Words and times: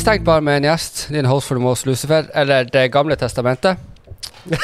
Velkommen 0.00 0.16
Stengt 0.16 0.24
bar 0.24 0.40
med 0.40 0.56
en 0.56 0.64
gjest. 0.64 1.08
Din 1.12 1.26
host 1.26 1.48
for 1.48 1.54
the 1.56 1.60
most 1.60 1.86
Lucifer, 1.86 2.24
eller 2.34 2.64
Det 2.64 2.88
gamle 2.88 3.16
testamentet. 3.16 3.76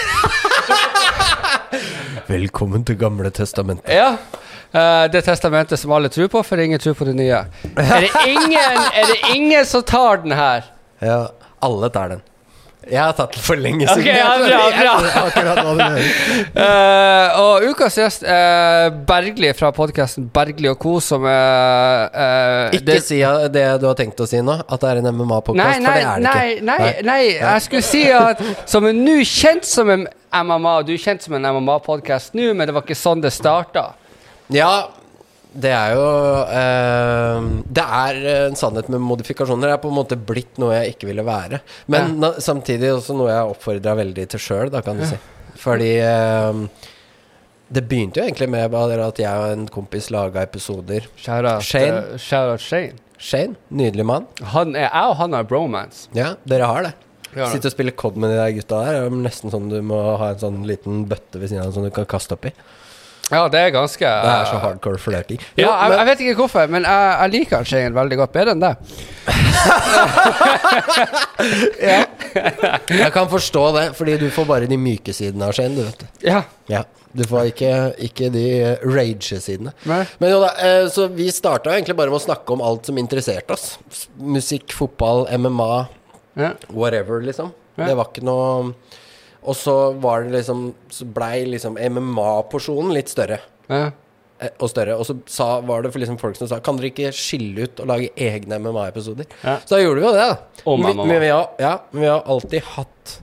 Velkommen 2.27 2.85
til 2.85 2.97
Gamle 2.97 3.31
testamentet. 3.31 3.93
Ja. 3.93 4.17
eh, 4.73 5.11
det 5.13 5.25
testamentet 5.25 5.79
som 5.79 5.93
alle 5.93 6.09
tror 6.09 6.29
på, 6.29 6.43
for 6.43 6.57
ingen 6.57 6.81
tror 6.81 6.95
på 6.95 7.05
det 7.05 7.15
nye. 7.15 7.43
Er 7.77 8.01
det 8.01 8.11
ingen, 8.27 8.81
er 8.95 9.05
det 9.13 9.35
ingen 9.35 9.67
som 9.67 9.83
tar 9.83 10.17
den 10.25 10.33
her? 10.33 10.65
Ja, 11.05 11.29
alle 11.61 11.91
tar 11.91 12.09
den. 12.09 12.23
Jeg 12.87 13.01
har 13.03 13.15
tatt 13.19 13.35
den 13.35 13.43
for 13.43 13.59
lenge 13.59 13.87
siden. 13.89 14.05
Okay, 14.05 14.15
ja, 14.15 14.95
bra, 15.03 15.55
bra. 15.75 15.89
Eh, 16.57 17.39
og 17.41 17.65
ukas 17.73 17.97
gjest 17.99 18.23
er 18.31 18.93
Bergli 19.07 19.51
fra 19.57 19.73
podkasten 19.75 20.29
Bergli 20.33 20.71
og 20.71 20.79
co., 20.81 20.95
som 21.05 21.27
er 21.29 22.07
uh, 22.15 22.77
Ikke 22.77 22.99
si 23.05 23.19
det 23.53 23.65
du 23.83 23.87
har 23.89 23.97
tenkt 23.99 24.21
å 24.23 24.29
si 24.29 24.41
nå, 24.45 24.55
at 24.63 24.83
det 24.83 24.93
er 24.93 25.01
en 25.03 25.11
MMA-podkast, 25.11 25.59
Nei, 25.59 25.75
for 25.75 25.85
nei, 25.85 25.97
det 25.97 26.07
er 26.07 26.17
det 26.17 26.25
nei, 26.27 26.47
ikke. 26.55 26.67
nei, 26.71 26.93
nei, 27.11 27.21
jeg 27.35 27.65
skulle 27.67 27.87
si 27.87 28.03
at 28.15 28.43
som 28.69 28.89
er 28.89 28.97
nå 28.97 29.19
kjent 29.29 29.69
som 29.69 29.93
en 29.93 30.07
MMA, 30.47 30.75
du 30.87 30.95
er 30.97 31.03
kjent 31.03 31.27
som 31.27 31.37
en 31.39 31.51
MMA-podkast 31.59 32.37
nå, 32.39 32.53
men 32.55 32.69
det 32.69 32.77
var 32.77 32.87
ikke 32.87 32.99
sånn 32.99 33.25
det 33.25 33.35
starta. 33.35 33.91
Ja, 34.55 34.89
det 35.63 35.73
er 35.73 35.95
jo 35.97 36.07
eh, 36.53 37.47
Det 37.79 37.85
er 38.01 38.19
en 38.47 38.59
sannhet 38.59 38.91
med 38.93 39.03
modifikasjoner. 39.05 39.71
Det 39.71 39.77
er 39.77 39.83
på 39.85 39.93
en 39.93 39.99
måte 39.99 40.19
blitt 40.19 40.61
noe 40.63 40.77
jeg 40.77 40.97
ikke 40.97 41.09
ville 41.11 41.25
være. 41.27 41.63
Men 41.93 42.17
na, 42.23 42.35
samtidig 42.43 42.93
også 42.95 43.17
noe 43.19 43.33
jeg 43.33 43.55
oppfordra 43.55 43.97
veldig 44.03 44.29
til 44.35 44.43
sjøl, 44.43 44.71
da, 44.75 44.83
kan 44.87 45.01
du 45.01 45.07
si. 45.09 45.19
Fordi 45.63 45.95
eh, 46.05 46.61
det 47.73 47.83
begynte 47.89 48.21
jo 48.21 48.27
egentlig 48.29 48.51
med 48.53 48.77
at 48.77 49.19
jeg 49.23 49.43
og 49.43 49.55
en 49.55 49.67
kompis 49.73 50.11
laga 50.15 50.45
episoder. 50.47 51.09
Shout 51.17 51.49
out, 51.49 51.65
Shane. 51.67 52.05
eh, 52.15 52.21
shout 52.23 52.61
Shane. 52.63 53.03
Shane, 53.19 53.57
nydelig 53.73 54.05
mann. 54.07 54.27
Han 54.53 54.77
er, 54.77 54.91
jeg 54.91 55.11
og 55.11 55.17
han 55.23 55.33
har 55.33 55.49
bromance. 55.49 56.07
Ja, 56.15 56.35
dere 56.45 56.69
har 56.69 56.89
det. 56.91 56.95
Ja, 57.33 57.47
har. 57.47 57.53
Sitte 57.53 57.71
og 57.71 57.75
spille 57.75 57.93
COD 57.97 58.17
med 58.21 58.33
de 58.33 58.39
der 58.39 58.53
gutta 58.57 58.83
der. 58.85 58.99
Det 58.99 59.09
er 59.09 59.23
nesten 59.25 59.53
sånn 59.53 59.71
du 59.73 59.79
må 59.85 59.99
ha 60.21 60.31
en 60.33 60.41
sånn 60.41 60.63
liten 60.69 61.05
bøtte 61.09 61.41
ved 61.41 61.51
siden 61.51 61.65
av 61.65 61.75
som 61.75 61.85
du 61.85 61.91
kan 61.95 62.09
kaste 62.09 62.37
oppi. 62.37 62.53
Ja, 63.27 63.49
det 63.51 63.59
er 63.59 63.73
ganske 63.75 64.07
Det 64.07 64.33
er 64.33 64.45
så 64.47 64.59
hardcore 64.63 65.01
flørting. 65.03 65.41
Ja, 65.59 65.67
jeg, 65.67 65.97
jeg 65.99 66.07
vet 66.11 66.21
ikke 66.25 66.39
hvorfor, 66.45 66.65
men 66.71 66.83
jeg, 66.87 67.17
jeg 67.21 67.29
liker 67.35 67.65
Shane 67.67 67.95
veldig 67.97 68.17
godt. 68.21 68.33
Bedre 68.37 68.53
enn 68.55 68.63
det. 68.63 68.75
Jeg 73.03 73.13
kan 73.15 73.29
forstå 73.31 73.65
det, 73.77 73.87
fordi 73.97 74.17
du 74.21 74.29
får 74.35 74.47
bare 74.49 74.69
de 74.71 74.79
myke 74.81 75.15
sidene 75.17 75.49
av 75.49 75.57
Shane, 75.57 75.77
du 75.77 75.85
vet. 75.87 76.07
Ja. 76.27 76.45
Ja, 76.71 76.85
Du 77.17 77.23
får 77.25 77.47
ikke, 77.49 77.69
ikke 78.05 78.29
de 78.29 78.43
eh, 78.61 78.83
rage-sidene. 78.85 79.73
Men 79.87 80.31
jo 80.31 80.41
da, 80.43 80.51
eh, 80.61 80.89
så 80.93 81.07
vi 81.09 81.31
starta 81.33 81.73
egentlig 81.73 81.97
bare 81.97 82.13
med 82.13 82.21
å 82.21 82.27
snakke 82.27 82.53
om 82.53 82.61
alt 82.61 82.91
som 82.91 82.99
interesserte 83.01 83.57
oss. 83.57 83.79
Musikk, 84.21 84.75
fotball, 84.77 85.25
MMA, 85.33 85.87
ja. 86.37 86.51
whatever, 86.69 87.25
liksom. 87.25 87.55
Ja. 87.79 87.89
Det 87.89 87.97
var 87.97 88.11
ikke 88.11 88.27
noe 88.27 88.75
Og 89.47 89.57
så 89.57 89.75
var 90.03 90.25
det 90.27 90.33
liksom 90.41 90.67
Så 90.91 91.07
blei 91.07 91.45
liksom 91.47 91.77
MMA-porsjonen 91.79 92.93
litt 92.97 93.09
større. 93.13 93.39
ja. 93.71 93.91
eh, 94.41 94.51
Og 94.61 94.71
større. 94.73 94.97
Og 94.99 95.07
så 95.07 95.17
sa, 95.27 95.61
var 95.61 95.83
det 95.87 95.93
for 95.95 96.03
liksom 96.03 96.19
folk 96.21 96.37
som 96.37 96.49
sa 96.51 96.59
Kan 96.61 96.77
dere 96.81 96.91
ikke 96.93 97.13
skille 97.15 97.67
ut 97.69 97.81
og 97.85 97.87
lage 97.93 98.11
egne 98.17 98.59
MMA-episoder? 98.59 99.27
Ja. 99.45 99.59
Så 99.65 99.77
da 99.77 99.83
gjorde 99.85 100.01
vi 100.03 100.07
jo 100.07 100.13
det, 100.17 100.27
da. 100.33 100.63
Om 100.65 100.83
men, 100.83 100.91
vi- 100.91 100.95
MMA. 100.99 101.07
men, 101.13 101.21
vi 101.23 101.29
har, 101.33 101.49
ja, 101.63 101.75
men 101.93 102.03
vi 102.03 102.11
har 102.11 102.23
alltid 102.27 102.63
hatt 102.77 103.21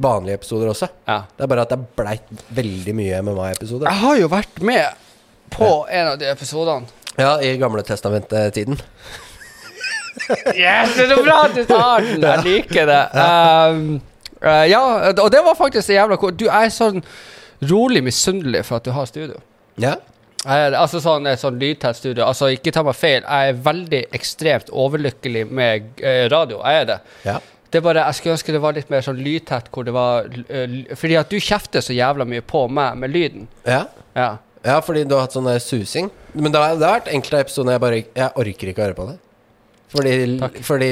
vanlige 0.00 0.34
episoder 0.40 0.70
også. 0.72 0.88
ja. 1.06 1.22
Det 1.36 1.44
er 1.44 1.48
bare 1.52 1.62
at 1.66 1.72
det 1.74 1.80
blei 1.96 2.14
veldig 2.56 2.94
mye 2.96 3.18
MMA-episoder. 3.22 3.84
Jeg 3.90 4.00
har 4.04 4.16
jo 4.20 4.28
vært 4.32 4.62
med 4.64 4.86
på 5.52 5.70
en 5.90 6.06
av 6.14 6.18
de 6.18 6.28
episodene. 6.30 6.86
Ja, 7.18 7.34
i 7.42 7.56
Gamle 7.60 7.82
testamentet-tiden. 7.84 8.78
Yes, 10.56 10.94
det 10.96 11.04
er 11.06 11.10
så 11.14 11.22
bra 11.24 11.36
at 11.46 11.54
du 11.56 11.64
tar 11.68 12.00
den! 12.06 12.22
Jeg 12.22 12.44
liker 12.46 12.86
det. 12.88 13.02
Um, 13.14 14.00
eh, 14.42 14.64
ja, 14.72 14.80
og 15.12 15.30
det 15.32 15.42
var 15.46 15.58
faktisk 15.58 15.92
jævla 15.94 16.16
cool. 16.20 16.36
Du 16.36 16.46
er 16.48 16.70
sånn 16.74 17.02
rolig 17.70 18.02
misunnelig 18.06 18.64
for 18.68 18.80
at 18.80 18.88
du 18.88 18.94
har 18.96 19.06
studio. 19.10 19.40
Ja. 19.80 19.96
Er, 20.48 20.72
altså 20.72 21.02
sånn, 21.04 21.26
et 21.28 21.40
sånn 21.42 21.58
lydtett 21.60 21.98
studio. 21.98 22.24
Altså, 22.24 22.48
ikke 22.54 22.72
ta 22.72 22.80
meg 22.86 22.96
feil, 22.96 23.20
jeg 23.26 23.52
er 23.52 23.58
veldig 23.64 23.98
ekstremt 24.16 24.70
overlykkelig 24.72 25.42
med 25.52 25.90
uh, 26.00 26.24
radio. 26.32 26.62
Jeg 26.64 26.84
er 26.86 26.92
det. 26.94 27.00
ja. 27.28 27.40
Det 27.70 27.78
er 27.78 27.84
bare, 27.86 28.02
Jeg 28.08 28.16
skulle 28.18 28.32
ønske 28.34 28.52
det 28.52 28.60
var 28.64 28.74
litt 28.74 28.88
mer 28.90 29.04
sånn 29.06 29.18
lydtett, 29.22 29.68
hvor 29.70 29.84
det 29.86 29.92
var 29.94 30.24
eh, 30.50 30.72
Fordi 30.98 31.14
at 31.20 31.30
du 31.30 31.36
kjefter 31.38 31.84
så 31.86 31.94
jævla 31.94 32.24
mye 32.26 32.42
på 32.42 32.64
meg 32.66 32.96
med 32.98 33.12
lyden. 33.14 33.44
Ja. 33.62 33.84
Ja. 34.18 34.30
ja, 34.66 34.80
fordi 34.82 35.04
du 35.06 35.14
har 35.14 35.28
hatt 35.28 35.36
sånn 35.36 35.46
der 35.46 35.60
susing. 35.62 36.08
Men 36.34 36.50
det 36.50 36.58
har, 36.58 36.74
det 36.80 36.82
har 36.88 36.96
vært 36.96 37.12
enkelte 37.14 37.44
episoder 37.44 37.76
jeg 37.76 37.82
bare 37.84 38.00
Jeg 38.02 38.26
orker 38.42 38.72
ikke 38.72 38.82
å 38.82 38.86
høre 38.88 38.98
på 38.98 39.06
det. 39.12 39.14
Fordi, 39.94 40.16
fordi 40.66 40.90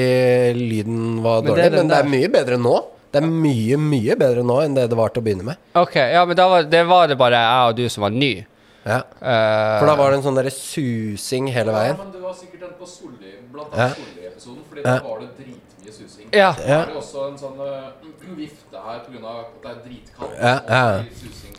lyden 0.55 1.19
var 1.25 1.41
Men 1.43 1.49
det 1.49 1.51
dårlig. 1.51 1.65
er 1.67 1.75
men 1.81 1.91
det 1.91 1.99
er 1.99 2.09
mye 2.15 2.31
bedre 2.37 2.61
nå. 2.63 2.77
Det 3.11 3.23
er 3.23 3.25
mye, 3.25 3.77
mye 3.81 4.15
bedre 4.19 4.43
nå 4.45 4.59
enn 4.61 4.75
det 4.77 4.83
det 4.91 4.97
var 4.99 5.09
til 5.09 5.23
å 5.23 5.25
begynne 5.25 5.45
med. 5.47 5.57
OK, 5.79 5.95
ja, 5.97 6.21
men 6.29 6.37
da 6.37 6.45
var, 6.51 6.63
det 6.69 6.83
var 6.85 7.07
det 7.09 7.17
bare 7.17 7.39
jeg 7.41 7.71
og 7.71 7.77
du 7.79 7.85
som 7.89 8.05
var 8.05 8.13
ny. 8.13 8.33
Ja. 8.85 8.99
Uh, 9.19 9.79
For 9.81 9.89
da 9.89 9.95
var 9.99 10.11
det 10.13 10.19
en 10.19 10.25
sånn 10.29 10.37
derre 10.37 10.53
susing 10.53 11.49
hele 11.53 11.73
veien. 11.75 11.95
Ja, 11.97 12.03
men 12.03 12.13
det 12.13 12.21
var 12.23 12.35
sikkert 12.37 12.61
den 12.67 12.75
på 12.79 12.85
Solli, 12.89 13.33
blant 13.51 13.73
Ja. 13.73 13.89
annet 13.89 13.97
Solli-episoden, 13.97 14.61
fordi 14.69 14.85
Ja. 14.85 14.99
da 14.99 15.07
var 15.09 15.19
det 15.25 15.29
dritmye 15.89 16.09
susing. 16.09 16.27
Ja. 16.31 16.55
Ja. 16.67 16.67
Da 16.67 16.81
er 16.81 16.91
det 16.91 16.97
også 16.99 17.25
en 17.29 17.37
sånn 17.39 17.59
uh, 17.59 18.35
vifte 18.39 18.81
her 18.83 18.99
pga. 19.05 19.33
at 19.39 19.63
det 19.63 19.69
er 19.71 19.77
dritkaldt. 19.85 20.35
Ja, 20.39 20.55
ja. 20.69 21.03
susing. 21.19 21.55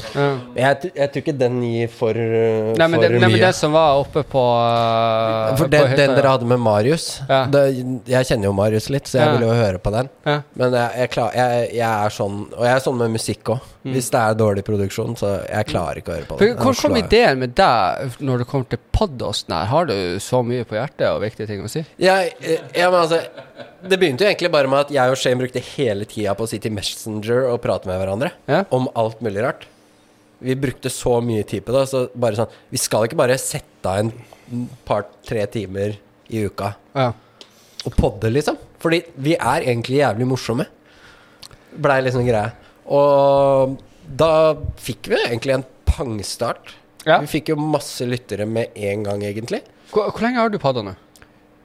Jeg, 0.57 0.91
jeg 0.97 1.11
tror 1.13 1.21
ikke 1.21 1.35
den 1.37 1.57
gir 1.65 1.91
for, 1.93 2.17
uh, 2.17 2.71
Nei, 2.79 2.87
men, 2.87 2.95
for 2.95 3.05
det, 3.05 3.11
nei, 3.21 3.29
men 3.35 3.43
det 3.43 3.51
som 3.59 3.75
var 3.77 3.99
oppe 4.01 4.23
på 4.25 4.41
uh, 4.41 5.51
For 5.59 5.67
på 5.67 5.71
den, 5.75 5.91
hytta, 5.91 5.99
den 6.01 6.15
dere 6.17 6.33
hadde 6.33 6.49
med 6.49 6.63
Marius 6.63 7.09
Ja. 7.29 7.43
det, 7.53 7.65
Jeg 8.09 8.31
kjenner 8.31 8.49
jo 8.49 8.55
Marius 8.57 8.89
litt, 8.93 9.11
så 9.11 9.19
jeg 9.21 9.29
Ja. 9.29 9.35
ville 9.35 9.51
jo 9.51 9.59
høre 9.59 9.83
på 9.83 9.93
den. 9.95 10.09
Ja. 10.25 10.39
Men 10.57 10.79
jeg, 10.79 10.95
jeg, 11.03 11.13
klar, 11.17 11.37
jeg, 11.37 11.67
jeg 11.77 11.91
er 11.91 12.17
sånn 12.17 12.39
Og 12.49 12.65
jeg 12.65 12.73
er 12.75 12.85
sånn 12.87 12.99
med 13.01 13.13
musikk 13.19 13.53
òg. 13.57 13.69
Mm. 13.81 13.93
Hvis 13.97 14.11
det 14.13 14.21
er 14.21 14.35
dårlig 14.37 14.65
produksjon, 14.65 15.15
så 15.17 15.29
jeg 15.47 15.69
klarer 15.71 16.01
ikke 16.01 16.13
å 16.13 16.17
høre 16.19 16.29
på 16.29 16.37
den 16.37 16.51
det. 16.51 16.65
Hvor 16.65 16.77
kom 16.77 16.97
ideen 17.01 17.41
med 17.41 17.55
deg 17.57 18.19
når 18.21 18.43
det 18.43 18.49
kommer 18.51 18.69
til 18.73 18.81
podkasten 18.93 19.55
her? 19.57 19.71
Har 19.71 19.89
du 19.89 19.95
så 20.21 20.43
mye 20.45 20.67
på 20.69 20.77
hjertet 20.77 21.07
og 21.09 21.23
viktige 21.25 21.49
ting 21.49 21.65
å 21.65 21.71
si? 21.71 21.85
jeg, 22.01 22.35
eh, 22.41 22.61
ja, 22.77 22.91
men 22.93 23.01
altså 23.01 23.23
Det 23.83 23.97
begynte 24.01 24.25
jo 24.25 24.29
egentlig 24.31 24.51
bare 24.53 24.69
med 24.69 24.81
at 24.85 24.91
jeg 24.93 25.11
og 25.13 25.17
Shane 25.21 25.41
brukte 25.41 25.63
hele 25.77 26.05
tida 26.09 26.35
på 26.37 26.45
å 26.45 26.51
sitte 26.51 26.69
i 26.69 26.75
Messenger 26.75 27.47
og 27.53 27.61
prate 27.65 27.89
med 27.89 28.01
hverandre 28.01 28.33
Ja. 28.51 28.65
om 28.71 28.89
alt 28.95 29.21
mulig 29.25 29.43
rart. 29.43 29.67
Vi 30.41 30.55
brukte 30.57 30.91
så 30.91 31.21
mye 31.23 31.45
tid 31.47 31.65
på 31.65 31.73
det. 31.73 31.89
Så 31.89 32.09
bare 32.15 32.37
sånn 32.37 32.49
Vi 32.71 32.79
skal 32.79 33.05
ikke 33.09 33.17
bare 33.17 33.39
sette 33.39 33.85
av 33.87 33.99
en 33.99 34.13
par-tre 34.85 35.47
timer 35.47 35.97
i 36.31 36.45
uka 36.47 36.75
Ja. 36.95 37.13
og 37.87 37.97
podde, 37.97 38.31
liksom. 38.33 38.57
Fordi 38.81 39.03
vi 39.17 39.35
er 39.35 39.61
egentlig 39.63 40.01
jævlig 40.01 40.27
morsomme. 40.27 40.67
Blei 41.77 42.01
liksom 42.03 42.27
greia. 42.27 42.53
Og 42.87 43.79
da 44.17 44.55
fikk 44.77 45.09
vi 45.09 45.17
egentlig 45.17 45.55
en 45.55 45.65
pangstart. 45.87 46.75
Ja. 47.07 47.21
Vi 47.21 47.27
fikk 47.41 47.49
jo 47.49 47.57
masse 47.57 48.01
lyttere 48.05 48.47
med 48.47 48.69
en 48.77 49.03
gang, 49.05 49.21
egentlig. 49.23 49.63
Hvor, 49.93 50.11
hvor 50.11 50.21
lenge 50.21 50.37
har 50.37 50.49
du 50.51 50.59
padda 50.59 50.83
nå? 50.83 50.97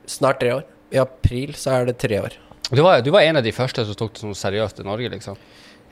Snart 0.07 0.39
tre 0.39 0.51
år. 0.53 0.63
I 0.91 0.97
april 1.01 1.53
så 1.53 1.71
er 1.79 1.85
det 1.85 1.97
tre 1.97 2.19
år. 2.21 2.33
Du 2.71 2.81
var, 2.81 3.01
du 3.01 3.11
var 3.11 3.21
en 3.21 3.37
av 3.37 3.43
de 3.45 3.51
første 3.53 3.85
som 3.85 3.95
tok 3.95 4.13
det 4.13 4.21
sånn 4.23 4.35
seriøst 4.37 4.79
i 4.81 4.83
Norge, 4.87 5.09
liksom? 5.13 5.37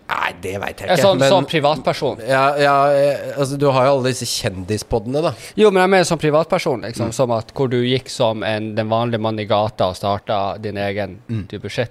Nei, 0.09 0.31
det 0.43 0.57
veit 0.59 0.81
jeg 0.81 0.89
ikke. 0.89 1.01
Sånn, 1.01 1.17
men- 1.19 1.31
sånn 1.31 1.45
privatperson? 1.47 2.19
ja, 2.27 2.55
ja, 2.59 2.75
eh, 2.91 3.33
altså 3.39 3.57
du 3.57 3.69
har 3.71 3.85
jo 3.87 3.91
alle 3.99 4.09
disse 4.11 4.25
kjendispoddene, 4.27 5.21
da. 5.21 5.31
Jo, 5.55 5.71
men 5.71 5.81
jeg 5.83 5.89
mener 5.89 6.03
som 6.09 6.19
privatperson, 6.19 6.81
liksom. 6.83 7.07
Mm. 7.07 7.13
Som 7.13 7.31
at 7.31 7.53
hvor 7.55 7.69
du 7.69 7.77
gikk 7.81 8.09
som 8.09 8.43
en, 8.43 8.73
den 8.75 8.89
vanlige 8.89 9.21
mann 9.21 9.39
i 9.39 9.45
gata 9.45 9.87
og 9.89 9.95
starta 9.95 10.59
din 10.61 10.75
egen 10.77 11.19
Mm. 11.29 11.47
type 11.47 11.69
shit. 11.71 11.89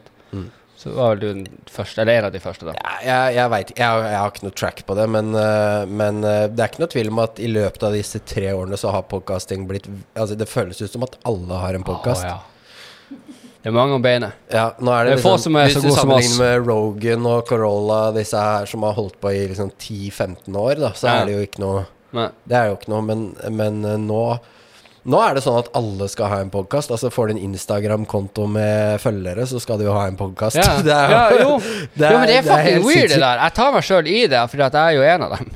Så 0.83 0.91
var 0.97 1.15
vel 1.15 1.19
du 1.21 1.27
den 1.45 1.59
første, 1.71 2.01
eller 2.03 2.13
en 2.19 2.25
av 2.25 2.33
de 2.33 2.41
første, 2.41 2.67
da. 2.67 2.73
Ja, 2.75 2.95
jeg, 3.29 3.35
jeg 3.37 3.51
veit 3.51 3.69
jeg, 3.77 3.87
har- 3.87 4.03
jeg 4.03 4.19
har 4.19 4.31
ikke 4.33 4.43
noe 4.43 4.51
track 4.51 4.85
på 4.85 4.97
det, 4.97 5.09
men, 5.09 5.35
eh, 5.35 5.85
men 5.87 6.25
eh, 6.25 6.47
det 6.49 6.59
er 6.59 6.69
ikke 6.69 6.81
noe 6.81 6.89
tvil 6.91 7.09
om 7.13 7.19
at 7.21 7.39
i 7.39 7.47
løpet 7.47 7.83
av 7.87 7.93
disse 7.93 8.19
tre 8.27 8.49
årene 8.51 8.75
så 8.77 8.91
har 8.91 9.03
podcasting 9.05 9.69
blitt 9.69 9.87
Altså 10.17 10.37
Det 10.37 10.49
føles 10.49 10.83
ut 10.83 10.91
som 10.91 11.05
at 11.05 11.15
alle 11.25 11.55
har 11.55 11.75
en 11.75 11.85
podkast. 11.85 12.25
Oh, 12.25 12.29
ja. 12.29 12.39
Det 13.63 13.71
er 13.71 13.75
mange 13.77 13.95
om 13.95 14.03
beinet. 14.03 14.33
Ja, 14.51 14.73
nå 14.83 14.91
er 14.91 15.05
det, 15.07 15.13
Det 15.17 15.19
er 15.19 15.23
liksom, 15.23 15.39
som 15.39 15.57
er 15.57 15.69
Hvis 15.69 15.77
så 15.77 15.83
du 15.85 15.91
sammenligner 15.95 16.39
med 16.43 16.67
Rogan 16.67 17.27
og 17.31 17.45
Corolla, 17.47 18.01
disse 18.17 18.35
her 18.43 18.67
som 18.67 18.83
har 18.83 18.97
holdt 18.99 19.21
på 19.23 19.31
i 19.31 19.45
liksom 19.53 19.71
10-15 19.79 20.57
år, 20.59 20.75
da, 20.83 20.91
så 20.99 21.07
Ja. 21.07 21.21
er 21.21 21.27
det 21.27 21.37
jo 21.37 21.45
ikke 21.47 21.61
noe 21.63 21.85
Nei. 22.13 22.27
Det 22.47 22.57
er 22.59 22.67
jo 22.69 22.75
ikke 22.77 22.91
noe, 22.93 23.01
men, 23.03 23.23
men 23.51 23.85
eh, 23.89 23.97
nå 23.97 24.39
nå 25.05 25.19
er 25.19 25.35
det 25.35 25.41
sånn 25.43 25.57
at 25.59 25.69
alle 25.75 26.07
skal 26.07 26.29
ha 26.31 26.37
en 26.45 26.51
podkast. 26.53 26.93
Altså 26.95 27.09
Får 27.11 27.27
du 27.27 27.33
en 27.33 27.41
Instagram-konto 27.49 28.45
med 28.47 29.01
følgere, 29.03 29.43
så 29.51 29.59
skal 29.59 29.81
du 29.81 29.87
jo 29.89 29.93
ha 29.97 30.05
en 30.07 30.15
podkast. 30.17 30.55
Ja. 30.61 30.77
ja, 30.87 31.23
jo. 31.41 31.57
det 31.97 32.07
er- 32.07 32.13
jo, 32.13 32.19
men 32.21 32.29
det 32.29 32.37
er 32.37 32.43
fucking 32.47 32.85
weird, 32.87 33.09
det 33.11 33.19
der. 33.19 33.41
Jeg 33.43 33.55
tar 33.57 33.73
meg 33.75 33.83
sjøl 33.89 34.07
i 34.13 34.21
det, 34.31 34.43
for 34.53 34.63
jeg 34.63 34.71
er 34.79 34.93
jo 34.95 35.03
en 35.03 35.23
av 35.27 35.35
dem. 35.39 35.51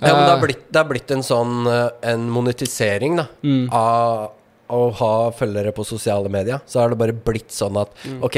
Ja, 0.00 0.08
men 0.08 0.18
det 0.24 0.30
har 0.32 0.34
Eh, 0.38 0.42
blitt, 0.48 0.64
det 0.72 0.80
har 0.82 0.88
blitt 0.90 1.10
en 1.14 1.22
sånn 1.26 1.54
eh, 1.70 2.10
En 2.14 2.26
monetisering 2.30 3.16
da 3.20 3.26
Mm. 3.44 3.68
av 3.70 4.30
å 4.70 4.88
ha 4.98 5.12
følgere 5.34 5.72
på 5.76 5.84
sosiale 5.86 6.30
medier. 6.32 6.60
Så 6.66 6.80
har 6.80 6.90
det 6.92 6.98
bare 7.00 7.12
blitt 7.12 7.50
sånn 7.54 7.78
at 7.80 7.88
Mm. 8.04 8.22
Ok, 8.24 8.36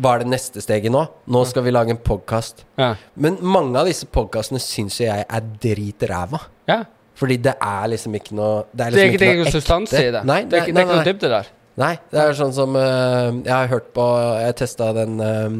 hva 0.00 0.14
er 0.14 0.24
det 0.24 0.30
neste 0.32 0.62
steget 0.62 0.92
nå? 0.92 1.02
Nå 1.28 1.44
skal 1.46 1.62
vi 1.62 1.70
lage 1.70 1.90
en 1.90 1.98
podkast. 1.98 2.64
ja. 2.78 2.94
Men 3.16 3.38
mange 3.42 3.76
av 3.76 3.86
disse 3.86 4.06
podkastene 4.06 4.60
syns 4.60 5.00
jo 5.00 5.06
jeg 5.06 5.26
er 5.28 5.40
dritræva. 5.60 6.40
ja. 6.68 6.84
Fordi 7.20 7.36
det 7.36 7.52
er 7.60 7.88
liksom 7.92 8.14
ikke 8.16 8.32
noe 8.32 8.64
Det 8.72 8.86
er, 8.86 8.90
Det 8.90 9.00
er 9.00 9.10
liksom 9.10 9.10
ikke, 9.10 9.18
det 9.18 9.26
er 9.26 9.32
ikke 9.34 9.44
noe 9.44 9.52
substans 9.52 9.92
i 9.92 10.10
det. 10.10 10.24
Nei, 10.24 10.44
det 10.44 10.56
er 10.56 10.62
ikke, 10.62 10.72
det 10.72 10.80
er 10.80 10.86
ikke 10.86 10.96
noe 10.96 11.04
dybde 11.04 11.28
der. 11.28 11.50
Nei, 11.80 11.90
det 12.10 12.20
er 12.22 12.32
sånn 12.38 12.54
som 12.56 12.76
uh, 12.76 13.28
Jeg 13.44 13.52
har 13.52 13.68
hørt 13.68 13.90
på 13.96 14.06
Jeg 14.40 14.56
testa 14.56 14.88
den 14.96 15.20
uh, 15.20 15.58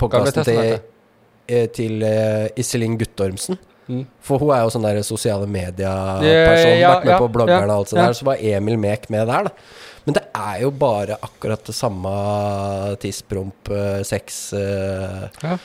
podkasten 0.00 0.46
til, 0.48 0.80
eh, 1.48 1.66
til 1.76 2.02
uh, 2.02 2.46
Iselin 2.56 2.96
Guttormsen. 3.00 3.58
Mm. 3.88 4.02
For 4.22 4.42
hun 4.42 4.52
er 4.54 4.64
jo 4.64 4.72
sånn 4.74 4.84
der 4.86 5.00
sosiale 5.06 5.48
media-person. 5.50 6.74
Ja, 6.78 6.94
vært 6.94 7.06
med 7.08 7.14
ja, 7.14 7.20
på 7.20 7.30
bloggerne 7.34 7.66
ja, 7.66 7.70
og 7.70 7.82
alt 7.82 7.92
sånt 7.92 8.00
ja. 8.00 8.08
der. 8.10 8.18
Så 8.18 8.28
var 8.28 8.44
Emil 8.52 8.78
Mek 8.80 9.08
med 9.12 9.26
der, 9.30 9.48
da. 9.48 9.80
Men 10.06 10.18
det 10.18 10.24
er 10.34 10.56
jo 10.64 10.72
bare 10.74 11.18
akkurat 11.22 11.62
det 11.68 11.74
samme 11.78 12.12
tidspromp, 13.02 13.70
eh, 13.70 14.02
sex 14.06 14.42
eh, 14.58 15.28
Ja. 15.44 15.60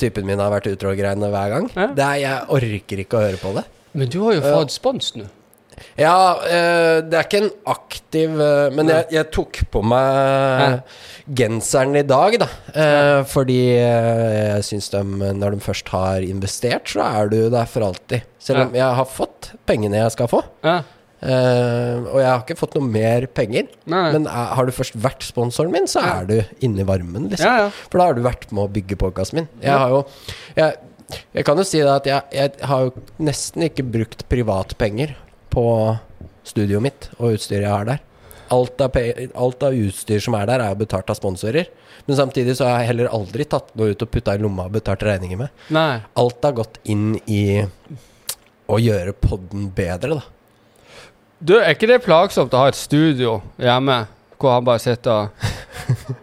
Typen 0.00 0.24
min 0.24 0.40
har 0.40 0.48
vært 0.48 0.70
utro-greiene 0.70 1.28
hver 1.28 1.50
gang. 1.52 1.66
Ja. 1.76 1.90
Det 1.92 2.04
er, 2.06 2.18
jeg 2.22 2.44
orker 2.56 3.02
ikke 3.02 3.18
å 3.18 3.24
høre 3.26 3.40
på 3.40 3.50
det. 3.58 3.66
Men 3.92 4.08
du 4.08 4.22
har 4.24 4.38
jo 4.38 4.44
fått 4.46 4.72
spons 4.72 5.10
nå. 5.18 5.26
Ja, 5.98 6.16
eh, 6.46 7.00
det 7.06 7.16
er 7.16 7.26
ikke 7.26 7.42
en 7.42 7.50
aktiv 7.70 8.36
eh, 8.40 8.68
Men 8.74 8.90
jeg, 8.92 9.06
jeg 9.14 9.28
tok 9.34 9.60
på 9.72 9.82
meg 9.86 10.80
genseren 11.40 11.98
i 12.00 12.04
dag, 12.06 12.36
da. 12.42 12.48
Eh, 12.74 13.18
fordi 13.30 13.60
jeg 13.76 14.64
syns 14.66 14.90
de, 14.94 15.02
når 15.36 15.56
de 15.56 15.64
først 15.64 15.92
har 15.94 16.24
investert, 16.26 16.90
så 16.90 17.04
er 17.06 17.30
du 17.32 17.40
der 17.52 17.68
for 17.70 17.86
alltid. 17.86 18.26
Selv 18.40 18.66
om 18.66 18.74
jeg 18.74 18.96
har 19.00 19.06
fått 19.08 19.52
pengene 19.68 20.00
jeg 20.00 20.16
skal 20.16 20.30
få. 20.30 20.42
Ja. 20.66 20.80
Uh, 21.20 22.00
og 22.14 22.16
jeg 22.16 22.28
har 22.30 22.38
ikke 22.40 22.56
fått 22.56 22.76
noe 22.78 22.88
mer 22.88 23.26
penger. 23.36 23.66
Nei. 23.92 24.06
Men 24.14 24.24
er, 24.24 24.52
har 24.56 24.64
du 24.64 24.72
først 24.72 24.96
vært 24.96 25.26
sponsoren 25.26 25.72
min, 25.74 25.88
så 25.90 26.00
er 26.00 26.28
du 26.30 26.36
inne 26.64 26.80
i 26.80 26.86
varmen, 26.88 27.28
liksom. 27.28 27.44
Ja, 27.44 27.66
ja. 27.66 27.88
For 27.92 28.00
da 28.00 28.06
har 28.08 28.16
du 28.16 28.22
vært 28.24 28.46
med 28.48 28.64
å 28.64 28.70
bygge 28.72 28.96
podkasten 29.00 29.42
min. 29.42 29.50
Jeg 29.60 29.76
har 29.76 29.92
jo 29.92 30.00
jeg, 30.56 30.78
jeg 31.36 31.46
kan 31.46 31.60
jo 31.60 31.66
si 31.66 31.82
det 31.82 31.92
at 31.92 32.08
jeg, 32.08 32.26
jeg 32.38 32.70
har 32.70 32.86
jo 32.86 33.04
nesten 33.20 33.66
ikke 33.68 33.84
brukt 33.98 34.24
privatpenger 34.32 35.12
på 35.52 35.64
studioet 36.46 36.84
mitt 36.84 37.10
og 37.18 37.36
utstyret 37.36 37.66
jeg 37.66 37.72
har 37.74 37.88
der. 37.88 38.00
Alt 38.50 38.82
av, 38.82 38.96
alt 39.38 39.62
av 39.62 39.76
utstyr 39.78 40.22
som 40.22 40.34
er 40.34 40.48
der, 40.50 40.64
er 40.64 40.78
betalt 40.78 41.10
av 41.12 41.18
sponsorer. 41.18 41.68
Men 42.08 42.18
samtidig 42.18 42.56
så 42.58 42.66
har 42.66 42.80
jeg 42.80 42.90
heller 42.90 43.12
aldri 43.14 43.46
tatt 43.46 43.70
noe 43.78 43.92
ut 43.92 44.02
og 44.02 44.10
putta 44.10 44.34
i 44.34 44.42
lomma 44.42 44.66
og 44.66 44.74
betalt 44.74 45.04
regninger 45.06 45.38
med. 45.38 45.52
Nei. 45.74 46.00
Alt 46.18 46.42
har 46.46 46.56
gått 46.58 46.80
inn 46.90 47.12
i 47.30 47.62
å 48.70 48.78
gjøre 48.80 49.14
podden 49.18 49.68
bedre, 49.74 50.18
da. 50.18 50.24
Du, 51.40 51.54
er 51.56 51.72
ikke 51.72 51.88
det 51.88 52.02
plagsomt 52.04 52.52
å 52.52 52.64
ha 52.64 52.72
et 52.72 52.76
studio 52.76 53.38
hjemme 53.56 54.02
hvor 54.40 54.56
han 54.56 54.66
bare 54.66 54.82
sitter 54.82 55.28
og 55.28 55.28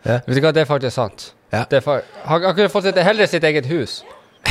Ja. 0.00 0.16
Vet 0.24 0.38
du 0.38 0.40
hva, 0.40 0.52
det 0.56 0.62
er 0.62 0.68
faktisk 0.68 0.94
sant. 0.96 1.26
Ja. 1.52 1.66
Det 1.68 1.80
er 1.80 1.84
fa 1.84 1.98
han, 2.24 2.44
han 2.46 2.54
kunne 2.56 2.70
fått 2.72 2.86
sitt, 2.86 2.98
heller 3.04 3.28
sitt 3.28 3.44
eget 3.44 3.66
hus. 3.68 3.98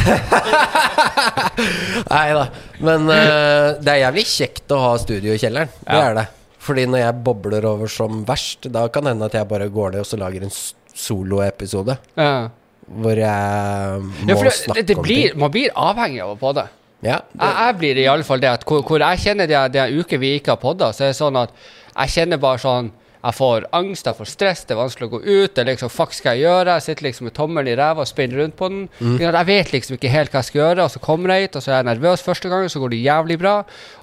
Nei 2.09 2.27
da. 2.35 2.45
Men 2.83 3.07
uh, 3.09 3.77
det 3.81 3.93
er 3.93 4.01
jævlig 4.05 4.25
kjekt 4.29 4.73
å 4.75 4.79
ha 4.83 4.91
studio 5.01 5.33
i 5.35 5.41
kjelleren. 5.41 5.71
Det 5.83 5.95
Ja. 5.95 6.03
er 6.09 6.13
det. 6.21 6.27
Fordi 6.59 6.83
når 6.91 6.99
jeg 7.05 7.23
bobler 7.23 7.65
over 7.65 7.87
som 7.91 8.23
verst, 8.27 8.67
da 8.71 8.87
kan 8.91 9.03
det 9.07 9.13
hende 9.15 9.25
at 9.29 9.33
jeg 9.39 9.47
bare 9.49 9.69
går 9.73 9.91
ned 9.95 10.03
og 10.03 10.09
så 10.09 10.17
lager 10.19 10.43
en 10.45 10.51
soloepisode. 10.93 11.95
Ja. 12.19 12.49
Hvor 12.89 13.15
jeg 13.15 14.01
må 14.03 14.29
Ja, 14.29 14.35
for 14.35 14.43
det, 14.49 14.53
snakke 14.57 14.79
det, 14.81 14.85
det 14.87 14.97
om 14.97 15.03
blir, 15.03 15.29
ting. 15.31 15.39
man 15.39 15.51
blir 15.53 15.69
avhengig 15.75 16.21
av 16.25 16.35
å 16.35 16.39
podde. 16.41 16.67
Ja, 17.01 17.21
det, 17.31 17.39
Jeg, 17.39 17.55
jeg 17.63 17.77
blir 17.79 17.97
i 18.03 18.07
alle 18.11 18.23
fall 18.27 18.39
det 18.43 18.49
at 18.51 18.65
hvor, 18.67 18.81
hvor 18.83 18.99
jeg 18.99 19.19
kjenner 19.23 19.47
det 19.47 19.59
det 19.71 19.79
er 19.85 19.93
uker 20.01 20.17
vi 20.19 20.33
ikke 20.39 20.51
har 20.51 20.59
podda, 20.59 20.91
så 20.93 21.05
er 21.07 21.13
det 21.13 21.21
sånn 21.21 21.37
at 21.39 21.53
jeg 21.95 22.09
kjenner 22.17 22.37
bare 22.43 22.59
sånn 22.59 22.91
Jeg 23.19 23.35
får 23.35 23.65
angst, 23.75 24.07
jeg 24.07 24.15
får 24.15 24.29
stress, 24.31 24.61
det 24.63 24.71
er 24.75 24.79
vanskelig 24.79 25.07
å 25.09 25.11
gå 25.11 25.19
ut. 25.25 25.51
Det 25.51 25.59
er 25.59 25.67
liksom, 25.73 25.89
Fuck, 25.91 26.13
skal 26.15 26.37
jeg 26.37 26.45
gjøre? 26.47 26.75
Jeg 26.77 26.85
sitter 26.85 27.07
liksom 27.09 27.27
med 27.27 27.33
tommelen 27.35 27.67
i 27.67 27.75
ræva 27.75 28.05
og 28.05 28.07
spinner 28.07 28.39
rundt 28.39 28.55
på 28.55 28.69
den. 28.71 28.85
Mm. 29.03 29.17
Jeg 29.25 29.47
vet 29.49 29.73
liksom 29.73 29.97
ikke 29.97 30.11
helt 30.13 30.31
hva 30.31 30.39
jeg 30.39 30.47
skal 30.47 30.61
gjøre, 30.61 30.85
og 30.85 30.93
så 30.93 31.01
kommer 31.03 31.33
jeg 31.35 31.49
hit, 31.49 31.57
og 31.59 31.65
så 31.65 31.73
er 31.73 31.81
jeg 31.81 31.87
nervøs 31.89 32.23
første 32.23 32.51
gangen, 32.53 32.71
så 32.71 32.79
går 32.79 32.93
det 32.93 33.01
jævlig 33.03 33.37
bra. 33.41 33.55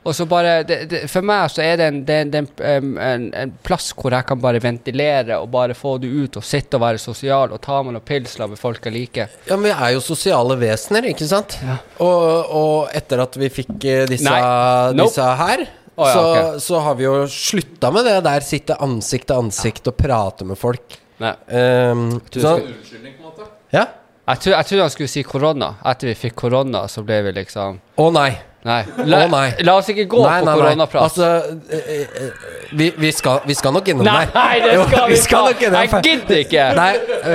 Og 0.05 0.15
så 0.19 0.27
bare 0.29 0.59
det, 0.69 0.79
det, 0.91 1.01
For 1.11 1.25
meg 1.27 1.49
så 1.55 1.65
er 1.65 1.81
det, 1.81 1.87
en, 1.89 2.03
det, 2.07 2.19
det 2.35 2.43
en, 2.61 2.93
en, 3.07 3.25
en 3.41 3.55
plass 3.65 3.89
hvor 3.97 4.13
jeg 4.13 4.29
kan 4.29 4.43
bare 4.43 4.61
ventilere 4.63 5.41
og 5.41 5.49
bare 5.55 5.75
få 5.75 5.97
det 6.03 6.13
ut 6.13 6.37
og 6.37 6.45
sitte 6.45 6.77
og 6.77 6.85
være 6.85 7.01
sosial 7.01 7.57
og 7.57 7.63
ta 7.65 7.81
meg 7.83 7.97
noen 7.97 8.05
pils 8.07 8.37
med 8.43 8.61
folk 8.61 8.85
jeg 8.85 8.95
liker. 8.99 9.41
ja, 9.49 9.57
men 9.57 9.71
vi 9.71 9.75
er 9.75 9.97
jo 9.97 10.05
sosiale 10.05 10.61
vesener, 10.61 11.09
ikke 11.09 11.27
sant? 11.33 11.57
Og, 12.05 12.53
og 12.53 12.95
etter 12.95 13.25
at 13.25 13.41
vi 13.41 13.49
fikk 13.63 13.75
eh, 13.89 14.05
disse, 14.13 14.29
Nei. 14.29 14.93
Nope. 14.93 15.09
disse 15.09 15.33
her 15.41 15.67
Å, 15.97 16.07
ja, 16.07 16.13
så, 16.13 16.23
okay. 16.31 16.61
så 16.61 16.81
har 16.85 16.97
vi 16.99 17.07
jo 17.07 17.13
slutta 17.33 17.91
med 17.95 18.05
det 18.05 18.17
der. 18.27 18.45
Sitte 18.45 18.77
ansikt 18.85 19.31
til 19.31 19.41
ansikt 19.41 19.89
og 19.89 19.97
prate 19.97 20.45
med 20.49 20.61
folk. 20.61 20.99
Um, 21.17 22.19
så, 22.29 22.59
Unnskyldning, 22.61 23.17
på 23.17 23.23
en 23.23 23.31
måte. 23.31 23.49
ja. 23.73 23.87
Jeg, 24.27 24.41
tror, 24.43 24.53
jeg 24.57 24.67
tror, 24.67 24.81
han 24.83 24.91
skulle 24.91 25.11
si 25.11 25.23
korona. 25.23 25.69
Etter 25.87 26.11
vi 26.11 26.17
fikk 26.19 26.35
korona, 26.41 26.83
så 26.91 27.05
ble 27.07 27.21
vi 27.29 27.33
liksom 27.37 27.79
Å 28.03 28.07
nei. 28.11 28.33
Nei. 28.67 28.81
La, 29.07 29.21
oh, 29.23 29.29
nei. 29.31 29.53
la 29.63 29.77
oss 29.79 29.87
ikke 29.93 30.09
gå 30.11 30.25
nei, 30.25 30.41
på 30.41 30.49
nei, 30.49 30.51
nei. 30.51 30.55
koronaprat. 30.59 31.05
Altså, 31.07 31.61
eh, 31.71 32.01
eh, 32.03 32.49
vi, 32.75 32.89
vi, 32.99 33.13
skal, 33.15 33.45
vi 33.47 33.55
skal 33.55 33.77
nok 33.77 33.93
innom 33.93 34.09
nei, 34.09 34.25
der. 34.33 34.65
det 34.65 34.73
Jo, 34.75 34.87
skal 34.89 35.13
vi 35.13 35.19
skal 35.23 35.47
nok 35.53 35.63
innom 35.69 35.85
Jeg 35.85 36.01
gidder 36.09 36.41
ikke! 36.41 36.65
Nei, 36.75 36.89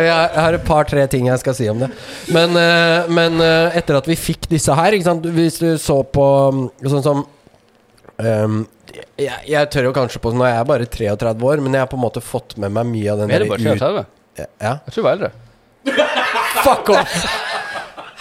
jeg, 0.10 0.26
har 0.36 0.58
et 0.58 0.66
par-tre 0.68 1.06
ting 1.14 1.30
jeg 1.32 1.40
skal 1.40 1.56
si 1.56 1.70
om 1.72 1.80
det. 1.86 1.88
Men, 2.36 2.60
eh, 2.60 3.08
men 3.16 3.40
eh, 3.46 3.80
etter 3.80 4.02
at 4.02 4.12
vi 4.12 4.20
fikk 4.20 4.50
disse 4.52 4.76
her? 4.76 5.00
Hvis 5.32 5.62
du 5.64 5.70
så 5.80 6.02
på 6.04 6.28
mm, 6.52 6.66
sånn 6.92 7.08
som 7.08 7.24
ehm, 8.28 8.62
jeg, 9.20 9.38
jeg 9.48 9.70
tør 9.72 9.88
jo 9.90 9.94
kanskje 9.96 10.20
på 10.24 10.34
Nå 10.36 10.44
er 10.48 10.58
jeg 10.58 10.68
bare 10.68 10.88
33 10.90 11.48
år, 11.48 11.62
men 11.64 11.78
jeg 11.78 11.84
har 11.86 11.90
på 11.92 12.00
en 12.00 12.04
måte 12.04 12.24
fått 12.24 12.58
med 12.62 12.74
meg 12.76 12.90
mye 12.90 13.14
av 13.14 13.24
den 13.24 13.32
Er 13.32 13.44
det 13.46 13.50
bare 13.52 13.76
33? 13.78 14.06
Ja. 14.42 14.48
Jeg 14.86 14.94
tror 14.94 15.02
du 15.02 15.08
var 15.08 15.18
eldre. 15.18 15.32
Fuck 16.66 16.92
off! 16.96 17.16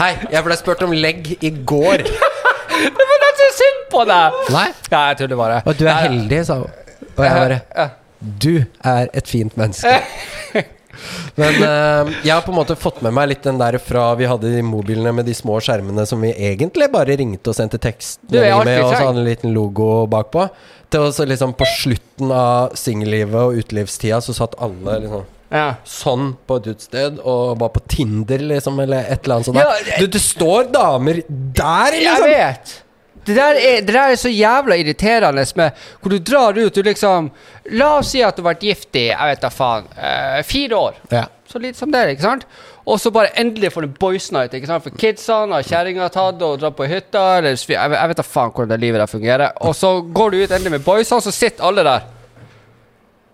Hei, 0.01 0.13
jeg 0.33 0.45
ble 0.47 0.57
spurt 0.57 0.83
om 0.87 0.93
legg 0.97 1.33
i 1.45 1.51
går. 1.69 2.05
Det 2.07 3.07
var 3.11 3.25
nesten 3.27 3.57
synd 3.59 3.81
på 3.93 4.05
deg! 4.09 4.39
Nei? 4.55 4.67
Ja, 4.89 5.01
jeg 5.11 5.19
trodde 5.21 5.41
bare 5.41 5.63
Og 5.69 5.77
du 5.77 5.85
er 5.85 6.05
heldig, 6.07 6.43
sa 6.49 6.61
hun. 6.63 6.77
Og 7.11 7.25
jeg 7.27 7.41
bare 7.45 7.89
Du 8.47 8.53
er 8.95 9.11
et 9.13 9.29
fint 9.29 9.57
menneske. 9.61 9.99
Men 11.41 11.57
uh, 11.63 12.11
jeg 12.25 12.33
har 12.35 12.43
på 12.45 12.53
en 12.53 12.59
måte 12.61 12.77
fått 12.79 13.01
med 13.05 13.15
meg 13.17 13.31
litt 13.33 13.47
den 13.47 13.61
der 13.61 13.79
fra 13.83 14.11
vi 14.19 14.29
hadde 14.31 14.51
de 14.53 14.63
mobilene 14.67 15.13
med 15.17 15.29
de 15.29 15.35
små 15.37 15.59
skjermene 15.65 16.05
som 16.09 16.21
vi 16.25 16.33
egentlig 16.35 16.91
bare 16.93 17.17
ringte 17.21 17.53
og 17.53 17.57
sendte 17.57 17.81
tekst 17.83 18.21
med, 18.31 18.47
og 18.53 18.93
så 18.93 19.05
hadde 19.07 19.23
en 19.23 19.29
liten 19.29 19.55
logo 19.57 20.07
bakpå. 20.11 20.49
Til 20.91 21.07
å 21.07 21.27
liksom 21.31 21.55
på 21.55 21.69
slutten 21.79 22.33
av 22.35 22.75
singellivet 22.79 23.39
og 23.39 23.61
utelivstida 23.63 24.19
så 24.25 24.35
satt 24.37 24.57
alle 24.63 24.97
liksom 25.05 25.29
Ja. 25.51 25.77
sånn 25.87 26.37
på 26.47 26.61
et 26.61 26.67
utested 26.71 27.19
og 27.27 27.57
bare 27.59 27.75
på 27.75 27.81
Tinder, 27.91 28.39
liksom, 28.53 28.79
eller 28.85 29.03
et 29.03 29.25
eller 29.25 29.41
annet 29.41 29.49
sånt. 29.49 29.59
Ja, 29.59 29.73
det... 29.87 29.99
du, 30.03 30.07
det 30.15 30.23
står 30.23 30.71
damer 30.71 31.23
der, 31.29 31.97
Jeg 31.97 32.05
liksom! 32.07 32.31
vet! 32.31 32.75
Det 33.31 33.37
der, 33.39 33.59
er, 33.61 33.81
det 33.87 33.95
der 33.95 34.13
er 34.15 34.19
så 34.19 34.31
jævla 34.33 34.77
irriterende 34.81 35.45
med 35.61 35.79
hvor 36.03 36.11
du 36.15 36.19
drar 36.19 36.57
ut 36.59 36.75
Du 36.75 36.83
liksom 36.87 37.31
La 37.79 37.93
oss 38.01 38.11
si 38.15 38.23
at 38.27 38.35
du 38.37 38.43
har 38.43 38.51
vært 38.53 38.65
gift 38.67 38.97
i 38.99 39.05
jeg 39.13 39.31
vet 39.31 39.43
da 39.45 39.51
faen 39.55 39.87
eh, 39.95 40.41
fire 40.49 40.79
år. 40.91 40.99
Ja. 41.15 41.25
Så 41.51 41.59
lite 41.63 41.79
som 41.79 41.91
det, 41.95 42.03
ikke 42.15 42.25
sant? 42.27 42.45
Og 42.91 42.99
så 43.03 43.11
bare 43.15 43.31
endelig 43.39 43.71
får 43.75 43.85
du 43.87 43.97
boys 44.01 44.31
night. 44.35 44.55
ikke 44.57 44.67
sant? 44.71 44.83
For 44.83 44.95
kidsene 44.99 45.55
har 45.59 45.67
kjerringa 45.67 46.09
tatt 46.15 46.41
og 46.43 46.57
dratt 46.63 46.75
på 46.79 46.87
hytta. 46.91 47.25
Eller, 47.39 47.55
jeg, 47.59 47.69
vet- 47.71 47.99
jeg 48.01 48.11
vet 48.13 48.21
da 48.23 48.27
faen 48.27 48.51
hvordan 48.55 48.71
det 48.73 48.79
livet 48.83 49.03
der 49.03 49.11
fungerer. 49.11 49.53
Og 49.67 49.75
så 49.79 49.91
går 50.03 50.31
du 50.35 50.39
ut 50.41 50.55
endelig 50.57 50.73
med 50.79 50.85
boysene, 50.87 51.23
så 51.23 51.35
sitter 51.35 51.67
alle 51.69 51.85
der. 51.87 52.09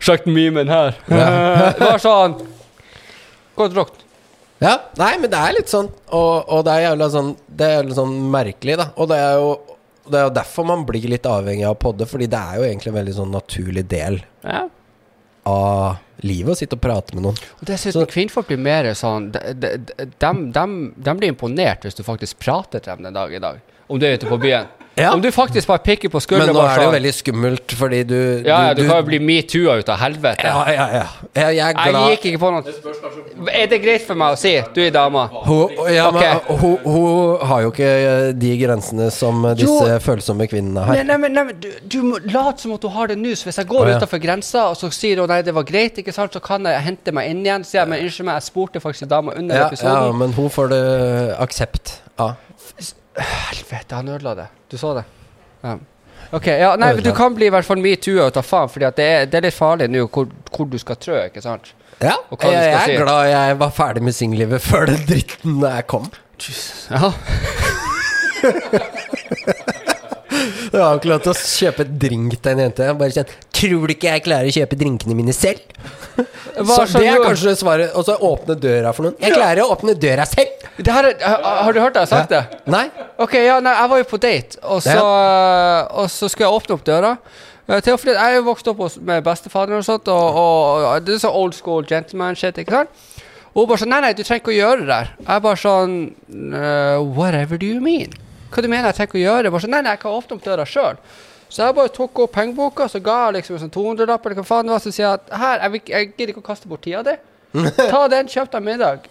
Sjekk 0.04 0.26
memen 0.28 0.68
her. 0.68 0.96
Bare 1.08 1.96
sånn 2.04 2.34
Godt 3.56 3.76
rokt. 3.78 4.02
Ja, 4.60 4.74
nei, 5.00 5.14
men 5.20 5.28
det 5.32 5.36
er 5.40 5.52
litt 5.56 5.68
sånn 5.68 5.88
Og, 6.16 6.48
og 6.48 6.62
det 6.64 6.72
er 6.78 6.82
jævla 6.86 7.06
sånn 7.12 7.26
Det 7.44 7.66
er 7.66 7.74
jævla 7.82 7.96
sånn 7.98 8.14
merkelig, 8.32 8.76
da. 8.80 8.86
Og 8.96 9.08
det 9.10 9.18
er 9.20 9.34
jo 9.40 9.50
det 10.10 10.18
er 10.20 10.24
jo 10.28 10.34
derfor 10.34 10.66
man 10.66 10.84
blir 10.86 11.08
litt 11.08 11.26
avhengig 11.26 11.64
av 11.66 11.76
å 11.76 11.78
podde, 11.78 12.06
fordi 12.06 12.26
det 12.30 12.38
er 12.38 12.56
jo 12.60 12.66
egentlig 12.68 12.92
en 12.92 12.98
veldig 13.00 13.14
sånn 13.18 13.32
naturlig 13.34 13.86
del 13.88 14.20
Ja. 14.44 14.68
av 15.46 15.96
livet 16.22 16.54
å 16.54 16.56
sitte 16.58 16.74
og 16.78 16.80
prate 16.82 17.14
med 17.14 17.22
noen. 17.24 17.36
Og 17.60 17.66
dessuten, 17.68 18.02
Så- 18.02 18.06
kvinnfolk 18.10 18.46
blir 18.48 18.58
mer 18.58 18.84
sånn 18.94 19.30
de, 19.32 19.40
de, 19.54 19.76
de, 19.78 19.94
de, 20.18 20.32
dem- 20.52 20.94
dem 20.96 21.16
blir 21.18 21.28
imponert 21.32 21.82
hvis 21.82 21.94
du 21.94 22.02
faktisk 22.02 22.38
prater 22.38 22.80
til 22.80 22.94
dem 22.96 23.02
den 23.04 23.14
dag 23.14 23.32
i 23.34 23.38
dag. 23.38 23.60
Om 23.88 23.98
du 24.00 24.06
er 24.06 24.16
ute 24.16 24.26
på 24.26 24.40
byen. 24.40 24.66
Ja. 24.96 25.12
Om 25.12 25.20
du 25.20 25.28
faktisk 25.30 25.68
bare 25.68 25.82
pikker 25.84 26.08
på 26.08 26.20
Men 26.30 26.54
nå 26.56 26.60
er 26.64 26.78
det 26.80 26.84
jo 26.86 26.92
veldig 26.94 27.10
skummelt, 27.12 27.72
fordi 27.76 27.98
du 28.08 28.16
Ja, 28.46 28.68
ja, 28.68 28.74
du 28.74 28.86
kan 28.86 29.02
jo 29.02 29.04
bli 29.10 29.18
metoo-a 29.20 29.74
ut 29.76 29.90
av 29.92 29.98
helvete. 30.00 30.46
Ja, 30.48 30.62
ja, 30.72 30.86
ja. 30.94 31.02
Jeg, 31.36 31.56
jeg 31.58 31.74
er 31.74 31.98
Jeg 31.98 32.14
gikk 32.14 32.24
ikke 32.30 32.40
på 32.40 32.52
noe 32.54 33.50
Er 33.52 33.68
det 33.68 33.80
greit 33.82 34.06
for 34.06 34.16
meg 34.16 34.38
å 34.38 34.38
si? 34.40 34.54
Du 34.72 34.80
er 34.80 34.94
dama. 34.94 35.26
hun, 35.44 35.74
ja, 35.92 36.06
okay. 36.08 36.38
men, 36.48 36.60
hun, 36.62 36.78
hun 36.86 37.44
har 37.50 37.66
jo 37.66 37.74
ikke 37.74 37.90
eh, 37.90 38.30
de 38.40 38.54
grensene 38.62 39.10
som 39.12 39.44
eh, 39.50 39.58
disse 39.60 39.90
Jo. 39.90 39.98
følsomme 40.06 40.48
kvinnene 40.48 40.86
har. 40.88 40.96
nei, 40.96 41.04
nei, 41.04 41.28
nei, 41.28 41.44
nei, 41.44 41.58
du, 41.60 41.68
du 41.92 41.98
må 42.06 42.22
late 42.24 42.64
som 42.64 42.72
at 42.78 42.88
hun 42.88 42.96
har 42.96 43.12
det 43.12 43.18
nå. 43.20 43.36
Så 43.36 43.50
hvis 43.50 43.60
jeg 43.60 43.68
går 43.68 43.82
oh, 43.82 43.92
ja. 43.92 44.00
utenfor 44.00 44.22
grensa, 44.24 44.64
og 44.72 44.80
så 44.80 44.88
sier 44.96 45.20
hun 45.20 45.28
nei, 45.28 45.42
det 45.44 45.52
var 45.56 45.68
greit, 45.68 46.00
ikke 46.00 46.16
sant, 46.16 46.32
så 46.32 46.40
kan 46.40 46.64
jeg 46.72 46.80
hente 46.88 47.12
meg 47.12 47.34
inn 47.34 47.44
igjen. 47.44 47.68
Så 47.68 47.74
sier 47.74 47.82
jeg, 47.82 47.92
men 47.92 48.08
unnskyld 48.08 48.30
meg, 48.30 48.40
jeg 48.40 48.48
spurte 48.48 48.84
faktisk 48.86 49.12
dama 49.12 49.36
under 49.36 49.66
Ja, 49.66 49.68
ja, 49.76 50.00
men 50.24 50.32
hun 50.40 50.48
får 50.56 50.72
det 50.72 50.82
aksept 51.44 51.98
av. 52.16 52.38
Helvete, 53.16 53.94
han 53.96 54.08
ødela 54.08 54.34
det. 54.38 54.46
Du 54.70 54.76
så 54.78 54.94
det? 54.98 55.04
Ja. 55.62 55.76
Ok, 56.34 56.46
ja, 56.46 56.72
nei, 56.76 56.92
men 56.96 57.04
Du 57.04 57.12
kan 57.14 57.34
bli 57.36 57.46
i 57.46 57.50
hvert 57.54 57.64
fall 57.68 57.78
metoo 57.78 58.18
og 58.24 58.32
ta 58.34 58.42
faen, 58.42 58.68
Fordi 58.72 58.88
det 58.96 59.04
er, 59.06 59.26
det 59.30 59.38
er 59.38 59.44
litt 59.46 59.54
farlig 59.54 59.86
nå 59.92 60.06
hvor, 60.10 60.26
hvor 60.50 60.66
du 60.70 60.78
skal 60.82 60.96
trø, 60.98 61.18
ikke 61.28 61.42
sant? 61.44 61.72
Ja, 62.02 62.16
Og 62.30 62.36
hva 62.40 62.50
du 62.50 62.56
jeg, 62.56 62.62
skal 62.62 62.72
jeg 62.72 62.80
er 62.82 62.84
si. 62.90 62.96
glad 63.04 63.28
jeg 63.30 63.58
var 63.62 63.70
ferdig 63.76 64.02
med 64.08 64.12
singellivet 64.16 64.60
før 64.64 64.86
den 64.90 65.04
dritten 65.08 65.60
der 65.62 65.82
kom. 65.88 66.10
Ja. 66.90 67.12
Du 70.72 70.78
har 70.80 70.98
ikke 70.98 71.10
lov 71.10 71.22
til 71.24 71.32
å 71.32 71.36
kjøpe 71.38 71.86
drink 72.04 72.36
til 72.42 72.52
en 72.52 72.62
jente. 72.66 72.88
Bare 73.00 73.14
kjent, 73.14 73.32
Tror 73.56 73.86
du 73.88 73.94
ikke 73.94 74.10
jeg 74.12 74.24
klarer 74.26 74.50
å 74.50 74.54
kjøpe 74.56 74.76
drinkene 74.80 75.16
mine 75.16 75.32
selv? 75.36 75.62
Hva 76.56 76.76
Så 76.86 77.00
det 77.00 77.08
er 77.12 77.22
kanskje 77.24 77.54
svaret. 77.60 77.94
Og 77.96 78.04
så 78.08 78.16
åpne 78.28 78.56
døra 78.60 78.92
for 78.96 79.08
noen. 79.08 79.16
Jeg 79.22 79.36
klarer 79.36 79.62
å 79.64 79.70
åpne 79.74 79.94
døra 80.00 80.26
selv! 80.28 80.64
det 80.76 80.92
her, 80.92 81.08
er- 81.14 81.42
har, 81.64 81.72
du 81.72 81.80
hørt 81.80 81.96
jeg 81.96 82.04
har 82.04 82.10
sagt 82.10 82.32
det? 82.34 82.42
Nei? 82.68 82.84
Ok, 83.22 83.34
ja, 83.40 83.58
nei, 83.64 83.72
jeg 83.78 83.90
var 83.92 84.00
jo 84.02 84.08
på 84.10 84.18
date, 84.20 84.58
og 84.62 84.82
så, 84.84 84.96
og 86.02 86.10
så 86.12 86.28
skulle 86.28 86.50
jeg 86.50 86.58
åpne 86.60 86.76
opp 86.76 86.84
døra. 86.84 87.12
Eh, 87.66 87.80
Til, 87.80 87.96
jeg 88.04 88.16
er 88.20 88.36
jo 88.36 88.42
vokst 88.50 88.68
opp 88.70 88.82
med 89.00 89.24
bestefaderen 89.24 89.80
og 89.80 89.86
sånt, 89.88 90.10
og, 90.12 90.36
og, 90.36 90.84
og 90.90 91.06
det 91.06 91.16
er 91.16 91.22
så 91.24 91.32
old 91.32 91.56
school 91.56 91.86
gentleman-shit, 91.88 92.60
ikke 92.62 92.76
sant? 92.82 92.92
Og 93.56 93.62
hun 93.64 93.70
bare 93.70 93.80
sånn 93.80 93.92
Nei, 93.94 94.02
nei, 94.04 94.12
du 94.12 94.20
trenger 94.20 94.42
ikke 94.44 94.52
å 94.52 94.58
gjøre 94.58 94.82
det 94.84 94.88
der. 94.92 95.10
Jeg 95.24 95.44
bare 95.46 95.60
sånn 95.62 95.96
uh, 96.52 97.00
Whatever 97.16 97.56
do 97.56 97.64
you 97.72 97.80
mean? 97.80 98.12
Hva 98.52 98.62
du 98.62 98.68
mener 98.70 98.90
jeg 98.90 98.98
tenker 99.00 99.18
å 99.20 99.24
gjøre? 99.24 99.50
Bare 99.54 99.64
sånn, 99.64 99.74
Nei, 99.76 99.82
nei, 99.86 99.96
jeg 99.96 100.02
kan 100.04 100.18
åpne 100.18 100.38
opp 100.38 100.44
døra 100.46 100.66
sjøl. 100.68 101.00
Så 101.48 101.62
jeg 101.62 101.76
bare 101.78 101.92
tok 101.94 102.22
opp 102.24 102.32
pengeboka, 102.34 102.88
så 102.90 102.98
ga 103.02 103.18
jeg 103.28 103.40
liksom 103.40 103.56
en 103.58 103.64
sånn 103.66 103.74
200-lapp, 103.74 104.24
eller 104.26 104.40
hva 104.40 104.46
faen 104.48 104.66
det 104.66 104.74
var, 104.74 104.82
så 104.82 104.90
sier 104.94 105.06
jeg 105.06 105.18
at 105.20 105.34
her, 105.42 105.60
jeg, 105.62 105.74
vil 105.76 105.92
jeg 105.94 106.08
gidder 106.14 106.32
ikke 106.34 106.42
å 106.42 106.48
kaste 106.52 106.70
bort 106.70 106.82
tida 106.86 107.04
di. 107.06 107.18
Ta 107.92 108.06
den, 108.12 108.30
kjøp 108.32 108.50
deg 108.56 108.64
middag. 108.66 109.06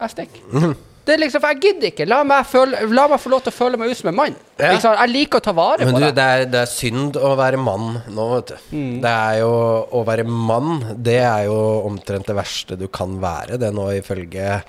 Jeg 0.00 0.14
stikker. 0.14 0.72
Det 1.10 1.14
er 1.16 1.20
liksom, 1.22 1.40
for 1.42 1.52
Jeg 1.54 1.60
gidder 1.64 1.88
ikke. 1.90 2.04
La 2.08 2.18
meg, 2.28 2.44
føle, 2.46 2.80
la 2.92 3.06
meg 3.10 3.20
få 3.20 3.30
lov 3.32 3.40
til 3.44 3.50
å 3.52 3.56
føle 3.56 3.78
meg 3.80 3.90
ut 3.90 3.98
som 3.98 4.10
en 4.12 4.16
mann. 4.18 4.34
Ja. 4.60 4.68
Ikke 4.70 4.82
sant? 4.84 4.98
Jeg 5.00 5.10
liker 5.14 5.40
å 5.40 5.44
ta 5.44 5.54
vare 5.56 5.86
Men 5.88 5.96
på 5.96 6.00
du, 6.00 6.04
det. 6.04 6.10
det 6.18 6.26
er, 6.28 6.44
det 6.52 6.60
er 6.60 6.70
synd 6.70 7.16
å 7.16 7.30
være 7.40 7.60
mann 7.60 7.86
nå, 8.12 8.26
vet 8.34 8.52
du. 8.52 8.74
Det 9.04 9.12
er 9.12 9.38
jo 9.40 9.50
Å 9.96 10.02
være 10.06 10.26
mann, 10.28 10.74
det 11.00 11.16
er 11.24 11.46
jo 11.48 11.56
omtrent 11.88 12.28
det 12.28 12.36
verste 12.36 12.76
du 12.80 12.86
kan 12.92 13.16
være, 13.22 13.58
det 13.60 13.72
nå, 13.74 13.88
ifølge 13.96 14.60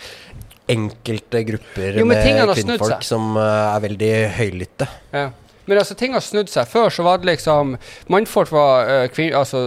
enkelte 0.71 1.43
grupper 1.47 1.99
Jo, 2.01 2.07
med 2.09 2.23
kvinnfolk 2.55 3.05
som 3.05 3.35
uh, 3.37 3.75
er 3.75 3.85
veldig 3.85 4.11
høylytte. 4.39 4.87
Ja. 5.13 5.29
Men 5.65 5.77
altså, 5.77 5.95
ting 5.95 6.15
har 6.17 6.23
snudd 6.25 6.49
seg. 6.51 6.67
Før 6.67 6.89
så 6.91 7.03
var 7.05 7.21
det 7.21 7.29
liksom 7.29 7.75
Mannfolk 8.11 8.49
var 8.51 8.89
uh, 8.89 9.05
kvin, 9.13 9.33
altså, 9.37 9.59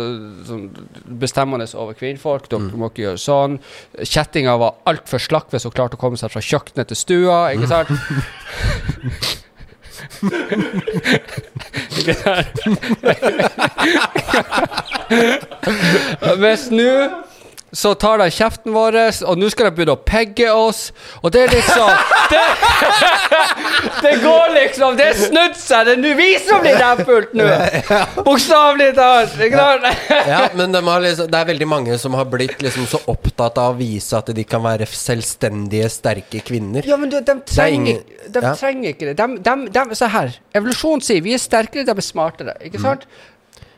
sånn 0.48 0.66
bestemmende 1.22 1.66
over 1.80 1.94
kvinnfolk. 1.98 2.48
Dere 2.50 2.76
må 2.76 2.90
ikke 2.90 3.06
gjøre 3.06 3.20
sånn. 3.22 3.54
Kjettinga 4.02 4.58
var 4.60 4.76
altfor 4.90 5.22
slakk 5.22 5.48
hvis 5.54 5.64
hun 5.68 5.74
klarte 5.76 5.96
å 5.98 6.02
komme 6.02 6.18
seg 6.20 6.28
fra 6.34 6.42
kjøkkenet 6.44 6.86
til 6.90 6.98
stua. 6.98 7.38
Ikke 7.54 7.70
sant? 7.70 7.90
ikke 11.98 12.14
sant? 12.18 12.56
Mens 16.42 16.64
nå 16.74 16.90
så 17.74 17.90
tar 17.98 18.20
de 18.22 18.28
kjeften 18.30 18.72
vår, 18.74 18.96
og 19.26 19.38
nå 19.40 19.48
skal 19.50 19.66
de 19.68 19.74
begynne 19.74 19.96
å 19.96 20.02
pegge 20.06 20.46
oss. 20.54 20.92
Og 21.22 21.32
det 21.34 21.40
er 21.48 21.54
liksom 21.56 21.90
Det, 22.30 22.42
det 24.04 24.12
går 24.22 24.52
liksom 24.54 24.94
Det 24.98 25.06
er 25.10 25.18
snudd 25.18 25.56
seg! 25.58 25.86
Det 25.88 25.94
er 25.96 26.00
nå 26.02 26.12
vi 26.18 26.28
som 26.44 26.62
blir 26.62 26.78
nedpult 26.80 27.34
nå! 27.36 27.48
Bokstavelig 28.26 28.90
talt! 28.96 29.34
Ja, 29.44 30.44
men 30.58 30.72
de 30.74 30.82
har 30.86 31.02
liksom, 31.04 31.28
det 31.32 31.40
er 31.40 31.48
veldig 31.50 31.68
mange 31.70 31.98
som 32.00 32.14
har 32.18 32.28
blitt 32.30 32.62
liksom 32.64 32.86
så 32.90 33.00
opptatt 33.10 33.58
av 33.60 33.74
å 33.74 33.78
vise 33.78 34.16
at 34.18 34.30
de 34.36 34.44
kan 34.48 34.62
være 34.64 34.86
selvstendige, 34.88 35.90
sterke 35.92 36.40
kvinner. 36.46 36.86
Ja, 36.88 36.96
men 37.00 37.10
du, 37.12 37.18
de 37.20 37.36
trenger, 37.50 37.98
ingen- 37.98 38.32
de 38.34 38.42
ja. 38.46 38.54
trenger 38.58 38.94
ikke 38.94 39.10
det. 39.10 39.16
De, 39.20 39.26
de, 39.44 39.54
de, 39.74 39.84
se 39.98 40.08
her. 40.14 40.34
Evolusjon 40.56 41.02
sier 41.04 41.22
vi 41.24 41.34
er 41.36 41.42
sterkere, 41.42 41.84
de 41.88 41.94
er 41.98 42.04
smartere. 42.06 42.56
Ikke 42.64 42.80
Mm. 42.80 42.86
sant? 42.88 43.06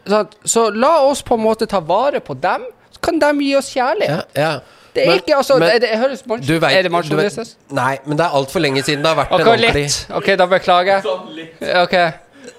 Så, 0.07 0.19
så 0.47 0.63
la 0.71 0.93
oss 1.09 1.21
på 1.27 1.35
en 1.35 1.43
måte 1.43 1.67
ta 1.67 1.81
vare 1.83 2.21
på 2.23 2.35
dem, 2.39 2.63
kan 3.03 3.19
de 3.19 3.31
gi 3.41 3.55
oss 3.57 3.71
kjærlighet. 3.75 4.27
Ja, 4.35 4.43
ja. 4.43 4.61
Det 4.97 5.03
er 5.05 5.11
Men- 5.11 5.19
ikke 5.21 5.37
altså 5.37 5.59
men- 5.59 5.69
er 5.71 5.79
det, 5.79 5.89
høres 6.01 6.23
Du 6.47 6.59
vet, 6.59 6.73
Er 6.73 6.83
det 6.83 6.91
vet. 7.37 7.57
Nei, 7.71 7.99
men 8.07 8.17
det 8.17 8.25
er 8.25 8.31
altfor 8.33 8.61
lenge 8.65 8.83
siden 8.83 9.03
det 9.05 9.07
har 9.15 9.19
vært 9.25 9.33
en 9.33 9.41
Ok, 9.41 9.47
ordentlig 9.47 9.75
litt. 9.75 10.07
Ok, 10.11 10.27
da 10.37 10.47
beklager 10.47 10.87
jeg. 10.95 11.03
Sånn 11.05 11.35
litt. 11.37 11.63
Ok. 11.83 11.97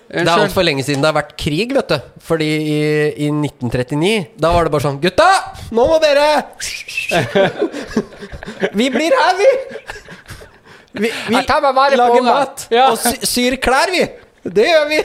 Det 0.07 0.21
er 0.23 0.29
altfor 0.39 0.63
lenge 0.63 0.83
siden 0.85 1.01
det 1.01 1.09
har 1.13 1.17
vært 1.21 1.33
krig, 1.37 1.73
vet 1.73 1.87
du. 1.89 1.97
Fordi 2.23 2.45
i, 2.45 2.77
i 3.25 3.29
1939, 3.31 4.27
da 4.39 4.51
var 4.53 4.63
det 4.63 4.71
bare 4.71 4.81
sånn 4.85 5.01
Gutta! 5.01 5.27
Nå 5.71 5.87
må 5.89 5.97
dere 5.99 6.43
Vi 8.73 8.89
blir 8.93 9.11
her, 9.11 9.33
vi! 9.41 9.49
Vi, 10.97 11.11
vi 11.29 11.35
lager 11.99 12.23
mat 12.25 12.67
Ja. 12.73 12.87
og 12.91 12.97
syr 13.27 13.57
klær, 13.61 13.91
vi! 13.93 14.05
Det 14.47 14.65
gjør 14.65 14.87
vi! 14.89 15.01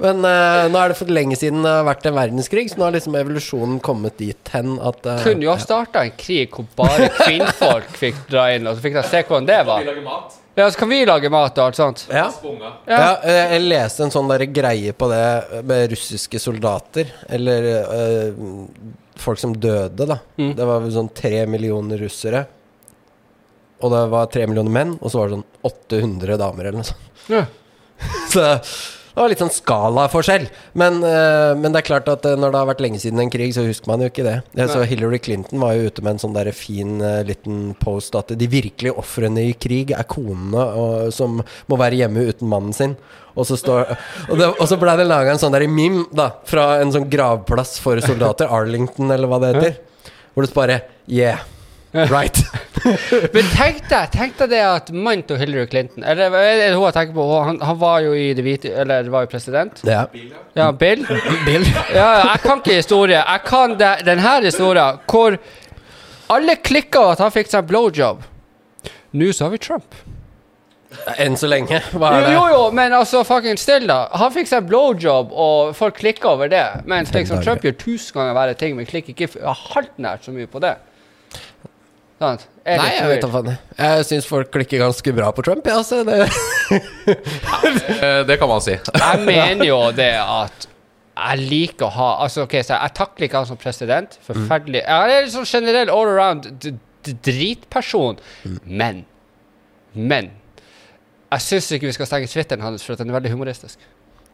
Men 0.00 0.22
uh, 0.24 0.68
nå 0.72 0.78
er 0.80 0.92
det 0.92 0.96
for 0.96 1.10
lenge 1.12 1.36
siden 1.36 1.64
det 1.64 1.72
har 1.72 1.84
vært 1.84 2.06
en 2.08 2.16
verdenskrig, 2.16 2.64
så 2.72 2.78
nå 2.80 2.86
har 2.86 2.94
liksom 2.96 3.16
evolusjonen 3.20 3.80
kommet 3.84 4.16
dit 4.20 4.52
hen 4.54 4.78
at 4.80 5.04
uh, 5.04 5.18
Kunne 5.24 5.44
jo 5.44 5.52
ha 5.52 5.58
starta 5.60 6.04
en 6.06 6.14
krig 6.16 6.54
hvor 6.54 6.64
bare 6.78 7.10
kvinnfolk 7.18 7.90
fikk 8.02 8.22
dra 8.30 8.46
inn, 8.54 8.68
og 8.70 8.78
så 8.78 8.86
fikk 8.86 8.96
de 9.00 9.04
se 9.10 9.20
hvordan 9.26 9.50
det 9.50 9.58
Vi 9.60 9.68
var. 9.68 10.00
mat. 10.06 10.38
Ja, 10.56 10.70
så 10.70 10.78
kan 10.82 10.90
vi 10.92 11.02
lage 11.08 11.30
mat 11.32 11.56
og 11.56 11.64
alt 11.66 11.78
sånt. 11.78 12.06
ja. 12.12 12.26
Ja. 12.28 12.72
Ja, 12.88 13.12
eh, 13.24 13.54
jeg 13.54 13.68
leste 13.70 14.04
en 14.04 14.12
sånn 14.12 14.28
der 14.28 14.44
greie 14.52 14.92
på 14.92 15.08
det 15.08 15.62
med 15.64 15.92
russiske 15.94 16.40
soldater, 16.42 17.08
eller 17.32 17.68
eh, 17.80 18.42
folk 19.16 19.40
som 19.40 19.54
døde, 19.56 20.08
da. 20.08 20.18
Mm. 20.36 20.50
Det 20.58 20.66
var 20.68 20.82
vel 20.84 20.92
sånn 20.92 21.08
tre 21.16 21.46
millioner 21.48 22.00
russere. 22.04 22.44
Og 23.82 23.90
det 23.90 24.02
var 24.12 24.28
tre 24.30 24.44
millioner 24.46 24.72
menn, 24.76 24.92
og 25.00 25.10
så 25.10 25.22
var 25.22 25.30
det 25.30 25.38
sånn 25.38 25.48
800 25.72 26.36
damer, 26.44 26.68
eller 26.68 26.82
noe 26.82 26.90
sånt. 26.90 27.08
Ja. 27.32 27.46
Så 28.32 28.44
det 29.12 29.20
var 29.20 29.28
litt 29.28 29.42
sånn 29.42 29.52
skalaforskjell. 29.52 30.46
Men, 30.78 31.02
eh, 31.04 31.52
men 31.58 31.74
det 31.74 31.82
er 31.82 31.88
klart 31.88 32.08
at 32.08 32.24
eh, 32.28 32.36
når 32.40 32.54
det 32.54 32.60
har 32.62 32.68
vært 32.70 32.82
lenge 32.84 33.00
siden 33.02 33.20
en 33.20 33.32
krig, 33.32 33.52
så 33.52 33.66
husker 33.66 33.90
man 33.90 34.00
jo 34.00 34.08
ikke 34.08 34.24
det. 34.24 34.38
Så 34.72 34.84
Hillary 34.88 35.20
Clinton 35.20 35.60
var 35.60 35.76
jo 35.76 35.90
ute 35.90 36.04
med 36.04 36.14
en 36.14 36.22
sånn 36.22 36.36
der 36.36 36.48
fin 36.56 36.96
eh, 37.04 37.20
liten 37.28 37.74
post 37.80 38.16
at 38.16 38.32
de 38.38 38.48
virkelige 38.48 38.96
ofrene 39.02 39.44
i 39.50 39.52
krig 39.52 39.92
er 39.92 40.08
konene 40.08 40.64
og, 40.80 41.12
som 41.12 41.42
må 41.42 41.80
være 41.80 42.00
hjemme 42.00 42.24
uten 42.32 42.48
mannen 42.48 42.76
sin. 42.76 42.96
Og 43.36 43.48
så, 43.48 43.56
står, 43.56 43.94
og, 44.28 44.34
det, 44.40 44.48
og 44.50 44.66
så 44.68 44.76
ble 44.80 44.96
det 45.00 45.08
laga 45.08 45.32
en 45.32 45.40
sånn 45.40 45.54
der 45.54 45.64
meme 45.68 46.04
da, 46.12 46.30
fra 46.48 46.74
en 46.82 46.92
sånn 46.92 47.08
gravplass 47.12 47.78
for 47.84 48.00
soldater, 48.04 48.48
Arlington 48.56 49.12
eller 49.12 49.28
hva 49.28 49.40
det 49.44 49.54
heter, 49.54 49.80
hvor 50.32 50.48
det 50.48 50.56
bare 50.56 50.82
Yeah. 51.12 51.40
Right. 51.92 52.38
Men 53.34 53.48
tenk 53.52 53.82
deg, 53.90 54.06
tenk 54.14 54.38
deg 54.38 54.48
det 54.54 54.60
at 54.64 54.86
mannen 54.96 55.26
til 55.28 55.36
Hillary 55.36 55.68
Clinton 55.68 56.06
Eller 56.08 56.32
er 56.32 56.54
det 56.56 56.68
hun 56.72 56.86
jeg 56.86 56.94
tenker 56.96 57.18
på? 57.18 57.26
Han, 57.44 57.58
han 57.60 57.76
var 57.82 57.98
jo 58.00 58.14
i 58.16 58.30
det 58.32 58.44
hvite 58.46 58.72
Eller 58.80 59.10
var 59.12 59.26
jo 59.26 59.30
president. 59.34 59.82
Ja. 59.84 60.06
Ja, 60.56 60.70
Bill. 60.72 61.04
Bill. 61.44 61.66
Ja, 61.92 62.06
jeg 62.30 62.40
kan 62.46 62.62
ikke 62.62 62.78
historie. 62.78 63.20
Jeg 63.20 63.44
kan 63.44 63.76
det, 63.80 63.92
den 64.08 64.24
historien 64.44 65.02
hvor 65.10 65.36
alle 66.32 66.56
klikka 66.64 67.10
at 67.12 67.20
han 67.20 67.32
fikk 67.34 67.52
seg 67.52 67.68
blowjob. 67.68 68.24
Nå 69.12 69.28
så 69.36 69.46
har 69.46 69.52
vi 69.52 69.60
Trump. 69.60 69.96
Enn 71.20 71.36
så 71.40 71.48
lenge. 71.48 71.80
Hva 71.92 72.12
er 72.16 72.26
det? 72.26 72.32
jo, 72.36 72.44
jo, 72.52 72.62
men 72.76 72.94
altså 72.96 73.22
fucking 73.24 73.58
still, 73.60 73.84
da. 73.88 74.06
Han 74.20 74.32
fikk 74.32 74.48
seg 74.48 74.64
blowjob, 74.68 75.32
og 75.32 75.74
folk 75.76 75.98
klikka 76.00 76.32
over 76.34 76.48
det. 76.52 76.64
Mens 76.88 77.12
liksom. 77.12 77.42
Trump 77.44 77.64
gjør 77.64 77.76
tusen 77.80 78.16
ganger 78.16 78.36
verre 78.36 78.56
ting, 78.56 78.76
men 78.78 78.88
klikker 78.88 79.12
ikke 79.12 79.52
halvt 79.74 80.00
nært 80.00 80.28
så 80.28 80.34
mye 80.34 80.48
på 80.48 80.62
det. 80.64 80.76
Sant? 82.22 82.44
Er 82.62 82.78
Nei, 82.78 82.90
jeg 82.94 83.08
vet 83.10 83.24
da 83.24 83.28
faen. 83.32 83.48
Jeg 83.82 84.04
syns 84.06 84.26
folk 84.30 84.50
klikker 84.54 84.78
ganske 84.84 85.12
bra 85.16 85.30
på 85.34 85.42
Trump, 85.46 85.66
jeg, 85.66 85.74
altså. 85.74 86.02
Det. 86.06 86.18
Eh, 88.02 88.22
Det 88.28 88.36
kan 88.38 88.48
man 88.50 88.60
si. 88.62 88.76
Jeg 89.02 89.24
mener 89.26 89.66
jo 89.66 89.80
det 90.02 90.12
at 90.22 90.68
jeg 91.12 91.42
liker 91.44 91.86
å 91.90 91.92
ha 91.92 92.06
Altså, 92.24 92.46
ok, 92.46 92.54
så 92.64 92.78
jeg 92.80 92.92
takler 92.96 93.26
ikke 93.26 93.36
han 93.42 93.48
som 93.50 93.58
president. 93.60 94.14
Forferdelig. 94.24 94.80
Jeg 94.86 95.16
er 95.18 95.26
en 95.26 95.32
sånn 95.34 95.44
generell 95.50 95.90
all 95.92 96.08
around 96.08 96.46
dritperson. 97.02 98.16
Men 98.64 99.02
Men 99.92 100.30
jeg 101.32 101.44
syns 101.44 101.68
ikke 101.76 101.88
vi 101.90 101.92
skal 101.98 102.08
stenge 102.08 102.30
Twitteren 102.32 102.62
hans, 102.64 102.82
for 102.84 102.94
at 102.94 103.02
den 103.02 103.10
er 103.12 103.16
veldig 103.18 103.32
humoristisk. 103.34 103.76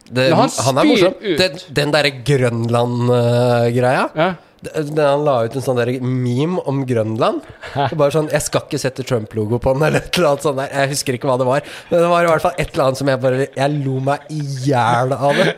Det, 0.09 0.29
han 0.33 0.49
han, 0.49 0.79
er 0.81 0.87
morsom. 0.89 1.13
ut- 1.19 1.37
Den, 1.41 1.59
den 1.81 1.91
derre 1.93 2.09
Grønland-greia 2.27 4.05
Ja. 4.15 4.29
Han 4.59 5.23
la 5.23 5.35
ut 5.47 5.55
en 5.55 5.63
sånn 5.63 5.77
der 5.79 5.91
meme 6.03 6.59
om 6.67 6.81
Grønland. 6.87 7.45
Det 7.75 7.97
Bare 7.99 8.11
sånn 8.11 8.29
'Jeg 8.29 8.41
skal 8.43 8.61
ikke 8.65 8.79
sette 8.79 9.05
Trump-logo 9.07 9.59
på 9.59 9.73
den', 9.73 9.87
eller 9.87 9.99
et 9.99 10.17
eller 10.17 10.29
annet 10.29 10.43
sånt 10.43 10.57
der. 10.57 10.69
Jeg 10.73 10.89
husker 10.89 11.13
ikke 11.15 11.29
hva 11.29 11.37
det 11.39 11.47
var. 11.47 11.61
Men 11.89 11.99
det 12.01 12.09
var 12.09 12.23
i 12.23 12.27
hvert 12.27 12.41
fall 12.41 12.55
et 12.57 12.73
eller 12.73 12.83
annet 12.85 12.97
som 12.97 13.07
jeg 13.07 13.21
bare 13.21 13.47
Jeg 13.55 13.85
lo 13.85 13.99
meg 13.99 14.19
i 14.29 14.41
hjel 14.67 15.13
av 15.13 15.35
det. 15.35 15.55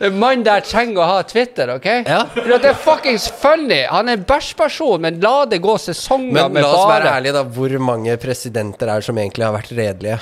En 0.00 0.18
mann 0.18 0.42
der 0.42 0.60
trenger 0.60 1.02
å 1.02 1.06
ha 1.06 1.22
Twitter, 1.22 1.74
OK? 1.74 1.86
Ja. 2.06 2.24
For 2.26 2.58
det 2.58 2.64
er 2.70 2.74
fuckings 2.74 3.28
funny. 3.28 3.84
Han 3.90 4.08
er 4.08 4.12
en 4.12 4.24
bæsjperson, 4.24 5.00
men 5.00 5.20
la 5.20 5.44
det 5.44 5.60
gå 5.62 5.76
sesonger 5.78 6.32
Men 6.50 6.62
la 6.62 6.70
oss 6.70 6.86
være 6.86 7.04
bare 7.04 7.14
ærlige, 7.20 7.32
da. 7.32 7.44
Hvor 7.44 7.78
mange 7.78 8.16
presidenter 8.16 8.88
er 8.88 9.00
det 9.00 9.04
som 9.04 9.16
egentlig 9.16 9.44
har 9.44 9.54
vært 9.56 9.72
redelige? 9.76 10.20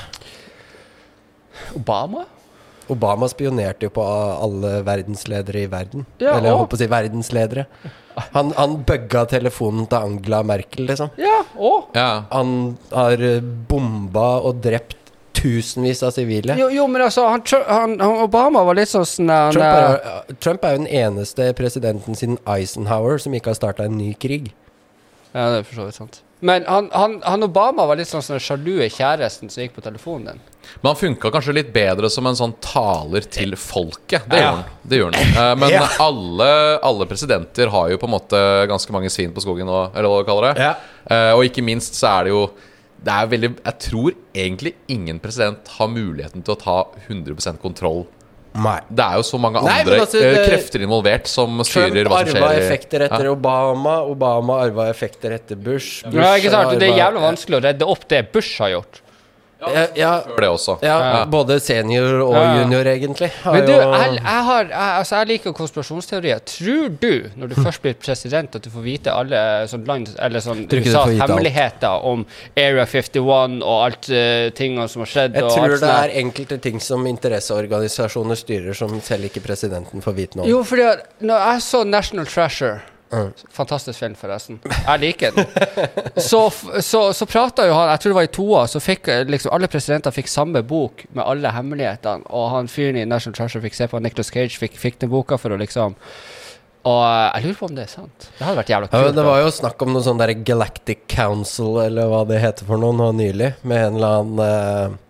Obama? 1.76 2.24
Obama 2.92 3.28
spionerte 3.28 3.86
jo 3.86 3.92
på 3.94 4.04
alle 4.04 4.82
verdensledere 4.84 5.64
i 5.64 5.68
verden. 5.70 6.04
Ja, 6.20 6.34
Eller 6.36 6.50
jeg 6.50 6.58
holdt 6.58 6.72
på 6.74 6.76
å 6.76 6.82
si 6.82 6.88
verdensledere. 6.90 7.66
Han, 8.34 8.52
han 8.56 8.76
bugga 8.86 9.24
telefonen 9.30 9.88
til 9.90 9.98
Angela 10.08 10.42
Merkel, 10.46 10.86
liksom. 10.90 11.10
Ja, 11.18 11.40
og 11.58 11.94
Ja. 11.96 12.24
Han 12.30 12.76
har 12.92 13.22
eh, 13.22 13.40
bomba 13.42 14.40
og 14.46 14.60
drept 14.62 15.00
tusenvis 15.34 16.02
av 16.06 16.14
sivile. 16.14 16.54
jo, 16.56 16.68
jo, 16.72 16.86
men 16.88 17.02
altså, 17.04 17.26
han, 17.28 17.42
han, 17.68 17.96
han 18.00 18.20
Obama 18.24 18.62
var 18.64 18.78
litt 18.78 18.88
sånn 18.88 19.04
sånn 19.08 19.32
han, 19.32 19.52
Trump 19.52 19.66
eh, 19.66 20.12
er, 20.14 20.38
Trump 20.40 20.64
er 20.64 20.76
jo 20.76 20.82
den 20.84 20.92
eneste 21.02 21.50
presidenten 21.58 22.16
siden 22.16 22.38
Eisenhower 22.48 23.18
som 23.20 23.34
ikke 23.36 23.52
har 23.52 23.58
starta 23.58 23.88
en 23.88 23.98
ny 23.98 24.14
krig. 24.14 24.52
Ja, 25.34 25.50
det 25.50 25.64
er 25.64 25.66
for 25.68 25.82
så 25.82 25.88
vidt 25.90 25.98
sant. 25.98 26.23
Men 26.40 26.64
han, 26.68 26.88
han, 26.92 27.20
han 27.24 27.42
Obama 27.46 27.86
var 27.86 27.96
litt 27.96 28.08
sånn 28.10 28.22
som 28.22 28.34
den 28.34 28.42
sjalue 28.42 28.88
kjæresten 28.92 29.48
som 29.50 29.62
gikk 29.62 29.76
på 29.78 29.84
telefonen 29.84 30.34
din. 30.34 30.40
Men 30.82 30.90
han 30.90 30.96
funka 30.98 31.30
kanskje 31.32 31.54
litt 31.54 31.70
bedre 31.72 32.10
som 32.10 32.26
en 32.26 32.36
sånn 32.36 32.52
taler 32.64 33.24
til 33.32 33.54
folket. 33.56 34.26
Det 34.28 34.40
gjør 34.42 34.50
han. 34.50 34.64
Det 34.82 34.98
gjør 35.00 35.14
han. 35.16 35.32
Eh, 35.40 35.54
Men 35.62 35.86
alle, 36.08 36.50
alle 36.84 37.06
presidenter 37.08 37.70
har 37.72 37.88
jo 37.94 37.98
på 38.02 38.08
en 38.10 38.14
måte 38.16 38.42
ganske 38.68 38.92
mange 38.96 39.08
svin 39.12 39.32
på 39.36 39.44
skogen, 39.44 39.68
og- 39.68 39.94
eller 39.96 40.08
hva 40.10 40.20
du 40.24 40.28
kaller 40.28 40.52
det. 40.54 40.68
Eh, 41.10 41.32
Og 41.36 41.44
ikke 41.48 41.64
minst 41.64 41.94
så 41.96 42.18
er 42.18 42.24
det 42.24 42.34
jo 42.34 42.44
det 43.04 43.12
er 43.12 43.26
veldig, 43.28 43.48
Jeg 43.64 43.78
tror 43.84 44.12
egentlig 44.34 44.74
ingen 44.88 45.18
president 45.20 45.68
har 45.76 45.88
muligheten 45.92 46.42
til 46.42 46.54
å 46.54 46.60
ta 46.60 46.76
100 47.08 47.58
kontroll. 47.60 48.06
Nei. 48.54 48.80
Det 48.88 49.02
er 49.02 49.16
jo 49.18 49.22
så 49.26 49.38
mange 49.42 49.58
Nei, 49.66 49.80
andre 49.82 49.96
altså, 49.98 50.20
eh, 50.22 50.34
det- 50.34 50.44
krefter 50.48 50.84
involvert 50.86 51.26
som 51.26 51.58
styrer 51.66 52.06
hva 52.06 52.20
som 52.20 52.28
skjer. 52.28 52.34
skjer. 52.34 52.42
arva 52.42 52.52
effekter 52.54 53.00
etter 53.08 53.24
Ja. 53.24 53.32
Obama. 53.34 53.94
Obama 54.06 54.60
arva 54.62 54.88
effekter 54.90 55.32
etter 55.34 55.56
Bush. 55.56 56.04
Bush 56.04 56.14
Ja, 56.14 56.34
ikke 56.38 56.50
sant? 56.50 56.78
Det 56.78 56.88
er 56.88 56.96
jævlig 56.98 57.20
vanskelig 57.20 57.56
å 57.58 57.62
redde 57.64 57.82
opp 57.82 58.06
det 58.08 58.32
Bush 58.32 58.58
har 58.58 58.70
gjort. 58.70 59.00
Ja, 59.72 59.84
ja, 59.96 60.12
det 60.40 60.48
også. 60.48 60.78
ja, 60.82 61.24
både 61.30 61.60
senior 61.60 62.20
og 62.24 62.34
Ja. 62.34 62.62
junior, 62.62 62.84
egentlig. 62.86 63.30
har 63.42 63.52
Men 63.52 63.66
du, 63.66 63.72
jeg, 63.72 64.14
jeg, 64.14 64.44
har, 64.48 64.64
jeg, 64.64 64.90
altså 64.98 65.16
jeg 65.16 65.26
liker 65.26 65.52
konspirasjonsteorier. 65.52 66.38
Tror 66.44 66.88
du, 67.00 67.30
når 67.36 67.48
du 67.48 67.54
først 67.54 67.82
blir 67.82 67.94
president, 67.94 68.54
at 68.54 68.62
du 68.62 68.70
får 68.70 68.84
vite 68.84 69.12
alle 69.12 69.42
sånn 69.70 69.84
land, 69.88 70.08
eller 70.18 70.40
sånn 70.44 70.64
USAs 70.70 71.14
hemmeligheter 71.22 72.04
om 72.04 72.26
Area 72.56 72.86
51 72.86 73.62
og 73.62 73.84
alt 73.84 74.10
uh, 74.10 74.50
tingene 74.56 74.88
som 74.88 75.04
har 75.04 75.12
skjedd? 75.12 75.34
Jeg 75.38 75.44
og 75.44 75.50
tror 75.54 75.64
alt 75.64 75.76
det 75.76 75.82
sånt 75.84 76.00
er 76.04 76.16
enkelte 76.24 76.58
ting 76.58 76.80
som 76.80 77.06
interesseorganisasjoner 77.06 78.34
styrer, 78.38 78.72
som 78.76 79.00
selv 79.00 79.30
ikke 79.30 79.42
presidenten 79.44 80.02
får 80.04 80.18
vite 80.18 80.38
noe 80.38 80.46
om. 80.46 80.50
Jo, 80.50 80.64
fordi 80.66 80.90
når 81.24 81.48
jeg 81.50 81.62
så 81.68 81.84
National 81.84 82.26
Treasure. 82.26 82.82
Fantastisk 83.54 83.98
film, 83.98 84.14
forresten. 84.18 84.58
Jeg 84.64 85.00
liker 85.02 85.34
den. 85.36 85.46
Så, 86.16 86.40
så, 86.82 87.00
så 87.14 87.26
prata 87.26 87.66
jo 87.68 87.74
han 87.76 87.90
Jeg 87.92 88.02
tror 88.02 88.12
det 88.12 88.18
var 88.18 88.28
i 88.28 88.32
toa, 88.34 88.62
så 88.70 88.80
fikk 88.82 89.10
liksom 89.30 89.54
alle 89.54 89.68
presidenter 89.70 90.14
fikk 90.14 90.30
samme 90.30 90.62
bok 90.66 91.04
med 91.12 91.24
alle 91.24 91.52
hemmelighetene. 91.54 92.26
Og 92.34 92.48
han 92.54 92.70
fyren 92.70 92.98
i 92.98 93.04
National 93.08 93.36
Treasure 93.38 93.62
fikk 93.64 93.78
se 93.78 93.90
på 93.90 94.00
Nicholas 94.02 94.32
Cage, 94.34 94.58
fikk, 94.58 94.78
fikk 94.80 94.98
den 95.04 95.12
boka 95.12 95.38
for 95.40 95.54
å 95.54 95.60
liksom 95.60 95.94
Og 96.84 97.00
jeg 97.04 97.46
lurer 97.46 97.60
på 97.60 97.68
om 97.70 97.78
det 97.78 97.86
er 97.86 97.92
sant. 97.94 98.28
Det 98.38 98.42
hadde 98.44 98.58
vært 98.58 98.74
jævla 98.74 98.90
kult. 98.90 99.06
Ja, 99.06 99.14
det 99.16 99.28
var 99.28 99.40
jo 99.44 99.54
snakk 99.60 99.86
om 99.86 99.94
noe 99.94 100.04
sånn 100.04 100.20
der 100.20 100.34
Galactic 100.44 101.06
Council, 101.08 101.78
eller 101.86 102.10
hva 102.10 102.24
det 102.28 102.42
heter 102.42 102.68
for 102.68 102.82
noe, 102.82 102.96
nå 102.98 103.12
nylig, 103.16 103.54
med 103.62 103.88
en 103.88 103.98
eller 104.00 104.20
annen 104.20 104.44
eh, 104.44 105.00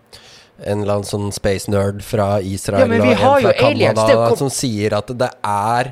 en 0.63 0.81
eller 0.81 0.93
annen 0.93 1.07
sånn 1.07 1.31
space 1.35 1.67
nerd 1.71 1.99
fra 2.05 2.37
Israel 2.39 2.85
Ja, 2.85 2.87
og 2.87 3.41
en 3.41 3.43
fra 3.43 3.55
Canada 3.59 4.35
som 4.39 4.51
sier 4.53 4.95
at 4.95 5.11
det 5.19 5.27
er 5.43 5.91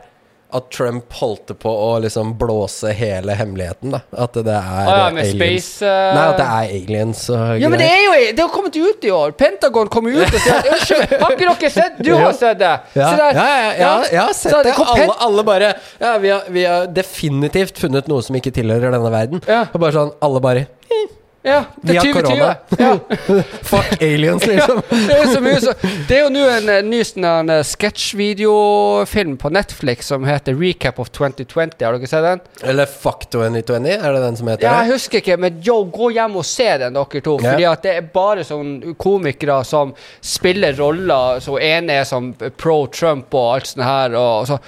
at 0.54 0.70
Trump 0.74 1.14
holdt 1.20 1.54
på 1.60 1.72
å 1.72 2.00
liksom 2.04 2.34
blåse 2.40 2.92
hele 2.96 3.36
hemmeligheten, 3.38 3.94
da. 3.96 4.02
At 4.26 4.38
det 4.38 4.54
er 4.54 4.60
ah, 4.60 4.84
ja, 4.88 5.08
med 5.14 5.26
aliens. 5.26 5.34
space 5.36 5.86
uh... 5.86 6.14
Nei, 6.14 6.26
at 6.30 6.40
det 6.40 6.48
er 6.48 6.76
aliens 6.78 7.24
og 7.34 7.64
Ja, 7.64 7.72
men 7.74 7.82
det 7.82 7.90
er 7.90 8.04
jo 8.04 8.14
Det 8.38 8.46
har 8.46 8.52
kommet 8.54 8.78
ut 8.78 9.08
i 9.08 9.14
år! 9.14 9.34
Pentagon 9.40 9.90
kom 9.94 10.10
ut 10.12 10.22
og 10.22 10.38
sier 10.38 10.60
at 10.60 10.70
Unnskyld, 10.74 11.16
har 11.24 11.36
ikke 11.36 11.50
dere 11.50 11.72
sett 11.74 12.00
Du 12.04 12.12
har 12.14 12.38
sett 12.38 12.62
det! 12.62 12.74
Ja, 13.00 13.10
der. 13.20 13.40
ja, 13.40 13.48
ja, 13.48 13.74
ja, 13.80 13.96
jeg 14.12 14.22
har 14.22 14.38
Så 14.38 14.54
sett 14.54 14.70
det. 14.70 14.78
Alle, 14.84 15.10
alle 15.28 15.48
bare 15.48 15.74
Ja, 16.00 16.16
vi 16.22 16.34
har, 16.34 16.48
vi 16.54 16.68
har 16.70 16.88
definitivt 16.94 17.82
funnet 17.82 18.10
noe 18.12 18.24
som 18.26 18.38
ikke 18.38 18.54
tilhører 18.54 18.94
denne 18.94 19.12
verden. 19.14 19.44
Ja. 19.50 19.66
Og 19.72 19.82
bare 19.82 19.96
sånn 19.96 20.16
Alle 20.24 20.44
bare 20.44 20.68
Ja, 21.46 21.64
har 21.88 21.94
2020. 21.94 22.14
korona. 22.24 22.56
Ja. 22.78 23.00
Fuck 23.62 24.02
aliens, 24.02 24.46
liksom. 24.48 24.82
Det 24.90 25.18
er, 25.18 25.60
så 25.60 25.74
det 26.08 26.16
er 26.16 26.22
jo 26.22 26.30
nå 26.32 26.44
en, 26.48 26.70
eh, 26.72 26.86
ny 26.88 27.02
sånn 27.04 27.52
eh, 27.52 27.64
sketsjvideofilm 27.68 29.36
på 29.42 29.52
Netflix 29.52 30.08
som 30.14 30.24
heter 30.28 30.56
Recap 30.56 31.02
of 31.04 31.12
2020. 31.12 31.76
Har 31.84 31.98
dere 31.98 32.08
sett 32.08 32.24
den? 32.24 32.44
Eller 32.64 32.88
Fuck 32.88 33.28
2020, 33.36 33.90
er 33.92 34.16
det 34.16 34.24
den 34.24 34.40
som 34.40 34.54
heter 34.54 34.70
Ja, 34.70 34.78
jeg 34.86 34.96
husker 34.96 35.20
ikke, 35.20 35.38
men 35.44 35.60
yo, 35.66 35.82
gå 35.92 36.14
hjem 36.16 36.40
og 36.40 36.48
se 36.48 36.70
den, 36.86 36.96
dere 36.96 37.24
to. 37.28 37.36
Ja. 37.42 37.52
Fordi 37.52 37.68
at 37.74 37.84
det 37.84 37.98
er 38.00 38.10
bare 38.16 38.48
sånn 38.48 38.96
komikere 38.96 39.60
som 39.68 39.92
spiller 40.24 40.80
roller. 40.80 41.44
Så 41.44 41.60
ene 41.60 42.00
er 42.00 42.08
som 42.08 42.32
pro 42.56 42.86
Trump 42.88 43.36
og 43.36 43.58
alt 43.58 43.74
sånt 43.74 43.84
her. 43.84 44.16
Og, 44.16 44.48
så, 44.48 44.62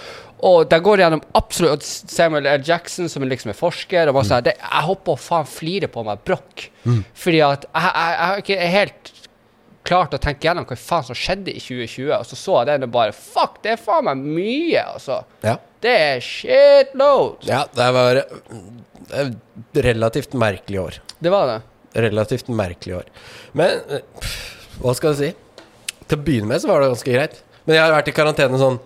og 0.43 0.65
de 0.69 0.80
går 0.84 1.00
gjennom 1.00 1.21
absolutt 1.38 1.86
Samuel 1.86 2.48
L. 2.50 2.63
Jackson, 2.65 3.08
som 3.10 3.24
liksom 3.24 3.54
er 3.54 3.58
forsker. 3.58 4.10
Og 4.12 4.17
masse, 4.17 4.36
her. 4.36 4.43
det, 4.45 4.56
jeg 4.60 4.88
håper 4.89 5.15
å 5.15 5.19
faen 5.19 5.48
flirer 5.50 5.91
på 5.91 6.04
meg 6.06 6.24
brokk. 6.28 6.67
Fordi 7.15 7.43
at 7.45 7.67
jeg, 7.69 7.93
jeg, 7.95 8.43
ikke 8.43 8.71
helt 8.74 9.13
klart 9.86 10.15
å 10.17 10.19
tenke 10.21 10.48
gjennom 10.48 10.65
hva 10.67 10.78
faen 10.80 11.06
som 11.08 11.17
skjedde 11.17 11.54
i 11.54 11.62
2020. 11.62 12.12
Og 12.17 12.28
så 12.28 12.39
så 12.39 12.58
jeg 12.60 12.71
den 12.74 12.88
og 12.88 12.93
bare 12.95 13.15
Fuck, 13.15 13.62
det 13.63 13.76
er 13.76 13.82
faen 13.82 14.10
meg 14.10 14.26
mye, 14.26 14.84
altså. 14.84 15.21
Ja. 15.45 15.56
Det 15.86 15.93
er 16.02 16.24
shitloads. 16.26 17.45
ja, 17.45 17.63
det 17.78 17.88
var 17.93 18.21
et 18.24 19.80
relativt 19.86 20.34
merkelig 20.34 20.82
år. 20.82 21.00
Det 21.21 21.32
var 21.34 21.52
det. 21.52 21.60
Relativt 22.06 22.50
merkelig 22.52 22.98
år. 23.04 23.12
Men 23.56 23.78
eh, 23.93 24.08
pff, 24.19 24.39
hva 24.82 24.95
skal 24.98 25.13
jeg 25.13 25.19
si? 25.21 25.67
Til 26.06 26.17
å 26.17 26.26
begynne 26.26 26.50
med 26.50 26.62
så 26.62 26.71
var 26.71 26.82
det 26.82 26.89
ganske 26.91 27.13
greit. 27.13 27.38
Men 27.65 27.78
jeg 27.78 27.86
har 27.86 27.93
vært 27.95 28.10
i 28.10 28.15
karantene 28.17 28.62
sånn 28.62 28.82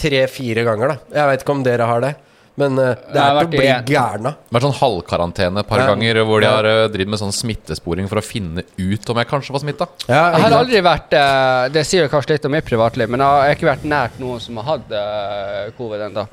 tre-fire 0.00 0.64
ganger, 0.66 0.94
da. 0.94 1.18
Jeg 1.20 1.30
veit 1.30 1.42
ikke 1.44 1.54
om 1.56 1.64
dere 1.66 1.88
har 1.90 2.00
det. 2.04 2.14
Men 2.54 2.76
uh, 2.78 2.92
det 3.10 3.18
er 3.18 3.34
til 3.40 3.48
å 3.48 3.50
bli 3.50 3.94
gæren 3.96 4.26
av. 4.30 4.34
Vært 4.54 4.62
sånn 4.68 4.76
halvkarantene 4.78 5.62
et 5.64 5.66
par 5.66 5.80
Ja. 5.82 5.86
ganger 5.90 6.20
hvor 6.22 6.38
de 6.44 6.46
har 6.46 6.68
uh, 6.68 6.84
drevet 6.86 7.10
med 7.10 7.18
sånn 7.18 7.32
smittesporing 7.34 8.06
for 8.06 8.20
å 8.20 8.22
finne 8.22 8.62
ut 8.78 9.10
om 9.10 9.18
jeg 9.18 9.26
kanskje 9.32 9.56
var 9.56 9.62
smitta. 9.64 9.88
Ja, 10.06 10.20
Jeg 10.36 10.44
har 10.44 10.54
aldri 10.60 10.82
vært 10.86 11.16
uh, 11.18 11.66
Det 11.74 11.82
sier 11.88 12.06
kanskje 12.12 12.36
litt 12.36 12.46
om 12.46 12.54
mitt 12.54 12.68
privatliv, 12.68 13.10
men 13.10 13.24
jeg 13.24 13.42
har 13.42 13.56
ikke 13.58 13.70
vært 13.72 13.88
nært 13.90 14.20
noen 14.22 14.38
som 14.44 14.60
har 14.62 14.68
hatt 14.70 14.94
eh, 14.94 15.72
covid 15.80 16.06
ennå. 16.12 16.28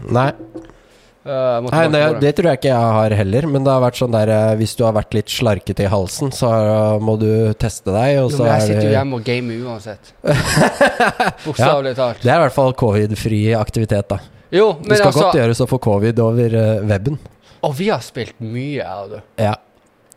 Nei. 1.21 1.61
Nei, 1.69 1.81
det, 1.93 1.99
det 2.23 2.29
tror 2.33 2.47
jeg 2.49 2.57
ikke 2.57 2.69
jeg 2.71 2.93
har 2.97 3.13
heller, 3.19 3.45
men 3.53 3.61
det 3.65 3.69
har 3.69 3.81
vært 3.83 3.99
sånn 3.99 4.13
der 4.15 4.31
eh, 4.33 4.53
Hvis 4.57 4.71
du 4.73 4.81
har 4.87 4.95
vært 4.95 5.13
litt 5.13 5.29
slarkete 5.29 5.83
i 5.85 5.89
halsen, 5.91 6.31
så 6.33 6.49
eh, 6.49 6.95
må 7.05 7.13
du 7.21 7.27
teste 7.61 7.93
deg, 7.93 8.15
jo, 8.15 8.23
så 8.33 8.41
men 8.41 8.49
jeg 8.49 8.55
er 8.55 8.65
sitter 8.71 8.87
jo 8.87 8.93
hjemme 8.95 9.19
og 9.19 9.27
gamer 9.27 9.59
uansett. 9.69 10.09
Bokstavelig 11.45 11.93
talt. 11.99 12.23
Det 12.23 12.31
er 12.31 12.39
i 12.39 12.43
hvert 12.45 12.55
fall 12.55 12.73
covid-fri 12.81 13.41
aktivitet, 13.57 14.09
da. 14.09 14.17
Jo, 14.51 14.71
men 14.81 14.97
skal 14.97 15.11
altså 15.11 15.27
godt 15.27 15.37
gjøres 15.39 15.61
å 15.63 15.67
få 15.69 15.79
covid 15.85 16.19
over 16.25 16.57
uh, 16.57 16.81
weben. 16.89 17.19
Og 17.63 17.75
vi 17.77 17.91
har 17.93 18.01
spilt 18.03 18.41
mye, 18.41 18.81
jeg 18.81 19.05
og 19.05 19.13
du. 19.13 19.19
Ja. 19.39 19.53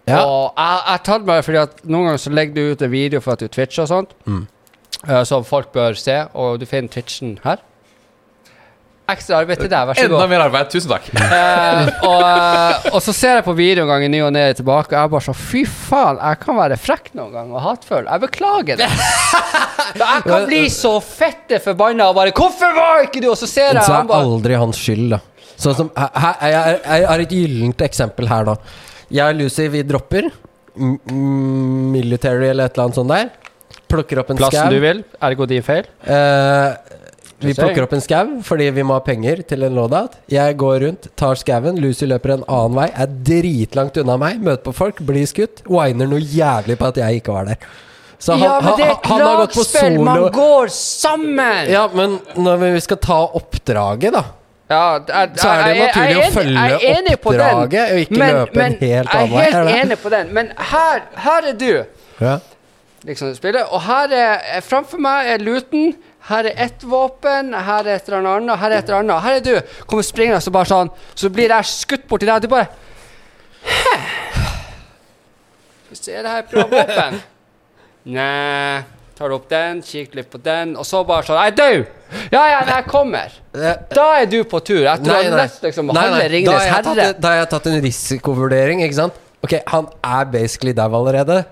ja. 0.08 0.22
Og 0.24 0.56
jeg 0.56 0.80
jeg 0.88 1.04
tatt 1.10 1.28
meg 1.28 1.44
fordi 1.46 1.60
at 1.66 1.84
noen 1.84 2.08
ganger 2.08 2.24
så 2.24 2.32
legger 2.34 2.56
du 2.56 2.72
ut 2.72 2.82
en 2.88 2.92
video 2.96 3.20
for 3.22 3.36
at 3.36 3.44
du 3.44 3.52
twitcher 3.52 3.84
og 3.84 3.92
sånt, 3.92 4.16
Mm. 4.24 4.46
uh, 5.04 5.20
som 5.28 5.44
folk 5.44 5.68
bør 5.76 6.00
se, 6.00 6.16
og 6.32 6.58
du 6.64 6.66
finner 6.66 6.88
twitchen 6.96 7.36
her. 7.44 7.60
Ekstra 9.04 9.36
arbeid 9.42 9.60
til 9.60 9.68
deg, 9.68 9.82
vær 9.84 9.98
så 9.98 10.06
god. 10.08 10.14
Enda 10.16 10.26
mer 10.30 10.42
arbeid. 10.46 10.70
Tusen 10.72 10.92
takk. 10.94 11.10
Eh, 11.34 11.88
og, 12.06 12.22
eh, 12.24 12.86
og 12.94 13.00
så 13.04 13.12
ser 13.16 13.38
jeg 13.38 13.44
på 13.44 13.54
videoen 13.58 14.04
i 14.06 14.08
ny 14.12 14.20
og 14.24 14.30
ne 14.32 14.44
tilbake, 14.56 14.94
og 14.94 14.96
jeg 14.96 15.12
bare 15.12 15.24
sånn 15.26 15.36
Fy 15.36 15.64
faen, 15.68 16.20
jeg 16.22 16.40
kan 16.40 16.56
være 16.56 16.78
frekk 16.80 17.10
noen 17.18 17.34
gang 17.34 17.52
og 17.52 17.60
hatefull. 17.64 18.08
Jeg 18.08 18.22
beklager 18.24 18.80
det. 18.80 18.88
Jeg 19.94 20.22
kan 20.24 20.46
bli 20.48 20.62
så 20.72 20.96
fette 21.04 21.60
forbanna 21.62 22.08
og 22.10 22.16
bare 22.16 22.32
'Hvorfor 22.34 22.72
var 22.74 23.04
ikke 23.04 23.20
du?' 23.22 23.28
Og 23.30 23.36
så 23.38 23.46
ser 23.46 23.74
Men 23.74 23.82
jeg 23.82 23.86
så 23.86 23.92
han 23.94 24.06
er 24.06 24.10
bare 24.10 24.26
aldri 24.26 24.56
hans 24.58 24.80
skyld, 24.80 25.04
da. 25.12 25.20
Sånn 25.60 25.76
som 25.78 25.90
her, 25.94 26.40
jeg, 26.50 27.06
har 27.06 27.22
et 27.22 27.34
gyllent 27.36 27.84
eksempel 27.86 28.26
her, 28.26 28.48
da. 28.48 28.56
Jeg 29.12 29.34
og 29.34 29.38
Lucy, 29.38 29.68
vi 29.70 29.84
dropper. 29.86 30.30
M 30.74 30.96
military 31.94 32.48
eller 32.50 32.66
et 32.66 32.74
eller 32.74 32.88
annet 32.88 32.98
sånt 32.98 33.12
der. 33.12 33.30
Plukker 33.90 34.18
opp 34.24 34.32
en 34.32 34.40
Plassen 34.40 34.64
skau. 34.64 34.72
du 34.74 34.80
vil, 34.82 35.04
ergo 35.28 35.46
din 35.46 35.62
feil. 35.62 35.86
Eh, 36.02 36.83
vi 37.46 37.54
plukker 37.56 37.86
opp 37.86 37.94
en 37.96 38.04
skau 38.04 38.34
fordi 38.46 38.68
vi 38.74 38.84
må 38.86 38.96
ha 38.98 39.02
penger 39.04 39.42
til 39.48 39.64
en 39.66 39.74
loadout. 39.76 40.18
Jeg 40.32 40.56
går 40.60 40.76
rundt, 40.86 41.08
tar 41.18 41.38
skauen. 41.40 41.80
Lucy 41.82 42.08
løper 42.10 42.36
en 42.38 42.44
annen 42.48 42.78
vei, 42.78 42.90
er 42.90 43.16
dritlangt 43.30 43.98
unna 44.02 44.18
meg, 44.20 44.38
møter 44.44 44.64
på 44.66 44.74
folk, 44.76 45.02
blir 45.06 45.26
skutt. 45.30 45.64
Winer 45.70 46.10
noe 46.10 46.22
jævlig 46.22 46.78
på 46.80 46.92
at 46.92 47.02
jeg 47.02 47.22
ikke 47.22 47.34
var 47.36 47.50
der. 47.52 47.68
Så 48.24 48.32
han, 48.32 48.44
ja, 48.46 48.54
men 48.62 48.78
det 48.78 48.86
er 48.86 48.92
et 48.94 49.06
han 49.10 49.20
har 49.20 49.36
gått 49.42 49.52
på 49.52 49.64
lagspill! 49.64 49.98
Man 50.06 50.22
går 50.32 50.70
sammen! 50.72 51.68
Ja, 51.68 51.82
men 51.92 52.16
når 52.40 52.62
vi 52.62 52.80
skal 52.86 53.00
ta 53.04 53.20
oppdraget, 53.36 54.14
da 54.16 54.24
Ja, 54.70 54.84
er, 54.96 55.34
Så 55.36 55.50
er 55.50 55.66
det 55.66 55.74
naturlig 55.82 56.16
å 56.16 56.30
følge 56.32 56.62
oppdraget 57.18 57.92
og 57.92 58.00
ikke 58.06 58.20
løpe 58.22 58.64
en 58.64 58.78
helt 58.80 59.12
annen 59.12 59.34
vei, 59.34 59.44
Jeg 59.44 59.52
er 59.52 59.68
helt 59.68 59.82
enig 59.82 60.00
på 60.00 60.12
den, 60.14 60.32
men 60.32 60.50
her, 60.72 61.04
her 61.26 61.50
er 61.52 61.58
du. 61.60 61.70
ja. 62.22 62.38
Liksom 63.04 63.34
spiller, 63.36 63.66
Og 63.68 63.82
her 63.84 64.08
er 64.16 64.38
er 64.56 64.64
Framfor 64.64 65.00
meg 65.04 65.28
er 65.34 65.42
luten. 65.44 65.94
Her 66.24 66.48
er 66.48 66.62
ett 66.64 66.84
våpen, 66.88 67.52
her 67.52 67.84
er 67.84 67.98
et 67.98 68.08
eller 68.08 68.30
annet, 68.30 68.56
her 68.60 68.72
er 68.72 68.80
et 68.80 68.88
eller 68.88 69.02
annet. 69.02 69.22
Her 69.24 69.38
er 69.38 69.44
du. 69.44 69.82
Kommer 69.84 70.06
springende 70.06 70.40
så 70.40 70.52
bare 70.54 70.70
sånn 70.70 70.90
Så 71.12 71.28
blir 71.32 71.52
jeg 71.52 71.68
skutt 71.68 72.06
borti 72.08 72.24
deg, 72.24 72.38
og 72.38 72.46
du 72.46 72.48
bare 72.54 72.70
Hæ? 73.64 73.94
Skal 75.84 75.92
vi 75.92 76.00
se, 76.00 76.16
det 76.16 76.24
her 76.24 76.40
er 76.40 76.44
et 76.46 76.50
bra 76.50 76.64
våpen. 76.72 77.20
Nei. 78.16 78.82
Tar 79.14 79.30
du 79.30 79.36
opp 79.36 79.44
den, 79.46 79.78
kikker 79.86 80.18
litt 80.18 80.30
på 80.32 80.40
den, 80.42 80.72
og 80.74 80.82
så 80.88 81.04
bare 81.06 81.22
sånn 81.28 81.38
Jeg 81.38 81.52
er 81.52 81.58
død! 81.60 81.84
Ja, 82.32 82.40
ja, 82.50 82.58
nei, 82.66 82.80
jeg 82.80 82.86
kommer. 82.90 83.36
Da 83.94 84.06
er 84.18 84.26
du 84.30 84.40
på 84.48 84.58
tur. 84.66 84.82
Etter 84.90 85.12
å 85.12 85.20
nei. 85.20 85.36
lest 85.38 85.62
liksom 85.62 85.92
Nei, 85.94 86.08
nei. 86.10 86.42
Da, 86.48 86.56
har 86.56 86.66
jeg 86.66 86.86
tatt, 86.88 87.20
da 87.22 87.30
har 87.30 87.40
jeg 87.44 87.50
tatt 87.52 87.70
en 87.70 87.78
risikovurdering, 87.84 88.82
ikke 88.88 88.98
sant? 88.98 89.20
Ok, 89.44 89.58
han 89.70 89.86
er 90.08 90.28
basically 90.32 90.74
dau 90.74 90.88
allerede. 90.98 91.44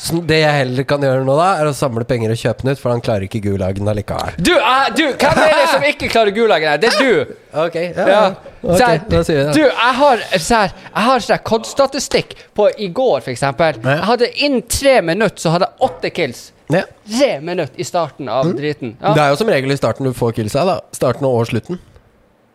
Så 0.00 0.20
det 0.24 0.38
jeg 0.40 0.52
heller 0.56 0.86
kan 0.88 1.02
gjøre 1.04 1.24
nå, 1.26 1.34
da, 1.36 1.48
er 1.60 1.68
å 1.68 1.74
samle 1.76 2.06
penger 2.08 2.32
og 2.32 2.38
kjøpe 2.40 2.64
den 2.64 2.72
ut, 2.72 2.80
for 2.80 2.94
han 2.94 3.02
klarer 3.04 3.26
ikke 3.26 3.42
gulagen 3.44 3.90
allikevel. 3.92 4.38
Du, 4.40 4.54
uh, 4.56 4.86
du, 4.96 5.02
hvem 5.12 5.40
er 5.44 5.50
det 5.58 5.66
som 5.74 5.84
ikke 5.90 6.08
klarer 6.12 6.32
gulagen 6.32 6.72
her? 6.72 6.80
Det 6.80 6.88
er 6.88 7.02
du! 7.04 7.34
Ok, 7.66 7.76
ja, 7.82 8.06
Ja. 8.08 8.22
Ok, 8.60 8.80
her, 8.80 9.02
da 9.12 9.20
sier 9.26 9.38
vi 9.38 9.44
det. 9.50 9.52
Du, 9.58 9.66
jeg 9.66 9.98
har 9.98 10.24
så 10.36 10.62
her, 10.62 10.72
Jeg 10.86 11.06
har 11.08 11.26
sånn 11.26 11.44
COD-statistikk 11.50 12.32
på 12.56 12.70
i 12.80 12.88
går, 12.96 13.28
eksempel. 13.34 13.82
Jeg 13.84 14.08
hadde 14.12 14.32
innen 14.40 14.64
tre 14.72 14.96
minutter 15.04 15.44
så 15.44 15.52
hadde 15.56 15.68
jeg 15.68 15.90
åtte 15.90 16.12
kills. 16.16 16.42
Ja. 16.70 16.86
Tre 17.10 17.30
minutter 17.44 17.80
i 17.82 17.84
starten 17.84 18.28
av 18.32 18.52
driten. 18.56 18.96
Ja. 19.00 19.12
Det 19.16 19.22
er 19.24 19.32
jo 19.34 19.38
som 19.42 19.52
regel 19.52 19.74
i 19.74 19.78
starten 19.80 20.08
du 20.08 20.14
får 20.16 20.36
killsa, 20.38 20.64
da. 20.68 20.80
Starten 20.96 21.28
og 21.28 21.42
slutten. 21.50 21.80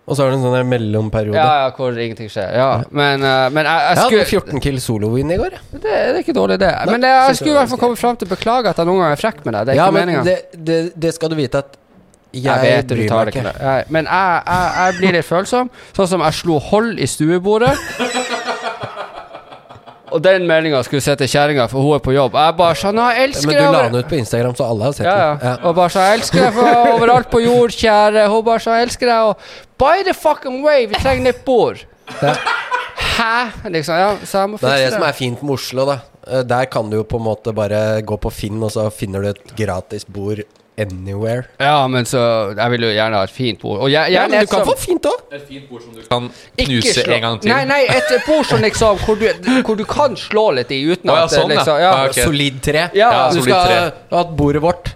Og 0.06 0.14
så 0.14 0.22
har 0.22 0.30
du 0.30 0.36
en 0.38 0.44
sånn 0.46 0.54
der 0.54 0.66
mellomperiode. 0.70 1.38
Ja, 1.40 1.64
ja, 1.64 1.70
hvor 1.74 1.96
ingenting 1.98 2.28
skjer. 2.30 2.52
Ja, 2.54 2.68
men, 2.94 3.24
uh, 3.26 3.48
men 3.50 3.66
jeg, 3.66 3.80
jeg 3.82 3.96
Jeg 3.98 4.04
hadde 4.04 4.26
14 4.30 4.62
kill 4.62 4.76
solo-win 4.84 5.32
i 5.34 5.38
går. 5.42 5.56
det, 5.72 5.82
det 5.82 5.94
er 6.12 6.20
ikke 6.22 6.36
dårlig, 6.38 6.60
det. 6.62 6.70
Men 6.92 7.02
jeg, 7.08 7.24
jeg 7.32 7.40
skulle 7.40 7.56
i 7.56 7.58
hvert 7.58 7.72
fall 7.74 7.82
komme 7.82 7.98
fram 7.98 8.20
til 8.22 8.30
beklage 8.30 8.70
at 8.70 8.78
jeg 8.78 8.86
noen 8.92 9.02
gang 9.02 9.16
er 9.16 9.22
frekk 9.24 9.42
med 9.48 9.58
deg. 9.58 9.66
Det 9.66 9.74
er 9.74 9.80
Ja, 9.82 9.88
ikke 9.90 9.98
men 9.98 10.06
meninga. 10.06 10.24
det, 10.28 10.62
det, 10.70 10.78
det 11.08 11.14
skal 11.18 11.34
du 11.34 11.36
vite 11.40 11.64
at 11.66 11.74
jeg, 12.36 12.44
Jeg 12.44 12.62
vet 12.68 12.88
du 12.90 12.96
bryr 13.00 13.08
tar 13.10 13.18
meg 13.24 13.32
det 13.34 13.40
ikke. 13.40 13.52
Jeg, 13.66 13.84
men 13.96 14.06
jeg, 14.12 14.42
jeg 14.78 14.96
blir 15.00 15.14
litt 15.18 15.26
følsom. 15.26 15.70
Sånn 15.96 16.10
som 16.14 16.24
jeg 16.28 16.38
slo 16.44 16.60
hold 16.70 17.00
i 17.00 17.08
stuebordet. 17.10 17.74
Og 20.16 20.22
den 20.24 20.46
meldinga 20.48 20.80
skulle 20.88 21.04
se 21.04 21.16
til 21.20 21.28
kjerringa, 21.28 21.66
for 21.72 21.84
hun 21.84 21.96
er 21.98 22.04
på 22.06 22.14
jobb. 22.16 22.38
Jeg 22.40 22.56
bare 22.60 22.76
sånn 22.80 23.00
«Å, 23.04 23.08
Jeg 23.12 23.30
elsker 23.30 23.50
Men 23.52 23.58
du 23.60 23.72
la 23.76 23.82
den 23.90 24.00
ut 24.00 24.08
på 24.12 24.16
Instagram, 24.20 24.54
så 24.56 24.68
alle 24.72 24.88
har 24.88 24.94
sett 24.96 25.06
Ja, 25.10 25.16
ja. 25.18 25.34
den. 25.42 25.66
Og 25.68 25.76
bare 25.76 25.90
sånn 25.92 26.06
'Jeg 26.08 26.20
elsker 26.20 26.40
deg 26.46 26.54
for 26.54 26.92
overalt 26.96 27.30
på 27.34 27.42
jord, 27.44 27.72
kjære'. 27.76 28.28
Hun 28.32 28.44
bare 28.48 28.60
sånn 28.64 28.78
'Jeg 28.80 28.88
elsker 28.88 29.06
deg', 29.12 29.24
og 29.30 29.38
'By 29.78 30.04
the 30.08 30.14
fucking 30.14 30.62
way, 30.64 30.86
vi 30.88 30.96
trenger 30.96 31.24
nytt 31.28 31.44
bord'. 31.46 31.84
Ja. 32.22 32.36
Hæ? 33.16 33.70
Liksom, 33.70 33.96
ja, 33.98 34.16
så 34.24 34.38
jeg 34.44 34.50
må 34.50 34.60
Det 34.60 34.70
er 34.72 34.86
det 34.86 34.94
som 34.94 35.04
er 35.04 35.12
fint 35.14 35.42
med 35.44 35.52
Oslo, 35.54 35.86
da. 35.86 36.00
Eh, 36.28 36.44
Der 36.44 36.66
kan 36.66 36.90
du 36.90 36.98
jo 36.98 37.04
på 37.04 37.18
en 37.18 37.24
måte 37.28 37.54
bare 37.54 38.02
gå 38.02 38.18
på 38.20 38.32
Finn, 38.32 38.62
og 38.64 38.72
så 38.72 38.90
finner 38.92 39.22
du 39.22 39.28
et 39.30 39.56
gratis 39.56 40.06
bord 40.06 40.40
anywhere. 40.78 41.46
Ja, 41.60 41.88
men 41.88 42.06
så 42.06 42.20
Jeg 42.58 42.72
vil 42.72 42.82
jo 42.82 42.90
gjerne 42.92 43.16
ha 43.16 43.24
et 43.24 43.32
fint 43.32 43.60
bord. 43.62 43.80
Og 43.86 43.90
jeg, 43.92 44.12
gjerne 44.12 44.34
ja, 44.34 44.42
du 44.42 44.48
kan 44.52 44.66
som- 44.66 44.74
få 44.74 44.78
fint 44.80 45.04
òg. 45.08 45.22
Et 45.32 45.48
fint 45.48 45.70
bord 45.70 45.82
som 45.82 45.94
du 45.94 46.02
kan 46.02 46.30
knuse 46.58 46.94
slå- 47.04 47.14
en 47.16 47.22
gang 47.22 47.40
til. 47.42 47.50
Nei, 47.52 47.64
nei, 47.66 47.82
et 47.90 48.26
bord 48.28 48.46
som 48.46 48.60
liksom 48.62 48.98
hvor 49.06 49.16
du, 49.20 49.28
hvor 49.64 49.76
du 49.78 49.86
kan 49.86 50.16
slå 50.16 50.54
litt 50.56 50.72
i 50.72 50.82
uten 50.84 51.10
Å, 51.10 51.16
ja, 51.22 51.28
sånn, 51.28 51.50
liksom, 51.50 51.80
Ja, 51.80 51.94
okay. 52.06 52.24
Solid 52.24 52.62
tre. 52.62 52.90
Ja, 52.94 53.30
du 53.30 53.40
solid 53.40 53.44
skal 53.56 53.92
ha 54.12 54.18
hatt 54.24 54.36
bordet 54.36 54.62
vårt. 54.62 54.94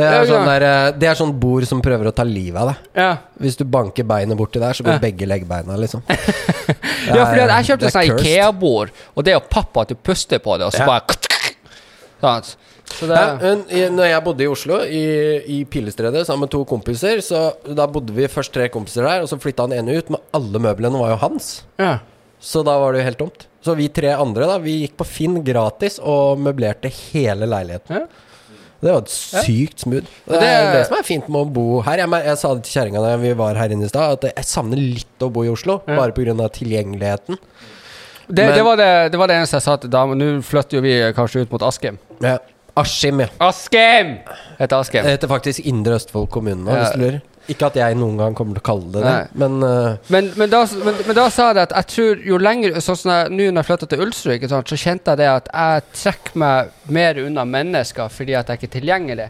Det 0.00 0.06
er, 0.06 0.24
sånn 0.24 0.46
der, 0.46 0.62
eh, 0.62 0.92
det 0.96 1.08
er 1.10 1.14
sånn 1.18 1.32
bord 1.38 1.66
som 1.66 1.82
prøver 1.82 2.06
å 2.08 2.14
ta 2.14 2.22
livet 2.24 2.56
av 2.62 2.68
deg. 2.70 2.76
ja. 2.96 3.16
Hvis 3.40 3.56
du 3.58 3.64
banker 3.64 4.04
beinet 4.04 4.36
borti 4.38 4.60
der, 4.60 4.72
så 4.72 4.84
går 4.84 4.92
Ja. 4.92 4.98
begge 4.98 5.26
leggbeina, 5.26 5.76
liksom. 5.76 6.02
ja, 6.08 7.24
fordi 7.26 7.42
jeg 7.48 7.64
kjøpte 7.66 7.86
er 7.86 7.90
sånn. 7.90 8.18
Ikea-bord, 8.20 8.90
og 9.16 9.24
det 9.24 9.32
er 9.34 9.40
jo 9.40 9.46
pappa 9.50 9.80
at 9.82 9.88
du 9.88 9.94
puster 9.96 10.38
på 10.38 10.56
det, 10.58 10.66
og 10.66 10.72
så 10.72 10.80
Ja. 10.80 10.86
bare 10.86 11.02
Sant. 12.20 12.56
Så 12.92 13.06
det 13.08 13.16
Ja, 13.16 13.88
når 13.94 14.08
jeg 14.10 14.24
bodde 14.26 14.44
i 14.44 14.48
Oslo, 14.50 14.80
i, 14.84 15.02
i 15.58 15.58
Pilestredet, 15.64 16.26
sammen 16.28 16.46
med 16.46 16.52
to 16.54 16.64
kompiser, 16.68 17.22
så 17.24 17.50
da 17.64 17.86
bodde 17.90 18.14
vi 18.16 18.26
først 18.28 18.52
tre 18.52 18.68
kompiser 18.72 19.06
der, 19.06 19.22
og 19.24 19.28
så 19.30 19.38
flytta 19.40 19.66
han 19.68 19.76
ene 19.78 19.98
ut, 20.00 20.10
men 20.10 20.20
alle 20.36 20.58
møblene 20.62 20.98
var 21.00 21.14
jo 21.16 21.20
hans. 21.26 21.52
ja. 21.80 21.98
Så 22.40 22.62
da 22.64 22.72
var 22.80 22.94
det 22.94 23.02
jo 23.02 23.04
helt 23.04 23.18
tomt. 23.20 23.42
Så 23.60 23.74
vi 23.76 23.90
tre 23.92 24.14
andre 24.16 24.46
da, 24.48 24.54
vi 24.64 24.78
gikk 24.80 24.94
på 24.96 25.04
Finn 25.04 25.34
gratis 25.44 25.98
og 26.00 26.38
møblerte 26.40 26.88
hele 26.88 27.44
leiligheten. 27.44 27.98
Ja. 27.98 28.06
Det 28.80 28.94
var 28.94 29.02
sykt 29.12 29.82
smooth. 29.84 30.06
Det 30.24 30.38
er 30.40 30.70
det 30.72 30.86
som 30.88 30.96
er 30.96 31.04
fint 31.04 31.26
med 31.28 31.42
å 31.42 31.50
bo 31.52 31.82
her. 31.84 32.00
Jeg, 32.00 32.08
jeg 32.30 32.38
sa 32.40 32.54
det 32.56 32.64
til 32.64 32.78
kjerringa 32.78 33.02
da 33.04 33.10
vi 33.20 33.34
var 33.36 33.60
her 33.60 33.74
inne 33.76 33.84
i 33.84 33.90
stad, 33.92 34.16
at 34.16 34.24
jeg 34.30 34.48
savner 34.48 34.80
litt 34.80 35.20
å 35.20 35.28
bo 35.28 35.44
i 35.44 35.50
Oslo. 35.52 35.82
Ja. 35.84 35.98
Bare 36.00 36.16
pga. 36.16 36.48
tilgjengeligheten. 36.56 37.36
Det, 38.30 38.46
Men- 38.46 38.54
det, 38.56 38.64
var 38.64 38.80
det, 38.80 38.88
det 39.12 39.18
var 39.20 39.28
det 39.28 39.36
eneste 39.36 39.58
jeg 39.60 39.66
sa 39.66 39.76
til 39.76 39.92
dama. 39.92 40.16
Nå 40.16 40.30
flytter 40.40 40.78
jo 40.78 40.82
vi 40.86 40.96
kanskje 41.12 41.44
ut 41.44 41.52
mot 41.52 41.62
Askim. 41.68 41.98
Ja. 42.24 42.38
Askim, 42.76 43.20
ja. 43.20 43.26
Askim! 43.40 44.16
Heter 44.58 44.76
Askim. 44.76 45.02
Det 45.04 45.10
heter 45.10 45.28
faktisk 45.28 45.60
Indre 45.64 45.94
Østfold 45.94 46.28
kommune 46.30 46.64
nå, 46.64 46.70
Ja. 46.70 46.78
hvis 46.84 46.90
du 46.94 47.00
lurer. 47.00 47.20
Ikke 47.50 47.66
at 47.70 47.76
jeg 47.80 47.96
noen 47.98 48.16
gang 48.20 48.34
kommer 48.38 48.54
til 48.58 48.62
å 48.62 48.66
kalle 48.70 48.90
det 48.94 49.02
det, 49.04 49.14
men 49.42 49.56
uh, 49.64 49.96
Men, 50.12 50.28
men, 50.38 50.50
da, 50.52 50.60
men, 50.84 51.00
da 51.16 51.24
sa 51.34 51.48
jeg 51.50 51.62
at 51.64 51.72
jeg 51.80 51.88
tror 51.94 52.20
jo 52.30 52.38
lenger 52.38 52.76
Sånn 52.84 52.98
som 53.00 53.10
jeg, 53.14 53.32
nå 53.34 53.48
når 53.50 53.60
jeg 53.64 53.68
flytta 53.70 53.88
til 53.90 54.04
Ulsrud, 54.06 54.46
så 54.70 54.78
kjente 54.78 55.10
jeg 55.14 55.20
det 55.22 55.30
at 55.32 55.50
jeg 55.50 55.82
trekker 56.04 56.38
meg 56.44 56.70
mer 56.94 57.18
unna 57.24 57.44
mennesker 57.48 58.08
fordi 58.12 58.34
at 58.38 58.48
jeg 58.52 58.60
ikke 58.60 58.68
er 58.70 58.74
tilgjengelig. 58.78 59.26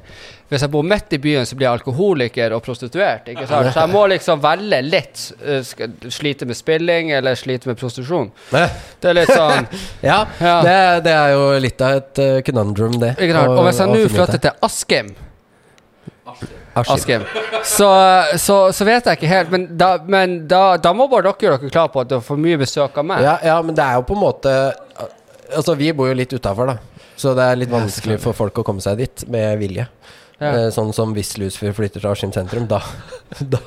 Hvis 0.50 0.64
jeg 0.64 0.72
bor 0.72 0.82
midt 0.82 1.12
i 1.14 1.18
byen, 1.22 1.44
så 1.46 1.54
blir 1.54 1.68
jeg 1.68 1.78
alkoholiker 1.78 2.52
og 2.56 2.62
prostituert. 2.66 3.28
Ikke 3.30 3.44
sant? 3.46 3.68
Så 3.70 3.84
jeg 3.84 3.92
må 3.92 4.00
liksom 4.10 4.40
velge 4.42 4.80
litt. 4.82 5.20
eh, 5.46 5.62
Slite 6.10 6.48
med 6.50 6.58
spilling 6.58 7.12
eller 7.14 7.38
slite 7.38 7.70
med 7.70 7.78
prostitusjon. 7.78 8.32
Det 8.50 9.12
er 9.12 9.14
litt 9.20 9.30
sånn 9.30 9.68
Ja, 10.10 10.24
Ja. 10.40 10.56
Det, 10.66 10.76
det 11.06 11.14
er 11.14 11.34
jo 11.36 11.44
litt 11.62 11.84
av 11.86 12.00
et 12.00 12.22
uh, 12.24 12.40
conundrum, 12.50 12.98
det. 13.00 13.14
å- 13.30 13.44
Og 13.60 13.62
hvis 13.68 13.78
jeg 13.84 13.92
nå 13.94 14.00
flytter 14.16 14.42
til 14.48 14.58
Askim 14.66 15.14
Askim. 16.26 16.59
Askim. 16.74 17.24
Så, 17.64 17.88
så, 18.38 18.56
så 18.72 18.86
vet 18.86 19.06
jeg 19.08 19.18
ikke 19.18 19.30
helt. 19.30 19.50
Men 19.52 19.66
da, 19.78 19.90
men 20.06 20.36
da, 20.48 20.76
da 20.80 20.92
må 20.96 21.08
bare 21.10 21.26
dere 21.28 21.46
gjøre 21.46 21.58
dere 21.64 21.72
klar 21.72 21.90
på 21.92 22.02
at 22.04 22.12
det 22.12 22.18
er 22.20 22.24
for 22.24 22.40
mye 22.40 22.60
besøk 22.60 23.00
av 23.00 23.08
meg. 23.10 23.24
Ja, 23.26 23.34
ja, 23.44 23.56
men 23.64 23.76
det 23.76 23.84
er 23.84 23.98
jo 23.98 24.06
på 24.08 24.16
en 24.18 24.24
måte 24.26 24.54
Altså, 25.50 25.74
vi 25.74 25.88
bor 25.90 26.06
jo 26.06 26.14
litt 26.14 26.30
utafor, 26.30 26.68
da. 26.70 27.06
Så 27.18 27.32
det 27.34 27.42
er 27.42 27.56
litt 27.58 27.72
vanskelig 27.72 28.20
for 28.22 28.36
folk 28.38 28.60
å 28.62 28.62
komme 28.62 28.78
seg 28.84 29.00
dit 29.02 29.24
med 29.34 29.58
vilje. 29.58 29.88
Ja. 30.40 30.50
Eh, 30.56 30.68
sånn 30.72 30.92
som 30.96 31.10
hvis 31.12 31.34
Lusfyr 31.36 31.74
flytter 31.76 32.00
til 32.00 32.08
Askim 32.10 32.30
sentrum, 32.32 32.64
da, 32.70 32.78
da 33.52 33.58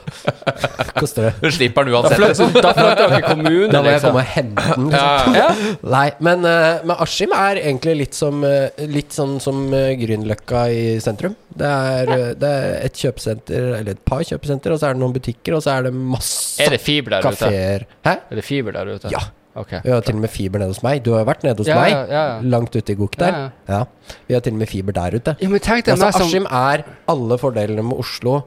koster 0.97 1.27
det. 1.27 1.33
Du 1.43 1.51
slipper 1.53 1.85
den 1.85 1.93
Da 1.93 1.99
uansett. 2.01 2.17
flytter, 2.17 2.33
Liksom. 2.33 2.53
da 2.65 2.71
flytter 2.73 3.11
dere 3.11 3.21
kommune, 3.27 3.67
Da 3.71 3.81
må 3.83 3.91
jeg 3.91 3.99
liksom. 3.99 4.09
komme 4.09 4.23
og 4.23 4.31
hente 4.33 4.65
den. 4.69 4.87
Liksom. 4.89 5.35
Ja, 5.37 5.43
Ja. 5.43 5.49
Nei, 5.95 6.05
men, 6.25 6.45
eh, 6.49 6.79
men 6.83 6.97
Askim 7.05 7.35
er 7.37 7.61
egentlig 7.61 7.95
litt 7.99 8.17
som 8.17 8.41
eh, 8.47 8.71
Litt 8.89 9.13
sånn 9.13 9.35
som 9.43 9.61
Grünerløkka 9.69 10.63
i 10.73 10.81
sentrum. 11.03 11.35
Det 11.53 11.69
er, 11.69 12.33
det 12.41 12.49
er 12.49 12.67
et 12.87 12.97
kjøpesenter, 12.97 13.69
eller 13.77 13.91
et 13.93 14.03
par 14.09 14.23
kjøpesenter, 14.25 14.73
og 14.73 14.81
så 14.81 14.89
er 14.89 14.97
det 14.97 15.03
noen 15.03 15.13
butikker, 15.13 15.53
og 15.59 15.61
så 15.61 15.75
er 15.77 15.87
det 15.87 15.93
masse 15.93 16.57
Er 16.65 16.73
det 16.73 16.81
fiber 16.81 17.13
der 17.19 17.27
ute? 17.29 17.37
kafeer. 17.37 17.85
Hæ? 18.07 18.15
Er 18.33 18.41
det 18.41 18.45
fiber 18.47 18.73
der 18.79 18.95
ute? 18.95 19.13
Ja. 19.13 19.21
Ok. 19.55 19.71
Vi 19.83 19.89
har 19.91 20.01
til 20.01 20.15
og 20.15 20.21
med 20.21 20.29
fiber 20.33 20.59
nede 20.59 20.71
hos 20.73 20.81
meg. 20.83 21.03
Du 21.05 21.11
har 21.13 21.19
jo 21.21 21.25
vært 21.29 21.43
nede 21.45 21.57
hos 21.61 21.67
Ja, 21.67 21.75
meg. 21.81 21.91
ja, 21.91 22.05
ja, 22.09 22.23
ja. 22.33 22.39
Langt 22.41 22.75
ute 22.75 22.89
i 22.91 22.95
gok 22.95 23.15
der. 23.17 23.31
Ja, 23.33 23.49
Ja, 23.69 23.83
Vi 24.27 24.33
har 24.33 24.41
til 24.41 24.53
og 24.53 24.59
med 24.59 24.67
fiber 24.69 24.91
der 24.93 25.15
ute. 25.19 25.35
Ja, 25.39 25.49
men 25.49 25.59
tenk 25.59 25.85
deg 25.85 25.93
Altså, 25.93 26.11
som 26.11 26.21
Askim 26.27 26.45
er 26.49 26.83
alle 27.07 27.37
fordelene 27.37 27.83
med 27.83 27.97
Oslo 27.99 28.41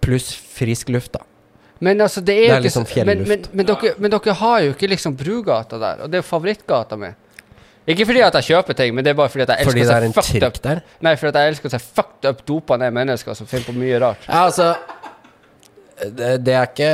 pluss 0.00 0.30
frisk 0.34 0.88
luft, 0.88 1.12
da. 1.12 1.20
Men 1.80 2.00
altså, 2.00 2.20
det 2.20 2.34
er 2.36 2.40
Det 2.40 2.50
er 2.50 2.56
ikke 2.56 2.62
liksom 2.68 2.86
så- 2.86 3.04
men, 3.06 3.18
men, 3.28 3.44
men, 3.52 3.66
dere, 3.66 3.94
men 3.98 4.10
dere 4.10 4.34
har 4.34 4.60
jo 4.60 4.72
ikke 4.72 4.88
liksom 4.88 5.16
Brugata 5.16 5.78
der, 5.78 6.02
og 6.02 6.10
det 6.10 6.14
er 6.18 6.22
jo 6.22 6.28
favorittgata 6.28 6.96
mi. 6.96 7.08
Ikke 7.88 8.04
fordi 8.06 8.20
at 8.20 8.32
jeg 8.34 8.42
kjøper 8.44 8.74
ting, 8.76 8.94
men 8.94 9.04
det 9.04 9.10
er 9.10 9.14
bare 9.14 9.28
fordi 9.28 9.42
at 9.42 9.48
jeg 9.58 9.66
Fordi 9.66 9.80
elsker 9.80 9.96
å 9.96 10.00
se 10.00 10.04
en 10.06 10.12
fucked 10.12 10.42
up 10.46 10.62
der. 10.62 10.80
Nei, 11.00 11.14
fordi 11.16 11.28
at 11.28 11.34
jeg 11.34 11.48
elsker 11.54 11.68
å 11.68 11.70
se 11.70 11.78
fucked 11.78 12.24
up 12.28 12.46
dopa 12.46 12.76
ned 12.78 12.92
mennesker 12.92 13.34
som 13.34 13.46
finner 13.46 13.64
på 13.64 13.72
mye 13.74 13.98
rart. 14.00 14.18
Ja, 14.28 14.44
altså 14.46 14.76
det, 16.16 16.30
det 16.46 16.54
er 16.56 16.68
ikke 16.68 16.90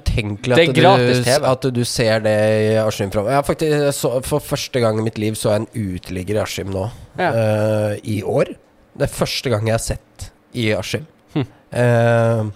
utenkelig 0.00 0.56
at, 0.58 0.74
du, 1.22 1.46
at 1.52 1.66
du 1.76 1.82
ser 1.86 2.24
det 2.24 2.36
i 2.64 2.72
Askim 2.82 3.12
fra 3.14 3.24
jeg 3.30 3.46
faktisk, 3.46 3.84
så, 3.96 4.12
For 4.26 4.42
første 4.44 4.82
gang 4.82 4.98
i 4.98 5.04
mitt 5.06 5.18
liv 5.20 5.36
så 5.38 5.54
jeg 5.54 5.64
en 5.64 5.94
uteligger 5.94 6.38
i 6.38 6.42
Askim 6.42 6.72
nå. 6.74 6.88
Ja. 7.20 7.30
uh, 7.30 7.92
I 8.02 8.20
år. 8.26 8.54
Det 8.98 9.06
er 9.06 9.14
første 9.14 9.52
gang 9.52 9.68
jeg 9.70 9.76
har 9.76 9.84
sett 9.84 10.28
i 10.58 10.70
Askim. 10.74 11.06
Hm. 11.36 11.46
Uh, 11.70 12.50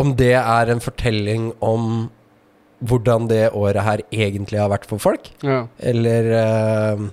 om 0.00 0.12
det 0.18 0.34
er 0.36 0.72
en 0.72 0.82
fortelling 0.84 1.50
om 1.64 2.08
hvordan 2.84 3.28
det 3.30 3.46
året 3.56 3.80
her 3.86 4.02
egentlig 4.12 4.60
har 4.60 4.68
vært 4.68 4.84
for 4.88 5.00
folk, 5.00 5.30
Ja. 5.46 5.62
eller 5.80 6.26
eh, 6.36 7.04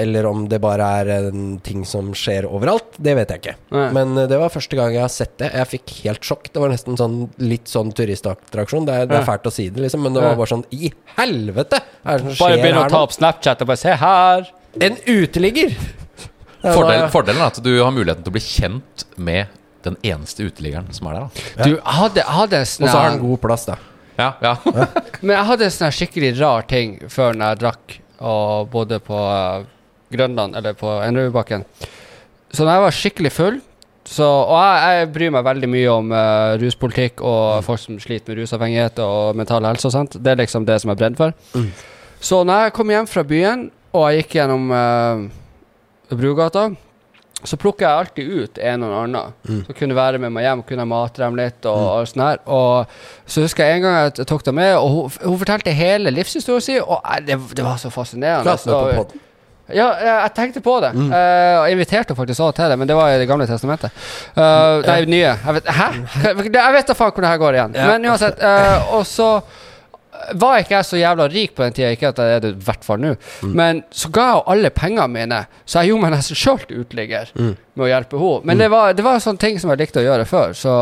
Eller 0.00 0.24
om 0.24 0.46
det 0.48 0.56
bare 0.62 0.86
er 1.02 1.10
en 1.18 1.58
ting 1.60 1.82
som 1.84 2.12
skjer 2.16 2.46
overalt, 2.48 2.94
det 2.96 3.12
vet 3.18 3.32
jeg 3.34 3.42
ikke. 3.42 3.54
Nei. 3.76 3.88
Men 3.92 4.14
eh, 4.22 4.28
det 4.30 4.38
var 4.40 4.52
første 4.54 4.78
gang 4.78 4.94
jeg 4.94 5.04
har 5.04 5.12
sett 5.12 5.34
det. 5.42 5.50
Jeg 5.52 5.68
fikk 5.74 5.94
helt 6.06 6.24
sjokk. 6.24 6.48
Det 6.52 6.62
var 6.62 6.72
nesten 6.72 6.96
sånn 6.96 7.16
litt 7.44 7.68
sånn 7.68 7.92
turistattraksjon. 7.96 8.86
Det 8.88 9.00
det 9.10 9.18
er 9.20 9.26
fælt 9.28 9.48
å 9.48 9.52
si 9.52 9.68
det, 9.68 9.82
liksom, 9.84 10.04
men 10.06 10.16
det 10.16 10.22
var 10.24 10.38
bare 10.38 10.52
sånn 10.54 10.64
I 10.72 10.92
helvete! 11.18 11.82
Hva 12.02 12.14
er 12.14 12.22
det 12.22 12.34
som 12.36 12.46
Bare 12.46 12.60
begynn 12.62 12.80
å 12.80 12.86
ta 12.88 13.02
opp 13.04 13.12
Snapchat 13.16 13.64
og 13.64 13.72
bare 13.72 13.82
se 13.82 13.96
her. 14.00 14.48
En 14.80 14.96
uteligger! 15.04 15.74
Fordelen, 16.62 17.08
fordelen 17.10 17.42
er 17.42 17.50
at 17.50 17.58
du 17.64 17.72
har 17.74 17.90
muligheten 17.90 18.22
til 18.22 18.30
å 18.30 18.36
bli 18.36 18.44
kjent 18.44 19.04
med 19.18 19.50
den 19.82 19.96
eneste 20.06 20.46
uteliggeren 20.46 20.92
som 20.94 21.08
er 21.10 21.16
der. 21.18 21.24
da 21.58 21.66
Du, 21.66 21.72
hadde, 21.82 22.22
hadde 22.22 22.60
en 22.62 22.68
sånn 22.70 22.86
Og 22.86 22.92
så 22.92 23.00
har 23.00 23.08
han 23.10 23.18
god 23.24 23.40
plass, 23.42 23.66
da. 23.66 23.76
Ja, 24.20 24.28
ja. 24.44 24.52
Men 25.24 25.34
jeg 25.34 25.48
hadde 25.50 25.66
en 25.66 25.74
sånn 25.74 25.94
skikkelig 25.96 26.32
rar 26.38 26.66
ting 26.70 27.00
før 27.10 27.34
når 27.34 27.54
jeg 27.54 27.62
drakk 27.64 27.96
og 28.22 28.68
bodde 28.70 29.00
på 29.02 29.18
eh, 29.18 29.64
Grønland, 30.12 30.56
eller 30.58 30.76
på 30.78 30.90
Enrøybakken 31.02 31.66
Så 32.52 32.64
da 32.64 32.76
jeg 32.76 32.84
var 32.86 32.96
skikkelig 32.96 33.32
full 33.32 33.60
så, 34.04 34.26
Og 34.26 34.56
jeg, 34.58 34.98
jeg 34.98 35.10
bryr 35.14 35.34
meg 35.34 35.44
veldig 35.46 35.68
mye 35.70 35.90
om 35.92 36.08
uh, 36.10 36.54
ruspolitikk 36.60 37.22
og 37.22 37.62
folk 37.66 37.80
som 37.80 38.00
sliter 38.02 38.32
med 38.32 38.42
rusavhengighet 38.42 38.98
og 39.04 39.38
mental 39.38 39.66
helse 39.68 39.88
og 39.88 39.94
sånt. 39.94 40.16
Det 40.18 40.32
er 40.32 40.40
liksom 40.42 40.66
det 40.66 40.80
som 40.82 40.90
jeg 40.90 40.98
er 40.98 41.02
brent 41.04 41.20
for. 41.20 41.36
Mm. 41.54 41.68
Så 42.22 42.40
når 42.46 42.64
jeg 42.64 42.74
kom 42.74 42.90
hjem 42.90 43.06
fra 43.10 43.22
byen, 43.26 43.68
og 43.92 44.08
jeg 44.08 44.24
gikk 44.24 44.36
gjennom 44.40 44.74
uh, 44.74 45.22
Brugata, 46.10 46.66
så 47.42 47.58
plukker 47.58 47.86
jeg 47.86 48.02
alltid 48.02 48.28
ut 48.42 48.60
en 48.62 48.84
og 48.86 48.92
annen. 49.00 49.34
Mm. 49.48 49.62
Så 49.66 49.74
kunne 49.78 49.98
være 49.98 50.20
med 50.22 50.30
meg 50.34 50.46
hjem, 50.46 50.62
kunne 50.66 50.84
jeg 50.84 50.92
mate 50.92 51.22
dem 51.24 51.38
litt. 51.38 51.58
Og, 51.66 51.82
og 51.96 52.06
sånn 52.10 52.22
her 52.22 52.38
Og 52.46 52.94
så 53.26 53.42
husker 53.46 53.66
jeg 53.66 53.80
en 53.80 53.86
gang 53.86 53.98
jeg 53.98 54.28
tok 54.30 54.46
dem 54.46 54.58
med, 54.60 54.76
og 54.78 54.94
hun, 54.94 55.18
hun 55.24 55.42
fortalte 55.42 55.74
hele 55.74 56.14
livshistorien 56.14 56.64
sin, 56.64 56.80
og 56.84 57.02
jeg, 57.02 57.26
det, 57.30 57.38
det 57.58 57.66
var 57.66 57.80
så 57.82 57.90
fascinerende. 57.90 58.46
Klart 58.46 59.14
Ja, 59.74 59.88
jeg, 60.04 60.34
tenkte 60.36 60.62
på 60.64 60.76
det. 60.84 60.92
Mm. 60.94 61.08
Uh, 61.12 61.62
og 61.62 61.70
inviterte 61.72 62.16
faktisk 62.18 62.40
også 62.40 62.56
til 62.60 62.72
det, 62.72 62.78
men 62.78 62.88
det 62.90 62.96
var 62.98 63.14
i 63.14 63.18
Det 63.22 63.28
gamle 63.30 63.46
testamentet. 63.50 63.90
Uh, 64.36 64.80
nei, 64.86 65.00
nye. 65.08 65.32
Jeg 65.34 65.58
vet, 65.58 65.72
hæ? 65.80 65.90
Jeg 66.24 66.72
vet 66.78 66.86
da 66.92 66.94
faen 66.98 67.12
hvor 67.12 67.24
det 67.26 67.32
her 67.34 67.42
går 67.42 67.58
igjen. 67.60 67.76
Ja. 67.78 67.90
Men 67.92 68.08
uansett. 68.12 68.40
Uh, 68.42 68.96
og 68.98 69.06
så 69.06 69.32
var 70.38 70.60
ikke 70.60 70.76
jeg 70.76 70.86
så 70.86 70.98
jævla 71.00 71.24
rik 71.32 71.54
på 71.56 71.64
den 71.64 71.72
tida, 71.74 71.88
ikke 71.96 72.10
at 72.12 72.18
jeg 72.20 72.36
er 72.36 72.42
det 72.44 72.50
i 72.52 72.58
hvert 72.66 72.84
fall 72.86 73.00
nå, 73.02 73.14
Mm. 73.42 73.54
men 73.58 73.80
så 73.90 74.10
ga 74.12 74.26
jeg 74.28 74.36
jo 74.36 74.42
alle 74.52 74.70
pengene 74.70 75.08
mine, 75.10 75.38
så 75.66 75.80
jeg 75.80 75.90
gjorde 75.90 76.02
meg 76.04 76.12
nesten 76.14 76.38
sjøl 76.38 76.60
til 76.68 76.82
uteligger 76.84 77.32
Mm. 77.34 77.56
med 77.74 77.84
å 77.86 77.88
hjelpe 77.90 78.20
henne. 78.20 78.44
Men 78.44 78.58
det 78.60 78.68
var, 78.70 78.92
det 78.94 79.02
var 79.04 79.18
sånne 79.24 79.38
ting 79.42 79.58
som 79.58 79.70
jeg 79.72 79.80
likte 79.80 79.98
å 79.98 80.04
gjøre 80.06 80.26
før, 80.28 80.52
så 80.54 80.74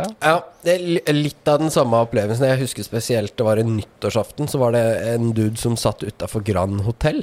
ja. 0.00 0.08
Ja, 0.32 0.34
det 0.64 0.74
er 1.06 1.14
litt 1.14 1.46
av 1.52 1.60
den 1.62 1.70
samme 1.70 2.00
opplevelsen. 2.02 2.48
Jeg 2.50 2.58
husker 2.64 2.82
spesielt 2.88 3.36
det 3.36 3.46
var 3.46 3.58
en 3.62 3.76
nyttårsaften. 3.76 4.48
Så 4.50 4.58
var 4.58 4.72
det 4.72 4.82
en 5.14 5.30
dude 5.36 5.56
som 5.60 5.76
satt 5.76 6.02
utafor 6.02 6.42
Grand 6.42 6.80
Hotell. 6.88 7.22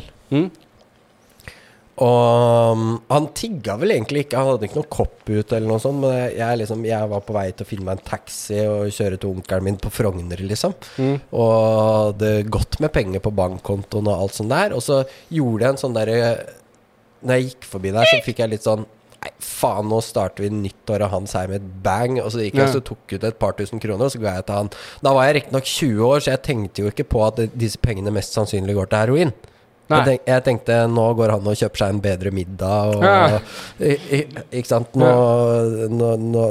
Og 2.05 2.73
um, 2.77 2.89
han 3.09 3.27
tigga 3.33 3.73
vel 3.81 3.95
egentlig 3.95 4.25
ikke, 4.27 4.37
han 4.37 4.51
hadde 4.51 4.67
ikke 4.67 4.77
noe 4.77 4.89
kopp 4.93 5.29
ut 5.31 5.53
eller 5.55 5.65
noe 5.65 5.81
sånt. 5.81 6.01
Men 6.03 6.17
jeg, 6.35 6.59
liksom, 6.61 6.83
jeg 6.85 7.09
var 7.13 7.23
på 7.25 7.33
vei 7.37 7.47
til 7.51 7.65
å 7.65 7.69
finne 7.71 7.87
meg 7.87 7.97
en 7.97 8.09
taxi 8.11 8.59
og 8.69 8.91
kjøre 8.93 9.17
til 9.17 9.31
onkelen 9.31 9.65
min 9.65 9.79
på 9.81 9.89
Frogner, 9.93 10.43
liksom. 10.51 10.75
Mm. 11.01 11.15
Og 11.41 12.19
det 12.21 12.33
godt 12.53 12.77
med 12.83 12.93
penger 12.93 13.23
på 13.25 13.33
bankkontoen 13.39 14.11
og 14.11 14.27
alt 14.27 14.37
sånt 14.37 14.53
der. 14.53 14.75
Og 14.77 14.85
så 14.85 15.01
gjorde 15.33 15.65
jeg 15.65 15.73
en 15.73 15.81
sånn 15.85 15.97
derre 15.97 16.19
Når 17.25 17.33
jeg 17.39 17.49
gikk 17.49 17.65
forbi 17.65 17.95
der, 17.95 18.05
så 18.05 18.21
fikk 18.27 18.43
jeg 18.43 18.53
litt 18.53 18.67
sånn 18.67 18.85
Nei, 19.17 19.31
faen, 19.41 19.87
nå 19.89 19.97
starter 20.05 20.45
vi 20.45 20.51
nyttåret 20.53 21.09
hans 21.09 21.31
her 21.33 21.47
med 21.49 21.63
et 21.63 21.69
bang. 21.83 22.19
Og 22.21 22.29
så 22.35 22.43
gikk 22.43 22.59
jeg 22.59 22.67
Ja. 22.67 22.73
så 22.75 22.83
tok 22.85 23.15
ut 23.15 23.23
et 23.25 23.39
par 23.41 23.55
tusen 23.57 23.81
kroner, 23.81 24.05
og 24.05 24.13
så 24.13 24.21
ga 24.21 24.35
jeg 24.35 24.45
til 24.45 24.59
han. 24.59 24.69
Da 25.01 25.13
var 25.17 25.25
jeg 25.25 25.39
riktignok 25.39 25.65
20 25.65 26.05
år, 26.05 26.19
så 26.21 26.35
jeg 26.35 26.43
tenkte 26.45 26.83
jo 26.85 26.91
ikke 26.93 27.07
på 27.09 27.23
at 27.25 27.41
disse 27.57 27.81
pengene 27.81 28.13
mest 28.13 28.37
sannsynlig 28.37 28.75
går 28.77 28.91
til 28.91 29.01
heroin. 29.01 29.33
Jeg, 29.87 30.03
tenk, 30.07 30.21
jeg 30.27 30.43
tenkte 30.43 30.77
nå 30.91 31.03
går 31.15 31.31
han 31.37 31.45
og 31.47 31.55
kjøper 31.55 31.79
seg 31.81 31.93
en 31.95 31.99
bedre 32.03 32.31
middag 32.35 32.95
og 32.97 33.03
Ja. 33.07 33.39
Ikke 34.51 34.67
sant? 34.67 34.95
Nå, 34.99 35.11
nå, 35.93 36.09
nå 36.19 36.45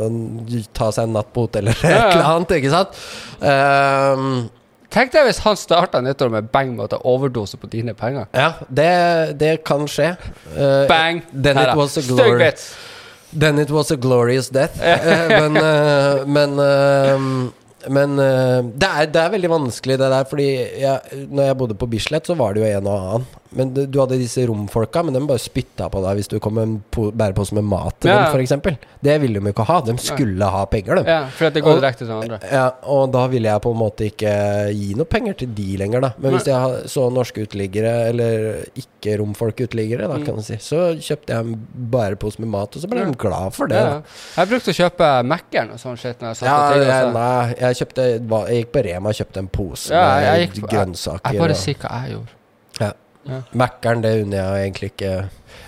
Ta 0.76 0.88
seg 0.96 1.04
en 1.10 1.16
natt 1.18 1.28
på 1.36 1.44
hotell 1.44 1.68
eller 1.68 1.76
et 1.84 1.90
Ja, 1.90 1.98
ja. 1.98 2.12
eller 2.14 2.30
annet, 2.32 2.54
ikke 2.60 2.72
sant? 2.72 2.96
Um, 3.44 4.48
Tenk 4.96 5.12
deg 5.12 5.26
hvis 5.28 5.42
han 5.44 5.56
starta 5.60 6.00
nyttår 6.00 6.30
med 6.32 6.48
bang 6.54 6.70
med 6.76 6.86
å 6.86 6.88
ta 6.94 6.98
overdose 7.04 7.58
på 7.60 7.68
dine 7.68 7.92
penger. 7.98 8.28
ja, 8.32 8.52
det, 8.70 8.90
det 9.36 9.52
kan 9.66 9.84
skje. 9.90 10.12
Uh, 10.56 10.86
Bang! 10.88 11.20
Then 11.34 11.58
Her 11.60 11.74
it 11.74 11.76
was 11.76 11.96
a 12.00 12.04
glory. 12.06 12.52
Then 13.36 13.58
it 13.58 13.68
was 13.74 13.90
a 13.90 13.96
glorious 14.00 14.48
death. 14.48 14.78
uh, 14.80 15.28
men 15.28 15.58
uh, 15.60 16.22
men 16.24 16.56
eh, 16.62 17.26
men 17.92 18.18
eh, 18.22 18.60
det, 18.66 18.88
er, 18.88 19.10
det 19.12 19.22
er 19.22 19.34
veldig 19.34 19.52
vanskelig 19.52 19.98
det 20.00 20.12
der, 20.12 20.28
fordi 20.28 20.48
jeg, 20.82 21.24
når 21.30 21.50
jeg 21.50 21.58
bodde 21.62 21.78
på 21.78 21.88
Bislett, 21.90 22.28
så 22.28 22.36
var 22.38 22.54
det 22.54 22.64
jo 22.64 22.70
en 22.70 22.90
og 22.90 22.96
annen. 22.96 23.26
Men 23.52 23.72
du, 23.74 23.86
du 23.86 23.98
hadde 24.00 24.18
disse 24.18 24.42
romfolka, 24.48 25.02
men 25.04 25.14
de 25.14 25.20
bare 25.26 25.38
spytta 25.38 25.88
på 25.92 26.00
deg 26.02 26.16
hvis 26.18 26.28
du 26.28 26.38
kom 26.42 26.54
med 26.54 26.62
en 26.68 27.12
bærepose 27.16 27.52
med 27.54 27.64
mat 27.64 27.94
til 28.00 28.10
Ja. 28.10 28.30
dem, 28.32 28.40
f.eks. 28.40 28.78
Det 29.02 29.20
ville 29.20 29.38
de 29.40 29.46
jo 29.46 29.52
ikke 29.52 29.66
ha. 29.66 29.80
De 29.86 29.96
skulle 29.98 30.44
ha 30.50 30.64
penger, 30.66 30.96
de. 30.96 31.04
Ja, 31.06 31.26
for 31.28 31.50
det 31.50 31.62
går 31.62 31.74
Og- 31.76 31.80
direkte 31.82 32.04
til 32.06 32.12
andre. 32.12 32.40
Ja, 32.50 32.70
og 32.84 33.12
da 33.12 33.26
ville 33.28 33.48
jeg 33.48 33.60
på 33.62 33.70
en 33.70 33.78
måte 33.78 34.08
ikke 34.10 34.72
gi 34.74 34.94
noe 34.94 35.04
penger 35.06 35.34
til 35.38 35.48
de 35.54 35.76
lenger, 35.76 36.00
da. 36.00 36.12
Men 36.18 36.32
hvis 36.32 36.46
jeg 36.46 36.88
så 36.90 37.06
norske 37.12 37.46
uteliggere, 37.46 38.08
eller 38.10 38.64
ikke-romfolk-uteliggere, 38.76 40.08
da 40.08 40.16
Mm. 40.18 40.24
kan 40.26 40.36
du 40.36 40.42
si, 40.42 40.54
så 40.56 40.94
kjøpte 40.98 41.28
jeg 41.32 41.38
en 41.38 41.66
bærepose 41.90 42.38
med 42.40 42.48
mat, 42.48 42.74
og 42.76 42.82
så 42.82 42.88
ble 42.88 43.04
de 43.04 43.14
glad 43.14 43.52
for 43.54 43.66
det. 43.68 43.76
Ja. 43.76 44.00
Jeg 44.36 44.48
brukte 44.48 44.70
å 44.72 44.78
kjøpe 44.80 45.24
Mækkern 45.26 45.70
og 45.72 45.78
sånn 45.78 45.96
shit 45.98 46.18
når 46.20 46.28
jeg 46.28 46.36
satt 46.36 46.48
Ja, 46.48 46.72
til, 46.72 46.82
jeg, 46.82 47.12
nei, 47.12 47.54
jeg 47.60 47.76
kjøpte 47.76 47.96
Jeg 48.06 48.64
gikk 48.64 48.72
på 48.72 48.84
Rema 48.84 49.08
og 49.08 49.14
kjøpte 49.14 49.36
en 49.38 49.48
pose 49.48 49.90
Ja, 49.90 50.18
jeg 50.20 50.48
med 50.48 50.56
gikk 50.56 50.70
grønnsaker. 50.70 51.32
Jeg 51.32 51.38
bare 51.40 51.54
sier 51.54 51.74
hva 51.74 52.02
jeg 52.06 52.12
gjorde. 52.16 52.28
Mækkern, 53.56 54.02
det 54.04 54.12
unner 54.22 54.36
jeg 54.38 54.66
egentlig 54.66 54.90
ikke. 54.92 55.12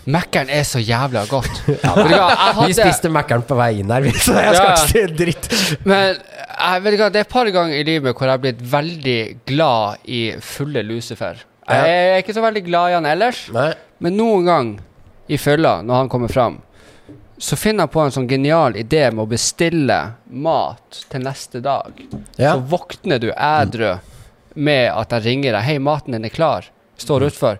Mækkern 0.09 0.49
er 0.53 0.62
så 0.64 0.81
jævla 0.81 1.25
godt. 1.29 1.62
ja, 1.85 1.92
hva, 1.92 2.21
hadde... 2.57 2.66
Vi 2.71 2.77
spiste 2.79 3.11
Mækkern 3.12 3.42
på 3.49 3.57
vei 3.59 3.71
inn 3.83 3.90
her, 3.92 4.07
så 4.16 4.37
jeg 4.40 4.55
skal 4.57 4.68
Ja. 4.68 4.75
ikke 4.75 4.87
si 4.88 5.03
dritt. 5.18 5.49
men 5.85 6.16
jeg 6.59 6.83
vet 6.85 6.97
ikke, 6.97 7.11
det 7.14 7.21
er 7.23 7.27
et 7.27 7.33
par 7.35 7.51
ganger 7.55 7.77
i 7.77 7.85
livet 7.87 8.14
hvor 8.16 8.27
jeg 8.29 8.37
har 8.37 8.42
blitt 8.44 8.62
veldig 8.73 9.18
glad 9.51 10.09
i 10.09 10.23
fulle 10.40 10.83
lucifer. 10.87 11.44
Jeg 11.68 11.99
er 12.14 12.23
ikke 12.23 12.33
så 12.37 12.40
veldig 12.40 12.62
glad 12.64 12.90
i 12.90 12.97
han 12.97 13.07
ellers, 13.11 13.42
Nei. 13.53 13.73
men 14.01 14.16
noen 14.16 14.47
gang 14.49 14.71
i 15.29 15.37
fylla, 15.37 15.83
når 15.85 15.94
han 16.05 16.09
kommer 16.09 16.33
fram, 16.33 16.57
så 17.38 17.55
finner 17.61 17.85
jeg 17.85 17.92
på 17.92 18.01
en 18.03 18.14
sånn 18.14 18.27
genial 18.31 18.75
idé 18.81 19.05
med 19.12 19.27
å 19.27 19.29
bestille 19.31 19.99
mat 20.33 21.03
til 21.12 21.23
neste 21.23 21.61
dag. 21.62 21.92
Ja. 22.40 22.55
Så 22.57 22.64
våkner 22.73 23.21
du 23.23 23.29
ædru 23.37 23.99
med 24.59 24.88
at 24.90 25.12
jeg 25.14 25.25
ringer 25.29 25.53
deg 25.55 25.62
'Hei, 25.68 25.77
maten 25.79 26.16
din 26.16 26.25
er 26.25 26.33
klar', 26.35 26.66
Mm. 26.98 27.06
står 27.06 27.26
utfor. 27.30 27.58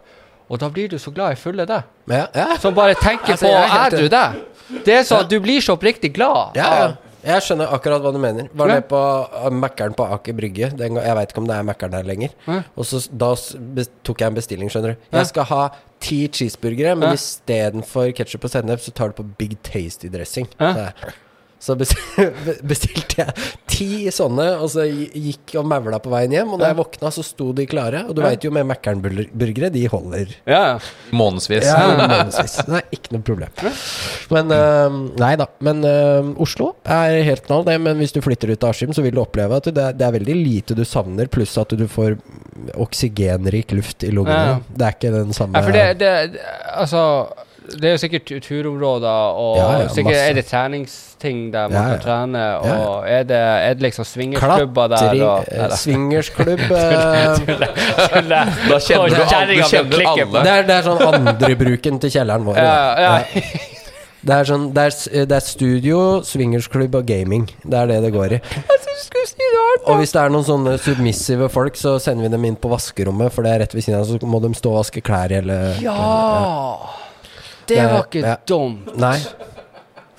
Og 0.49 0.59
da 0.59 0.69
blir 0.73 0.89
du 0.89 0.97
så 0.99 1.13
glad 1.13 1.33
i 1.33 1.41
fulle 1.41 1.67
deg. 1.69 1.83
Ja, 2.09 2.27
ja. 2.35 2.57
Som 2.61 2.75
bare 2.75 2.95
tenker 2.97 3.35
Altså, 3.37 3.47
på 3.47 3.53
er 3.53 3.69
helt 3.69 4.11
det? 4.11 4.85
Det 4.85 4.95
er 4.95 5.13
at 5.19 5.29
du 5.29 5.39
blir 5.41 5.61
så 5.65 5.77
oppriktig 5.77 6.13
glad. 6.17 6.57
Ja, 6.57 6.71
ja. 6.79 6.89
Jeg 7.29 7.43
skjønner 7.43 7.73
akkurat 7.75 8.01
hva 8.01 8.13
du 8.15 8.19
mener. 8.23 8.47
Var 8.55 8.71
nede 8.71 8.85
på 8.89 8.99
Mækkern 9.53 9.95
på 9.99 10.07
Aker 10.15 10.37
Brygge. 10.39 10.71
Jeg 10.79 11.17
veit 11.19 11.33
ikke 11.33 11.43
om 11.43 11.49
det 11.49 11.57
er 11.57 11.67
Mækkern 11.67 11.91
der 11.93 12.07
lenger. 12.07 12.31
Ja. 12.47 12.63
Og 12.79 12.87
så 12.87 13.03
Da 13.11 13.35
tok 14.07 14.21
jeg 14.23 14.27
en 14.31 14.35
bestilling, 14.39 14.71
skjønner 14.71 14.95
du. 14.95 15.09
Jeg 15.19 15.27
skal 15.27 15.49
ha 15.51 15.63
ti 16.01 16.29
cheeseburgere, 16.29 16.95
men 16.97 17.11
Ja. 17.11 17.15
istedenfor 17.19 18.15
ketsjup 18.15 18.45
og 18.45 18.51
sennep, 18.51 18.81
så 18.81 18.95
tar 18.95 19.09
du 19.09 19.15
på 19.23 19.27
Big 19.37 19.59
Tasty 19.63 20.09
dressing. 20.09 20.49
Ja. 20.61 20.93
Så 21.59 21.75
bestilte 22.71 23.19
jeg 23.19 23.33
ti 23.69 23.89
sånne, 24.15 24.45
og 24.63 24.69
så 24.71 24.85
gikk 24.87 25.57
og 25.59 25.67
maula 25.67 25.99
på 26.03 26.11
veien 26.13 26.35
hjem. 26.37 26.53
Og 26.55 26.61
da 26.63 26.69
jeg 26.71 26.79
våkna, 26.79 27.11
så 27.15 27.25
sto 27.27 27.51
de 27.57 27.67
klare. 27.71 28.05
Og 28.09 28.15
du 28.15 28.23
Ja. 28.23 28.29
veit 28.31 28.45
jo 28.47 28.53
med 28.55 28.67
Mækkern-burgere, 28.71 29.71
de 29.75 29.83
holder. 29.91 30.35
Ja. 30.47 30.79
Månedsvis. 31.11 31.67
Ja, 31.67 31.81
månedsvis. 32.13 32.57
Det 32.69 32.79
er 32.79 32.87
ikke 32.95 33.17
noe 33.17 33.25
problem. 33.27 33.51
Men 34.35 34.55
øhm, 34.55 35.01
Nei 35.19 35.33
da. 35.41 35.49
Men 35.65 35.83
øhm, 35.85 36.31
Oslo 36.45 36.73
er 36.87 37.19
helt 37.27 37.45
knall, 37.49 37.67
det. 37.67 37.79
Men 37.83 37.99
hvis 37.99 38.15
du 38.15 38.21
flytter 38.25 38.53
ut 38.55 38.63
av 38.65 38.71
Askim, 38.77 38.95
så 38.95 39.03
vil 39.03 39.17
du 39.19 39.23
oppleve 39.25 39.59
at 39.59 39.71
det 39.75 39.89
er, 39.99 40.15
veldig 40.15 40.37
lite 40.39 40.79
du 40.79 40.85
savner, 40.87 41.27
pluss 41.33 41.57
at 41.59 41.75
du 41.75 41.87
får 41.91 42.17
oksygenrik 42.79 43.73
luft 43.75 44.07
i 44.07 44.11
lungene. 44.15 44.55
Ja. 44.55 44.57
Det 44.79 44.87
er 44.87 44.97
ikke 44.97 45.13
den 45.15 45.35
samme 45.37 45.59
ja 45.59 45.67
for 45.67 45.75
det, 45.75 45.85
det, 46.01 46.15
det 46.35 46.47
Altså 46.79 47.03
det 47.77 47.85
er 47.85 47.93
jo 47.95 48.01
sikkert 48.01 48.31
turområder, 48.45 49.37
og 49.39 49.57
Ja, 49.59 49.67
ja, 49.83 49.89
sikkert 49.93 50.13
masse. 50.15 50.29
er 50.31 50.35
det 50.39 50.45
treningsting 50.49 51.41
der 51.53 51.69
man 51.69 51.77
Ja, 51.77 51.83
ja. 51.83 51.97
kan 51.97 52.03
trene, 52.07 52.45
og 52.59 52.67
Ja, 52.67 53.19
er, 53.19 53.23
det, 53.29 53.37
er 53.37 53.75
det 53.75 53.83
liksom 53.89 54.05
swingersklubber 54.09 54.89
der 54.89 54.97
Klatring, 54.97 55.23
og 55.23 55.45
eh, 55.53 55.77
swingersklubb 55.77 56.63
Da 58.69 58.79
kjenner 58.81 59.09
du, 59.09 59.17
alle- 59.17 59.57
du 59.57 59.65
kjenner 59.69 60.07
alle. 60.13 60.43
det, 60.45 60.53
er, 60.53 60.63
det 60.69 60.77
er 60.79 60.87
sånn 60.87 61.03
andrebruken 61.13 61.99
til 62.03 62.11
kjelleren 62.15 62.47
vår. 62.49 62.57
Ja, 62.59 63.01
ja. 63.01 63.13
Det 64.29 64.35
er 64.35 64.49
sånn 64.49 64.65
Det 64.75 64.83
er, 64.89 64.95
det 65.31 65.37
er 65.37 65.45
studio, 65.47 65.99
swingersklubb 66.27 66.95
og 66.99 67.07
gaming. 67.07 67.47
Det 67.63 67.79
er 67.79 67.87
det 67.93 68.01
det 68.09 68.13
går 68.17 68.39
i. 68.39 68.41
Og 69.89 70.01
hvis 70.03 70.11
det 70.13 70.21
er 70.21 70.33
noen 70.35 70.45
sånne 70.45 70.75
submissive 70.83 71.47
folk, 71.53 71.77
så 71.79 71.95
sender 72.03 72.27
vi 72.27 72.33
dem 72.35 72.45
inn 72.45 72.57
på 72.61 72.69
vaskerommet, 72.69 73.33
for 73.33 73.47
det 73.47 73.53
er 73.55 73.63
rett 73.63 73.75
ved 73.77 73.87
siden 73.87 74.01
av, 74.03 74.09
så 74.11 74.19
må 74.29 74.41
de 74.43 74.51
stå 74.59 74.73
og 74.73 74.81
vaske 74.83 75.01
klær 75.07 75.33
i 75.33 75.39
hele 75.39 75.59
Ja! 75.81 75.95
Det 77.69 77.85
var 77.85 78.09
ikke 78.09 78.25
ja. 78.25 78.37
dumt. 78.49 78.91
Nei. 78.99 79.19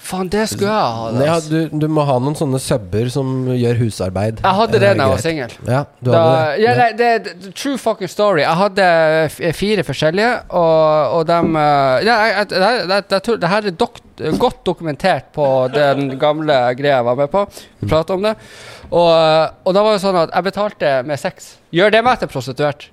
Faen, 0.09 0.29
det 0.31 0.45
skulle 0.49 0.71
jeg 0.71 0.93
ha. 0.97 1.09
Ja, 1.21 1.35
du, 1.43 1.69
du 1.69 1.85
må 1.91 2.01
ha 2.07 2.15
noen 2.23 2.33
sånne 2.37 2.57
subber 2.63 3.11
som 3.13 3.49
gjør 3.53 3.77
husarbeid. 3.83 4.39
Jeg 4.41 4.57
hadde 4.57 4.79
det 4.81 4.93
da 4.97 5.05
jeg 5.05 5.11
var 5.11 5.21
singel. 5.21 5.53
Ja, 5.67 5.81
du 5.99 6.09
Da, 6.09 6.23
ja, 6.57 6.73
nei, 6.79 6.87
det, 6.97 7.09
er 7.19 7.51
true 7.51 7.77
fucking 7.77 8.09
story. 8.09 8.41
Jeg 8.41 8.57
hadde 8.61 8.87
fire 9.59 9.85
forskjellige, 9.85 10.31
og, 10.49 11.19
og 11.19 11.27
dem 11.29 11.53
eh, 11.61 12.07
ja, 12.07 12.17
jeg, 12.31 12.49
det, 12.55 12.71
det, 12.89 12.99
det, 13.11 13.37
det 13.43 13.53
her 13.53 13.69
er 13.69 13.77
dok 13.83 14.01
godt 14.41 14.65
dokumentert 14.67 15.29
på 15.35 15.45
den 15.71 16.15
gamle 16.19 16.57
greia 16.79 16.97
jeg 16.97 17.07
var 17.07 17.21
med 17.21 17.29
på. 17.31 17.45
Vi 17.79 17.91
pratet 17.91 18.17
om 18.17 18.25
det. 18.25 18.33
Og, 18.89 19.07
og 19.13 19.77
da 19.77 19.85
var 19.85 19.95
det 19.95 20.03
sånn 20.03 20.17
at 20.25 20.33
jeg 20.33 20.49
betalte 20.49 20.93
med 21.07 21.21
sex. 21.21 21.53
Gjør 21.75 21.93
det 21.93 22.05
meg 22.07 22.21
til 22.23 22.31
prostituert? 22.33 22.89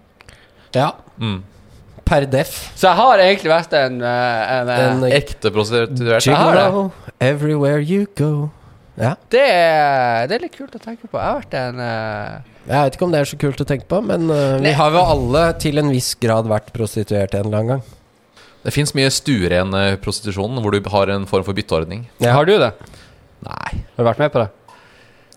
Ja, 0.76 0.92
Mm. 1.16 1.40
Per 2.06 2.26
def. 2.30 2.54
Så 2.78 2.88
jeg 2.88 2.98
har 3.00 3.22
egentlig 3.24 3.50
vært 3.50 3.74
en, 3.76 3.98
en, 4.00 4.70
en, 4.70 4.70
eh, 4.72 4.84
En 4.86 5.04
Ekte 5.10 5.52
prostituert. 5.54 6.24
Gigolo 6.26 6.90
everywhere 7.20 7.80
you 7.80 8.06
go. 8.16 8.50
Ja. 8.96 9.12
det, 9.28 9.42
er, 9.42 10.24
det 10.28 10.38
er 10.38 10.44
litt 10.46 10.54
kult 10.56 10.72
å 10.72 10.80
tenke 10.80 11.04
på. 11.04 11.18
Jeg 11.18 11.26
har 11.26 11.42
vært 11.42 11.56
en 11.60 11.80
uh... 11.82 12.54
Jeg 12.66 12.88
vet 12.88 12.96
ikke 12.96 13.04
om 13.04 13.12
det 13.12 13.20
er 13.20 13.28
så 13.28 13.38
kult 13.38 13.60
å 13.60 13.66
tenke 13.68 13.84
på, 13.90 14.00
men 14.02 14.24
uh, 14.32 14.56
vi 14.62 14.72
har 14.74 14.94
jo 14.94 15.02
alle 15.04 15.42
til 15.60 15.82
en 15.82 15.92
viss 15.92 16.14
grad 16.18 16.48
vært 16.50 16.72
prostituert 16.74 17.36
en 17.36 17.44
eller 17.44 17.60
annen 17.60 17.72
gang. 17.74 17.84
Det 18.66 18.72
fins 18.74 18.90
mye 18.96 19.10
stueren 19.14 19.76
eh, 19.78 19.92
prostitusjon, 20.02 20.56
hvor 20.58 20.74
du 20.74 20.88
har 20.90 21.12
en 21.14 21.28
form 21.30 21.44
for 21.46 21.54
bytteordning. 21.54 22.08
Har 22.24 22.48
du 22.48 22.56
det? 22.58 22.72
Nei. 23.46 23.76
Har 23.94 24.00
du 24.00 24.08
vært 24.08 24.22
med 24.24 24.32
på 24.34 24.42
det? 24.42 24.48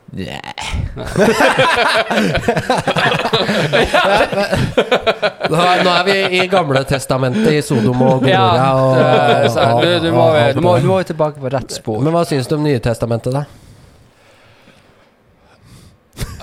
Nå 0.09 0.25
er, 5.69 5.81
nå 5.85 5.91
er 5.93 6.03
vi 6.07 6.15
i 6.39 6.41
Gamle 6.51 6.81
testamentet 6.89 7.51
i 7.53 7.61
Sodom 7.65 8.01
og 8.01 8.21
Gomorra. 8.23 8.69
og, 8.73 8.95
det- 8.97 9.63
og- 9.63 9.83
du, 9.83 9.87
du, 10.07 10.11
må, 10.15 10.21
og- 10.33 10.53
du, 10.55 10.61
må, 10.65 10.71
du 10.81 10.87
må 10.89 10.97
tilbake 11.05 11.37
på 11.41 11.47
rett 11.53 11.71
spor. 11.77 11.97
Men 12.01 12.11
hva 12.15 12.23
syns 12.27 12.47
du 12.49 12.53
om 12.57 12.63
Nye 12.65 12.79
testamentet, 12.83 13.33
da? 13.33 13.43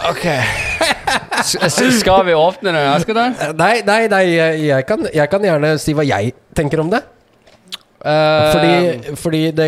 Ok 0.07 0.25
Skal 1.45 2.25
vi 2.27 2.35
åpne 2.37 2.73
den? 2.73 3.35
Eh, 3.41 3.53
Nei, 3.59 3.75
nei, 3.87 4.03
nei 4.13 4.25
jeg, 4.69 4.87
kan, 4.89 4.99
jeg 5.15 5.29
kan 5.33 5.43
gjerne 5.45 5.79
si 5.83 5.93
hva 5.97 6.05
jeg 6.07 6.33
tenker 6.57 6.79
om 6.85 6.91
det. 6.93 7.03
Uh, 8.07 8.53
Fordi, 8.53 8.75
fordi 9.19 9.41
det 9.57 9.67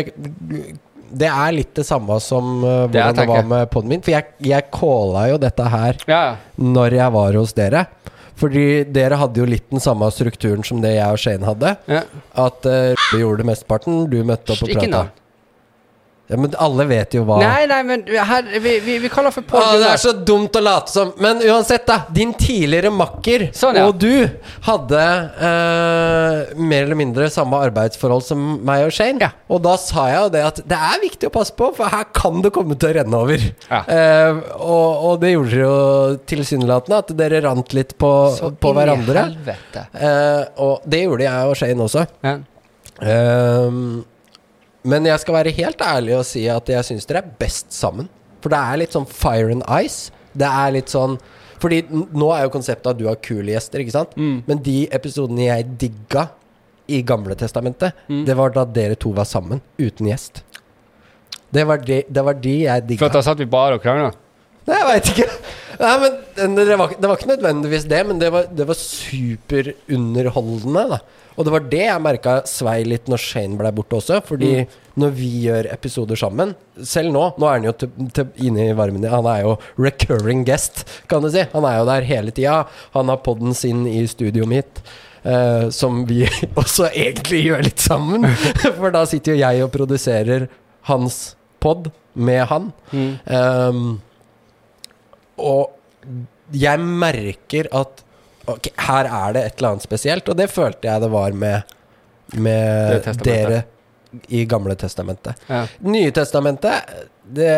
Det 1.11 1.27
er 1.29 1.53
litt 1.55 1.71
det 1.77 1.85
samme 1.87 2.19
som 2.21 2.59
uh, 2.63 2.85
hvordan 2.87 3.15
det 3.17 3.27
var 3.29 3.47
med 3.49 3.69
poden 3.73 3.89
min. 3.93 4.01
For 4.05 4.13
jeg, 4.13 4.29
jeg 4.45 4.67
calla 4.75 5.27
jo 5.31 5.37
dette 5.41 5.69
her 5.73 5.97
Ja, 6.07 6.19
ja. 6.29 6.35
når 6.61 6.97
jeg 6.99 7.13
var 7.15 7.39
hos 7.39 7.53
dere. 7.57 7.85
Fordi 8.39 8.65
dere 8.87 9.17
hadde 9.19 9.41
jo 9.41 9.45
litt 9.49 9.65
den 9.73 9.81
samme 9.83 10.07
strukturen 10.15 10.61
som 10.63 10.79
det 10.83 10.93
jeg 10.95 11.11
og 11.11 11.19
Shane 11.19 11.43
hadde. 11.49 11.73
ja. 11.91 12.03
At 12.39 12.63
uh, 12.69 12.93
du 13.11 13.17
gjorde 13.19 13.43
mesteparten, 13.47 14.05
du 14.11 14.21
møtte 14.23 14.53
opp 14.55 14.63
og 14.63 14.71
prata. 14.77 15.01
Ja, 16.29 16.37
men 16.37 16.51
alle 16.61 16.85
vet 16.85 17.15
jo 17.17 17.23
hva 17.25 17.39
Nei, 17.41 17.63
nei, 17.65 17.79
men 17.87 18.03
her, 18.05 18.43
vi, 18.61 18.75
vi, 18.85 18.99
vi 19.01 19.09
kaller 19.09 19.33
for 19.33 19.41
Pål 19.49 19.57
Å, 19.57 19.63
det 19.71 19.79
Gunnar. 19.79 19.93
er 19.95 20.01
så 20.03 20.11
dumt 20.13 20.53
å 20.59 20.61
late 20.61 20.91
som. 20.93 21.09
Men 21.17 21.39
uansett, 21.41 21.87
da. 21.89 21.95
Din 22.13 22.35
tidligere 22.37 22.91
makker 22.93 23.47
Sånn, 23.57 23.79
ja. 23.79 23.87
og 23.89 23.97
du 23.97 24.27
hadde 24.67 24.99
eh, 25.01 26.51
mer 26.59 26.83
eller 26.85 26.99
mindre 26.99 27.29
samme 27.33 27.57
arbeidsforhold 27.65 28.23
som 28.27 28.43
meg 28.67 28.85
og 28.85 28.93
Shane. 28.93 29.17
Ja. 29.25 29.31
Og 29.49 29.63
da 29.65 29.73
sa 29.81 30.05
jeg 30.11 30.19
jo 30.21 30.29
det 30.37 30.43
at 30.51 30.61
det 30.69 30.79
er 30.91 31.01
viktig 31.01 31.31
å 31.31 31.33
passe 31.39 31.55
på, 31.57 31.71
for 31.79 31.89
her 31.89 32.05
kan 32.13 32.43
det 32.45 32.53
komme 32.55 32.77
til 32.77 32.91
å 32.91 32.97
renne 32.99 33.23
over. 33.23 33.47
Ja. 33.71 33.81
Eh, 33.89 34.43
og, 34.59 35.09
og 35.09 35.17
det 35.23 35.33
gjorde 35.33 35.49
dere 35.55 35.65
jo 35.65 36.21
tilsynelatende, 36.29 37.01
at 37.01 37.15
dere 37.19 37.41
rant 37.47 37.73
litt 37.73 37.97
på, 37.99 38.11
Så 38.37 38.51
på 38.53 38.69
inn 38.69 38.77
i 38.77 38.79
hverandre. 38.83 39.25
helvete. 39.31 39.87
Eh, 39.97 40.45
og 40.61 40.85
det 40.85 41.03
gjorde 41.07 41.25
jeg 41.25 41.49
og 41.55 41.59
Shane 41.63 41.89
også. 41.89 42.05
Ja. 42.25 42.37
Ehm, 43.01 44.03
men 44.83 45.05
jeg 45.05 45.19
skal 45.19 45.33
være 45.35 45.51
helt 45.57 45.81
ærlig 45.83 46.15
og 46.17 46.25
si 46.25 46.45
at 46.49 46.69
jeg 46.71 46.85
syns 46.87 47.05
dere 47.09 47.23
er 47.23 47.31
best 47.41 47.73
sammen. 47.75 48.07
For 48.41 48.49
det 48.53 48.59
er 48.59 48.77
litt 48.79 48.93
sånn 48.95 49.07
fire 49.09 49.51
and 49.51 49.63
ice. 49.83 50.11
Det 50.37 50.47
er 50.47 50.71
litt 50.71 50.87
sånn 50.93 51.17
Fordi 51.59 51.81
nå 51.91 52.29
er 52.31 52.45
jo 52.45 52.51
konseptet 52.53 52.87
at 52.93 52.97
du 52.97 53.05
har 53.09 53.17
kule 53.19 53.51
gjester, 53.51 53.81
ikke 53.83 53.91
sant? 53.91 54.13
Mm. 54.15 54.37
Men 54.47 54.61
de 54.63 54.77
episodene 54.95 55.49
jeg 55.49 55.65
digga 55.81 56.29
i 56.87 57.01
Gamle 57.03 57.35
Testamentet, 57.35 57.91
Mm. 58.07 58.21
det 58.25 58.35
var 58.37 58.49
da 58.55 58.63
dere 58.63 58.95
to 58.95 59.11
var 59.11 59.25
sammen, 59.27 59.59
uten 59.77 60.07
gjest. 60.07 60.39
Det 61.51 61.65
var 61.67 61.77
de, 61.83 62.03
det 62.07 62.23
var 62.23 62.33
de 62.39 62.53
jeg 62.63 62.85
digga. 62.87 63.03
For 63.03 63.09
da 63.11 63.21
satt 63.21 63.37
vi 63.43 63.45
bare 63.45 63.75
og 63.75 63.83
krangla? 63.83 64.13
Nei, 64.69 64.77
jeg 64.79 64.87
veit 64.87 65.11
ikke. 65.11 65.27
Nei, 65.79 65.97
men 66.01 66.11
det- 66.55 66.77
var, 66.77 66.89
det 66.99 67.07
var 67.07 67.17
ikke 67.17 67.35
nødvendigvis 67.35 67.87
det, 67.87 68.07
men 68.07 68.19
det 68.19 68.31
var, 68.33 68.43
det 68.51 68.67
var 68.67 68.75
superunderholdende. 68.75 70.83
Da. 70.91 70.97
Og 71.39 71.45
det 71.47 71.53
var 71.53 71.67
det 71.71 71.85
jeg 71.85 72.01
merka 72.03 72.33
svei 72.49 72.81
litt 72.83 73.07
når 73.07 73.17
Shane 73.23 73.55
ble 73.59 73.71
borte 73.75 73.95
også. 73.95 74.19
Fordi 74.27 74.65
når 74.99 75.09
vi 75.15 75.29
gjør 75.45 75.69
episoder 75.71 76.17
sammen 76.19 76.51
Selv 76.83 77.13
nå, 77.15 77.21
nå 77.39 77.47
er 77.47 77.53
han 77.59 77.67
jo 77.69 77.73
til, 77.79 77.89
til, 78.11 78.25
inne 78.49 78.65
i 78.67 78.75
varmen 78.75 79.05
Han 79.07 79.27
er 79.31 79.45
jo 79.45 79.53
recurring 79.79 80.41
guest, 80.47 80.83
kan 81.07 81.23
du 81.23 81.29
si. 81.31 81.45
Han 81.53 81.63
er 81.69 81.77
jo 81.79 81.85
der 81.87 82.03
hele 82.09 82.31
tida. 82.35 82.57
Han 82.97 83.11
har 83.13 83.23
podden 83.23 83.55
sin 83.55 83.85
i 83.87 84.03
studioet 84.11 84.51
mitt. 84.51 84.83
Uh, 85.19 85.67
som 85.75 86.05
vi 86.07 86.23
også 86.59 86.89
egentlig 86.91 87.41
gjør 87.47 87.63
litt 87.67 87.81
sammen. 87.83 88.27
For 88.79 88.91
da 88.95 89.05
sitter 89.07 89.35
jo 89.35 89.43
jeg 89.45 89.63
og 89.63 89.71
produserer 89.75 90.47
hans 90.91 91.15
pod 91.63 91.87
med 92.15 92.45
han. 92.49 92.71
Mm. 92.91 93.19
Ehm, 93.27 93.99
og 95.39 96.55
jeg 96.55 96.79
merker 96.79 97.69
at 97.77 98.03
ok, 98.49 98.71
her 98.87 99.09
er 99.09 99.33
det 99.35 99.43
et 99.45 99.59
eller 99.59 99.75
annet 99.75 99.85
spesielt, 99.85 100.29
og 100.29 100.37
det 100.39 100.49
følte 100.51 100.89
jeg 100.89 101.03
det 101.03 101.11
var 101.13 101.35
med, 101.37 101.75
med 102.37 103.03
det 103.05 103.17
dere 103.25 103.63
i 104.33 104.45
Gamle 104.49 104.75
testamentet. 104.79 105.37
Ja. 105.47 105.65
Nye 105.85 106.11
testamentet 106.11 106.95
det, 107.29 107.51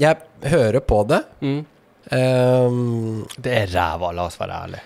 Jeg 0.00 0.16
hører 0.48 0.80
på 0.80 1.02
det. 1.04 1.22
Mm. 1.44 1.58
Um, 2.08 3.26
Det 3.36 3.52
er 3.52 3.66
ræva, 3.74 4.12
la 4.16 4.24
oss 4.24 4.38
være 4.40 4.62
ærlige. 4.64 4.84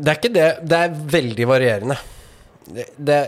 det 0.00 0.08
er 0.08 0.16
ikke 0.16 0.32
det. 0.32 0.48
Det 0.64 0.78
er 0.78 0.94
veldig 1.12 1.46
varierende. 1.50 1.96
Det, 2.64 2.86
det 2.96 3.20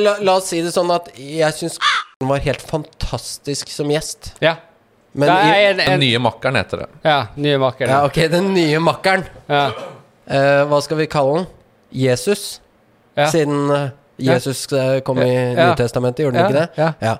la, 0.00 0.16
la 0.20 0.36
oss 0.38 0.48
si 0.50 0.62
det 0.62 0.72
sånn 0.74 0.90
at 0.94 1.10
jeg 1.18 1.54
syns 1.58 1.78
var 2.28 2.38
helt 2.44 2.62
fantastisk 2.62 3.70
som 3.70 3.90
gjest. 3.90 4.34
Ja. 4.40 4.56
Men 5.12 5.28
det 5.28 5.34
i, 5.44 5.48
er 5.64 5.70
en, 5.70 5.76
Den 5.82 5.90
en, 5.92 6.00
nye 6.00 6.18
makkeren 6.24 6.56
heter 6.56 6.84
det. 6.84 6.86
ja, 7.04 7.18
nye 7.36 7.58
makker. 7.60 7.88
Ja, 7.88 8.04
ok, 8.08 8.20
den 8.32 8.52
nye 8.54 8.78
makkeren. 8.80 9.24
Ja. 9.46 9.66
Eh, 10.26 10.62
hva 10.70 10.78
skal 10.80 10.96
vi 11.02 11.06
kalle 11.12 11.34
den? 11.42 11.46
Jesus? 11.92 12.60
Ja. 13.18 13.26
Siden 13.28 13.70
eh, 13.70 13.88
Jesus 14.22 14.64
eh, 14.72 15.00
kom 15.04 15.18
i 15.20 15.28
Ja. 15.34 15.70
Nytestamentet, 15.74 16.24
gjorde 16.24 16.38
han 16.40 16.44
Ja, 16.44 16.48
ikke 16.48 16.60
det? 16.60 16.80
ja. 16.80 16.92
Ja. 17.00 17.18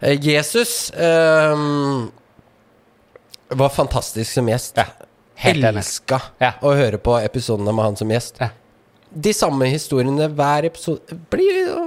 Eh, 0.00 0.16
Jesus 0.24 0.90
eh, 0.96 1.56
var 3.48 3.68
fantastisk 3.68 4.32
som 4.32 4.48
gjest. 4.48 4.76
Ja, 4.80 4.84
helt 5.44 5.64
enig. 5.64 5.78
Elska 5.84 6.20
Ja. 6.40 6.52
å 6.62 6.72
høre 6.76 6.98
på 6.98 7.18
episodene 7.20 7.72
med 7.74 7.84
han 7.84 7.96
som 8.00 8.08
gjest. 8.10 8.40
Ja. 8.40 8.48
De 9.10 9.32
samme 9.34 9.66
historiene 9.66 10.28
hver 10.30 10.64
episode 10.70 11.16
blir 11.30 11.66
jo 11.66 11.86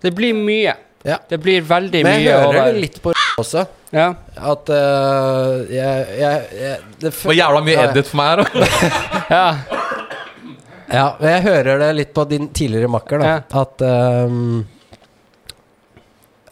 Det 0.00 0.14
blir 0.16 0.32
mye. 0.32 0.72
Ja. 1.06 1.16
Det 1.28 1.38
blir 1.40 1.62
veldig 1.64 2.02
mye 2.04 2.10
Men 2.10 2.20
jeg 2.20 2.26
mye 2.26 2.40
hører 2.40 2.48
over 2.60 2.72
det 2.74 2.80
litt 2.84 2.98
på 3.02 3.12
også. 3.40 3.62
Ja. 3.96 4.08
At 4.36 4.68
uh, 4.68 5.62
jeg, 5.72 6.02
jeg, 6.20 6.42
jeg 6.60 6.74
det 7.00 7.12
var 7.22 7.36
jævla 7.38 7.62
mye 7.64 7.76
Ja, 7.76 7.84
ja. 7.86 7.90
edit 7.94 8.10
for 8.10 8.20
meg 8.20 8.28
her. 8.28 8.42
også. 8.44 8.90
ja. 9.36 9.46
Ja, 10.90 11.04
men 11.20 11.30
jeg 11.36 11.42
hører 11.46 11.78
det 11.84 11.88
litt 12.00 12.12
på 12.16 12.24
din 12.26 12.48
tidligere 12.50 12.90
makker, 12.90 13.22
da. 13.22 13.32
Ja. 13.32 13.62
At 13.62 13.82
um, 14.26 14.64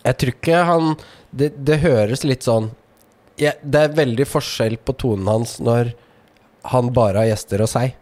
Jeg 0.06 0.16
tror 0.20 0.32
ikke 0.36 0.60
han 0.68 0.92
Det, 1.34 1.48
det 1.66 1.80
høres 1.82 2.22
litt 2.24 2.46
sånn 2.46 2.70
ja, 3.38 3.52
Det 3.62 3.80
er 3.88 3.96
veldig 3.98 4.26
forskjell 4.30 4.78
på 4.86 4.94
tonen 4.98 5.26
hans 5.30 5.56
når 5.62 5.92
han 6.72 6.88
bare 6.94 7.20
har 7.22 7.28
gjester 7.30 7.62
og 7.64 7.68
seg. 7.70 7.92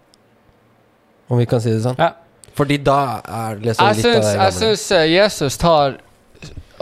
Om 1.29 1.39
vi 1.43 1.45
kan 1.51 1.61
si 1.61 1.75
det 1.75 1.83
sånn. 1.85 1.99
ja. 2.01 2.13
Fordi 2.57 2.79
da 2.81 2.95
er 3.21 3.59
det 3.59 3.67
liksom 3.69 3.89
Jeg 3.91 3.97
litt 3.99 4.07
av 4.07 4.13
det 4.15 4.21
gamle. 4.23 4.45
jeg 4.47 4.55
syns 4.57 4.85
eh, 4.97 5.03
Jesus 5.13 5.59
tar 5.61 5.99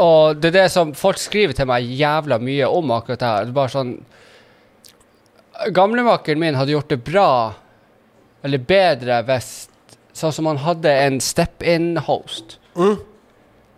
Og 0.02 0.40
det 0.40 0.50
er 0.50 0.56
det 0.64 0.70
som 0.74 0.94
folk 0.98 1.18
skriver 1.22 1.54
til 1.54 1.68
meg 1.70 1.86
jævla 1.86 2.38
mye 2.42 2.66
om 2.66 2.90
akkurat 2.96 3.20
det 3.20 3.28
her. 3.30 3.46
Er 3.48 3.56
bare 3.56 3.74
sånn 3.74 3.94
Gamlemakeren 5.70 6.40
min 6.42 6.56
hadde 6.58 6.74
gjort 6.74 6.90
det 6.90 6.98
bra, 7.06 7.28
eller 8.42 8.58
bedre, 8.58 9.20
hvis 9.28 9.52
Sånn 10.14 10.30
som 10.30 10.46
han 10.46 10.60
hadde 10.62 10.90
en 10.94 11.16
step-in-host. 11.18 12.56
Mm. 12.78 13.00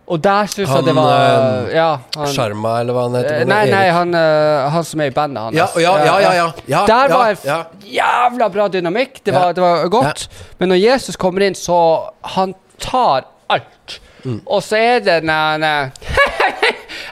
Og 0.07 0.21
der 0.23 0.51
syns 0.53 0.69
jeg 0.71 0.85
det 0.87 0.95
var 0.95 1.15
eh, 1.17 1.71
Ja. 1.75 1.87
Han, 2.15 2.29
Sjarma, 2.31 2.75
eller 2.83 2.95
hva 2.95 3.07
han 3.09 3.17
heter? 3.19 3.39
Eh, 3.41 3.47
Nei, 3.49 3.63
nei, 3.73 3.87
han, 3.91 4.13
eh, 4.15 4.67
han 4.75 4.85
som 4.87 5.01
er 5.03 5.11
i 5.11 5.15
bandet 5.17 5.47
hans. 5.49 5.57
ja, 5.57 5.67
ja, 5.83 5.95
ja, 6.05 6.33
ja, 6.37 6.45
ja. 6.71 6.83
Der 6.87 7.15
var 7.15 7.33
en 7.33 7.89
jævla 7.97 8.51
bra 8.53 8.69
dynamikk. 8.71 9.23
Det 9.25 9.35
var, 9.35 9.57
det 9.57 9.65
var 9.65 9.89
godt. 9.97 10.29
Men 10.61 10.71
når 10.75 10.83
Jesus 10.83 11.17
kommer 11.19 11.47
inn, 11.49 11.57
så 11.59 11.79
Han 12.37 12.55
tar 12.79 13.25
alt. 13.49 13.99
Mm. 14.27 14.41
Og 14.47 14.63
så 14.67 14.77
er 14.83 15.01
det 15.07 15.21
den 15.23 15.65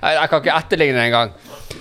Jeg 0.05 0.29
kan 0.29 0.41
ikke 0.43 0.55
etterligne 0.59 0.99
det 1.01 1.09
engang. 1.09 1.31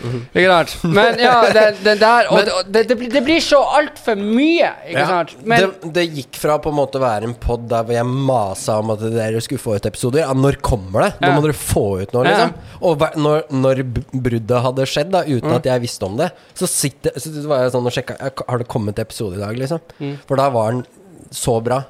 Ikke 0.04 0.48
sant? 0.52 0.72
Men 0.96 1.20
ja, 1.22 1.34
den, 1.56 1.78
den 1.86 2.00
der 2.02 2.28
Og 2.32 2.36
Men- 2.38 2.46
det, 2.50 2.56
det, 2.76 2.82
det, 2.90 2.96
blir- 3.00 3.12
det 3.14 3.22
blir 3.24 3.40
så 3.44 3.60
altfor 3.78 4.18
mye, 4.20 4.70
ikke 4.90 5.00
Ja, 5.00 5.06
sant? 5.08 5.34
Men 5.48 5.62
det, 5.64 5.92
det 5.96 6.04
gikk 6.18 6.40
fra 6.42 6.58
på 6.64 6.72
en 6.74 6.78
måte 6.78 7.00
å 7.00 7.04
være 7.04 7.30
en 7.30 7.36
pod 7.40 7.66
der 7.72 7.86
hvor 7.88 7.96
jeg 7.96 8.08
masa 8.30 8.78
om 8.82 8.92
at 8.96 9.04
dere 9.14 9.40
skulle 9.46 9.64
få 9.64 9.78
ut 9.80 9.88
episoder. 9.88 10.26
Ja, 10.26 10.34
når 10.36 10.58
kommer 10.66 11.06
det? 11.08 11.12
Nå 11.24 11.30
Ja. 11.32 11.36
må 11.38 11.46
dere 11.46 11.56
få 11.60 11.86
ut 12.04 12.16
noe, 12.16 12.26
Ja. 12.28 12.34
liksom. 12.34 12.54
Og 12.84 13.06
når, 13.24 13.46
når 13.64 13.84
bruddet 14.12 14.64
hadde 14.68 14.90
skjedd, 14.92 15.12
da 15.16 15.24
uten 15.24 15.50
Mm. 15.52 15.56
at 15.62 15.72
jeg 15.72 15.82
visste 15.86 16.06
om 16.10 16.18
det, 16.20 16.32
så, 16.54 16.68
sitter, 16.68 17.16
så 17.20 17.32
var 17.48 17.64
jeg 17.64 17.72
sånn 17.78 17.88
og 17.88 17.96
sjekka 17.96 18.18
Har 18.50 18.58
det 18.64 18.68
kommet 18.68 19.00
episode 19.00 19.36
i 19.40 19.44
dag, 19.44 19.56
liksom? 19.58 19.80
Mm. 20.00 20.18
For 20.28 20.36
da 20.40 20.50
var 20.50 20.72
den 20.72 20.86
så 21.32 21.62
bra 21.64 21.84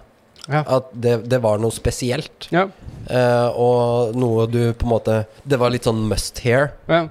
Ja. 0.49 0.63
at 0.67 0.89
det, 0.93 1.29
det 1.29 1.41
var 1.41 1.58
noe 1.58 1.71
spesielt. 1.71 2.49
ja, 2.51 2.67
Eh, 3.10 3.48
og 3.60 4.16
noe 4.16 4.48
du 4.48 4.62
på 4.74 4.86
en 4.88 4.94
måte 4.94 5.16
Det 5.44 5.58
var 5.60 5.74
litt 5.74 5.84
sånn 5.84 6.06
must 6.08 6.39
hear. 6.46 6.72
ja. 6.88 7.08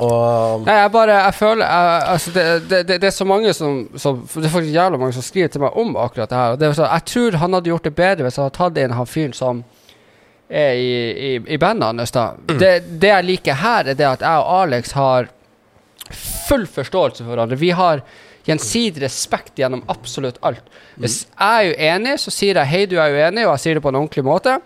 Og 0.00 0.62
Nei, 0.64 0.74
jeg 0.78 0.90
bare 0.94 1.16
Jeg 1.26 1.34
føler 1.36 1.66
jeg, 1.66 2.04
Altså, 2.08 2.30
det, 2.32 2.44
det, 2.70 2.78
det, 2.88 2.94
det 3.02 3.08
er 3.10 3.12
så 3.12 3.26
mange 3.28 3.52
som, 3.52 3.82
som 4.00 4.22
Det 4.32 4.46
er 4.48 4.54
faktisk 4.54 4.72
jævla 4.72 5.00
mange 5.00 5.12
som 5.12 5.24
skriver 5.24 5.52
til 5.52 5.60
meg 5.64 5.76
om 5.76 5.92
akkurat 6.00 6.30
det 6.30 6.38
her. 6.38 6.54
Og 6.54 6.60
det 6.60 6.68
er 6.68 6.78
så, 6.78 6.88
jeg 6.88 7.06
tror 7.12 7.36
han 7.42 7.56
hadde 7.58 7.72
gjort 7.72 7.88
det 7.88 7.94
bedre 7.98 8.24
hvis 8.24 8.40
han 8.40 8.48
hadde 8.48 8.56
tatt 8.56 8.80
inn 8.80 8.96
han 8.96 9.10
fyren 9.10 9.36
som 9.36 9.60
er 10.50 10.72
i, 10.74 10.94
i, 11.28 11.34
i 11.54 11.58
bandet 11.62 11.86
hans. 11.86 12.16
Mm. 12.16 12.56
Det, 12.58 12.72
det 13.02 13.12
jeg 13.12 13.28
liker 13.28 13.60
her, 13.60 13.92
er 13.92 13.98
det 13.98 14.08
at 14.08 14.24
jeg 14.24 14.40
og 14.40 14.48
Alex 14.64 14.96
har 14.96 15.28
full 16.48 16.66
forståelse 16.66 17.22
for 17.22 17.30
hverandre. 17.30 17.60
Vi 17.60 17.70
har 17.76 18.02
gjensidig 18.48 19.04
respekt 19.04 19.60
gjennom 19.60 19.84
absolutt 19.92 20.40
alt. 20.42 20.64
Hvis 20.98 21.22
jeg 21.28 21.70
er 21.70 21.76
uenig, 21.76 22.16
så 22.18 22.32
sier 22.34 22.58
jeg 22.58 22.66
'hei, 22.66 22.86
du 22.90 22.96
er 22.98 23.14
uenig', 23.14 23.46
og 23.46 23.52
jeg 23.54 23.62
sier 23.66 23.78
det 23.78 23.82
på 23.84 23.92
en 23.92 24.00
ordentlig 24.00 24.24
måte. 24.26 24.56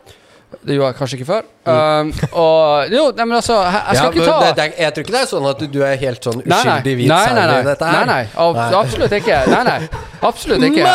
Det 0.62 0.74
gjorde 0.76 0.88
jeg 0.92 0.96
kanskje 1.00 1.18
ikke 1.18 1.26
før. 1.30 1.42
Um, 1.64 2.12
og 2.32 2.92
jo, 2.92 3.04
nei, 3.16 3.24
men 3.24 3.36
altså, 3.38 3.56
jeg, 3.64 3.80
jeg 3.88 3.96
skal 3.96 4.12
ikke 4.12 4.26
ta 4.28 4.38
det, 4.44 4.50
det 4.58 4.64
er, 4.64 4.72
Jeg 4.82 4.94
tror 4.94 5.04
ikke 5.06 5.14
det 5.16 5.20
er 5.22 5.30
sånn 5.32 5.48
at 5.50 5.62
du, 5.62 5.66
du 5.72 5.78
er 5.86 5.94
helt 6.02 6.26
sånn 6.28 6.40
Nei, 6.42 6.48
nei. 6.50 6.58
uskyldig 6.60 6.94
hvit 7.00 7.08
Nei, 7.14 7.24
nei, 7.38 7.46
nei. 7.50 7.56
i 7.60 7.68
dette 7.70 7.88
her. 7.88 8.04
Nei, 8.04 8.04
nei. 8.12 8.28
Ab 8.44 8.58
Nei. 8.60 8.68
Absolutt 8.82 9.16
ikke. 9.20 9.38
Nei, 9.54 9.62
nei. 9.70 10.04
Absolutt 10.30 10.66
ikke. 10.68 10.92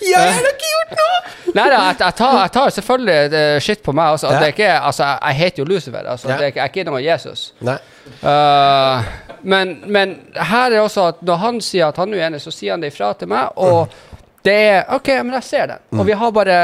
Jeg 0.00 0.16
har 0.16 0.46
ikke 0.48 0.68
gjort 0.74 0.92
noe! 0.96 1.16
Nei 1.50 1.64
nei, 1.66 1.78
jeg, 1.82 1.96
jeg, 2.00 2.14
tar, 2.16 2.36
jeg 2.40 2.52
tar 2.54 2.70
selvfølgelig 2.76 3.38
eh, 3.40 3.56
shit 3.60 3.80
på 3.84 3.92
meg 3.96 4.14
også. 4.14 4.28
Ja. 4.30 4.38
Det 4.38 4.46
er 4.46 4.52
ikke, 4.54 4.68
altså, 4.90 5.02
jeg, 5.08 5.18
jeg 5.26 5.38
heter 5.40 5.62
jo 5.62 5.66
Lucifer. 5.68 6.06
Altså, 6.14 6.28
Ja. 6.30 6.36
det 6.38 6.44
er 6.46 6.52
ikke, 6.54 6.60
jeg 6.60 6.68
er 6.68 6.72
ikke 6.76 6.84
noe 6.88 7.00
Jesus. 7.04 7.42
Nei. 7.66 7.74
Eh, 8.22 9.10
men, 9.42 9.74
men 9.92 10.14
her 10.36 10.72
er 10.76 10.80
også 10.84 11.08
at 11.10 11.20
når 11.26 11.40
han 11.42 11.60
sier 11.64 11.88
at 11.90 11.98
han 12.00 12.12
er 12.14 12.22
uenig, 12.22 12.40
så 12.44 12.52
sier 12.54 12.74
han 12.76 12.84
det 12.84 12.92
ifra 12.94 13.10
til 13.18 13.28
meg. 13.32 13.52
Og 13.60 13.92
det 14.46 14.54
er 14.56 14.94
OK, 14.96 15.08
men 15.20 15.34
jeg 15.36 15.44
ser 15.44 15.66
den. 15.68 15.82
Og 16.00 16.06
vi 16.08 16.14
har 16.16 16.30
bare 16.32 16.54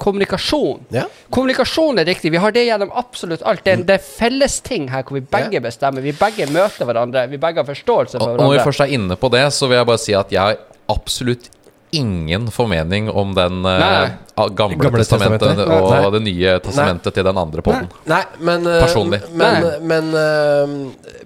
kommunikasjon. 0.00 0.86
Ja. 0.94 1.02
Kommunikasjon 1.34 2.00
er 2.00 2.06
riktig. 2.08 2.30
Vi 2.32 2.40
har 2.40 2.54
det 2.54 2.62
gjennom 2.68 2.92
absolutt 2.96 3.42
alt. 3.44 3.64
Det 3.66 3.74
er, 3.74 3.82
det 3.88 3.98
er 3.98 4.06
fellesting 4.06 4.88
her 4.92 5.04
hvor 5.04 5.18
vi 5.18 5.24
begge 5.36 5.60
bestemmer. 5.64 6.00
Vi 6.04 6.14
begge 6.16 6.48
møter 6.54 6.88
hverandre. 6.88 7.26
Vi 7.28 7.40
begge 7.42 7.60
har 7.60 7.68
forståelse 7.68 8.16
Og 8.16 8.24
hverandre. 8.24 8.46
og 8.46 8.54
når 8.54 8.56
vi 8.56 8.64
først 8.70 8.84
er 8.86 8.94
inne 8.96 9.18
på 9.20 9.28
det, 9.36 9.44
så 9.52 9.68
vil 9.68 9.76
jeg 9.82 9.90
bare 9.92 10.02
si 10.06 10.16
at 10.16 10.32
jeg 10.32 10.40
har 10.40 10.56
absolutt 10.88 11.50
ingen 11.90 12.48
formening 12.50 13.10
om 13.10 13.34
den 13.36 13.64
eh, 13.64 13.78
Nei. 13.82 14.46
gamle, 14.56 14.76
Gamle 14.76 15.00
testamentet 15.04 15.40
testamentet. 15.44 15.70
og 15.70 15.90
Nei. 15.92 16.10
det 16.16 16.20
nye 16.24 16.54
testamentet 16.64 17.14
til 17.14 17.24
den 17.24 17.38
andre 17.40 17.62
poden. 17.64 17.86
Nei, 18.10 18.22
men 18.40 18.66
eh, 18.66 18.80
Personlig. 18.82 19.20
Men, 19.32 19.68
men 19.86 20.10
eh, 20.20 20.74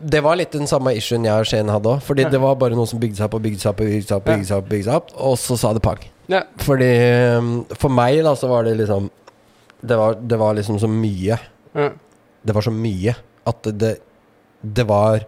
det 0.01 0.21
var 0.25 0.39
litt 0.41 0.53
den 0.53 0.69
samme 0.71 0.93
issuen 0.99 1.25
jeg 1.27 1.33
og 1.47 1.49
Shane 1.49 1.73
hadde 1.75 1.95
òg. 1.97 2.03
Fordi 2.07 2.29
det 2.31 2.41
var 2.43 2.59
bare 2.61 2.77
noe 2.79 2.87
som 2.91 3.01
bygde 3.03 3.19
seg 3.19 3.29
opp 3.31 3.39
og 3.41 3.45
bygde 3.47 3.63
seg 3.63 3.73
opp, 3.73 3.81
bygde 3.81 4.07
seg 4.07 4.19
opp, 4.19 4.29
bygde 4.29 4.49
seg 4.51 4.59
opp, 4.61 4.69
bygde 4.71 4.89
seg 4.91 5.01
opp 5.01 5.15
og 5.31 5.39
så 5.41 5.57
sa 5.61 5.73
det 5.77 5.83
pang. 5.85 6.05
Fordi 6.63 6.91
For 7.81 7.91
meg, 7.91 8.21
da, 8.23 8.37
så 8.39 8.47
var 8.47 8.69
det 8.69 8.77
liksom 8.79 9.09
Det 9.83 9.97
var, 9.99 10.15
det 10.21 10.37
var 10.39 10.55
liksom 10.55 10.79
så 10.79 10.87
mye. 10.87 11.39
Det 11.75 12.55
var 12.55 12.63
så 12.63 12.71
mye 12.75 13.17
at 13.51 13.67
det 13.81 13.97
Det 14.63 14.85
var 14.87 15.25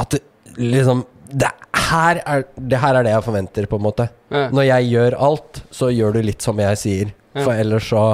At 0.00 0.10
det 0.16 0.22
liksom 0.56 1.04
det 1.30 1.50
her, 1.86 2.20
er, 2.26 2.46
det 2.56 2.80
her 2.82 2.98
er 2.98 3.06
det 3.06 3.12
jeg 3.14 3.26
forventer, 3.26 3.68
på 3.70 3.78
en 3.80 3.86
måte. 3.86 4.08
Ja. 4.32 4.46
Når 4.54 4.68
jeg 4.68 4.88
gjør 4.92 5.18
alt, 5.28 5.62
så 5.74 5.90
gjør 5.94 6.16
du 6.16 6.24
litt 6.26 6.44
som 6.44 6.60
jeg 6.62 6.80
sier. 6.80 7.12
Ja. 7.36 7.44
For 7.44 7.52
ellers 7.54 7.90
så 7.92 8.06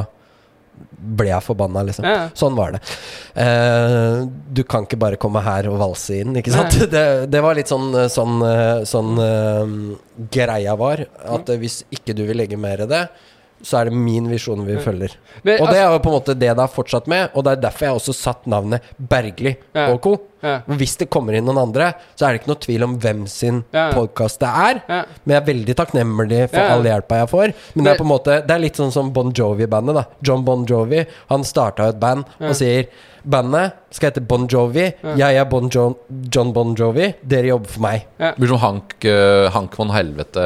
ble 1.03 1.29
jeg 1.31 1.45
forbanna, 1.45 1.83
liksom. 1.87 2.07
Ja. 2.07 2.29
Sånn 2.39 2.57
var 2.59 2.77
det. 2.77 2.83
Uh, 3.35 4.29
du 4.55 4.63
kan 4.69 4.87
ikke 4.87 5.01
bare 5.01 5.19
komme 5.21 5.43
her 5.45 5.69
og 5.71 5.81
valse 5.81 6.21
inn, 6.23 6.37
ikke 6.39 6.55
sant? 6.55 6.79
Det, 6.93 7.05
det 7.33 7.43
var 7.43 7.57
litt 7.59 7.71
sånn, 7.71 7.91
sånn, 8.13 8.43
eh, 8.45 8.83
sånn 8.89 9.13
uh, 9.19 9.75
greia 10.33 10.75
var. 10.79 11.05
At 11.37 11.51
eh, 11.53 11.61
hvis 11.63 11.83
ikke 11.95 12.15
du 12.17 12.25
vil 12.29 12.39
legge 12.43 12.59
mer 12.61 12.85
i 12.85 12.89
det, 12.91 13.07
så 13.63 13.79
er 13.81 13.85
det 13.91 13.95
min 13.95 14.27
visjon 14.29 14.65
vi 14.67 14.75
følger. 14.83 15.15
Men, 15.45 15.61
Og 15.61 15.69
det 15.69 15.77
altså- 15.77 15.83
er 15.83 15.93
jo 15.93 15.99
på 15.99 16.11
en 16.13 16.21
måte 16.21 16.35
det 16.39 16.49
det 16.53 16.59
har 16.59 16.69
fortsatt 16.69 17.07
med, 17.07 17.31
og 17.35 17.45
det 17.45 17.53
er 17.53 17.61
derfor 17.71 17.87
jeg 17.87 17.95
også 17.95 18.15
satt 18.15 18.47
navnet 18.47 18.81
Bergli 18.99 19.57
Ja. 19.75 19.93
og 19.93 20.01
co. 20.03 20.21
Ja. 20.43 20.61
Hvis 20.67 20.97
det 20.99 21.09
kommer 21.09 21.35
inn 21.35 21.45
noen 21.45 21.59
andre, 21.59 21.95
så 22.17 22.27
er 22.27 22.33
det 22.33 22.41
ikke 22.43 22.49
noe 22.49 22.57
tvil 22.61 22.83
om 22.83 22.99
hvem 22.99 23.29
sin 23.29 23.65
Ja. 23.73 23.93
podkast 23.93 24.41
det 24.41 24.49
er. 24.49 24.83
Ja. 24.89 25.05
Men 25.25 25.35
jeg 25.37 25.43
er 25.43 25.55
veldig 25.55 25.75
takknemlig 25.77 26.51
for 26.51 26.57
Ja. 26.59 26.75
all 26.75 26.83
hjelpa 26.83 27.21
jeg 27.21 27.29
får. 27.31 27.55
Men 27.77 27.85
det 27.85 27.93
er 27.93 27.99
på 28.05 28.11
en 28.11 28.19
måte 28.19 28.47
Det 28.47 28.51
er 28.51 28.59
litt 28.59 28.75
sånn 28.75 28.91
som 28.93 29.11
Bon 29.13 29.33
Jovi-bandet. 29.33 29.95
da 29.95 30.05
John 30.23 30.43
Bon 30.45 30.67
Jovi 30.67 31.07
Han 31.31 31.43
starta 31.45 31.89
et 31.89 32.01
band 32.01 32.25
og 32.41 32.51
sier 32.55 32.89
Bandet 33.25 33.79
skal 33.95 34.11
hete 34.11 34.23
Bon 34.27 34.47
Jovi. 34.51 34.89
Jeg 35.19 35.37
er 35.39 35.45
bon 35.49 35.69
jo 35.73 35.85
John 36.33 36.53
Bon 36.55 36.73
Jovi. 36.79 37.11
Dere 37.23 37.51
jobber 37.53 37.71
for 37.71 37.85
meg. 37.85 38.07
Ja. 38.19 38.33
blir 38.39 38.49
som 38.51 38.61
Hank, 38.63 38.95
uh, 39.05 39.51
Hank 39.55 39.77
von 39.79 39.93
Helvete 39.95 40.45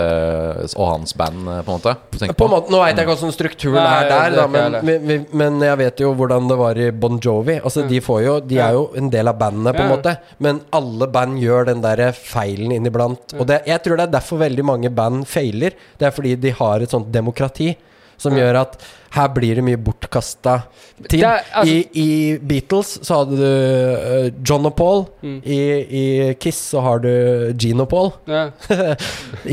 og 0.77 0.91
hans 0.91 1.15
band, 1.17 1.47
eh, 1.49 1.63
på 1.63 1.73
en 1.73 1.79
måte. 1.79 1.95
På, 2.11 2.35
På 2.35 2.49
en 2.49 2.55
måte, 2.57 2.73
Nå 2.73 2.81
veit 2.83 2.97
jeg 2.97 3.07
ikke 3.07 3.15
hvordan 3.15 3.35
strukturen 3.35 3.79
Nei, 3.81 3.95
er 4.03 4.11
der, 4.11 4.37
da, 4.37 4.47
men, 4.51 4.79
men, 5.07 5.27
men 5.33 5.59
jeg 5.65 5.81
vet 5.83 6.05
jo 6.05 6.13
hvordan 6.19 6.49
det 6.51 6.59
var 6.61 6.81
i 6.81 6.91
Bon 6.91 7.19
Jovi. 7.23 7.59
Altså 7.63 7.87
De 7.89 8.01
får 8.05 8.23
jo 8.27 8.37
De 8.41 8.61
er 8.63 8.77
jo 8.77 8.87
en 8.99 9.11
del 9.13 9.29
av 9.33 9.39
bandene, 9.41 9.73
på 9.77 9.83
en 9.85 9.91
Ja. 9.91 9.97
måte. 9.97 10.17
Men 10.43 10.61
alle 10.77 11.09
band 11.13 11.41
gjør 11.41 11.71
den 11.71 11.83
der 11.85 12.11
feilen 12.13 12.73
inniblant. 12.75 13.37
Og 13.39 13.47
det, 13.49 13.63
jeg 13.67 13.83
tror 13.85 13.97
det 14.01 14.09
er 14.09 14.17
derfor 14.19 14.43
veldig 14.43 14.65
mange 14.65 14.91
band 14.91 15.27
feiler. 15.31 15.77
Det 15.99 16.09
er 16.09 16.15
fordi 16.17 16.35
de 16.41 16.51
har 16.51 16.81
et 16.83 16.91
sånt 16.93 17.13
demokrati 17.15 17.75
som 18.17 18.33
gjør 18.33 18.63
at 18.63 18.79
her 19.17 19.29
blir 19.35 19.59
det 19.59 19.65
mye 19.65 19.79
bortkasta 19.81 20.59
tid. 21.09 21.23
Er, 21.25 21.43
altså- 21.53 21.73
I, 21.73 21.89
I 22.01 22.39
Beatles 22.41 22.95
så 23.05 23.23
hadde 23.23 23.37
du 23.41 23.47
uh, 23.47 24.29
John 24.47 24.67
og 24.69 24.75
Paul. 24.79 25.05
Mm. 25.23 25.39
I, 25.45 25.59
I 26.01 26.05
Kiss 26.41 26.61
så 26.73 26.81
har 26.85 27.01
du 27.05 27.11
Gene 27.61 27.85
og 27.87 27.91
Paul. 27.93 28.11
Ja. 28.31 28.47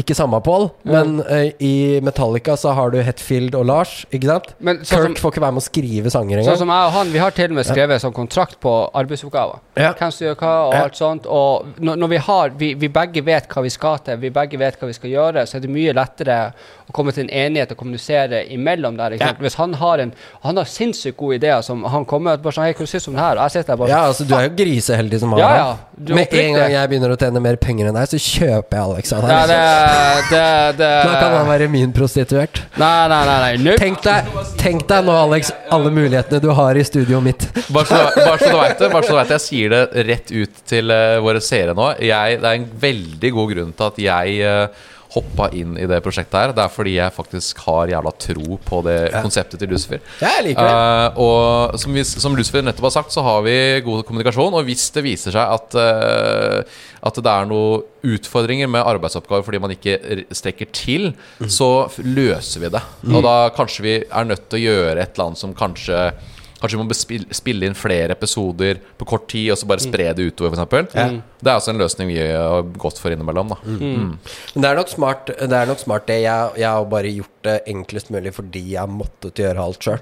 Ikke 0.04 0.16
samme 0.18 0.40
Paul, 0.44 0.70
men 0.88 1.20
uh, 1.24 1.50
i 1.64 2.00
Metallica 2.04 2.56
så 2.60 2.74
har 2.78 2.94
du 2.94 3.00
Hetfield 3.04 3.56
og 3.60 3.66
Lars, 3.70 3.96
ikke 4.14 4.30
sant? 4.30 4.52
Men 4.64 4.82
sånn 4.88 5.10
Kirk 5.14 5.22
får 5.24 5.34
ikke 5.36 5.44
være 5.46 5.56
med 5.58 5.64
å 5.64 5.68
skrive 5.68 6.14
sanger 6.14 6.40
Sånn 6.40 6.46
engang. 6.46 6.62
som 6.64 6.74
jeg 6.74 6.88
og 6.90 6.96
han, 6.98 7.12
vi 7.14 7.22
har 7.24 7.36
til 7.36 7.52
og 7.54 7.58
med 7.60 7.68
skrevet 7.68 8.04
sånn 8.04 8.16
kontrakt 8.16 8.60
på 8.64 8.74
arbeidsoppgaver. 9.00 9.62
Ja. 9.80 9.92
Hvem 9.98 10.14
som 10.16 10.28
gjør 10.28 10.38
hva, 10.40 10.54
og 10.68 10.74
Ja. 10.78 10.84
alt 10.88 11.00
sånt. 11.00 11.26
Og 11.30 11.80
når, 11.84 12.00
når 12.04 12.14
vi 12.14 12.22
har 12.30 12.54
vi, 12.64 12.74
vi 12.80 12.90
begge 12.94 13.24
vet 13.26 13.48
hva 13.52 13.64
vi 13.66 13.74
skal 13.74 14.00
til, 14.06 14.18
vi 14.22 14.32
begge 14.34 14.60
vet 14.62 14.80
hva 14.80 14.90
vi 14.90 14.98
skal 14.98 15.12
gjøre, 15.14 15.46
så 15.50 15.58
er 15.58 15.66
det 15.66 15.72
mye 15.74 15.94
lettere 15.98 16.38
å 16.90 16.96
komme 16.96 17.14
til 17.16 17.28
en 17.28 17.34
enighet 17.46 17.72
og 17.74 17.80
kommunisere 17.80 18.44
imellom 18.54 18.98
der. 19.00 19.16
Ikke 19.18 19.30
sant? 19.32 19.44
Hvis 19.44 19.53
han 19.60 19.74
har 19.80 20.04
en 20.04 20.14
Han 20.44 20.58
har 20.60 20.70
sinnssykt 20.70 21.18
gode 21.18 21.40
ideer 21.40 21.62
som 21.66 21.84
han 21.90 22.06
kommer 22.10 22.34
med 22.34 22.44
bare 22.44 22.56
sånn 22.56 22.68
Hei, 22.68 22.76
hva 22.78 22.88
synes 22.90 23.08
du 23.08 23.12
om 23.12 23.18
det 23.18 23.26
her? 23.26 23.40
Og 23.40 23.44
jeg 23.44 23.56
sitter 23.56 23.74
der 23.74 23.82
bare 23.82 23.94
Ja, 23.94 24.02
altså 24.12 24.28
Du 24.28 24.36
er 24.38 24.48
jo 24.48 24.54
griseheldig 24.58 25.20
som 25.24 25.36
har 25.36 25.44
Ja, 25.44 25.52
ja, 25.60 25.68
du 25.98 26.14
er 26.14 26.20
Med 26.20 26.36
en 26.40 26.58
gang 26.58 26.74
jeg 26.74 26.92
begynner 26.92 27.14
å 27.14 27.18
tjene 27.20 27.44
mer 27.44 27.60
penger 27.62 27.90
enn 27.90 27.98
deg, 27.98 28.10
så 28.12 28.20
kjøper 28.22 28.78
jeg 28.78 28.84
Alex 28.84 29.14
av 29.16 29.26
deg. 29.26 29.34
Ja, 29.34 29.44
det, 29.50 29.60
det, 30.30 30.46
det 30.80 30.92
Da 31.08 31.14
kan 31.18 31.36
han 31.38 31.50
være 31.50 31.68
min 31.72 31.94
prostituert. 31.96 32.62
Nei, 32.82 32.92
nei, 33.12 33.20
nei. 33.30 33.36
nei. 33.44 33.52
Nope. 33.64 33.78
Tenk 33.82 34.02
deg, 34.06 34.32
tenk 34.60 34.88
deg 34.90 35.06
nå, 35.08 35.16
Alex, 35.28 35.52
alle 35.74 35.92
mulighetene 35.94 36.42
du 36.44 36.50
har 36.58 36.80
i 36.80 36.86
studioet 36.88 37.26
mitt. 37.26 37.46
Bare 37.74 37.86
så, 37.90 38.02
bare 38.18 38.40
så 38.42 38.50
du 38.50 38.58
vet 38.60 38.82
det, 38.82 38.90
bare 38.94 39.06
så 39.06 39.14
du 39.14 39.20
vet 39.20 39.36
jeg 39.36 39.46
sier 39.46 39.76
det 39.76 40.08
rett 40.10 40.34
ut 40.34 40.64
til 40.70 40.94
eh, 40.94 41.20
våre 41.24 41.44
seere 41.44 41.78
nå. 41.78 41.92
Jeg, 42.04 42.42
det 42.42 42.50
er 42.50 42.60
en 42.62 42.68
veldig 42.88 43.34
god 43.38 43.54
grunn 43.54 43.78
til 43.78 43.90
at 43.92 44.02
jeg 44.04 44.50
uh, 44.50 44.90
hoppa 45.14 45.48
inn 45.54 45.76
i 45.78 45.86
det 45.90 46.00
prosjektet 46.06 46.34
her. 46.40 46.54
Det 46.58 46.64
er 46.64 46.72
fordi 46.74 46.96
jeg 46.98 47.14
faktisk 47.14 47.60
har 47.68 47.92
jævla 47.92 48.12
tro 48.18 48.58
på 48.66 48.82
det 48.88 48.98
konseptet 49.22 49.62
til 49.62 49.70
Lucifer. 49.70 50.02
Ja, 50.22 50.32
jeg 50.40 50.48
liker 50.50 50.66
det. 50.66 50.74
Uh, 50.74 51.22
og 51.26 51.78
som, 51.82 51.94
vi, 51.94 52.04
som 52.08 52.36
Lucifer 52.38 52.66
nettopp 52.66 52.88
har 52.90 52.96
sagt, 52.98 53.14
så 53.14 53.22
har 53.26 53.44
vi 53.46 53.56
god 53.86 54.02
kommunikasjon. 54.08 54.54
Og 54.58 54.66
hvis 54.68 54.88
det 54.96 55.06
viser 55.06 55.36
seg 55.36 55.54
at, 55.58 55.78
uh, 55.78 56.84
at 57.06 57.20
det 57.22 57.34
er 57.36 57.50
noen 57.52 57.86
utfordringer 58.04 58.68
med 58.68 58.84
arbeidsoppgaver 58.84 59.46
fordi 59.48 59.62
man 59.64 59.76
ikke 59.78 59.98
strekker 60.36 60.72
til, 60.76 61.12
Mm. 61.40 61.48
så 61.50 61.68
løser 62.04 62.62
vi 62.62 62.70
det. 62.74 62.82
Og 63.10 63.24
da 63.26 63.50
kanskje 63.56 63.84
vi 63.84 63.94
er 64.06 64.26
nødt 64.28 64.46
til 64.52 64.60
å 64.60 64.64
gjøre 64.64 65.02
et 65.02 65.14
eller 65.16 65.30
annet 65.30 65.40
som 65.42 65.54
kanskje 65.58 65.98
Kanskje 66.64 66.80
vi 66.80 66.84
må 66.88 66.96
spille 67.36 67.68
inn 67.68 67.74
flere 67.76 68.16
episoder 68.16 68.78
på 68.96 69.08
kort 69.10 69.26
tid 69.34 69.50
og 69.52 69.58
så 69.60 69.68
bare 69.68 69.84
spre 69.84 70.06
det 70.16 70.30
utover, 70.32 70.56
f.eks. 70.56 70.94
Det 71.44 71.52
er 71.52 71.58
også 71.60 71.74
en 71.74 71.82
løsning 71.82 72.08
vi 72.08 72.22
har 72.24 72.64
gått 72.80 73.02
for 73.04 73.12
innimellom. 73.12 73.52
Da. 73.52 73.58
Men 73.68 74.14
det 74.56 74.70
er 74.70 74.80
nok 74.80 74.88
smart, 74.94 75.28
det. 75.28 75.52
Er 75.52 75.68
nok 75.68 75.82
smart 75.84 76.08
det. 76.08 76.22
Jeg, 76.24 76.54
jeg 76.64 76.70
har 76.70 76.88
bare 76.88 77.12
gjort 77.12 77.36
det 77.50 77.58
enklest 77.74 78.14
mulig 78.16 78.32
fordi 78.38 78.64
jeg 78.78 78.94
måttet 78.96 79.44
gjøre 79.44 79.66
alt 79.68 79.84
sjøl. 79.90 80.00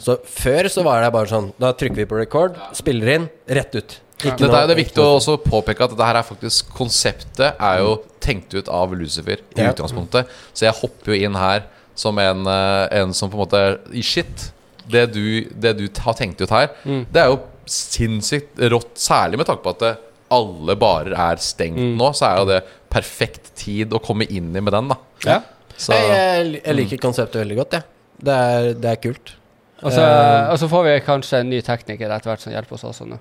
Så 0.00 0.14
før 0.30 0.70
så 0.72 0.86
var 0.86 1.02
det 1.04 1.10
bare 1.12 1.28
sånn 1.28 1.50
Da 1.60 1.72
trykker 1.76 1.98
vi 2.04 2.06
på 2.08 2.16
record, 2.20 2.54
spiller 2.78 3.10
inn, 3.16 3.26
rett 3.50 3.74
ut. 3.74 3.98
Ikke 4.22 4.38
Dette 4.38 4.48
noe 4.48 4.62
er 4.62 4.70
det 4.70 4.78
viktig 4.78 5.02
å 5.02 5.10
også 5.18 5.34
påpeke 5.44 5.84
at 5.84 5.92
dette 5.92 6.06
her 6.08 6.16
er 6.22 6.24
faktisk 6.24 6.70
konseptet 6.78 7.58
er 7.60 7.82
jo 7.82 7.98
tenkt 8.24 8.54
ut 8.56 8.70
av 8.72 8.94
Lucifer 8.96 9.42
i 9.42 9.60
Ja. 9.60 9.74
utgangspunktet. 9.74 10.30
Så 10.56 10.64
jeg 10.70 10.78
hopper 10.78 11.12
jo 11.12 11.18
inn 11.26 11.34
her 11.36 11.66
som 11.96 12.16
en, 12.22 12.46
eh, 12.46 12.88
en 13.02 13.12
som 13.12 13.28
på 13.28 13.36
en 13.36 13.42
måte 13.44 13.78
I 13.92 14.00
shit. 14.06 14.52
Det 14.88 15.06
du, 15.14 15.44
det 15.50 15.72
du 15.78 15.86
har 16.04 16.14
tenkt 16.14 16.40
ut 16.40 16.50
her, 16.54 16.68
Mm. 16.84 17.06
det 17.12 17.22
er 17.22 17.30
jo 17.32 17.40
sinnssykt 17.66 18.58
rått. 18.70 18.92
Særlig 19.00 19.40
med 19.40 19.46
tanke 19.48 19.62
på 19.64 19.72
at 19.74 19.80
det, 19.82 19.94
alle 20.30 20.74
barer 20.78 21.14
er 21.14 21.36
stengt 21.42 21.78
Mm. 21.78 21.96
nå, 21.98 22.12
så 22.14 22.26
er 22.32 22.38
jo 22.40 22.46
det 22.50 22.60
perfekt 22.90 23.52
tid 23.58 23.92
å 23.94 24.00
komme 24.02 24.26
inn 24.30 24.54
i 24.56 24.60
med 24.60 24.72
den, 24.72 24.88
da. 24.88 24.96
Ja. 25.26 25.40
Så 25.76 25.92
Jeg, 25.92 26.08
jeg, 26.08 26.62
jeg 26.64 26.74
liker 26.78 26.96
konseptet 27.02 27.42
veldig 27.42 27.56
godt, 27.58 27.72
jeg. 27.76 27.82
Det, 28.22 28.32
er, 28.32 28.70
det 28.74 28.90
er 28.94 28.96
kult. 29.02 29.34
Og 29.82 29.92
så, 29.92 30.00
uh, 30.00 30.50
og 30.54 30.58
så 30.58 30.68
får 30.72 30.84
vi 30.86 30.94
kanskje 31.04 31.40
en 31.42 31.50
ny 31.52 31.60
tekniker 31.60 32.08
etter 32.10 32.30
hvert 32.30 32.40
som 32.40 32.52
hjelper 32.54 32.78
oss 32.78 32.84
også 32.88 33.04
nå. 33.10 33.18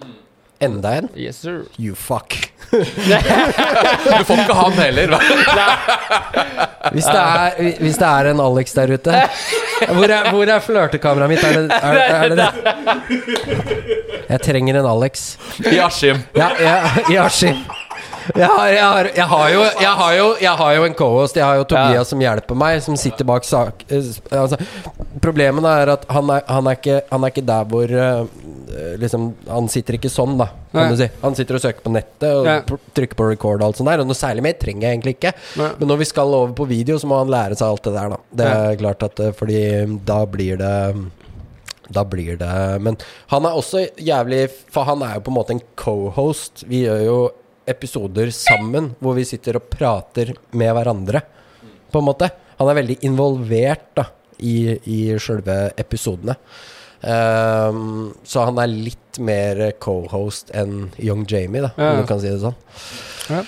Enda 0.66 0.95
en. 0.99 1.09
Yes, 1.18 1.41
sir. 1.45 1.63
You 1.80 1.95
fuck. 1.95 2.36
du 2.76 4.24
får 4.26 4.39
ikke 4.41 4.55
han 4.57 4.78
heller. 4.80 5.13
hva? 5.13 5.20
Hvis 6.93 7.05
det 7.05 7.22
er, 7.22 7.70
hvis 7.82 7.99
det 8.01 8.07
er 8.09 8.30
en 8.32 8.41
Alex 8.41 8.74
der 8.76 8.91
ute 8.93 9.22
Hvor 9.95 10.11
er, 10.11 10.30
hvor 10.34 10.49
er 10.49 10.59
flørtekameraet 10.63 11.32
mitt? 11.32 11.43
Er 11.45 11.53
det 11.55 11.80
er, 11.80 11.93
er 12.16 12.30
det, 12.30 12.38
det? 12.41 12.49
Jeg 14.30 14.41
trenger 14.45 14.80
en 14.82 14.89
Alex. 14.89 15.26
I 15.66 15.78
Askim. 15.86 16.22
Ja, 16.38 16.49
ja, 16.61 16.78
i 17.11 17.18
Askim. 17.22 17.63
Jeg 18.34 18.48
har, 18.50 18.68
jeg, 18.74 18.84
har, 18.84 19.10
jeg, 19.16 19.26
har 19.30 19.50
jo, 19.54 19.62
jeg, 19.82 19.92
har 20.00 20.14
jo, 20.18 20.28
jeg 20.42 20.56
har 20.62 20.74
jo 20.80 20.84
en 20.88 20.96
co-host. 20.98 21.36
Jeg 21.38 21.46
har 21.46 21.60
jo 21.60 21.64
Tobias 21.70 21.94
Ja. 22.00 22.04
som 22.10 22.20
hjelper 22.24 22.58
meg, 22.58 22.82
som 22.82 22.96
sitter 22.98 23.28
bak 23.30 23.44
sak... 23.46 23.84
eh, 23.90 24.02
Altså, 24.32 24.58
problemet 25.22 25.64
er 25.70 25.92
at 25.94 26.06
han 26.10 26.30
er, 26.34 26.42
han 26.50 26.68
er, 26.72 26.80
ikke, 26.80 26.98
han 27.12 27.24
er 27.28 27.34
ikke 27.34 27.46
der 27.46 27.68
hvor 27.70 27.92
eh, 27.92 28.26
Liksom 29.00 29.28
Han 29.48 29.68
sitter 29.72 29.96
ikke 29.96 30.10
sånn, 30.12 30.34
da, 30.42 30.48
kan 30.74 30.90
du 30.92 30.98
si. 31.00 31.06
Han 31.22 31.36
sitter 31.38 31.56
og 31.60 31.62
søker 31.64 31.84
på 31.86 31.92
nettet 31.94 32.26
og 32.34 32.48
Ja. 32.50 32.56
trykker 32.98 33.16
på 33.16 33.28
record 33.30 33.62
og 33.62 33.68
alt 33.70 33.78
sånt 33.80 33.88
der. 33.92 34.02
Og 34.04 34.10
noe 34.10 34.18
særlig 34.18 34.44
mer 34.44 34.58
trenger 34.60 34.88
jeg 34.90 34.98
egentlig 34.98 35.14
ikke. 35.16 35.32
Nei. 35.62 35.70
Men 35.80 35.88
når 35.94 36.02
vi 36.02 36.08
skal 36.10 36.34
over 36.36 36.52
på 36.58 36.68
video, 36.68 36.98
så 37.00 37.08
må 37.08 37.20
han 37.22 37.32
lære 37.32 37.56
seg 37.56 37.68
alt 37.70 37.86
det 37.88 37.94
der, 37.96 38.10
da. 38.16 38.18
Det 38.42 38.50
er 38.52 38.82
klart 38.82 39.06
at 39.08 39.22
eh, 39.24 39.32
Fordi 39.38 39.62
da 40.10 40.20
blir 40.26 40.58
det 40.60 40.74
da 41.94 42.02
blir 42.04 42.34
det 42.42 42.82
Men 42.82 42.96
han 43.30 43.46
er 43.46 43.54
også 43.60 43.84
jævlig 44.02 44.48
For 44.74 44.88
han 44.90 45.04
er 45.06 45.20
jo 45.20 45.26
på 45.28 45.30
en 45.30 45.36
måte 45.38 45.54
en 45.54 45.62
co-host. 45.78 46.64
Vi 46.68 46.82
gjør 46.88 47.04
jo 47.06 47.18
episoder 47.68 48.32
sammen 48.36 48.91
hvor 48.99 49.16
vi 49.18 49.26
sitter 49.28 49.57
og 49.59 49.70
prater 49.74 50.34
med 50.53 50.74
hverandre, 50.78 51.22
på 51.91 52.01
en 52.01 52.07
måte. 52.09 52.30
Han 52.59 52.70
er 52.72 52.80
veldig 52.82 52.97
involvert 53.07 53.89
da 53.97 54.05
i, 54.39 54.76
i 54.91 54.99
sjølve 55.20 55.72
episodene. 55.80 56.36
Um, 57.05 58.16
så 58.26 58.45
han 58.47 58.57
er 58.63 58.72
litt 58.72 59.20
mer 59.22 59.59
co-host 59.84 60.49
enn 60.57 60.88
Young 60.97 61.26
Jamie, 61.30 61.61
da, 61.61 61.70
Ja. 61.78 61.91
om 61.93 62.01
du 62.01 62.07
kan 62.09 62.20
si 62.20 62.32
det 62.32 62.41
sånn. 62.41 62.55
Ja. 63.30 63.43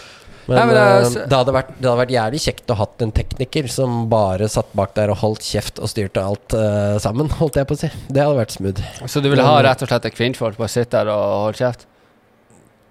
Men 0.48 0.56
Nei, 0.56 0.66
men 0.66 0.76
det 0.76 0.84
er- 0.84 1.02
eh, 1.24 1.28
det, 1.28 1.36
hadde 1.38 1.52
vært, 1.52 1.72
det 1.76 1.90
hadde 1.90 2.02
vært 2.06 2.14
jævlig 2.16 2.40
kjekt 2.40 2.72
å 2.72 2.76
hatt 2.80 3.02
en 3.02 3.12
tekniker 3.12 3.68
som 3.68 4.08
bare 4.08 4.48
satt 4.48 4.70
bak 4.74 4.94
der 4.96 5.10
og 5.12 5.18
holdt 5.18 5.42
kjeft 5.44 5.80
og 5.84 5.90
styrte 5.92 6.24
alt 6.24 6.54
uh, 6.56 6.98
sammen, 7.04 7.28
holdt 7.42 7.56
jeg 7.60 7.68
på 7.68 7.76
å 7.76 7.82
si. 7.82 7.90
Det 8.08 8.22
hadde 8.24 8.38
vært 8.40 8.56
smooth. 8.56 8.80
Så 9.12 9.22
du 9.22 9.28
ville 9.30 9.44
ha 9.44 9.58
rett 9.62 9.82
og 9.84 9.90
slett 9.90 10.06
et 10.06 10.16
kvinnfolk 10.16 10.56
bare 10.56 10.70
sitte 10.72 10.92
der 11.04 11.12
og 11.12 11.52
holde 11.52 11.58
kjeft? 11.60 11.84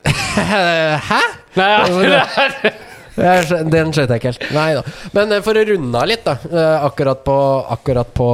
Hæ? 0.07 1.21
Nei, 1.57 1.71
ja. 1.73 2.27
Den 3.17 3.95
skjønte 3.97 4.13
jeg 4.13 4.21
ikke 4.21 4.29
helt. 4.35 4.43
Nei 4.53 4.67
da. 4.77 4.83
Men 5.17 5.31
eh, 5.33 5.41
for 5.45 5.57
å 5.57 5.63
runde 5.65 6.01
av 6.03 6.09
litt, 6.11 6.27
da. 6.27 6.35
eh, 6.51 6.85
Akkurat 6.85 7.23
på, 7.25 7.37
akkurat 7.73 8.11
på, 8.17 8.27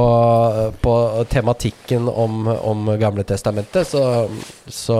på 0.83 0.95
tematikken 1.31 2.09
om, 2.11 2.49
om 2.51 2.91
Gamle 2.99 3.23
Testamentet, 3.29 3.87
så, 3.87 4.03
så 4.67 4.97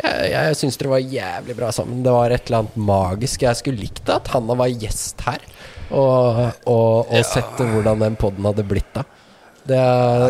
Jeg, 0.00 0.30
jeg 0.32 0.58
syns 0.58 0.80
dere 0.80 0.94
var 0.96 1.06
jævlig 1.06 1.54
bra 1.60 1.70
sammen. 1.76 2.02
Det 2.02 2.16
var 2.16 2.34
et 2.34 2.48
eller 2.50 2.64
annet 2.64 2.80
magisk. 2.90 3.46
Jeg 3.46 3.60
skulle 3.60 3.84
likt 3.86 4.10
at 4.10 4.32
Hanna 4.34 4.56
var 4.58 4.72
gjest 4.74 5.22
her, 5.28 5.44
og, 5.90 6.42
og, 6.66 7.10
og 7.14 7.24
sett 7.30 7.60
hvordan 7.62 8.02
den 8.02 8.18
poden 8.18 8.46
hadde 8.50 8.64
blitt 8.66 8.90
da. 8.96 9.06
Det, 9.70 9.80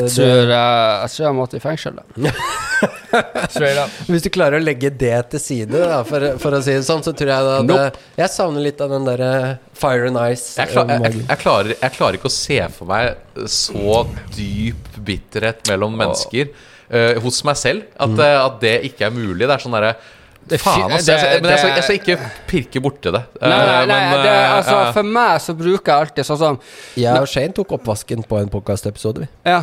jeg 0.05 0.13
tror, 0.15 0.41
det, 0.51 0.59
jeg 0.61 1.13
tror 1.15 1.27
jeg 1.27 1.37
måtte 1.39 1.59
i 1.59 1.63
fengsel, 1.65 1.97
da. 2.01 2.33
Straight 3.51 3.79
up. 3.81 3.91
hvis 4.11 4.25
du 4.25 4.31
klarer 4.33 4.61
å 4.61 4.63
legge 4.63 4.91
det 5.01 5.15
til 5.33 5.43
side, 5.43 5.73
da, 5.75 6.01
for, 6.07 6.27
for 6.43 6.57
å 6.57 6.61
si 6.65 6.75
det 6.77 6.85
sånn, 6.87 7.03
så 7.07 7.15
tror 7.17 7.33
jeg 7.33 7.51
at 7.55 7.67
Nope. 7.69 8.05
Jeg 8.21 8.33
savner 8.35 8.65
litt 8.69 8.81
av 8.85 8.93
den 8.95 9.09
derre 9.09 9.33
fire 9.81 10.11
and 10.11 10.21
ice. 10.31 10.55
Jeg, 10.61 10.71
klar, 10.75 10.91
eh, 10.93 11.05
jeg, 11.09 11.25
jeg, 11.25 11.41
klarer, 11.43 11.75
jeg 11.81 11.97
klarer 11.97 12.21
ikke 12.21 12.31
å 12.31 12.37
se 12.37 12.61
for 12.77 12.91
meg 12.91 13.47
så 13.51 14.03
dyp 14.37 14.91
bitterhet 15.11 15.65
mellom 15.73 15.97
mennesker 15.99 16.53
uh, 16.53 17.19
hos 17.25 17.43
meg 17.49 17.59
selv. 17.61 17.87
At, 17.97 18.11
Mm. 18.15 18.21
eh, 18.27 18.39
at 18.45 18.61
det 18.63 18.75
ikke 18.91 19.09
er 19.09 19.15
mulig. 19.17 19.47
Det 19.47 19.55
er 19.57 19.65
sånn 19.65 19.77
derre 19.79 19.95
er 19.97 20.17
Faen, 20.59 20.91
altså. 20.91 21.13
Jeg, 21.13 21.21
det- 21.21 21.43
men 21.43 21.51
jeg 21.51 21.59
skal, 21.59 21.71
jeg 21.77 21.83
skal 21.85 21.99
ikke 22.01 22.31
pirke 22.51 22.81
borti 22.83 23.13
det. 23.13 23.23
Nei, 23.41 23.49
nei, 23.51 23.59
Eh, 23.83 23.87
nei 23.87 24.01
men, 24.11 24.25
det, 24.25 24.33
eh, 24.33 24.57
altså, 24.57 24.79
ja. 24.85 24.93
for 24.93 25.03
meg 25.03 25.41
så 25.41 25.55
bruker 25.55 25.93
jeg 25.93 26.07
alltid 26.07 26.25
sånn 26.27 26.39
som 26.39 26.59
Jeg 26.97 27.21
og 27.21 27.29
Shane 27.29 27.53
tok 27.53 27.73
oppvasken 27.79 28.27
på 28.27 28.41
en 28.41 28.49
podkastepisode, 28.49 29.21
vi. 29.21 29.29
Ja. 29.47 29.63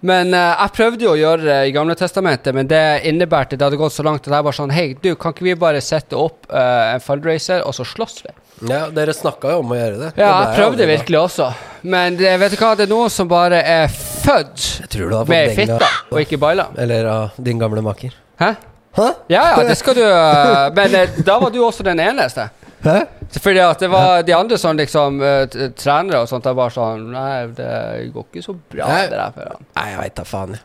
Men 0.00 0.30
uh, 0.30 0.54
jeg 0.62 0.70
prøvde 0.76 1.02
jo 1.02 1.10
å 1.10 1.18
gjøre 1.18 1.42
det 1.42 1.56
i 1.66 1.72
Gamle 1.74 1.96
Testamentet, 1.98 2.54
men 2.54 2.68
det 2.70 3.00
innebærte 3.10 3.56
Det 3.58 3.64
hadde 3.66 3.80
gått 3.80 3.90
så 3.96 4.04
langt 4.06 4.28
at 4.28 4.30
jeg 4.30 4.44
bare 4.46 4.54
sånn 4.54 4.70
Hei, 4.70 4.92
du, 5.02 5.08
kan 5.18 5.32
ikke 5.34 5.42
vi 5.48 5.54
bare 5.58 5.80
sette 5.82 6.14
opp 6.14 6.46
uh, 6.52 6.92
en 6.94 7.02
fundraiser, 7.02 7.64
og 7.66 7.74
så 7.74 7.82
slåss 7.82 8.20
vi? 8.22 8.30
Ja, 8.70 8.84
dere 8.94 9.10
snakka 9.14 9.50
jo 9.56 9.64
om 9.64 9.74
å 9.74 9.78
gjøre 9.78 9.98
det. 9.98 10.12
Ja, 10.18 10.28
det 10.30 10.46
jeg 10.46 10.54
prøvde 10.54 10.70
aldri 10.70 10.86
bra. 10.86 10.94
virkelig 10.96 11.18
også. 11.18 11.48
Men 11.82 12.16
det, 12.18 12.30
vet 12.40 12.54
du 12.54 12.56
hva, 12.62 12.70
det 12.78 12.86
er 12.86 12.90
noen 12.90 13.10
som 13.10 13.28
bare 13.30 13.58
er 13.62 13.90
født 13.90 14.94
Jeg 14.94 15.28
med 15.30 15.52
fitta, 15.54 15.90
og 16.10 16.22
ikke 16.22 16.38
baila. 16.42 16.68
Eller 16.78 17.06
av 17.10 17.38
din 17.38 17.58
gamle 17.58 17.82
maker. 17.86 18.14
Hæ? 18.38 18.54
Hæ? 18.98 19.08
Ja 19.30 19.42
ja, 19.52 19.64
det 19.68 19.76
skal 19.78 19.94
du 19.94 20.02
eh, 20.02 20.64
Men 20.74 20.94
eh, 20.98 21.18
da 21.26 21.38
var 21.38 21.52
du 21.54 21.60
også 21.64 21.86
den 21.86 22.00
eneste. 22.02 22.48
Hæ? 22.82 22.96
Fordi 23.40 23.60
at 23.62 23.80
det 23.82 23.90
var 23.92 24.22
de 24.26 24.34
andre 24.34 24.58
som 24.58 24.76
liksom 24.76 25.20
eh, 25.22 25.44
trenere 25.78 26.22
og 26.24 26.30
sånt, 26.30 26.44
det 26.46 26.54
var 26.58 26.74
sånn 26.74 27.08
Nei, 27.12 27.46
det 27.54 27.70
går 28.14 28.26
ikke 28.26 28.42
så 28.44 28.54
bra, 28.58 28.88
Nei. 28.88 29.04
det 29.10 29.18
der 29.20 29.34
for 29.36 29.52
han. 29.54 29.68
Nei, 29.78 29.86
jeg 29.92 30.00
veit 30.02 30.16
da 30.18 30.26
faen. 30.26 30.58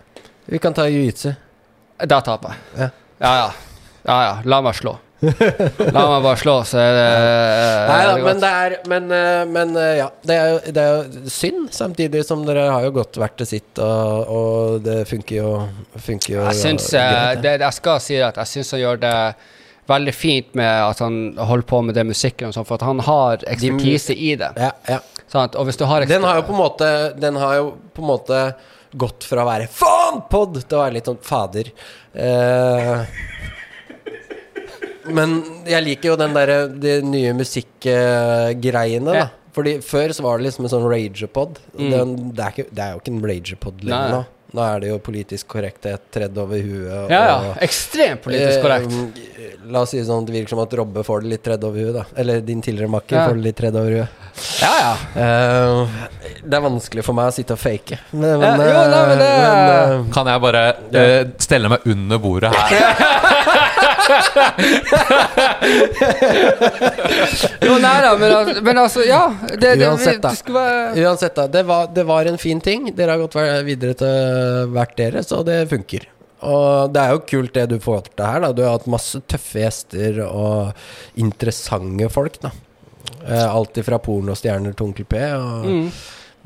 Vi 0.49 0.59
kan 0.63 0.75
ta 0.75 0.87
jiu-jitsu. 0.89 1.33
Da 2.09 2.19
taper 2.25 2.55
jeg. 2.55 2.81
Ja. 2.81 2.89
Ja 3.23 3.33
ja. 3.41 3.51
Ja 4.03 4.15
ja, 4.27 4.31
la 4.49 4.59
meg 4.65 4.75
slå. 4.75 4.97
La 5.23 6.03
meg 6.09 6.23
bare 6.25 6.39
slå, 6.41 6.55
så 6.67 6.79
er 6.81 6.95
det 6.97 7.07
Nei 7.89 7.99
da, 8.09 8.13
men 8.25 8.41
det 8.43 8.51
er 8.59 8.75
Men, 8.91 9.07
eh, 9.15 9.39
men 9.55 9.73
eh, 9.79 9.93
ja. 10.01 10.07
Det 10.25 10.35
er, 10.37 10.51
jo- 10.53 10.73
det 10.75 10.83
er 10.83 10.93
jo 10.97 11.31
synd, 11.31 11.69
samtidig 11.75 12.23
som 12.27 12.43
dere 12.47 12.65
har 12.73 12.83
jo 12.87 12.91
godt 12.99 13.19
vært 13.21 13.37
til 13.41 13.49
sitt, 13.55 13.79
og, 13.83 14.33
og 14.37 14.81
det 14.85 15.01
funker 15.09 15.39
jo, 15.39 15.51
funker 15.97 16.35
jo 16.37 16.43
Jeg 16.49 16.59
syns 16.61 16.89
eh, 16.99 17.33
det. 17.43 17.57
Jeg 17.63 17.77
skal 17.79 18.01
si 18.03 18.19
at 18.23 18.39
jeg 18.43 18.51
syns 18.55 18.73
han 18.75 18.83
gjør 18.83 19.01
det 19.03 19.15
veldig 19.89 20.13
fint 20.15 20.53
med 20.55 20.69
at 20.89 21.01
han 21.03 21.17
holder 21.39 21.67
på 21.67 21.81
med 21.83 21.97
det 21.97 22.05
musikken 22.07 22.47
og 22.51 22.55
sånt, 22.55 22.67
for 22.69 22.79
at 22.79 22.85
han 22.87 23.01
har 23.03 23.41
ekspertise 23.51 24.15
i 24.15 24.29
det. 24.39 24.53
Ja, 24.59 24.69
ja. 24.87 24.99
Sant? 25.33 25.55
Og 25.59 25.65
hvis 25.67 25.79
du 25.79 25.83
har 25.89 26.05
Den 26.07 26.23
har 26.27 26.37
jo 26.39 26.43
på 26.45 26.53
en 26.53 26.59
måte 26.61 26.87
Den 27.17 27.39
har 27.41 27.55
jo 27.57 27.69
på 27.95 28.03
en 28.03 28.09
måte 28.11 28.39
gått 28.93 29.25
fra 29.25 29.41
å 29.41 29.47
være 29.49 29.65
faen 29.73 30.19
pod 30.29 30.59
til 30.61 30.77
å 30.77 30.83
være 30.83 30.93
litt 30.99 31.07
sånn 31.09 31.17
fader. 31.25 31.71
Eh, 32.13 32.99
men 35.07 35.43
jeg 35.67 35.83
liker 35.83 36.09
jo 36.13 36.15
den 36.19 36.33
derre 36.33 36.67
de 36.69 37.01
nye 37.01 37.33
musikkgreiene, 37.33 39.13
Ja. 39.13 39.25
da. 39.25 39.29
Fordi 39.53 39.75
før 39.85 40.09
så 40.17 40.23
var 40.25 40.37
det 40.39 40.47
liksom 40.47 40.65
en 40.65 40.71
sånn 40.71 40.87
ragerpod. 40.89 41.59
Mm. 41.77 41.89
Den, 41.91 42.13
det, 42.33 42.47
det 42.73 42.79
er 42.81 42.93
jo 42.95 43.01
ikke 43.03 43.11
en 43.13 43.21
ragerpod 43.29 43.83
lenger 43.85 44.09
nå. 44.15 44.23
Nå 44.53 44.61
er 44.61 44.79
det 44.83 44.89
jo 44.91 44.97
politisk 45.01 45.47
korrekthet 45.49 46.01
tredd 46.13 46.35
over 46.37 46.57
huet. 46.61 47.09
Ja, 47.09 47.21
ja. 47.25 47.35
og- 47.51 47.57
Ekstremt 47.65 48.21
politisk 48.21 48.61
korrekt. 48.61 48.91
Eh, 49.17 49.55
la 49.65 49.81
oss 49.81 49.89
si 49.93 49.97
det 49.97 50.05
sånn 50.05 50.21
at 50.21 50.27
det 50.29 50.35
virker 50.35 50.49
som 50.53 50.59
at 50.61 50.73
Robbe 50.77 51.01
får 51.05 51.21
det 51.23 51.29
litt 51.31 51.43
tredd 51.43 51.63
over 51.65 51.79
huet, 51.81 51.93
da. 51.93 52.03
Eller 52.21 52.41
din 52.41 52.61
tidligere 52.61 52.89
makker 52.89 53.15
Ja. 53.17 53.27
får 53.29 53.33
det 53.33 53.43
litt 53.47 53.57
tredd 53.57 53.75
over 53.75 53.89
huet. 53.89 54.09
Ja, 54.61 54.73
ja. 54.83 54.93
Eh, 55.21 55.87
det 56.45 56.53
er 56.53 56.61
vanskelig 56.61 57.03
for 57.05 57.13
meg 57.13 57.29
å 57.29 57.33
sitte 57.33 57.53
og 57.53 57.59
fake. 57.59 57.97
Men, 58.11 58.41
Ja, 58.41 58.51
jo, 58.53 58.57
nei, 58.57 59.05
men 59.09 59.17
det- 59.17 59.37
men, 59.41 60.07
uh, 60.07 60.13
Kan 60.13 60.25
jeg 60.27 60.41
bare 60.41 60.63
uh, 60.93 61.23
stelle 61.37 61.69
meg 61.69 61.79
under 61.85 62.17
bordet 62.19 62.53
her? 62.53 62.69
Jo, 67.61 67.77
nei 67.79 68.01
da, 68.03 68.11
men, 68.19 68.31
al- 68.35 68.61
men 68.65 68.77
altså, 68.81 69.03
ja. 69.07 69.21
Det, 69.49 69.75
det, 69.79 69.87
Uansett, 69.87 70.21
da. 70.23 70.31
det 70.33 70.53
være 70.55 71.05
uansett, 71.05 71.35
da. 71.37 71.47
Det 71.47 71.63
var, 71.67 71.87
det 71.95 72.03
var 72.09 72.25
en 72.29 72.37
fin 72.41 72.61
ting. 72.63 72.89
Dere 72.95 73.15
har 73.15 73.23
gått 73.23 73.37
videre 73.67 73.95
til 73.99 74.73
hvert 74.73 74.97
dere, 74.99 75.23
så 75.25 75.43
det 75.47 75.61
funker. 75.71 76.09
Og 76.43 76.91
det 76.91 76.99
er 77.05 77.13
jo 77.15 77.23
kult 77.29 77.53
det 77.55 77.65
du 77.71 77.77
får 77.83 78.01
til 78.11 78.25
her. 78.27 78.43
da 78.43 78.51
Du 78.51 78.61
har 78.65 78.75
hatt 78.75 78.89
masse 78.91 79.21
tøffe 79.31 79.63
gjester 79.63 80.19
og 80.27 80.73
interessante 81.23 82.09
folk. 82.11 82.39
da 82.43 82.51
Eh, 83.23 83.55
Alt 83.55 83.77
ifra 83.79 83.99
pornostjerner 84.03 84.73
til 84.75 84.89
Onkel 84.89 85.05
P. 85.07 85.19
Og 85.37 85.67
mm. 85.67 85.85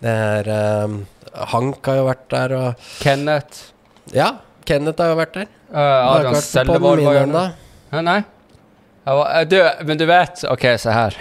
det 0.04 0.12
er 0.14 0.50
um, 0.86 1.00
Hank 1.54 1.86
har 1.90 2.00
jo 2.00 2.06
vært 2.08 2.28
der, 2.34 2.54
og 2.58 2.90
Kenneth. 3.02 3.64
Ja, 4.14 4.32
Kenneth 4.68 5.02
har 5.02 5.10
jo 5.14 5.18
vært 5.20 5.40
der. 5.40 5.48
Uh, 5.68 5.80
Adrian 5.80 6.42
Sellevold 6.42 7.04
podden 7.04 7.34
var 7.34 7.52
jo. 7.92 8.02
Nei? 8.02 8.20
Jeg 9.08 9.16
var, 9.16 9.28
eh, 9.40 9.46
du, 9.48 9.86
men 9.88 10.00
du 10.00 10.04
vet 10.08 10.42
OK, 10.52 10.64
se 10.80 10.92
her. 10.92 11.16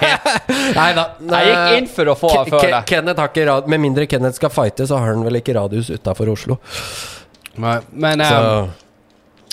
Nei 0.78 0.86
da. 0.96 1.04
Jeg 1.20 1.48
gikk 1.50 1.74
inn 1.76 1.88
for 1.92 2.08
å 2.12 2.14
få 2.16 2.30
han 2.32 2.48
før 2.48 2.64
det. 2.64 2.80
Kenneth 2.88 3.20
har 3.20 3.28
ikke 3.32 3.44
rad 3.48 3.68
Med 3.68 3.82
mindre 3.82 4.06
Kenneth 4.08 4.38
skal 4.40 4.52
fighte, 4.52 4.86
så 4.88 5.00
har 5.00 5.12
han 5.12 5.24
vel 5.26 5.40
ikke 5.40 5.52
radius 5.56 5.90
utafor 5.92 6.30
Oslo. 6.32 6.56
Men 7.60 8.24
Så 8.24 8.38
eh, 8.38 8.70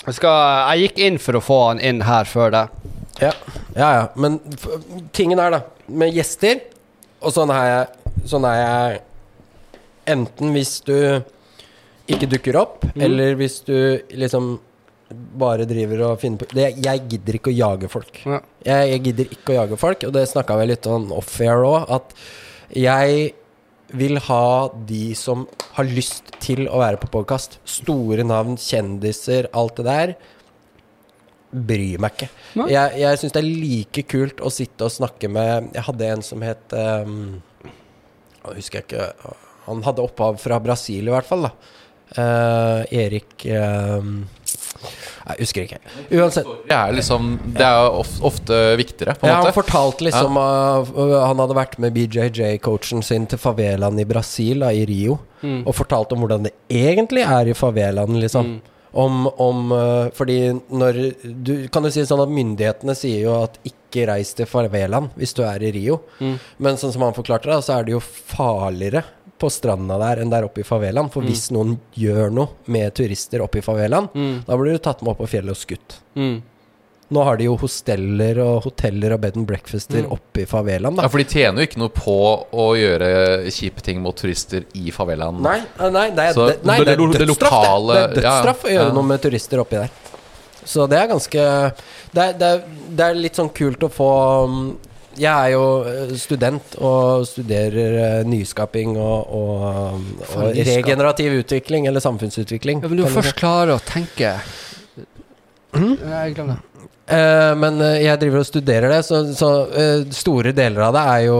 jeg, 0.06 0.16
skal, 0.22 0.38
jeg 0.72 0.86
gikk 0.88 1.02
inn 1.10 1.20
for 1.20 1.40
å 1.40 1.44
få 1.44 1.60
han 1.66 1.84
inn 1.84 2.04
her 2.08 2.30
før 2.30 2.56
det. 2.56 2.64
ja. 3.20 3.34
ja, 3.76 3.90
ja. 4.00 4.06
Men 4.16 4.40
tingen 5.16 5.40
er, 5.44 5.58
da, 5.58 5.62
med 5.88 6.16
gjester 6.16 6.62
Og 7.20 7.34
sånn 7.34 7.52
er 7.52 7.66
jeg 7.72 8.28
Sånn 8.30 8.46
er 8.48 8.58
jeg 8.62 9.00
enten 10.08 10.54
hvis 10.56 10.78
du 10.88 10.96
ikke 12.08 12.30
dukker 12.32 12.58
opp, 12.60 12.86
mm. 12.88 13.02
eller 13.04 13.38
hvis 13.40 13.62
du 13.68 13.78
liksom 14.16 14.58
bare 15.40 15.68
driver 15.68 16.04
og 16.10 16.20
finner 16.20 16.42
på 16.42 16.50
det, 16.52 16.70
Jeg 16.84 17.04
gidder 17.08 17.38
ikke 17.38 17.52
å 17.52 17.56
jage 17.56 17.90
folk. 17.92 18.22
Ja. 18.26 18.42
Jeg, 18.66 18.92
jeg 18.92 19.04
gidder 19.08 19.36
ikke 19.38 19.54
å 19.54 19.60
jage 19.62 19.80
folk, 19.80 20.08
og 20.08 20.16
det 20.16 20.28
snakka 20.32 20.58
vi 20.60 20.70
litt 20.72 20.88
om 20.92 21.12
off-air 21.16 21.64
òg, 21.68 21.86
at 21.98 22.16
jeg 22.76 23.30
vil 23.96 24.20
ha 24.20 24.48
de 24.88 25.04
som 25.16 25.46
har 25.78 25.88
lyst 25.88 26.34
til 26.44 26.66
å 26.68 26.82
være 26.82 27.00
på 27.00 27.12
podkast. 27.14 27.62
Store 27.64 28.26
navn, 28.28 28.58
kjendiser, 28.60 29.48
alt 29.56 29.80
det 29.80 29.88
der. 29.88 30.14
Bryr 31.48 32.04
meg 32.04 32.18
ikke. 32.18 32.30
Nei. 32.60 32.68
Jeg, 32.74 33.00
jeg 33.00 33.22
syns 33.22 33.36
det 33.38 33.42
er 33.42 33.48
like 33.48 34.04
kult 34.12 34.44
å 34.44 34.52
sitte 34.52 34.90
og 34.90 34.92
snakke 34.92 35.30
med 35.32 35.70
Jeg 35.78 35.86
hadde 35.88 36.10
en 36.12 36.24
som 36.26 36.44
het 36.44 36.76
um, 36.76 37.38
husker 38.50 38.82
jeg 38.82 38.90
ikke 38.90 39.38
Han 39.70 39.80
hadde 39.86 40.04
opphav 40.04 40.36
fra 40.44 40.60
Brasil, 40.60 41.08
i 41.08 41.14
hvert 41.14 41.30
fall. 41.30 41.48
da 41.48 41.54
Erik 42.16 43.46
um, 43.52 44.14
Jeg 45.28 45.42
husker 45.42 45.66
ikke. 45.66 45.80
Uansett. 46.16 46.48
Det 46.70 46.76
er 46.78 46.94
liksom 46.96 47.34
Det 47.58 47.66
er 47.68 47.98
ofte 48.30 48.60
viktigere, 48.80 49.18
på 49.20 49.28
en 49.28 49.34
Ja, 49.34 49.42
han 49.44 49.54
fortalte 49.56 50.06
liksom 50.08 50.38
uh, 50.40 50.88
Han 51.28 51.42
hadde 51.44 51.58
vært 51.58 51.78
med 51.84 51.94
BJJ-coachen 51.98 53.04
sin 53.04 53.28
til 53.28 53.42
favelaen 53.42 54.00
i 54.00 54.06
Brasil, 54.08 54.64
da, 54.66 54.72
i 54.72 54.86
Rio, 54.90 55.20
Mm. 55.38 55.68
og 55.70 55.76
fortalte 55.78 56.16
om 56.16 56.24
hvordan 56.24 56.48
det 56.48 56.52
egentlig 56.74 57.22
er 57.22 57.52
i 57.52 57.54
favelaen, 57.54 58.16
liksom. 58.18 58.56
Om, 58.98 59.28
om 59.38 59.72
uh, 59.72 60.08
Fordi 60.18 60.38
når 60.74 60.98
du 61.22 61.68
Kan 61.70 61.84
du 61.86 61.92
si 61.94 62.02
sånn 62.10 62.24
at 62.24 62.32
myndighetene 62.34 62.96
sier 62.98 63.22
jo 63.28 63.36
at 63.44 63.60
ikke 63.68 64.08
reis 64.10 64.32
til 64.34 64.50
favelaen 64.50 65.12
hvis 65.14 65.36
du 65.38 65.44
er 65.46 65.62
i 65.62 65.70
Rio. 65.76 66.00
Mm. 66.18 66.40
Men 66.58 66.80
sånn 66.82 66.96
som 66.96 67.06
han 67.06 67.14
forklarte 67.14 67.52
det, 67.52 67.60
så 67.68 67.76
er 67.78 67.86
det 67.86 67.94
jo 67.94 68.02
farligere 68.02 69.04
på 69.40 69.50
stranda 69.54 69.98
der 70.02 70.24
enn 70.24 70.30
der 70.34 70.44
oppe 70.48 70.60
i 70.62 70.68
favelaen. 70.68 71.10
For 71.14 71.22
hvis 71.22 71.52
noen 71.54 71.78
gjør 71.96 72.32
noe 72.34 72.48
med 72.68 72.94
turister 72.98 73.42
oppe 73.46 73.60
i 73.60 73.62
favelaen, 73.62 74.10
Mm. 74.14 74.46
da 74.46 74.58
blir 74.58 74.74
du 74.74 74.80
tatt 74.80 75.02
med 75.02 75.12
opp 75.12 75.20
på 75.20 75.28
fjellet 75.30 75.52
og 75.52 75.58
skutt. 75.58 76.00
Mm. 76.16 76.42
Nå 77.10 77.24
har 77.24 77.38
de 77.38 77.46
jo 77.46 77.56
hosteller 77.56 78.38
og 78.44 78.64
hoteller 78.66 79.14
og 79.14 79.22
bed 79.22 79.38
and 79.38 79.48
breakfaster 79.48 80.02
Mm. 80.04 80.12
oppe 80.12 80.42
i 80.42 80.46
favelaen, 80.46 80.98
Ja. 80.98 81.08
For 81.08 81.18
de 81.20 81.24
tjener 81.24 81.62
jo 81.62 81.68
ikke 81.68 81.78
noe 81.80 81.90
på 81.90 82.46
å 82.52 82.76
gjøre 82.76 83.46
kjipe 83.48 83.82
ting 83.82 84.02
mot 84.02 84.14
turister 84.16 84.66
i 84.76 84.92
favelaen. 84.92 85.40
Nei, 85.42 85.62
eh, 85.80 85.90
nei, 85.90 86.10
det 86.10 86.20
er, 86.20 86.34
Så 86.34 86.48
det, 86.50 86.66
nei, 86.66 86.78
det- 86.80 86.86
det 86.86 86.94
er 86.94 86.98
dødsstraff, 86.98 87.18
det 87.20 87.28
lokale- 87.30 87.94
det. 88.08 88.16
Det 88.16 88.24
er 88.26 88.28
ja, 88.28 88.44
ja. 88.44 88.54
å 88.54 88.74
gjøre 88.76 88.94
noe 88.94 89.04
med 89.04 89.22
turister 89.22 89.58
oppi 89.60 89.78
der. 89.80 89.90
Så 90.66 90.90
det 90.90 90.98
er 91.00 91.08
ganske 91.08 91.74
Det 92.14 92.24
er, 92.24 92.34
det 92.34 92.42
er, 92.42 92.64
det 92.96 93.00
er 93.06 93.14
litt 93.14 93.36
sånn 93.36 93.54
kult 93.54 93.80
å 93.80 93.90
få 93.92 94.76
Jeg 95.18 95.34
er 95.34 95.54
jo 95.56 95.66
eh, 95.90 96.14
student 96.20 96.78
og 96.78 97.26
studerer 97.30 97.98
eh, 98.04 98.22
nyskaping 98.30 98.96
og, 99.02 99.34
og, 99.34 99.66
um, 99.98 100.08
og 100.38 100.62
regenerativ 100.68 101.40
utvikling, 101.42 101.88
eller 101.90 102.04
samfunnsutvikling. 102.04 102.84
Ja, 102.86 102.92
men 102.92 103.02
du 103.02 103.06
er 103.08 103.14
først 103.14 103.36
klar 103.38 103.68
klarer 103.68 103.78
å 103.78 103.84
tenke 103.86 104.34
mm? 105.74 105.94
Jeg 106.02 106.36
glemmer 106.38 106.58
det. 106.58 106.64
Uh, 107.08 107.54
men 107.56 107.80
jeg 108.04 108.20
driver 108.20 108.42
og 108.42 108.48
studerer 108.50 108.92
det, 108.92 109.00
så, 109.08 109.22
så 109.32 109.50
uh, 109.72 110.02
store 110.12 110.52
deler 110.52 110.90
av 110.90 110.96
det 110.98 111.04
er 111.14 111.22
jo 111.30 111.38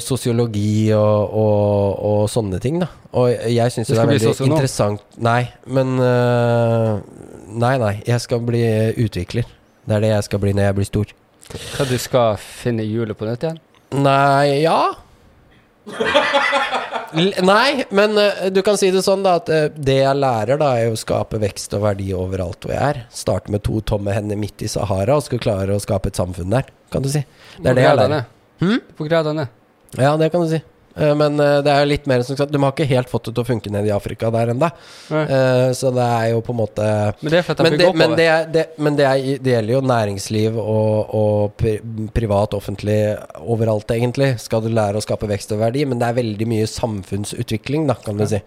sosiologi 0.00 0.88
og, 0.96 1.34
og, 1.42 1.98
og 2.10 2.22
sånne 2.32 2.60
ting, 2.62 2.80
da. 2.80 2.88
Og 3.20 3.28
jeg 3.28 3.74
syns 3.74 3.90
Du 3.90 3.94
det 3.94 4.00
er 4.00 4.08
veldig 4.14 4.30
interessant 4.30 4.54
interessant 4.54 5.18
Nei, 5.18 5.40
men 5.68 5.98
uh, 6.00 7.02
Nei, 7.50 7.74
nei. 7.82 7.94
Jeg 8.06 8.22
skal 8.22 8.42
bli 8.46 8.62
utvikler. 9.02 9.48
Det 9.82 9.96
er 9.96 10.04
det 10.04 10.12
jeg 10.12 10.26
skal 10.28 10.42
bli 10.42 10.52
når 10.54 10.68
jeg 10.68 10.76
blir 10.78 10.86
stor. 10.86 11.14
Hva 11.58 11.86
du 11.88 11.96
skal 11.98 12.38
finne 12.40 12.84
hjulet 12.86 13.18
på 13.18 13.28
nytt 13.28 13.46
igjen? 13.46 13.60
Nei 14.00 14.62
Ja. 14.62 14.80
L 17.10 17.32
nei, 17.42 17.84
men 17.90 18.14
uh, 18.14 18.46
du 18.54 18.60
kan 18.62 18.76
si 18.78 18.92
det 18.94 19.00
sånn, 19.02 19.24
da, 19.26 19.32
at 19.40 19.48
uh, 19.50 19.64
det 19.74 19.96
jeg 19.98 20.18
lærer, 20.20 20.60
da, 20.60 20.68
er 20.78 20.92
å 20.92 20.98
skape 20.98 21.40
vekst 21.42 21.74
og 21.74 21.82
verdi 21.82 22.12
overalt 22.14 22.62
hvor 22.62 22.74
jeg 22.76 22.84
er. 22.86 23.00
Starte 23.10 23.50
med 23.50 23.64
to 23.66 23.80
tomme 23.82 24.14
hender 24.14 24.38
midt 24.38 24.62
i 24.62 24.70
Sahara 24.70 25.16
og 25.18 25.24
skal 25.26 25.42
klare 25.42 25.74
å 25.74 25.82
skape 25.82 26.12
et 26.12 26.20
samfunn 26.20 26.54
der, 26.54 26.70
kan 26.94 27.02
du 27.02 27.10
si. 27.10 27.24
Det 27.58 27.72
er 27.72 27.80
det 27.80 27.88
jeg 27.88 27.98
lærer. 27.98 28.28
Hm? 28.62 28.78
På 28.94 29.08
gradene. 29.08 29.48
Ja, 29.98 30.14
det 30.20 30.30
kan 30.30 30.46
du 30.46 30.52
si. 30.52 30.62
Eh, 31.00 31.14
Men 31.16 31.40
eh, 31.40 31.58
det 31.64 31.72
er 31.72 31.84
jo 31.84 31.90
litt 31.90 32.08
mer 32.10 32.24
som 32.26 32.38
sagt 32.38 32.52
De 32.52 32.60
har 32.62 32.74
ikke 32.74 32.88
helt 32.90 33.10
fått 33.10 33.28
det 33.28 33.34
til 33.36 33.44
å 33.44 33.48
funke 33.48 33.72
nede 33.72 33.90
i 33.90 33.94
Afrika 33.94 34.30
der 34.34 34.52
ennå. 34.54 34.70
Nei. 35.10 35.24
Så 35.76 35.92
det 35.94 36.06
er 36.06 36.26
jo 36.34 36.42
på 36.44 36.54
en 36.54 36.60
måte 36.60 36.86
Men 37.20 37.32
det 37.32 37.40
er 37.40 37.46
for 37.46 37.56
at 37.56 37.62
de 37.64 37.68
men 37.70 37.78
det, 37.80 38.64
men, 38.78 38.96
det, 38.98 39.06
er, 39.06 39.20
er, 39.24 39.54
gjelder 39.54 39.74
jo 39.74 39.80
næringsliv 39.84 40.58
og, 40.60 41.14
og 41.16 41.54
pri, 41.58 41.76
privat, 42.14 42.54
offentlig, 42.56 42.98
overalt 43.40 43.90
egentlig. 43.94 44.32
Skal 44.42 44.64
du 44.64 44.70
lære 44.72 45.00
å 45.00 45.04
skape 45.04 45.28
vekst 45.30 45.54
og 45.56 45.62
verdi, 45.62 45.86
men 45.88 46.00
det 46.00 46.08
er 46.08 46.18
veldig 46.20 46.48
mye 46.50 46.68
samfunnsutvikling, 46.70 47.88
da, 47.90 47.96
kan 48.04 48.20
du 48.20 48.26
si. 48.30 48.40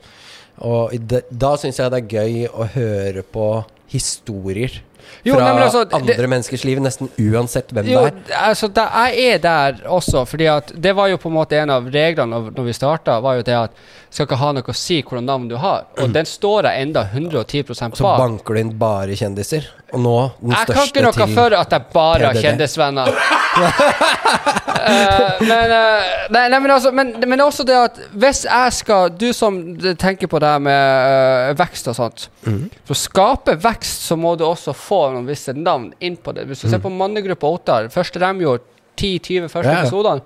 Og 0.63 0.93
det, 1.09 1.23
da 1.29 1.55
syns 1.59 1.79
jeg 1.81 1.93
det 1.93 2.03
er 2.03 2.17
gøy 2.17 2.47
å 2.51 2.67
høre 2.75 3.25
på 3.25 3.47
historier 3.93 4.81
Jo, 5.23 5.35
fra 5.35 5.49
altså, 5.49 5.63
altså, 5.63 5.83
det- 5.89 6.15
andre 6.15 6.27
menneskers 6.27 6.63
liv, 6.63 6.79
nesten 6.83 7.09
uansett 7.17 7.73
hvem 7.73 7.89
Jo, 7.91 8.05
det 8.05 8.13
er. 8.29 8.37
altså 8.49 8.67
det, 8.67 8.87
jeg 8.93 9.33
er 9.33 9.37
der 9.43 9.83
også, 9.87 10.25
fordi 10.25 10.47
at 10.51 10.71
det 10.75 10.95
var 10.95 11.07
jo 11.07 11.17
på 11.17 11.29
en 11.29 11.35
måte 11.35 11.59
en 11.59 11.69
av 11.69 11.87
reglene 11.87 12.29
når, 12.33 12.51
når 12.57 12.63
vi 12.63 12.73
starta, 12.73 13.19
var 13.21 13.35
jo 13.39 13.41
det 13.41 13.57
at 13.57 13.71
skal 14.13 14.27
ikke 14.27 14.37
ha 14.37 14.51
noe 14.53 14.69
å 14.69 14.75
si 14.77 14.99
hvilket 15.01 15.25
navn 15.25 15.47
du 15.49 15.55
har. 15.57 15.87
Og 16.01 16.11
den 16.13 16.27
står 16.29 16.67
jeg 16.69 16.85
enda 16.85 17.01
110 17.09 17.73
Så 17.97 18.03
banker 18.03 18.53
du 18.53 18.59
inn 18.61 18.73
bare 18.77 19.15
kjendiser. 19.17 19.65
Og 19.93 19.99
nå 20.01 20.17
den 20.39 20.53
Jeg 20.53 20.67
kan 20.69 20.85
ikke 20.89 21.05
noe 21.05 21.27
for 21.33 21.55
at 21.57 21.73
jeg 21.73 21.87
bare 21.93 22.29
har 22.29 22.37
kjendisvenner. 22.37 23.09
uh, 23.53 25.41
men, 25.41 25.73
uh, 25.73 26.13
nei, 26.33 26.45
nei, 26.49 26.59
men, 26.59 26.71
altså, 26.71 26.91
men, 26.91 27.13
men 27.29 27.41
også 27.45 27.65
det 27.65 27.75
at 27.77 27.99
hvis 28.17 28.39
jeg 28.47 28.73
skal 28.73 29.11
Du 29.13 29.27
som 29.33 29.59
tenker 30.01 30.27
på 30.29 30.41
det 30.41 30.49
her 30.55 30.63
med 30.63 31.53
uh, 31.53 31.57
vekst 31.57 31.89
og 31.91 31.97
sånt. 31.97 32.29
Mhm. 32.45 32.69
For 32.83 32.95
å 32.95 32.99
skape 32.99 33.55
vekst 33.63 34.07
så 34.07 34.17
må 34.19 34.35
du 34.37 34.45
også 34.47 34.75
få 34.75 35.01
noen 35.13 35.27
visse 35.29 35.53
navn 35.55 35.91
inn 35.99 36.17
på 36.17 36.33
det. 36.35 36.47
Hvis 36.49 36.63
du 36.63 36.69
ser 36.69 36.83
på 36.83 36.91
mannegruppa 36.93 37.47
Ottar, 37.47 37.89
første 37.93 38.19
de 38.19 38.31
gjorde 38.43 38.63
10-20 38.99 39.49
første 39.49 39.71
ja. 39.71 39.81
episodene, 39.81 40.21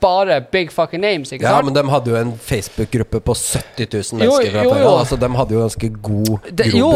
bare 0.00 0.40
big 0.52 0.70
fucking 0.72 1.00
names, 1.00 1.32
ikke 1.32 1.42
Ja, 1.44 1.56
sant? 1.56 1.64
men 1.66 1.74
de 1.74 1.82
hadde 1.90 2.10
jo 2.12 2.16
en 2.16 2.32
Facebook-gruppe 2.38 3.20
på 3.24 3.34
70 3.34 3.88
000 4.12 4.18
mennesker 4.20 4.50
fra 4.54 4.62
jo, 4.64 4.70
før 4.74 4.80
jo. 4.82 4.92
Altså, 4.98 5.16
de 5.20 5.28
hadde 5.36 5.54
jo 5.56 5.60
ganske 5.64 5.90
god 6.08 6.48
Det, 6.60 6.66
jo, 6.72 6.90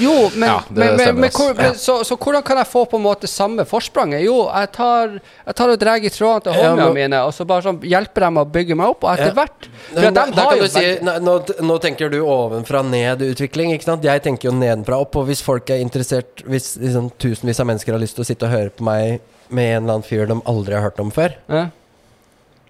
jo, 0.00 0.14
men, 0.36 0.48
Ja, 0.48 0.60
men, 0.70 0.96
men, 0.96 1.20
men, 1.24 1.30
hvor, 1.34 1.54
men 1.58 1.74
så, 1.80 1.98
så 2.04 2.16
hvordan 2.16 2.42
kan 2.46 2.60
jeg 2.62 2.66
få 2.70 2.84
på 2.90 2.96
en 3.00 3.04
måte 3.06 3.26
samme 3.30 3.64
forspranget? 3.68 4.22
Jo, 4.24 4.36
jeg 4.54 4.70
tar, 4.76 5.16
jeg 5.46 5.54
tar 5.60 5.74
og 5.74 5.80
drar 5.82 5.96
i 6.04 6.12
trådene 6.14 6.44
til 6.46 6.52
Ja, 6.60 6.70
håndene 6.70 6.94
mine, 6.94 7.22
og 7.26 7.34
så 7.34 7.46
bare 7.48 7.66
sånn 7.66 7.80
hjelper 7.84 8.28
dem 8.28 8.40
å 8.42 8.46
bygge 8.58 8.78
meg 8.78 8.94
opp, 8.94 9.04
og 9.04 9.12
etter 9.14 9.32
Ja. 9.32 9.36
hvert 9.42 9.68
For 9.92 10.00
de 10.00 10.24
har 10.24 10.32
kan 10.34 10.58
jo 10.58 10.64
du 10.64 10.68
si 10.68 10.86
nå, 11.04 11.36
nå 11.68 11.78
tenker 11.82 12.10
du 12.12 12.20
ovenfra 12.22 12.82
ned-utvikling, 12.86 13.72
ikke 13.74 13.84
sant? 13.90 14.04
Jeg 14.06 14.22
tenker 14.24 14.50
jo 14.50 14.54
nedenfra 14.56 14.98
opp. 15.02 15.16
Og 15.16 15.26
hvis 15.28 15.42
folk 15.44 15.68
er 15.70 15.82
interessert 15.82 16.42
Hvis 16.46 16.74
liksom, 16.80 17.10
tusenvis 17.18 17.60
av 17.60 17.66
mennesker 17.70 17.92
har 17.94 18.00
lyst 18.02 18.16
til 18.18 18.24
å 18.24 18.28
sitte 18.28 18.46
og 18.48 18.52
høre 18.54 18.70
på 18.74 18.84
meg 18.86 19.20
med 19.54 19.64
en 19.76 19.82
eller 19.84 19.98
annen 19.98 20.06
fyr 20.06 20.26
de 20.30 20.36
aldri 20.48 20.74
har 20.74 20.82
hørt 20.86 21.00
om 21.02 21.10
før, 21.14 21.34
Ja. 21.52 21.66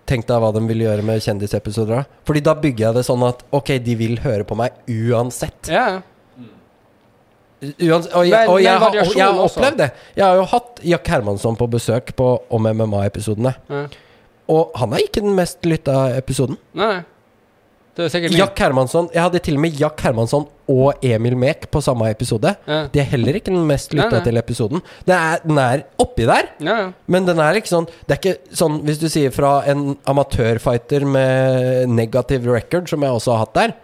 Tenk 0.08 0.26
deg 0.28 0.40
hva 0.42 0.50
de 0.54 0.62
vil 0.68 0.84
gjøre 0.84 1.04
med 1.06 1.22
kjendisepisoder. 1.24 2.04
Fordi 2.28 2.42
da 2.44 2.54
bygger 2.60 2.88
jeg 2.88 2.98
det 2.98 3.04
sånn 3.06 3.24
at 3.26 3.44
ok, 3.54 3.76
de 3.84 3.94
vil 4.00 4.18
høre 4.24 4.46
på 4.48 4.58
meg 4.58 4.76
uansett. 4.90 5.70
Ja. 5.72 6.02
Uans 7.64 8.10
og 8.12 8.26
jeg, 8.28 8.48
og 8.50 8.58
jeg, 8.60 8.76
og 8.76 9.14
jeg 9.16 9.24
har 9.24 9.40
opplevd 9.46 9.78
det. 9.80 9.90
Jeg 10.18 10.24
har 10.26 10.36
jo 10.36 10.44
hatt 10.50 10.82
Jack 10.84 11.08
Hermansson 11.08 11.56
på 11.56 11.68
besøk 11.72 12.12
på 12.18 12.26
Om 12.52 12.68
MMA-episodene. 12.76 13.54
Ja. 13.72 13.86
Og 14.52 14.74
han 14.76 14.92
er 14.92 15.06
ikke 15.06 15.22
den 15.24 15.36
mest 15.38 15.64
lytta 15.64 16.10
episoden. 16.18 16.58
Nei, 16.76 16.90
nei. 16.98 17.02
Det 17.04 17.06
er 17.06 17.06
sikkert 17.06 17.06
min. 17.06 17.83
Jack 17.94 18.58
Hermansson 18.58 19.06
Jeg 19.14 19.22
hadde 19.22 19.40
til 19.44 19.54
og 19.54 19.62
med 19.62 19.76
Jack 19.78 20.00
Hermansson 20.02 20.46
og 20.70 21.04
Emil 21.04 21.36
Mek 21.38 21.68
på 21.70 21.82
samme 21.84 22.08
episode. 22.10 22.54
Ja. 22.66 22.78
De 22.90 23.00
er 23.02 23.06
heller 23.10 23.36
ikke 23.38 23.52
den 23.52 23.66
mest 23.68 23.92
lytta 23.94 24.22
til 24.24 24.40
episoden. 24.40 24.80
Det 25.06 25.14
er, 25.14 25.42
den 25.44 25.58
er 25.60 25.84
oppi 26.00 26.24
der, 26.26 26.48
Ja, 26.64 26.76
ja. 26.80 26.86
men 27.06 27.26
den 27.28 27.38
er 27.44 27.58
ikke 27.60 27.68
sånn 27.70 27.86
Det 28.08 28.16
er 28.16 28.20
ikke 28.22 28.56
sånn 28.56 28.80
hvis 28.86 28.98
du 29.02 29.06
sier 29.12 29.34
fra 29.34 29.58
en 29.70 29.92
amatørfighter 30.10 31.04
med 31.06 31.92
negativ 31.92 32.48
record, 32.50 32.88
som 32.88 33.04
jeg 33.04 33.10
også 33.20 33.36
har 33.36 33.44
hatt 33.44 33.54
der, 33.60 33.76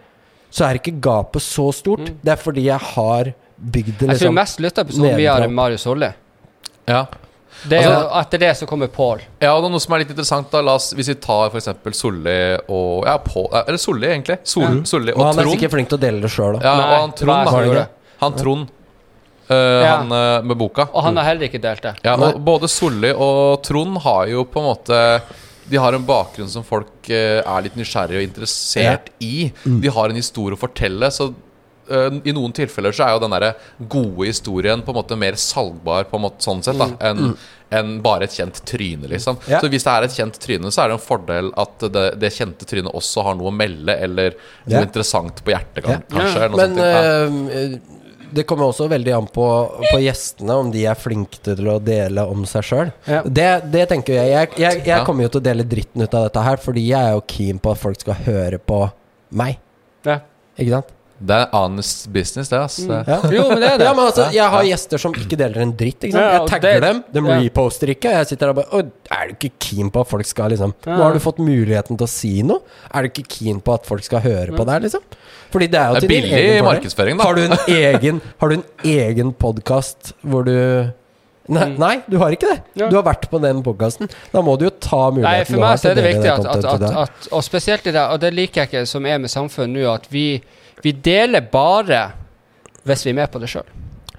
så 0.51 0.67
er 0.67 0.81
ikke 0.81 0.97
gapet 0.99 1.45
så 1.45 1.69
stort. 1.71 2.09
Mm. 2.09 2.19
Det 2.25 2.33
er 2.33 2.41
fordi 2.41 2.65
jeg 2.67 2.79
har 2.95 3.31
bygd 3.61 3.93
det 4.01 4.09
liksom 4.09 4.09
Jeg 4.09 4.09
tror 4.09 4.15
liksom 4.17 4.39
mest 4.41 4.63
lytta 4.65 4.83
episoden 4.87 5.19
vi 5.21 5.29
har, 5.29 5.45
er 5.45 5.53
Marius 5.61 5.85
Holle. 5.87 6.13
Ja. 6.89 7.05
Det 7.69 7.77
er 7.77 7.91
Altså- 7.91 8.19
etter 8.21 8.39
det 8.39 8.51
så 8.57 8.65
kommer 8.65 8.87
Paul. 8.89 9.19
Ja, 9.41 9.53
og 9.53 9.61
det 9.61 9.67
er 9.69 9.71
noe 9.75 9.79
som 9.83 9.93
er 9.93 9.99
litt 9.99 10.09
interessant 10.09 10.49
da 10.51 10.61
La 10.61 10.73
oss, 10.79 10.93
Hvis 10.97 11.07
vi 11.07 11.13
tar 11.15 11.49
for 11.51 11.59
eksempel 11.59 11.93
Solli 11.93 12.57
og 12.67 13.05
Ja, 13.05 13.17
Paul, 13.17 13.47
Eller 13.53 13.77
Solli 13.77 14.07
egentlig 14.07 14.39
Sol, 14.43 14.63
Ja. 14.63 14.81
Solli 14.83 15.11
og, 15.13 15.19
Og 15.19 15.25
han 15.27 15.39
er 15.39 15.43
Trond 15.43 15.59
sikkert 15.59 15.71
flink 15.75 15.89
til 15.89 15.97
å 15.97 16.01
dele 16.01 16.21
det 16.21 16.31
sjøl, 16.31 16.59
da. 16.59 16.65
ja, 16.65 16.75
Nei, 16.77 16.87
og 16.95 17.01
han 17.01 17.11
Trond 17.11 17.45
da 17.45 17.73
det. 17.79 17.87
Han 18.21 18.33
Trond 18.39 18.67
eh, 19.49 19.55
Ja. 19.83 19.97
Han 19.97 20.11
eh, 20.11 20.41
med 20.43 20.57
boka 20.57 20.87
Og 20.93 21.03
han 21.03 21.15
har 21.17 21.23
heller 21.25 21.47
ikke 21.49 21.61
delt 21.61 21.81
det. 21.81 21.95
Ja, 22.03 22.15
og 22.15 22.39
både 22.43 22.67
Solli 22.71 23.11
og 23.13 23.61
Trond 23.63 23.97
har 23.99 24.25
jo 24.27 24.43
på 24.45 24.59
en 24.61 24.69
måte 24.71 25.21
De 25.69 25.77
har 25.77 25.93
en 25.93 26.05
bakgrunn 26.05 26.49
som 26.49 26.63
folk 26.63 27.09
eh, 27.09 27.39
er 27.45 27.61
litt 27.63 27.75
nysgjerrig 27.75 28.17
og 28.17 28.25
interessert 28.25 29.07
i. 29.21 29.51
Mm. 29.65 29.79
De 29.81 29.87
har 29.89 30.09
en 30.09 30.15
historie 30.15 30.57
å 30.57 30.59
fortelle. 30.59 31.07
Så 31.13 31.29
eh, 31.29 31.33
i 32.25 32.33
noen 32.35 32.53
tilfeller 32.55 32.91
så 32.95 33.05
er 33.07 33.15
jo 33.15 33.21
den 33.23 33.33
der 33.35 33.53
gode 33.91 34.27
historien 34.29 34.81
på 34.85 34.93
en 34.93 34.99
måte 35.01 35.17
mer 35.19 35.37
salgbar 35.39 36.05
på 36.11 36.19
en 36.19 36.25
måte 36.27 36.45
sånn 36.45 36.63
sett 36.65 36.77
da 36.81 36.89
enn 37.11 37.33
enn 37.71 38.01
bare 38.03 38.25
et 38.27 38.33
kjent 38.35 38.57
tryne, 38.67 39.07
liksom. 39.07 39.37
Mm. 39.39 39.45
Ja. 39.53 39.59
Så 39.63 39.69
hvis 39.71 39.85
det 39.87 39.91
er 39.93 40.03
et 40.03 40.11
kjent 40.17 40.35
tryne, 40.43 40.71
så 40.75 40.81
er 40.83 40.89
det 40.91 40.97
en 40.97 41.03
fordel 41.05 41.51
at 41.55 41.85
det, 41.95 42.01
det 42.19 42.31
kjente 42.35 42.65
trynet 42.67 42.91
også 42.99 43.23
har 43.23 43.37
noe 43.39 43.47
å 43.47 43.53
melde, 43.55 43.95
eller 43.95 44.33
noe 44.65 44.73
Ja. 44.75 44.81
interessant 44.83 45.39
på 45.45 45.53
hjertet, 45.53 45.87
Ja. 45.87 46.01
kanskje. 46.11 46.35
eller 46.35 46.49
noe 46.49 46.57
Men 46.57 46.75
sånt. 46.75 47.55
Ja. 47.55 47.69
eh, 47.77 47.79
det 48.33 48.43
kommer 48.47 48.65
også 48.73 48.89
veldig 48.91 49.13
an 49.15 49.27
på, 49.31 49.45
på 49.87 50.01
gjestene, 50.03 50.51
om 50.59 50.69
de 50.71 50.83
er 50.85 50.95
flinke 50.99 51.39
til 51.47 51.63
å 51.71 51.77
dele 51.83 52.27
om 52.27 52.43
seg 52.45 52.63
sjøl. 52.67 52.91
Ja. 53.07 53.21
Det, 53.23 53.47
det 53.71 53.87
tenker 53.89 54.19
jeg. 54.19 54.29
Jeg, 54.35 54.49
jeg, 54.57 54.77
jeg 54.85 54.87
Ja. 54.97 55.05
kommer 55.07 55.23
jo 55.23 55.29
til 55.29 55.39
å 55.41 55.47
dele 55.47 55.63
dritten 55.63 56.03
ut 56.03 56.13
av 56.13 56.27
dette 56.27 56.43
her, 56.43 56.57
fordi 56.57 56.85
jeg 56.91 56.99
er 57.07 57.15
jo 57.15 57.23
keen 57.27 57.59
på 57.59 57.71
at 57.71 57.77
folk 57.79 57.99
skal 58.03 58.19
høre 58.27 58.59
på 58.59 58.81
meg. 59.31 59.59
Ja. 60.03 60.19
Ikke 60.59 60.71
sant? 60.75 60.91
Det 61.21 61.35
er 61.37 61.49
honest 61.53 62.07
business, 62.13 62.49
det. 62.49 62.59
ass 62.59 62.79
Ja. 62.81 63.17
Jo, 63.29 63.43
men 63.51 63.59
det 63.61 63.71
det. 63.79 63.85
Ja, 63.85 63.93
men 63.93 64.05
altså, 64.07 64.25
jeg 64.33 64.49
har 64.53 64.63
gjester 64.65 65.01
som 65.03 65.13
ikke 65.13 65.37
deler 65.37 65.61
en 65.61 65.73
dritt. 65.77 65.99
Ikke 66.07 66.15
sant? 66.17 66.33
Jeg 66.33 66.47
tagger 66.49 66.81
dem, 66.87 67.03
de 67.13 67.23
reposter 67.29 67.91
ikke. 67.93 68.13
Jeg 68.17 68.29
sitter 68.31 68.47
der 68.49 68.53
og 68.55 68.59
bare 68.61 68.79
«Å, 68.81 68.91
Er 69.11 69.27
du 69.29 69.35
ikke 69.35 69.51
keen 69.61 69.91
på 69.93 70.01
at 70.01 70.09
folk 70.09 70.25
skal 70.25 70.49
liksom 70.55 70.73
Nå 70.87 70.97
har 71.03 71.13
du 71.13 71.19
fått 71.21 71.37
muligheten 71.43 71.99
til 71.99 72.07
å 72.07 72.09
si 72.09 72.31
noe. 72.47 72.63
Er 72.93 73.05
du 73.05 73.11
ikke 73.11 73.27
keen 73.37 73.59
på 73.61 73.75
at 73.75 73.85
folk 73.85 74.03
skal 74.07 74.23
høre 74.25 74.55
på 74.57 74.65
deg, 74.65 74.87
liksom? 74.87 75.03
Fordi 75.51 75.67
det 75.67 75.79
er 75.81 75.87
jo 75.91 75.93
Det 75.93 76.01
er 76.03 76.07
til 76.07 76.09
din 76.09 76.23
billig 76.23 76.39
egen 76.41 76.65
markedsføring, 76.65 77.17
da. 77.19 77.27
Har 77.27 77.35
du 77.35 77.43
en 77.45 77.57
egen, 77.75 78.21
har 78.41 78.49
du 78.49 78.55
en 78.57 78.65
egen 78.95 79.33
podkast 79.33 80.13
hvor 80.23 80.47
du 80.47 80.57
Nei, 81.51 81.65
Mm. 81.65 81.77
nei, 81.81 81.95
du 82.07 82.17
har 82.21 82.31
ikke 82.31 82.47
det. 82.47 82.61
Ja. 82.79 82.87
Du 82.87 82.95
har 82.95 83.03
vært 83.03 83.25
på 83.27 83.39
den 83.41 83.61
podkasten. 83.65 84.07
Da 84.31 84.39
må 84.45 84.53
du 84.59 84.65
jo 84.67 84.69
ta 84.79 85.09
muligheten 85.11 85.25
Nei, 85.25 85.43
for 85.43 85.57
du 85.57 85.63
har 85.65 85.71
meg 85.73 85.79
så 85.81 85.89
er 85.89 85.95
det 85.97 86.03
viktig 86.05 86.29
at, 86.31 86.45
at, 86.45 86.65
at, 86.69 86.83
at 87.01 87.27
Og 87.33 87.43
spesielt 87.43 87.87
i 87.89 87.91
det, 87.91 88.03
og 88.13 88.19
det 88.21 88.29
liker 88.37 88.61
jeg 88.61 88.69
ikke 88.69 88.83
som 88.87 89.05
er 89.09 89.17
med 89.19 89.33
samfunnet 89.33 89.73
nå, 89.81 89.87
at 89.91 90.05
vi, 90.13 90.25
vi 90.83 90.91
deler 90.91 91.41
bare 91.51 92.01
hvis 92.83 93.05
vi 93.05 93.11
er 93.13 93.19
med 93.21 93.31
på 93.31 93.39
det 93.41 93.49
sjøl. 93.51 93.67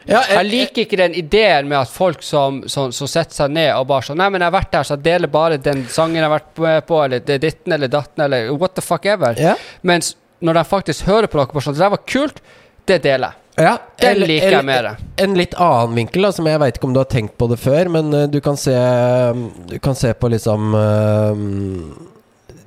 ja, 0.06 0.20
Jeg 0.30 0.46
liker 0.46 0.82
ikke 0.84 0.96
den 1.00 1.14
ideen 1.18 1.68
med 1.68 1.78
at 1.80 1.90
folk 1.90 2.22
som, 2.22 2.62
som, 2.70 2.92
som 2.94 3.06
setter 3.10 3.34
seg 3.34 3.50
ned 3.54 3.72
og 3.76 3.86
bare 3.90 4.06
sånn 4.06 4.18
Nei, 4.18 4.28
men 4.30 4.40
jeg 4.42 4.50
har 4.50 4.56
vært 4.60 4.72
der, 4.72 4.86
så 4.86 4.94
jeg 4.96 5.04
deler 5.04 5.30
bare 5.30 5.58
den 5.62 5.84
sangen 5.90 6.16
jeg 6.20 6.26
har 6.26 6.34
vært 6.36 6.58
med 6.62 6.86
på, 6.86 6.98
eller 7.04 7.22
det 7.26 7.40
ditten 7.42 7.72
eller 7.76 7.88
datten, 7.90 8.24
eller 8.24 8.50
what 8.58 8.74
the 8.74 8.82
fuck 8.82 9.06
ever. 9.06 9.34
ja. 9.38 9.54
Mens 9.82 10.14
når 10.42 10.54
de 10.58 10.64
faktisk 10.66 11.06
hører 11.06 11.30
på 11.30 11.38
dere 11.38 11.52
bare 11.54 11.62
sånn 11.62 11.74
Det 11.76 11.84
der 11.84 11.90
var 11.94 12.00
kult, 12.06 12.40
det 12.90 12.96
deler 13.04 13.28
jeg. 13.30 13.38
Ja, 13.62 13.76
Den 14.00 14.10
eller- 14.16 14.26
liker 14.26 14.50
jeg 14.56 14.64
mer. 14.64 14.86
En 15.22 15.34
litt 15.36 15.52
annen 15.54 15.94
vinkel, 15.94 16.22
da, 16.24 16.30
som 16.32 16.46
jeg 16.48 16.58
veit 16.58 16.78
ikke 16.78 16.88
om 16.88 16.94
du 16.94 16.98
har 17.02 17.10
tenkt 17.12 17.36
på 17.38 17.46
det 17.50 17.58
før, 17.60 17.90
men 17.94 18.08
uh, 18.14 18.26
du 18.26 18.40
kan 18.40 18.56
se 18.56 18.72
Du 19.68 19.78
kan 19.78 19.94
se 19.94 20.10
på 20.14 20.30
liksom 20.32 20.72
eh, 20.74 21.42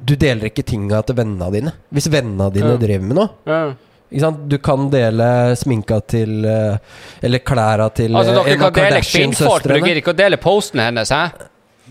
Du 0.05 0.15
deler 0.19 0.51
ikke 0.51 0.65
tinga 0.67 1.01
til 1.07 1.17
vennene 1.17 1.49
dine. 1.53 1.75
Hvis 1.93 2.07
vennene 2.13 2.51
dine 2.53 2.73
Ja. 2.75 2.79
driver 2.81 3.05
med 3.09 3.19
noe. 3.19 3.29
Ja. 3.49 3.61
Ikke 4.11 4.21
sant? 4.21 4.43
Du 4.49 4.57
kan 4.61 4.89
dele 4.93 5.27
sminka 5.57 5.99
til 6.07 6.45
eh, 6.45 6.77
Eller 7.25 7.41
klæra 7.41 7.89
til 7.93 8.15
Altså, 8.15 8.31
eh, 8.31 8.43
dere 8.43 8.53
en 8.53 8.59
kan 8.59 8.67
av 8.67 8.73
dele 8.73 9.01
kvinnfolk, 9.01 9.01
men 9.01 9.01
dere 9.01 9.31
Kardashian-søstrene. 9.33 9.79
gidder 9.87 10.01
ikke 10.03 10.13
å 10.13 10.19
dele 10.19 10.37
posten 10.37 10.83
hennes, 10.83 11.09
hæ? 11.09 11.23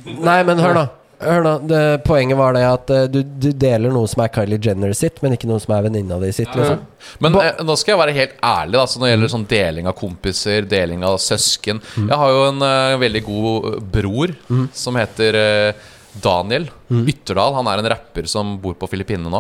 Nei, 0.05 0.43
men 0.47 0.63
hør 0.63 0.75
nå. 0.79 0.85
Hør 1.25 1.45
nå, 1.45 1.53
det, 1.69 1.81
Poenget 2.05 2.37
var 2.39 2.57
det 2.57 2.65
at 2.67 2.91
eh, 2.93 3.05
du, 3.11 3.21
du 3.23 3.49
deler 3.53 3.93
noe 3.95 4.09
som 4.11 4.23
er 4.25 4.33
Kylie 4.35 4.59
Jenner 4.63 4.93
sitt, 4.97 5.21
men 5.23 5.37
ikke 5.37 5.49
noe 5.49 5.63
som 5.63 5.75
er 5.77 5.87
venninna 5.87 6.19
di 6.23 6.31
sitt. 6.35 6.51
Liksom. 6.55 6.83
Men 7.25 7.39
eh, 7.41 7.63
nå 7.65 7.77
skal 7.81 7.95
jeg 7.95 8.01
være 8.03 8.17
helt 8.17 8.37
ærlig 8.45 8.79
da, 8.81 8.85
så 8.91 9.01
når 9.01 9.07
det 9.07 9.13
gjelder 9.15 9.33
sånn 9.35 9.47
deling 9.51 9.91
av 9.91 9.97
kompiser, 9.99 10.69
deling 10.71 11.07
av 11.07 11.19
søsken 11.23 11.83
Mm. 11.95 12.09
Jeg 12.09 12.17
har 12.19 12.31
jo 12.33 12.41
en 12.49 12.63
uh, 12.65 12.95
veldig 12.99 13.21
god 13.27 13.67
bror 13.93 14.33
bror 14.49 14.71
som 14.77 14.97
heter 14.99 15.37
eh, 15.39 15.85
Daniel 16.23 16.69
Mm. 16.95 17.09
Ytterdal. 17.09 17.55
Han 17.57 17.67
er 17.67 17.81
en 17.81 17.89
rapper 17.91 18.27
som 18.31 18.59
bor 18.63 18.75
på 18.79 18.87
Filippinene 18.93 19.31
nå. 19.33 19.39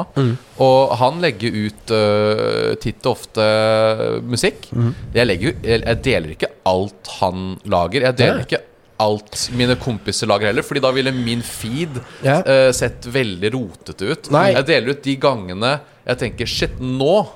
Og 0.64 0.94
han 0.98 1.20
legger 1.22 1.52
ut 1.54 1.92
uh, 1.94 2.72
titt 2.82 3.04
og 3.06 3.12
ofte 3.18 3.44
eh, 3.44 4.16
musikk. 4.24 4.70
Mm. 4.74 4.88
Jeg, 5.14 5.26
legger, 5.28 5.58
jeg 5.62 5.98
deler 6.02 6.32
ikke 6.34 6.48
alt 6.66 7.10
han 7.20 7.44
lager. 7.70 8.08
Jeg 8.08 8.16
deler 8.18 8.40
Ja. 8.42 8.46
ikke 8.48 8.62
alt 9.04 9.44
mine 9.58 9.76
kompiser 9.76 10.26
lager 10.30 10.46
heller, 10.50 10.62
Fordi 10.66 10.80
da 10.82 10.90
ville 10.96 11.12
min 11.12 11.42
feed 11.42 12.00
Ja. 12.24 12.40
uh, 12.42 12.72
sett 12.72 13.04
veldig 13.06 13.52
rotete 13.54 14.10
ut. 14.10 14.30
Nei. 14.34 14.48
Jeg 14.56 14.66
deler 14.72 14.90
ut 14.96 15.02
de 15.04 15.16
gangene 15.16 15.72
jeg 16.06 16.18
tenker 16.24 16.46
Shit, 16.50 16.80
nå 16.80 17.26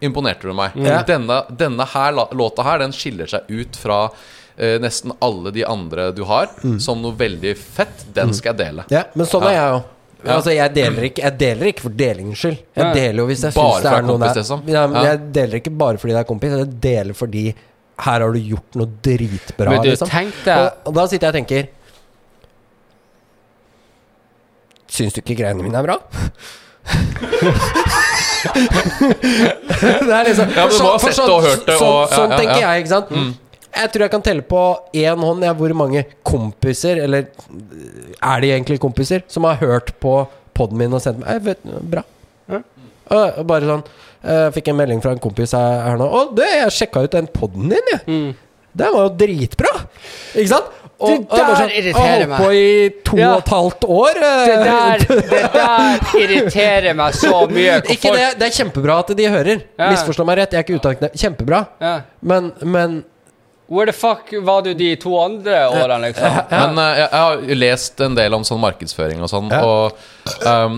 imponerte 0.00 0.42
du 0.48 0.52
meg. 0.56 0.72
Ja. 0.76 1.02
Denne, 1.08 1.42
denne 1.56 1.84
her 1.88 2.12
låta 2.36 2.62
her 2.66 2.78
Den 2.84 2.92
skiller 2.92 3.26
seg 3.26 3.48
ut 3.48 3.76
fra 3.80 4.10
eh, 4.58 4.78
nesten 4.80 5.12
alle 5.20 5.50
de 5.52 5.64
andre 5.68 6.10
du 6.16 6.24
har, 6.24 6.46
Mm. 6.64 6.78
som 6.80 7.00
noe 7.02 7.12
veldig 7.16 7.56
fett. 7.56 8.04
Den 8.14 8.32
skal 8.34 8.54
jeg 8.54 8.58
dele. 8.66 8.84
Ja, 8.90 9.04
men 9.14 9.26
sånn 9.26 9.42
er 9.44 9.52
jeg 9.56 9.70
jo. 9.74 9.82
Ja. 10.26 10.32
Altså, 10.38 10.50
jeg 10.56 10.74
deler, 10.74 11.02
ikke, 11.10 11.22
jeg 11.22 11.38
deler 11.38 11.66
ikke 11.70 11.80
for 11.84 11.90
delingens 11.90 12.38
skyld. 12.40 12.56
Jeg 12.74 12.84
Nei. 12.84 12.94
deler 12.94 13.18
jo 13.20 13.26
hvis 13.28 13.42
jeg 13.44 13.52
Bare 13.54 13.72
syns 13.76 13.82
det 13.82 13.90
for 13.90 13.96
er 13.98 14.02
noe 14.02 14.10
kompis, 14.16 14.32
der. 14.32 14.40
liksom? 14.42 14.62
Ja, 14.68 14.86
men 14.86 14.96
Ja. 14.96 15.10
Jeg 15.12 15.32
deler 15.32 15.54
ikke 15.60 15.76
bare 15.78 15.98
fordi 15.98 16.12
det 16.12 16.18
er 16.18 16.24
kompis, 16.24 16.50
jeg 16.56 16.80
deler 16.80 17.14
fordi 17.14 17.44
her 17.98 18.20
har 18.20 18.32
du 18.32 18.38
gjort 18.40 18.74
noe 18.74 18.86
dritbra. 19.02 19.70
Men 19.70 19.82
du, 19.82 19.88
liksom. 19.90 20.08
tenk 20.08 20.34
deg 20.44 20.58
og, 20.58 20.70
og 20.86 20.94
da 20.94 21.06
sitter 21.06 21.26
jeg 21.26 21.34
og 21.34 21.38
tenker 21.46 21.68
Syns 24.88 25.12
du 25.14 25.20
ikke 25.20 25.36
greiene 25.36 25.62
mine 25.62 25.76
er 25.78 25.82
bra? 25.82 25.96
det 28.46 30.12
er 30.14 30.28
liksom 30.28 30.52
Ja, 30.54 30.66
men 30.66 30.74
du 30.76 30.82
må 30.82 30.92
ha 30.92 30.98
for 31.02 31.10
sett 31.12 31.26
det 31.26 31.34
og 31.34 31.42
hørt 31.46 31.64
det, 31.66 31.76
Sånn, 31.80 31.88
og- 31.88 32.10
ja, 32.10 32.16
sånn 32.16 32.30
ja, 32.30 32.36
tenker 32.40 32.60
ja. 32.60 32.70
jeg, 32.74 32.84
ikke 32.84 32.92
sant? 32.94 33.08
Jeg 33.76 33.92
tror 33.92 34.04
jeg 34.06 34.10
kan 34.14 34.24
telle 34.24 34.42
på 34.48 34.60
én 34.96 35.20
hånd 35.28 35.44
ja, 35.44 35.52
hvor 35.56 35.74
mange 35.76 36.04
kompiser, 36.26 37.02
eller 37.04 37.26
er 38.22 38.40
de 38.44 38.50
egentlig 38.54 38.78
kompiser, 38.82 39.22
som 39.28 39.44
har 39.48 39.58
hørt 39.60 39.92
på 40.00 40.14
poden 40.56 40.78
min 40.80 40.94
og 40.96 41.02
sendt 41.04 41.20
meg 41.20 41.42
vet, 41.44 41.60
Bra. 41.84 42.02
Ja. 42.48 42.62
Og, 43.12 43.42
bare 43.46 43.68
sånn 43.68 43.82
Jeg 44.26 44.54
fikk 44.56 44.68
en 44.72 44.78
melding 44.80 45.02
fra 45.04 45.12
en 45.14 45.20
kompis 45.22 45.52
her, 45.54 45.94
nå. 46.00 46.06
'Å, 46.08 46.22
det, 46.34 46.46
jeg 46.56 46.72
sjekka 46.80 47.04
ut 47.04 47.12
den 47.14 47.28
poden 47.30 47.68
din, 47.70 47.92
jeg. 47.92 48.00
Mm. 48.08 48.34
Den 48.76 48.92
var 48.96 49.06
jo 49.06 49.12
dritbra! 49.20 49.70
Ikke 50.34 50.50
sant? 50.50 50.72
Og, 50.96 51.10
Det 51.28 51.36
jeg 51.36 51.46
der 51.46 51.58
sånn, 51.60 51.70
jeg 51.70 51.82
irriterer 51.84 52.22
har 52.24 52.30
holdt 52.30 52.40
på 52.40 52.48
i 52.56 52.88
to 53.04 53.16
Ja. 53.20 53.30
og 53.34 53.42
et 53.44 53.50
halvt 53.52 53.84
år. 53.84 54.16
eh. 54.16 54.46
Det 54.46 54.56
der, 54.64 54.98
det 55.30 55.50
der 55.52 56.20
irriterer 56.22 56.94
meg 56.96 57.14
så 57.14 57.42
mye. 57.52 57.74
Folk- 57.84 58.16
det, 58.16 58.30
det 58.40 58.46
er 58.48 58.54
kjempebra 58.58 58.96
at 59.04 59.12
de 59.18 59.26
hører. 59.28 59.60
Ja. 59.78 59.90
Misforstå 59.92 60.24
meg 60.26 60.38
rett, 60.40 60.56
jeg 60.56 60.62
er 60.62 60.64
ikke 60.64 60.80
utakknemlig. 60.80 61.20
Kjempebra. 61.20 61.60
Ja. 61.84 61.94
Men, 62.22 62.48
men 62.64 62.96
Where 63.68 63.86
the 63.90 63.92
fuck 63.98 64.30
var 64.46 64.62
du 64.62 64.74
de 64.78 64.92
to 65.02 65.16
andre 65.18 65.64
årene, 65.74 66.12
liksom? 66.12 66.36
Men 66.52 66.78
eh, 66.78 67.00
jeg, 67.00 67.08
jeg 67.10 67.24
har 67.24 67.56
lest 67.58 68.00
en 68.06 68.14
del 68.14 68.34
om 68.36 68.44
sånn 68.46 68.60
markedsføring 68.62 69.24
og 69.26 69.30
sånn, 69.32 69.48
Ja. 69.50 69.64
og 69.66 70.46
ehm, 70.46 70.76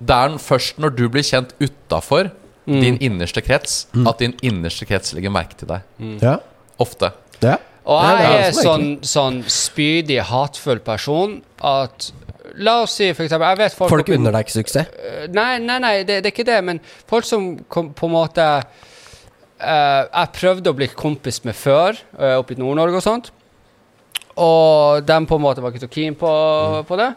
det 0.00 0.16
er 0.16 0.38
først 0.40 0.78
når 0.80 0.94
du 0.96 1.04
blir 1.12 1.22
kjent 1.26 1.52
utafor 1.60 2.30
Mm. 2.64 2.78
din 2.80 2.94
innerste 3.04 3.42
krets, 3.44 3.82
at 4.08 4.22
din 4.22 4.32
innerste 4.40 4.86
krets 4.88 5.10
legger 5.12 5.28
merke 5.28 5.52
til 5.60 5.68
deg. 5.68 5.82
Ja. 6.22 6.38
Ofte. 6.80 7.10
ja. 7.44 7.58
Og 7.84 8.00
det 8.00 8.22
jeg 8.22 8.30
er 8.38 8.46
er 8.46 8.54
sånn 8.56 8.86
sånn, 9.04 9.42
spydig, 9.44 10.16
hatfull 10.24 10.78
person 10.80 11.42
at 11.60 12.06
La 12.56 12.78
oss 12.86 12.94
si 12.96 13.10
for 13.12 13.24
eksempel 13.26 13.48
Jeg 13.50 13.58
vet 13.58 13.74
folk, 13.76 13.90
Folk 13.90 14.08
unner 14.14 14.32
deg 14.32 14.46
ikke 14.46 14.54
suksess. 14.62 14.86
Eh, 14.96 15.26
Nei, 15.36 15.58
nei, 15.58 15.76
nei, 15.82 15.92
det, 16.08 16.22
det 16.24 16.30
er 16.30 16.32
ikke 16.32 16.46
det, 16.48 16.64
men 16.64 16.80
folk 17.10 17.24
som 17.28 17.58
kom, 17.68 17.92
på 17.92 18.06
en 18.08 18.12
måte 18.16 18.46
Jeg 19.60 20.34
prøvde 20.34 20.70
å 20.72 20.76
bli 20.76 20.88
kompis 20.90 21.38
med 21.46 21.54
før, 21.56 21.98
uh, 22.18 22.36
oppe 22.40 22.56
i 22.56 22.58
Nord-Norge 22.58 22.98
og 22.98 23.04
sånt. 23.04 23.30
Og 24.34 25.04
de 25.06 25.18
på 25.28 25.38
en 25.38 25.44
måte 25.44 25.62
var 25.62 25.70
ikke 25.70 25.84
så 25.86 25.92
keen 25.92 26.16
på, 26.18 26.32
på 26.88 26.98
det. 26.98 27.12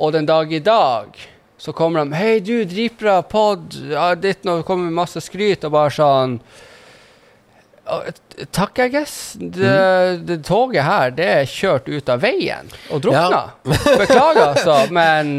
Og 0.00 0.14
den 0.16 0.28
dag 0.28 0.52
i 0.52 0.62
dag 0.64 1.20
så 1.60 1.72
kommer 1.76 2.04
de 2.04 2.16
'Hei, 2.16 2.40
du, 2.40 2.64
dritbra 2.64 3.20
pod.' 3.22 3.76
Ja, 3.92 4.14
ditt 4.14 4.44
nå 4.48 4.62
kommer 4.64 4.88
med 4.88 4.96
masse 5.02 5.20
skryt 5.20 5.64
og 5.68 5.76
bare 5.76 5.92
sånn 5.92 6.40
Takk, 8.54 8.78
I 8.78 8.88
guess. 8.88 9.34
Det, 9.34 10.22
det 10.22 10.36
toget 10.46 10.84
her, 10.86 11.10
det 11.10 11.26
er 11.26 11.48
kjørt 11.50 11.88
ut 11.90 12.12
av 12.12 12.20
veien 12.22 12.68
og 12.88 13.02
drukna. 13.02 13.40
Beklager, 13.66 14.52
altså, 14.52 14.76
men 14.98 15.32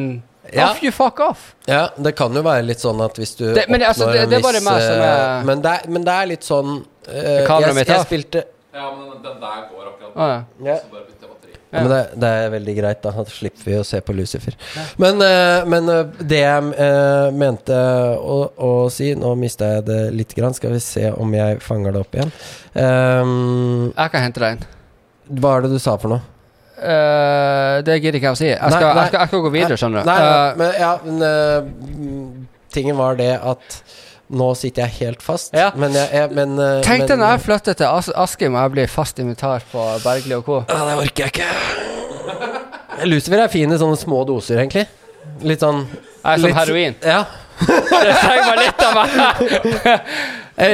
Ja. 0.54 0.72
off 0.72 0.82
you 0.84 0.92
fuck 0.92 1.20
off. 1.20 1.56
Ja, 1.70 1.90
det 1.98 2.16
kan 2.18 2.34
jo 2.34 2.42
være 2.42 2.66
litt 2.66 2.82
sånn 2.82 3.00
at 3.06 3.16
hvis 3.22 3.36
du 3.38 3.54
Det- 3.54 3.68
men 3.70 3.80
det- 3.80 3.88
altså, 3.92 4.08
oppnår 4.08 4.14
det- 4.14 4.30
det 4.30 4.38
er 4.40 4.42
bare 4.42 4.54
viss, 4.60 4.66
meg 4.66 4.82
som 4.82 5.02
er- 5.02 5.40
eh, 5.40 5.44
men, 5.46 5.62
det 5.62 5.72
er, 5.72 5.90
men 5.90 6.04
det 6.04 6.14
er 6.18 6.26
litt 6.28 6.42
sånn 6.44 6.72
uh, 6.82 7.46
kameraet 7.48 7.68
jeg, 7.68 7.76
mitt 7.76 7.88
jeg 7.88 7.98
av? 8.00 8.06
spilte 8.06 8.44
Ja, 8.74 8.92
men 8.96 9.22
den 9.22 9.40
der 9.40 9.62
går 9.70 9.84
akkurat. 9.92 10.16
Å, 10.16 10.28
ja. 10.32 10.44
ja. 10.72 10.78
Så 10.80 10.92
bare 10.92 11.04
bytte 11.06 11.28
batteri. 11.30 11.56
Ja, 11.74 11.82
Men 11.84 11.90
det, 11.90 12.20
det 12.20 12.30
er 12.30 12.50
veldig 12.52 12.76
greit, 12.78 13.02
da. 13.02 13.12
Da 13.12 13.24
slipper 13.26 13.64
vi 13.66 13.74
å 13.80 13.86
se 13.86 14.00
på 14.02 14.14
Lucifer. 14.16 14.54
Men, 14.98 15.22
uh, 15.22 15.64
men 15.66 15.90
uh, 15.90 16.04
det 16.20 16.40
jeg 16.42 16.64
uh, 16.80 17.32
mente 17.32 17.72
å, 17.72 18.52
å 18.58 18.90
si 18.92 19.14
Nå 19.16 19.36
mista 19.38 19.76
jeg 19.76 19.86
det 19.86 20.14
litt. 20.14 20.34
Grann. 20.36 20.54
Skal 20.54 20.72
vi 20.72 20.80
se 20.80 21.12
om 21.12 21.32
jeg 21.34 21.60
fanger 21.62 21.92
det 21.94 22.00
opp 22.02 22.12
igjen. 22.16 22.32
Um, 22.76 23.94
Jeg 23.96 24.12
kan 24.12 24.22
hente 24.26 24.40
deg 24.40 24.58
inn. 24.58 24.66
hva 25.40 25.58
er 25.58 25.62
det 25.62 25.72
du 25.72 25.80
sa 25.80 25.98
for 25.98 26.10
noe? 26.10 26.22
Eh, 26.82 27.76
det 27.86 27.98
gidder 28.02 28.18
ikke 28.18 28.30
jeg 28.32 28.36
å 28.36 28.40
si. 28.40 28.48
Jeg 28.50 28.58
skal, 28.74 28.82
Nei, 28.82 28.94
nei. 28.94 29.02
jeg 29.04 29.12
skal, 29.12 29.20
jeg 29.26 29.32
skal 29.32 29.42
gå 29.46 29.52
videre, 29.54 29.78
skjønner 29.78 30.02
du. 30.02 30.10
Nei, 30.10 30.20
nei, 30.22 30.32
Eh, 30.32 30.56
men, 30.58 30.72
ja, 30.82 30.94
men 31.06 31.16
eh, 31.28 32.48
tingen 32.74 32.98
var 32.98 33.20
det 33.20 33.32
at 33.38 33.82
nå 34.32 34.48
sitter 34.56 34.86
jeg 34.88 34.96
helt 35.02 35.22
fast. 35.26 35.54
Ja. 35.54 35.70
Men 35.76 35.92
jeg, 35.98 36.08
jeg 36.16 36.32
men, 36.38 36.56
Tenk 36.88 37.04
deg 37.10 37.20
når 37.20 37.34
jeg 37.36 37.44
flytter 37.50 37.76
til 37.82 37.90
As 37.92 38.08
Askim 38.16 38.56
og 38.56 38.62
jeg 38.64 38.72
blir 38.78 38.88
fast 38.92 39.20
invitar 39.20 39.66
på 39.74 39.84
Bergli 40.06 40.38
og 40.40 40.46
co. 40.48 40.62
Ja, 40.72 40.86
det 40.88 40.98
orker 41.04 41.28
jeg 41.28 41.34
ikke. 41.36 41.50
Lucifer 43.12 43.44
er 43.44 43.52
fin 43.52 43.72
i 43.74 43.78
sånne 43.82 43.98
små 44.00 44.22
doser, 44.30 44.62
egentlig. 44.64 44.86
Litt 45.44 45.62
sånn 45.64 45.84
er 45.84 46.38
som 46.40 46.48
litt- 46.48 46.58
heroin. 46.58 46.96
Ja. 47.04 47.24
Det 47.62 48.14
trenger 48.24 48.48
bare 48.48 48.62
litt 48.66 48.80
av 48.88 48.94
meg. 48.98 50.02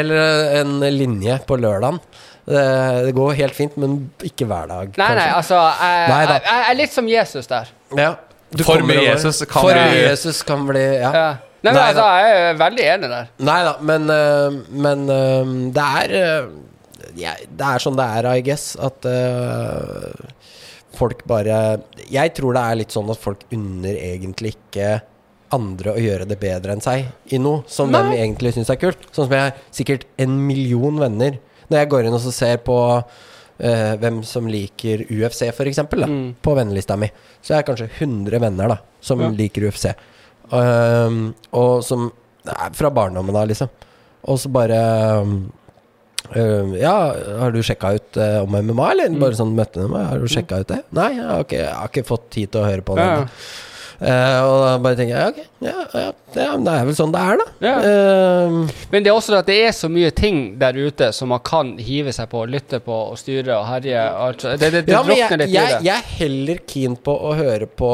Eller 0.00 0.54
en 0.60 0.78
linje 0.96 1.38
på 1.48 1.58
lørdagen. 1.60 1.98
Det, 2.44 2.62
det 3.06 3.12
går 3.16 3.32
helt 3.38 3.54
fint, 3.56 3.76
men 3.80 4.10
ikke 4.22 4.44
hver 4.50 4.66
dag. 4.68 4.90
Nei, 5.00 5.10
nei, 5.16 5.28
altså 5.32 5.56
Jeg, 5.80 6.08
Nei 6.10 6.18
jeg, 6.28 6.42
jeg 6.44 6.64
er 6.68 6.76
litt 6.82 6.92
som 6.92 7.06
Jesus 7.08 7.46
der. 7.48 7.70
Ja. 7.96 8.10
Du 8.54 8.62
For 8.66 8.84
mye. 8.86 9.00
Jesus 9.06 9.40
kan 9.48 9.64
For 9.64 9.72
bli- 9.72 9.86
mye 9.94 10.02
Jesus 10.10 10.42
kan 10.46 10.66
bli 10.68 10.82
Ja. 11.00 11.10
Ja. 11.14 11.26
Nei, 11.64 11.72
men 11.72 11.78
Nei 11.80 11.86
altså, 11.94 12.04
jeg 12.20 12.42
er 12.50 12.58
veldig 12.60 12.84
enig 12.92 13.08
der. 13.08 13.28
Nei 13.48 13.56
da, 13.64 13.70
men, 13.80 14.10
eh, 14.12 14.58
men 14.84 15.06
eh, 15.08 15.52
det 15.78 15.86
er 16.02 16.14
eh, 16.18 16.50
ja, 17.16 17.32
Det 17.48 17.70
er 17.70 17.80
sånn 17.80 17.96
det 17.96 18.04
er, 18.18 18.28
I 18.36 18.42
guess. 18.44 18.66
At 18.76 19.00
folk 20.94 21.24
bare 21.26 21.56
Jeg 22.12 22.34
tror 22.36 22.54
det 22.56 22.62
er 22.68 22.78
litt 22.82 22.94
sånn 22.94 23.08
at 23.12 23.20
folk 23.22 23.46
unner 23.54 23.96
egentlig 23.96 24.54
ikke 24.58 24.92
andre 25.54 25.94
å 25.94 26.00
gjøre 26.02 26.26
det 26.26 26.36
bedre 26.42 26.74
enn 26.74 26.82
seg 26.82 27.06
i 27.32 27.38
noe 27.38 27.62
som 27.70 27.90
Nei. 27.92 28.00
de 28.10 28.16
egentlig 28.24 28.54
syns 28.56 28.70
er 28.72 28.78
kult. 28.80 29.04
Sånn 29.14 29.28
som 29.28 29.34
jeg 29.36 29.44
har 29.48 29.58
sikkert 29.74 30.06
en 30.18 30.32
million 30.48 30.98
venner. 30.98 31.36
Når 31.70 31.78
jeg 31.80 31.88
går 31.94 32.08
inn 32.08 32.18
og 32.18 32.20
så 32.26 32.32
ser 32.34 32.56
på 32.66 32.80
Uh, 33.54 33.94
hvem 34.02 34.16
som 34.26 34.48
liker 34.50 35.04
UFC, 35.14 35.44
eksempel, 35.46 36.00
Mm. 36.10 36.34
på 36.42 36.56
vennelista 36.58 36.96
mi, 36.98 37.06
så 37.40 37.54
jeg 37.54 37.66
kanskje 37.68 37.86
100 38.00 38.40
venner 38.42 38.66
da 38.72 38.76
som 39.00 39.20
Ja. 39.20 39.28
liker 39.30 39.62
UFC. 39.68 39.92
Uh, 40.50 41.30
og 41.52 41.84
som 41.86 42.08
nei, 42.44 42.70
fra 42.72 42.90
barndommen 42.90 43.36
av, 43.36 43.46
liksom. 43.46 43.70
Og 44.26 44.38
så 44.42 44.50
bare 44.50 45.20
um, 45.22 45.52
Ja, 46.74 47.14
har 47.38 47.52
du 47.52 47.60
sjekka 47.62 47.94
ut 47.94 48.16
uh, 48.18 48.42
om 48.42 48.56
MMA, 48.58 48.90
eller? 48.90 49.08
Mm. 49.14 49.20
Bare 49.22 49.38
sånn 49.38 49.54
møtte 49.54 49.86
meg. 49.86 50.02
Har 50.08 50.18
du 50.18 50.26
sjekka 50.26 50.58
ut 50.64 50.66
det? 50.72 50.80
Nei, 50.90 51.12
ja, 51.20 51.38
okay, 51.38 51.60
jeg 51.62 51.74
har 51.78 51.92
ikke 51.92 52.04
fått 52.08 52.30
tid 52.34 52.50
til 52.50 52.60
å 52.64 52.66
høre 52.66 52.82
på 52.82 52.96
det. 52.98 53.04
Ja. 53.06 53.26
Uh, 54.04 54.38
og 54.44 54.54
da 54.60 54.72
bare 54.84 54.96
tenker 54.98 55.14
jeg 55.14 55.22
ja, 55.22 55.28
ok, 55.30 55.38
ja, 55.64 55.74
ja, 55.94 56.08
ja, 56.36 56.48
det 56.60 56.72
er 56.74 56.82
vel 56.90 56.96
sånn 56.98 57.12
det 57.14 57.22
er, 57.24 57.38
da. 57.40 57.46
Ja. 57.64 57.76
Um, 58.50 58.58
Men 58.92 59.06
det 59.06 59.08
er 59.08 59.16
også 59.16 59.38
at 59.38 59.48
det 59.48 59.56
er 59.64 59.72
så 59.72 59.88
mye 59.88 60.10
ting 60.12 60.42
der 60.60 60.76
ute 60.76 61.08
som 61.16 61.32
man 61.32 61.40
kan 61.46 61.70
hive 61.80 62.12
seg 62.12 62.28
på, 62.34 62.42
lytte 62.50 62.82
på 62.84 62.98
og 63.14 63.16
styre 63.20 63.56
og 63.56 63.64
herje. 63.70 64.02
Altså, 64.26 64.52
det, 64.60 64.70
det, 64.74 64.84
det 64.90 64.92
jeg, 64.92 65.08
drukner 65.08 65.40
litt 65.40 65.48
i 65.48 65.56
det. 65.56 65.80
jeg 65.88 65.94
er 65.94 66.12
heller 66.18 66.60
keen 66.68 66.98
på 67.00 67.16
å 67.16 67.32
høre 67.38 67.70
på 67.70 67.90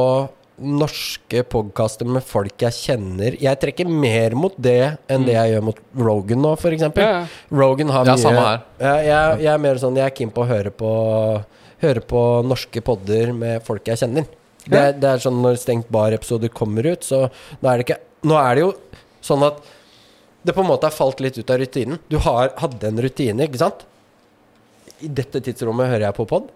norske 0.61 1.41
podkaster 1.49 2.05
med 2.05 2.25
folk 2.27 2.61
jeg 2.61 2.77
kjenner 2.77 3.37
Jeg 3.41 3.57
trekker 3.63 3.89
mer 3.89 4.35
mot 4.37 4.53
det 4.61 4.99
enn 5.09 5.25
det 5.25 5.33
jeg 5.33 5.55
gjør 5.55 5.65
mot 5.71 5.79
Rogan 5.97 6.43
nå, 6.45 6.51
f.eks. 6.59 6.85
Ja, 6.85 7.07
ja. 7.07 7.23
Rogan 7.49 7.95
har 7.95 8.11
Ja, 8.11 8.17
mye 8.19 8.25
samme 8.27 8.43
her. 8.45 8.67
Jeg, 8.83 9.07
jeg, 9.09 9.39
jeg 9.47 9.53
er 9.55 9.65
mer 9.65 9.81
sånn 9.81 9.97
Jeg 9.97 10.11
er 10.11 10.19
keen 10.19 10.35
på 10.35 10.45
å 10.45 10.51
høre 10.51 10.75
på 10.75 10.93
Høre 11.81 12.03
på 12.05 12.21
norske 12.45 12.83
podder 12.85 13.31
med 13.33 13.63
folk 13.65 13.87
jeg 13.89 14.03
kjenner. 14.03 14.27
Det, 14.67 14.77
Ja. 14.77 14.93
det 14.93 15.09
er 15.09 15.23
sånn 15.23 15.41
når 15.43 15.57
Stengt 15.59 15.89
bar-episoder 15.93 16.53
kommer 16.53 16.87
ut, 16.87 17.03
så 17.07 17.31
nå 17.63 17.71
er 17.71 17.81
det 17.81 17.87
ikke 17.89 18.01
Nå 18.29 18.37
er 18.37 18.55
det 18.55 18.61
jo 18.67 18.73
sånn 19.25 19.43
at 19.47 19.63
det 20.45 20.53
på 20.53 20.61
en 20.61 20.69
måte 20.69 20.85
har 20.89 20.93
falt 20.93 21.21
litt 21.25 21.39
ut 21.39 21.51
av 21.53 21.57
rutinen. 21.61 21.99
Du 22.13 22.19
har, 22.21 22.51
hadde 22.61 22.89
en 22.89 23.01
rutine, 23.01 23.47
ikke 23.47 23.61
sant? 23.61 23.87
I 25.01 25.09
dette 25.09 25.41
tidsrommet 25.41 25.89
hører 25.89 26.05
jeg 26.11 26.17
på 26.19 26.27
pod. 26.29 26.51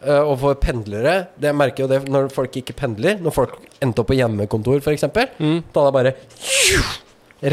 Uh, 0.00 0.22
og 0.24 0.38
for 0.40 0.56
pendlere 0.56 1.26
Det 1.36 1.50
jeg 1.50 1.56
merker 1.60 1.84
jo 1.84 1.88
det 1.90 1.98
når 2.08 2.30
folk 2.32 2.56
ikke 2.56 2.72
pendler. 2.78 3.18
Når 3.20 3.34
folk 3.36 3.58
endte 3.84 4.00
opp 4.00 4.08
på 4.08 4.16
hjemmekontor, 4.16 4.80
f.eks. 4.80 5.04
Mm. 5.36 5.58
Da 5.74 5.82
er 5.84 5.90
det 5.90 5.96
bare 5.98 6.14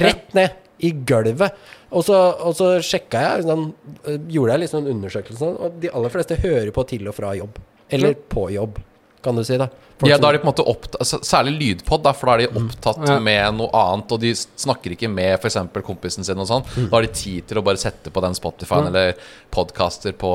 rett 0.04 0.34
ned 0.38 0.56
i 0.88 0.92
gulvet. 1.08 1.56
Og 1.92 2.04
så, 2.08 2.16
og 2.44 2.56
så 2.56 2.74
sjekka 2.84 3.24
jeg 3.24 3.48
sånn, 3.48 3.68
eh, 4.06 4.20
Gjorde 4.32 4.56
jeg 4.56 4.64
liksom 4.66 4.84
en 4.84 4.92
undersøkelse, 4.96 5.40
sånn, 5.42 5.58
og 5.64 5.80
de 5.84 5.92
aller 5.96 6.14
fleste 6.14 6.40
hører 6.44 6.72
på 6.76 6.84
til 6.88 7.08
og 7.08 7.16
fra 7.18 7.34
jobb. 7.38 7.60
Eller 7.96 8.16
på 8.32 8.50
jobb, 8.52 8.80
kan 9.22 9.36
du 9.36 9.44
si. 9.44 9.58
da 9.58 9.70
Folk 9.98 10.12
Ja, 10.12 10.18
da 10.22 10.30
er 10.30 10.38
de 10.38 10.40
på 10.44 10.46
en 10.46 10.52
måte 10.52 10.66
opptatt 10.70 11.26
Særlig 11.26 11.56
lydpod, 11.58 12.04
da, 12.06 12.12
for 12.14 12.30
da 12.30 12.34
er 12.38 12.44
de 12.46 12.60
opptatt 12.62 13.00
Ja. 13.08 13.16
med 13.20 13.56
noe 13.58 13.70
annet. 13.74 14.12
Og 14.14 14.20
de 14.22 14.34
snakker 14.38 14.94
ikke 14.94 15.10
med 15.10 15.40
f.eks. 15.40 15.58
kompisen 15.86 16.24
sin 16.28 16.38
og 16.38 16.46
sånn. 16.50 16.66
Da 16.78 16.92
har 16.98 17.02
de 17.08 17.10
tid 17.14 17.48
til 17.50 17.58
å 17.58 17.64
bare 17.66 17.82
sette 17.82 18.12
på 18.14 18.22
den 18.22 18.36
Spotify 18.38 18.84
eller 18.88 19.16
podcaster 19.50 20.14
på 20.14 20.30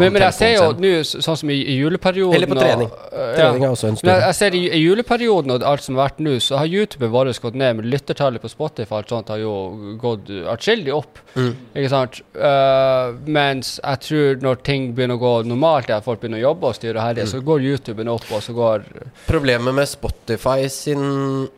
Men, 0.00 0.12
men 0.12 0.22
jeg 0.26 0.34
ser 0.36 0.52
jo 0.56 0.66
sin. 0.72 0.82
nå, 0.84 0.92
sånn 1.24 1.38
som 1.40 1.50
i, 1.50 1.56
i 1.64 1.78
juleperioden 1.78 2.36
Eller 2.36 2.50
på 2.50 2.58
trening. 2.60 2.90
Og, 2.92 3.06
uh, 3.12 3.32
Trening 3.36 3.62
ja. 3.62 3.68
er 3.70 3.72
også 3.76 3.88
en 3.88 3.96
Men 3.96 4.02
stor 4.02 4.24
jeg, 4.26 4.34
ser 4.40 4.58
i, 4.58 4.62
i 4.68 4.82
juleperioden 4.84 5.54
og 5.56 5.66
alt 5.72 5.86
som 5.86 5.96
har 5.96 6.10
vært 6.10 6.20
nå, 6.26 6.36
så 6.44 6.60
har 6.60 6.66
YouTuben 6.66 7.10
vår 7.14 7.32
gått 7.40 7.56
ned, 7.56 7.76
men 7.80 7.88
lyttertallet 7.92 8.42
på 8.44 8.52
Spotify 8.52 8.98
alt 9.00 9.08
sånt 9.12 9.28
har 9.32 9.40
jo 9.40 9.52
gått 10.00 10.28
atskillig 10.52 10.92
opp. 10.94 11.22
Ikke 11.36 11.88
sant? 11.92 12.20
Uh, 12.36 13.16
mens 13.26 13.76
jeg 13.80 14.02
tror 14.06 14.42
når 14.44 14.60
ting 14.66 14.90
begynner 14.96 15.16
å 15.16 15.22
gå 15.22 15.34
normalt, 15.48 15.90
at 15.90 16.04
folk 16.04 16.20
begynner 16.20 16.42
å 16.42 16.48
jobbe 16.50 16.70
og 16.72 16.76
styre 16.78 17.00
og 17.00 17.04
herje, 17.08 17.26
så 17.32 17.40
går 17.44 17.64
YouTuben 17.70 18.08
opp, 18.12 18.26
og 18.32 18.42
så 18.44 18.52
går 18.56 18.84
Problemet 19.26 19.74
med 19.74 19.88
Spotify 19.88 20.68
sin 20.68 21.48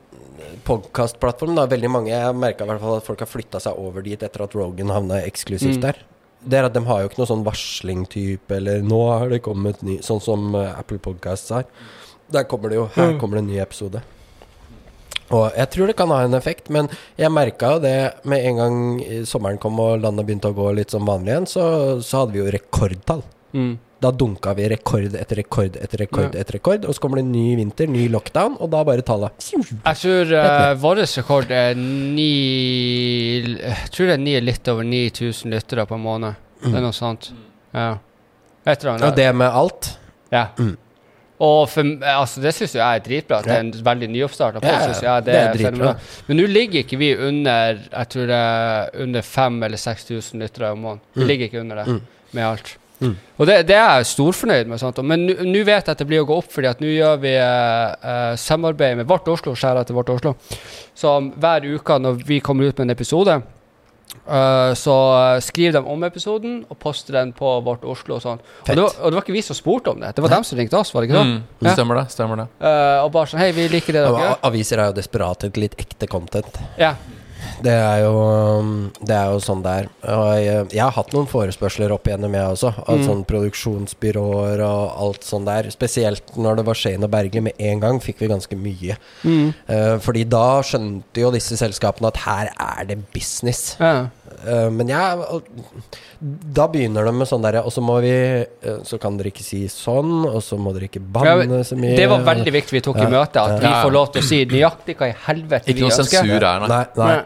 podkastplattform 0.69 1.55
da, 1.59 1.67
Veldig 1.71 1.91
mange 1.91 2.13
Jeg 2.13 2.37
merka 2.39 2.65
i 2.67 2.71
hvert 2.71 2.81
fall 2.83 2.97
at 3.01 3.07
folk 3.09 3.23
har 3.25 3.31
flytta 3.31 3.61
seg 3.63 3.79
over 3.81 4.05
dit 4.07 4.23
etter 4.23 4.45
at 4.45 4.55
Rogan 4.59 4.93
havna 4.95 5.23
eksklusivt 5.27 5.79
Mm. 5.79 5.81
der. 5.87 5.97
Det 6.49 6.59
er 6.59 6.65
at 6.69 6.73
De 6.75 6.81
har 6.87 7.01
jo 7.03 7.09
ikke 7.09 7.19
noe 7.19 7.27
sånn 7.27 7.45
varsling-type 7.45 8.51
eller 8.57 8.81
'nå 8.83 9.01
har 9.19 9.29
det 9.29 9.43
kommet 9.43 9.83
ny', 9.83 9.99
sånn 10.03 10.21
som 10.23 10.55
eh, 10.55 10.79
Apple 10.79 10.99
Podcasts 10.99 11.51
har. 11.51 11.65
Der 12.31 12.45
kommer 12.45 12.69
det 12.69 12.77
jo 12.77 12.87
Her 12.95 13.13
Mm. 13.13 13.19
kommer 13.21 13.35
det 13.37 13.45
en 13.45 13.51
ny 13.51 13.59
episode. 13.59 14.03
Og 15.31 15.53
jeg 15.55 15.71
tror 15.71 15.87
det 15.89 15.97
kan 15.97 16.09
ha 16.09 16.23
en 16.25 16.33
effekt, 16.35 16.71
men 16.71 16.89
jeg 17.19 17.31
merka 17.31 17.75
jo 17.75 17.79
det 17.81 18.15
med 18.25 18.45
en 18.47 18.57
gang 18.57 19.03
eh, 19.03 19.23
sommeren 19.25 19.59
kom 19.59 19.79
og 19.81 20.01
landet 20.01 20.25
begynte 20.27 20.49
å 20.49 20.55
gå 20.55 20.75
litt 20.75 20.91
som 20.91 21.05
vanlig 21.05 21.29
igjen, 21.35 21.47
så, 21.47 22.01
så 22.01 22.21
hadde 22.25 22.33
vi 22.33 22.39
jo 22.39 22.51
rekordtall. 22.51 23.23
mm. 23.53 23.79
Da 24.01 24.13
dunka 24.15 24.53
vi 24.55 24.69
rekord 24.71 25.15
etter 25.19 25.41
rekord 25.41 25.75
etter 25.77 25.99
rekord 26.05 26.37
etter 26.39 26.55
rekord. 26.55 26.85
Og 26.87 26.95
så 26.95 27.03
kommer 27.03 27.19
det 27.19 27.25
en 27.27 27.33
ny 27.35 27.57
vinter, 27.59 27.89
ny 27.91 28.05
lockdown, 28.13 28.55
og 28.63 28.71
da 28.71 28.83
bare 28.87 29.03
tallet 29.03 29.49
Jeg 29.51 29.99
tror 30.03 30.35
uh, 30.39 30.75
vår 30.79 31.01
rekord 31.03 31.51
er 31.51 31.75
ni 31.75 32.33
Jeg 33.59 33.91
tror 33.95 34.07
det 34.13 34.15
er 34.19 34.23
ni, 34.23 34.37
litt 34.41 34.71
over 34.71 34.87
9000 34.87 35.51
lyttere 35.51 35.87
på 35.89 35.99
en 35.99 36.05
måned. 36.05 36.39
Det 36.63 36.75
er 36.75 36.85
noe 36.85 36.95
sånt. 36.95 37.33
Ja. 37.75 37.97
Et 38.69 38.85
eller 38.85 39.09
Og 39.09 39.17
det 39.17 39.33
med 39.35 39.51
alt. 39.63 39.91
Ja. 40.31 40.49
Mm. 40.59 40.77
Og 41.39 41.69
for, 41.71 41.87
altså, 42.03 42.41
det 42.43 42.51
syns 42.57 42.75
jeg 42.75 42.83
er 42.83 43.03
dritbra. 43.05 43.39
At 43.39 43.47
det 43.47 43.55
er 43.55 43.61
en 43.63 43.85
veldig 43.87 44.09
nyoppstarta 44.11 44.63
Ja, 44.63 44.79
ja, 44.91 45.21
det, 45.23 45.31
det 45.31 45.39
er 45.39 45.49
er 45.53 45.55
dritbra. 45.55 45.93
Men 46.27 46.41
nå 46.41 46.49
ligger 46.51 46.83
ikke 46.83 46.99
vi 46.99 47.13
under 47.15 47.79
Jeg 47.79 48.09
tror 48.15 48.27
det 48.31 48.41
er 48.43 48.91
under 49.05 49.23
5000 49.23 49.65
eller 49.69 49.83
6000 49.85 50.43
lyttere 50.43 50.73
om 50.75 50.83
måneden. 50.87 51.05
Vi 51.15 51.23
Mm. 51.23 51.29
ligger 51.29 51.47
ikke 51.51 51.61
under 51.61 51.77
det 51.77 51.87
Mm. 51.87 52.01
med 52.33 52.45
alt. 52.45 52.77
Mm. 53.01 53.13
Og 53.39 53.47
det, 53.47 53.59
det 53.69 53.77
er 53.79 54.01
jeg 54.01 54.09
storfornøyd 54.13 54.71
med. 54.71 54.81
Sant? 54.83 54.99
Men 55.07 55.27
nå 55.29 55.61
vet 55.67 55.87
jeg 55.87 55.93
at 55.95 56.01
det 56.01 56.09
blir 56.09 56.25
å 56.25 56.29
gå 56.29 56.39
opp, 56.41 56.49
fordi 56.55 56.71
at 56.71 56.81
nå 56.83 56.91
gjør 56.91 57.21
vi 57.23 57.35
eh, 57.39 58.09
eh, 58.13 58.33
samarbeid 58.41 58.99
med 59.03 59.11
Vårt 59.11 59.29
Oslo, 59.31 59.55
skjæra 59.59 59.85
til 59.87 59.99
Vårt 59.99 60.11
Oslo. 60.17 60.35
Så 60.99 61.15
hver 61.39 61.69
uke 61.69 62.01
når 62.03 62.25
vi 62.27 62.41
kommer 62.45 62.71
ut 62.71 62.77
med 62.81 62.89
en 62.91 62.97
episode, 62.97 63.41
Uh, 64.29 64.75
så 64.77 64.93
skriver 65.45 65.79
de 65.79 65.81
om 65.89 66.03
episoden 66.05 66.59
og 66.69 66.77
poster 66.81 67.17
den 67.17 67.31
på 67.37 67.49
Vårt 67.65 67.85
Oslo 67.89 68.17
og 68.17 68.23
sånn. 68.25 68.41
Og 68.41 68.69
det, 68.69 68.81
var, 68.81 68.97
og 69.01 69.13
det 69.13 69.17
var 69.19 69.25
ikke 69.25 69.35
vi 69.37 69.43
som 69.45 69.57
spurte 69.57 69.93
om 69.93 70.01
det, 70.01 70.11
det 70.17 70.25
var 70.25 70.33
dem 70.33 70.45
som 70.45 70.59
ringte 70.59 70.77
oss, 70.77 70.93
var 70.93 71.05
det 71.05 71.11
ikke 71.11 71.19
sånn? 71.21 71.33
Mm, 71.39 71.65
Ja. 71.65 71.75
Stemmer 71.77 72.01
det. 72.01 72.05
stemmer 72.13 72.41
det 72.43 72.47
uh, 72.61 73.05
og 73.07 73.13
bare 73.15 73.31
sånn 73.31 73.41
Hei, 73.41 73.51
vi 73.57 73.69
liker 73.73 73.97
det 73.97 74.03
dere 74.05 74.25
gjør. 74.25 74.35
Aviser 74.49 74.83
er 74.83 74.91
jo 74.91 74.97
desperate 74.99 75.49
etter 75.49 75.65
litt 75.65 75.77
ekte 75.81 76.09
content. 76.13 76.61
Ja. 76.81 76.95
Det 77.63 77.73
er 77.75 78.03
jo, 78.05 78.13
um, 78.61 78.73
det 79.01 79.15
er 79.15 79.33
jo 79.33 79.39
sånn 79.43 79.63
det 79.65 79.73
er. 79.81 79.89
Jeg, 80.05 80.69
jeg 80.75 80.83
har 80.85 80.95
hatt 80.97 81.13
noen 81.15 81.27
forespørsler 81.31 81.93
opp 81.95 82.07
igjennom, 82.11 82.35
jeg 82.35 82.55
også. 82.57 82.73
Av 82.87 82.99
Mm. 82.99 83.05
sånn 83.07 83.25
produksjonsbyråer 83.29 84.63
og 84.67 84.99
alt 85.07 85.27
sånn 85.27 85.45
der. 85.47 85.71
Spesielt 85.75 86.37
når 86.37 86.57
det 86.61 86.67
var 86.69 86.75
Shane 86.79 87.05
og 87.05 87.11
Bergli. 87.13 87.41
Med 87.49 87.55
en 87.59 87.81
gang 87.81 88.01
fikk 88.03 88.21
vi 88.25 88.29
ganske 88.31 88.57
mye. 88.59 88.97
Mm. 89.25 89.55
Eh, 89.69 89.97
fordi 90.03 90.25
da 90.29 90.61
skjønte 90.67 91.23
jo 91.23 91.31
disse 91.35 91.57
selskapene 91.61 92.09
at 92.13 92.17
her 92.25 92.51
er 92.59 92.85
det 92.91 92.99
business. 93.15 93.77
ja. 93.81 94.09
Eh, 94.47 94.69
men 94.71 94.89
jeg 94.91 95.43
Da 96.55 96.67
begynner 96.71 97.07
de 97.09 97.13
med 97.15 97.29
sånn 97.31 97.43
derre 97.45 97.63
Og 97.67 97.73
så 97.75 97.83
må 97.85 97.97
vi 98.05 98.11
eh, 98.13 98.79
Så 98.87 98.99
kan 99.03 99.17
dere 99.19 99.31
ikke 99.33 99.45
si 99.47 99.61
sånn, 99.73 100.25
og 100.29 100.39
så 100.45 100.59
må 100.61 100.73
dere 100.77 100.89
ikke 100.89 101.03
banne 101.03 101.61
så 101.67 101.79
mye. 101.79 101.97
Det 101.99 102.09
var 102.11 102.25
veldig 102.27 102.55
viktig 102.59 102.77
vi 102.79 102.83
tok 102.85 102.99
i 102.99 103.07
møte 103.07 103.15
møtet, 103.19 103.41
at 103.43 103.63
vi 103.63 103.73
får 103.73 103.95
lov 103.95 104.11
til 104.15 104.23
å 104.23 104.27
si 104.29 104.41
nøyaktig 104.51 104.97
hva 104.99 105.09
i 105.11 105.15
helvete 105.29 105.71
Ikke 105.73 105.79
vi 105.79 105.87
noe 105.87 105.97
sensur 105.97 106.49
her, 106.49 106.67
nei. 106.69 106.81
Nei. 106.99 107.17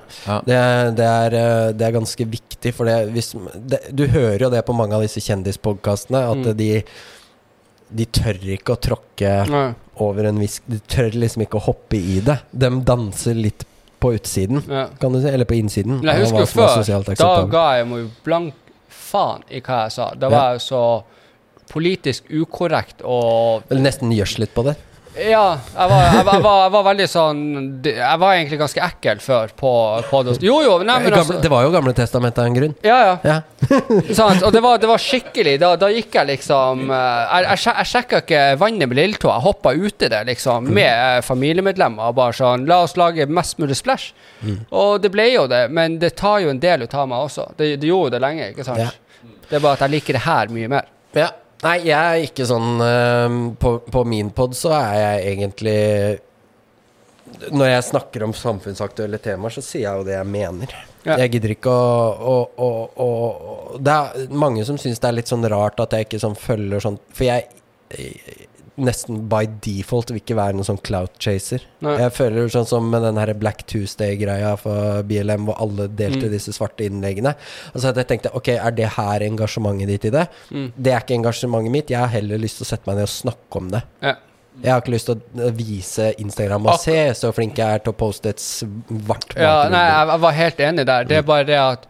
Det, 0.46 0.60
det, 1.00 1.08
er, 1.08 1.38
eh, 1.40 1.72
det 1.78 1.88
er 1.88 1.96
ganske 1.98 2.28
viktig, 2.36 2.74
for 2.76 2.88
det, 2.90 2.98
hvis, 3.16 3.32
det, 3.56 3.82
du 3.92 4.06
hører 4.12 4.46
jo 4.46 4.52
det 4.54 4.62
på 4.68 4.76
mange 4.76 4.96
av 4.96 5.04
disse 5.04 5.22
kjendispodkastene, 5.24 6.22
at 6.32 6.42
Mm. 6.42 6.56
de 6.56 6.70
De 7.92 8.06
tør 8.08 8.38
ikke 8.56 8.72
å 8.72 8.80
tråkke 8.80 9.32
Nei. 9.52 9.66
over 10.00 10.24
en 10.30 10.38
visk 10.40 10.62
De 10.66 10.78
tør 10.88 11.10
liksom 11.12 11.42
ikke 11.44 11.58
å 11.60 11.66
hoppe 11.66 11.98
i 11.98 12.20
det. 12.24 12.38
De 12.52 12.70
danser 12.88 13.36
litt 13.36 13.66
på 14.02 14.12
utsiden, 14.16 14.62
Ja. 14.68 14.86
kan 15.00 15.14
du 15.14 15.20
si. 15.22 15.28
Eller 15.30 15.48
på 15.48 15.54
innsiden. 15.58 16.00
Men 16.02 16.10
jeg 16.14 16.26
husker 16.26 16.42
er 16.42 16.50
før, 16.50 17.16
da 17.16 17.44
ga 17.50 17.64
jeg 17.78 17.88
meg 17.88 18.10
blank 18.26 18.54
faen 18.92 19.42
i 19.50 19.60
hva 19.60 19.82
jeg 19.86 19.92
sa. 19.96 20.10
Da 20.18 20.28
var 20.32 20.52
jeg 20.56 20.64
så 20.66 20.82
politisk 21.72 22.24
ukorrekt 22.30 23.00
og 23.04 23.62
Eller 23.70 23.86
nesten 23.86 24.12
gjørs 24.12 24.38
litt 24.42 24.52
på 24.54 24.64
det. 24.66 24.76
Ja, 25.12 25.58
jeg 25.74 25.90
var, 25.90 26.02
jeg, 26.06 26.24
var, 26.24 26.34
jeg, 26.38 26.42
var, 26.42 26.60
jeg 26.62 26.72
var 26.72 26.84
veldig 26.86 27.06
sånn 27.10 27.40
Jeg 27.84 28.20
var 28.22 28.32
egentlig 28.32 28.58
ganske 28.62 28.80
ekkel 28.86 29.18
før 29.20 29.50
på, 29.60 29.72
på 30.08 30.20
det. 30.24 30.36
Jo, 30.40 30.54
jo, 30.64 30.76
nei, 30.88 30.94
men 31.04 31.16
altså 31.18 31.36
det 31.42 31.50
var 31.52 31.66
jo 31.66 31.72
Gamle 31.74 31.92
testamentet 31.96 32.40
av 32.40 32.48
en 32.48 32.56
grunn. 32.56 32.72
Ja, 32.86 32.96
ja. 33.04 33.18
Ja. 33.28 33.36
sånn, 34.18 34.40
Og 34.46 34.54
det 34.54 34.62
var, 34.64 34.80
det 34.80 34.88
var 34.88 35.02
skikkelig 35.02 35.58
Da, 35.60 35.74
da 35.80 35.90
gikk 35.92 36.16
jeg 36.16 36.30
liksom 36.32 36.86
eh, 36.88 37.20
Jeg, 37.28 37.44
jeg, 37.50 37.60
jeg 37.66 37.90
sjekka 37.92 38.22
ikke 38.24 38.40
vannet 38.62 38.88
med 38.88 39.00
lilletåa. 39.02 39.36
Jeg 39.36 39.46
hoppa 39.50 39.74
uti 39.76 40.08
det 40.14 40.22
liksom 40.30 40.72
med 40.72 40.88
eh, 40.88 41.20
familiemedlemmer. 41.26 42.08
og 42.08 42.16
Bare 42.22 42.38
sånn 42.40 42.64
La 42.70 42.80
oss 42.86 42.96
lage 43.00 43.28
mest 43.28 43.60
mulig 43.60 43.76
splash. 43.78 44.14
Og 44.72 44.96
det 45.04 45.12
ble 45.12 45.28
jo 45.34 45.44
det, 45.50 45.66
men 45.70 46.00
det 46.00 46.14
tar 46.18 46.40
jo 46.46 46.50
en 46.54 46.62
del 46.62 46.86
ut 46.86 46.96
av 46.96 47.06
meg 47.12 47.28
også. 47.28 47.50
Det, 47.58 47.74
det 47.82 47.92
gjorde 47.92 48.16
det 48.16 48.24
lenge, 48.24 48.48
ikke 48.54 48.64
sant? 48.66 48.80
Ja. 48.80 48.90
Det 49.48 49.58
er 49.58 49.62
bare 49.62 49.76
at 49.76 49.84
jeg 49.84 49.98
liker 49.98 50.16
det 50.16 50.24
her 50.24 50.52
mye 50.56 50.72
mer. 50.72 50.88
Ja. 51.12 51.28
Nei, 51.62 51.76
jeg 51.86 51.94
er 51.94 52.26
ikke 52.26 52.46
sånn 52.48 52.82
eh, 52.82 53.34
på, 53.62 53.76
på 53.86 54.04
min 54.08 54.32
pod 54.34 54.56
så 54.58 54.72
er 54.80 54.94
jeg 54.98 55.34
egentlig 55.36 55.78
Når 57.54 57.68
jeg 57.70 57.84
snakker 57.92 58.24
om 58.26 58.34
samfunnsaktuelle 58.34 59.20
temaer, 59.22 59.54
så 59.54 59.62
sier 59.64 59.86
jeg 59.86 60.00
jo 60.00 60.06
det 60.08 60.16
jeg 60.16 60.28
mener. 60.28 60.74
Ja. 61.06 61.16
Jeg 61.22 61.36
gidder 61.36 61.54
ikke 61.54 61.72
å, 61.72 61.94
å, 62.22 62.38
å, 62.62 62.68
å 63.04 63.08
Det 63.82 63.94
er 63.94 64.34
mange 64.38 64.66
som 64.66 64.78
syns 64.78 65.02
det 65.02 65.08
er 65.08 65.16
litt 65.20 65.30
sånn 65.30 65.46
rart 65.50 65.80
at 65.82 65.94
jeg 65.96 66.06
ikke 66.06 66.22
sånn 66.22 66.38
følger 66.38 66.82
sånn 66.84 66.98
For 67.10 67.26
jeg 67.26 67.42
nesten 68.78 69.28
by 69.28 69.44
default 69.60 70.08
vil 70.10 70.20
ikke 70.22 70.36
være 70.38 70.54
noen 70.56 70.64
sånn 70.64 70.80
clout 70.82 71.18
chaser. 71.20 71.60
Nei. 71.84 71.98
Jeg 72.00 72.12
føler 72.16 72.48
sånn 72.48 72.66
som 72.66 72.86
med 72.90 73.02
den 73.04 73.18
her 73.20 73.32
Black 73.34 73.66
Tuesday-greia 73.68 74.54
for 74.58 75.02
BLM, 75.04 75.44
hvor 75.46 75.58
alle 75.60 75.88
delte 75.88 76.26
Mm. 76.26 76.32
disse 76.32 76.52
svarte 76.56 76.86
innleggene. 76.88 77.34
Altså 77.74 77.88
at 77.92 77.96
jeg 77.96 78.08
tenkte 78.08 78.34
ok, 78.34 78.48
er 78.56 78.70
det 78.70 78.88
her 78.96 79.20
engasjementet 79.20 79.86
ditt 79.92 80.04
i 80.06 80.10
det? 80.10 80.26
Mm. 80.50 80.72
Det 80.76 80.92
er 80.92 81.00
ikke 81.00 81.18
engasjementet 81.20 81.70
mitt. 81.70 81.90
Jeg 81.90 81.98
har 82.00 82.08
heller 82.08 82.38
lyst 82.38 82.58
til 82.58 82.64
å 82.64 82.70
sette 82.72 82.86
meg 82.86 82.96
ned 82.96 83.02
og 83.02 83.08
snakke 83.16 83.56
om 83.60 83.68
det. 83.70 83.82
Ja. 84.02 84.14
Jeg 84.62 84.70
har 84.72 84.80
ikke 84.82 84.92
lyst 84.92 85.06
til 85.06 85.14
å 85.16 85.50
vise 85.56 86.14
Instagram 86.20 86.66
og 86.66 86.74
Ak- 86.74 86.80
se 86.80 86.96
så 87.16 87.32
flink 87.32 87.56
jeg 87.56 87.66
er 87.74 87.78
til 87.78 87.92
å 87.92 87.96
poste 87.96 88.26
et 88.28 88.36
svart 88.36 89.32
Ja, 89.36 89.68
nei, 89.72 89.80
jeg, 89.86 90.08
jeg 90.12 90.20
var 90.20 90.32
helt 90.32 90.58
enig 90.60 90.84
der. 90.86 91.04
Det 91.04 91.16
er 91.16 91.22
bare 91.22 91.44
det 91.48 91.56
at 91.56 91.86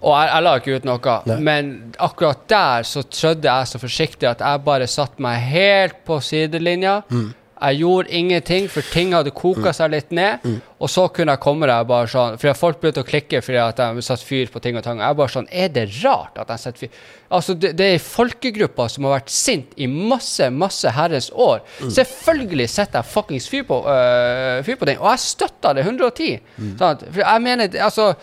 Og 0.00 0.14
jeg, 0.14 0.28
jeg 0.30 0.44
la 0.46 0.54
ikke 0.56 0.76
ut 0.78 0.86
noe, 0.88 1.16
Nei. 1.28 1.40
men 1.44 1.66
akkurat 2.00 2.46
der 2.48 2.86
så 2.88 3.02
trødde 3.04 3.50
jeg 3.52 3.68
så 3.68 3.80
forsiktig 3.82 4.30
at 4.30 4.40
jeg 4.44 4.64
bare 4.64 4.88
satte 4.88 5.20
meg 5.20 5.42
helt 5.50 6.00
på 6.08 6.20
sidelinja. 6.24 7.02
Mm. 7.12 7.28
Jeg 7.60 7.76
gjorde 7.82 8.08
ingenting, 8.16 8.68
for 8.72 8.86
ting 8.88 9.10
hadde 9.12 9.34
koka 9.36 9.74
seg 9.76 9.90
litt 9.92 10.14
ned. 10.16 10.46
Og 10.80 10.88
så 10.88 11.02
kunne 11.12 11.34
jeg 11.34 11.42
komme 11.44 11.68
der 11.68 11.84
bare 11.84 12.08
sånn 12.08 12.38
For 12.40 12.56
folk 12.56 12.78
begynte 12.80 13.02
å 13.04 13.04
klikke 13.04 13.42
fordi 13.44 13.58
at 13.60 13.82
de 13.82 14.04
satte 14.04 14.24
fyr 14.24 14.48
på 14.48 14.62
ting 14.64 14.78
og 14.80 14.84
tang. 14.86 15.02
Jeg 15.04 15.18
bare 15.18 15.34
sånn 15.34 15.48
Er 15.52 15.68
det 15.74 15.84
rart 15.98 16.40
at 16.40 16.48
de 16.48 16.56
setter 16.62 16.86
fyr 16.86 17.02
Altså, 17.28 17.54
det, 17.60 17.74
det 17.76 17.90
er 17.92 18.00
folkegrupper 18.00 18.88
som 18.90 19.04
har 19.06 19.18
vært 19.18 19.34
sint 19.34 19.76
i 19.76 19.86
masse, 19.90 20.48
masse 20.50 20.90
herres 20.96 21.28
år. 21.36 21.60
Selvfølgelig 21.84 22.70
setter 22.72 23.02
jeg 23.02 23.12
fuckings 23.12 23.46
fyr 23.52 23.68
på, 23.68 23.82
øh, 23.92 24.64
fyr 24.64 24.80
på 24.80 24.88
den, 24.88 24.98
og 24.98 25.12
jeg 25.12 25.22
støtter 25.28 25.76
det 25.76 25.84
110. 25.84 26.40
Sant? 26.80 27.04
For 27.12 27.22
jeg 27.26 27.44
mener 27.44 27.76
Altså 27.84 28.14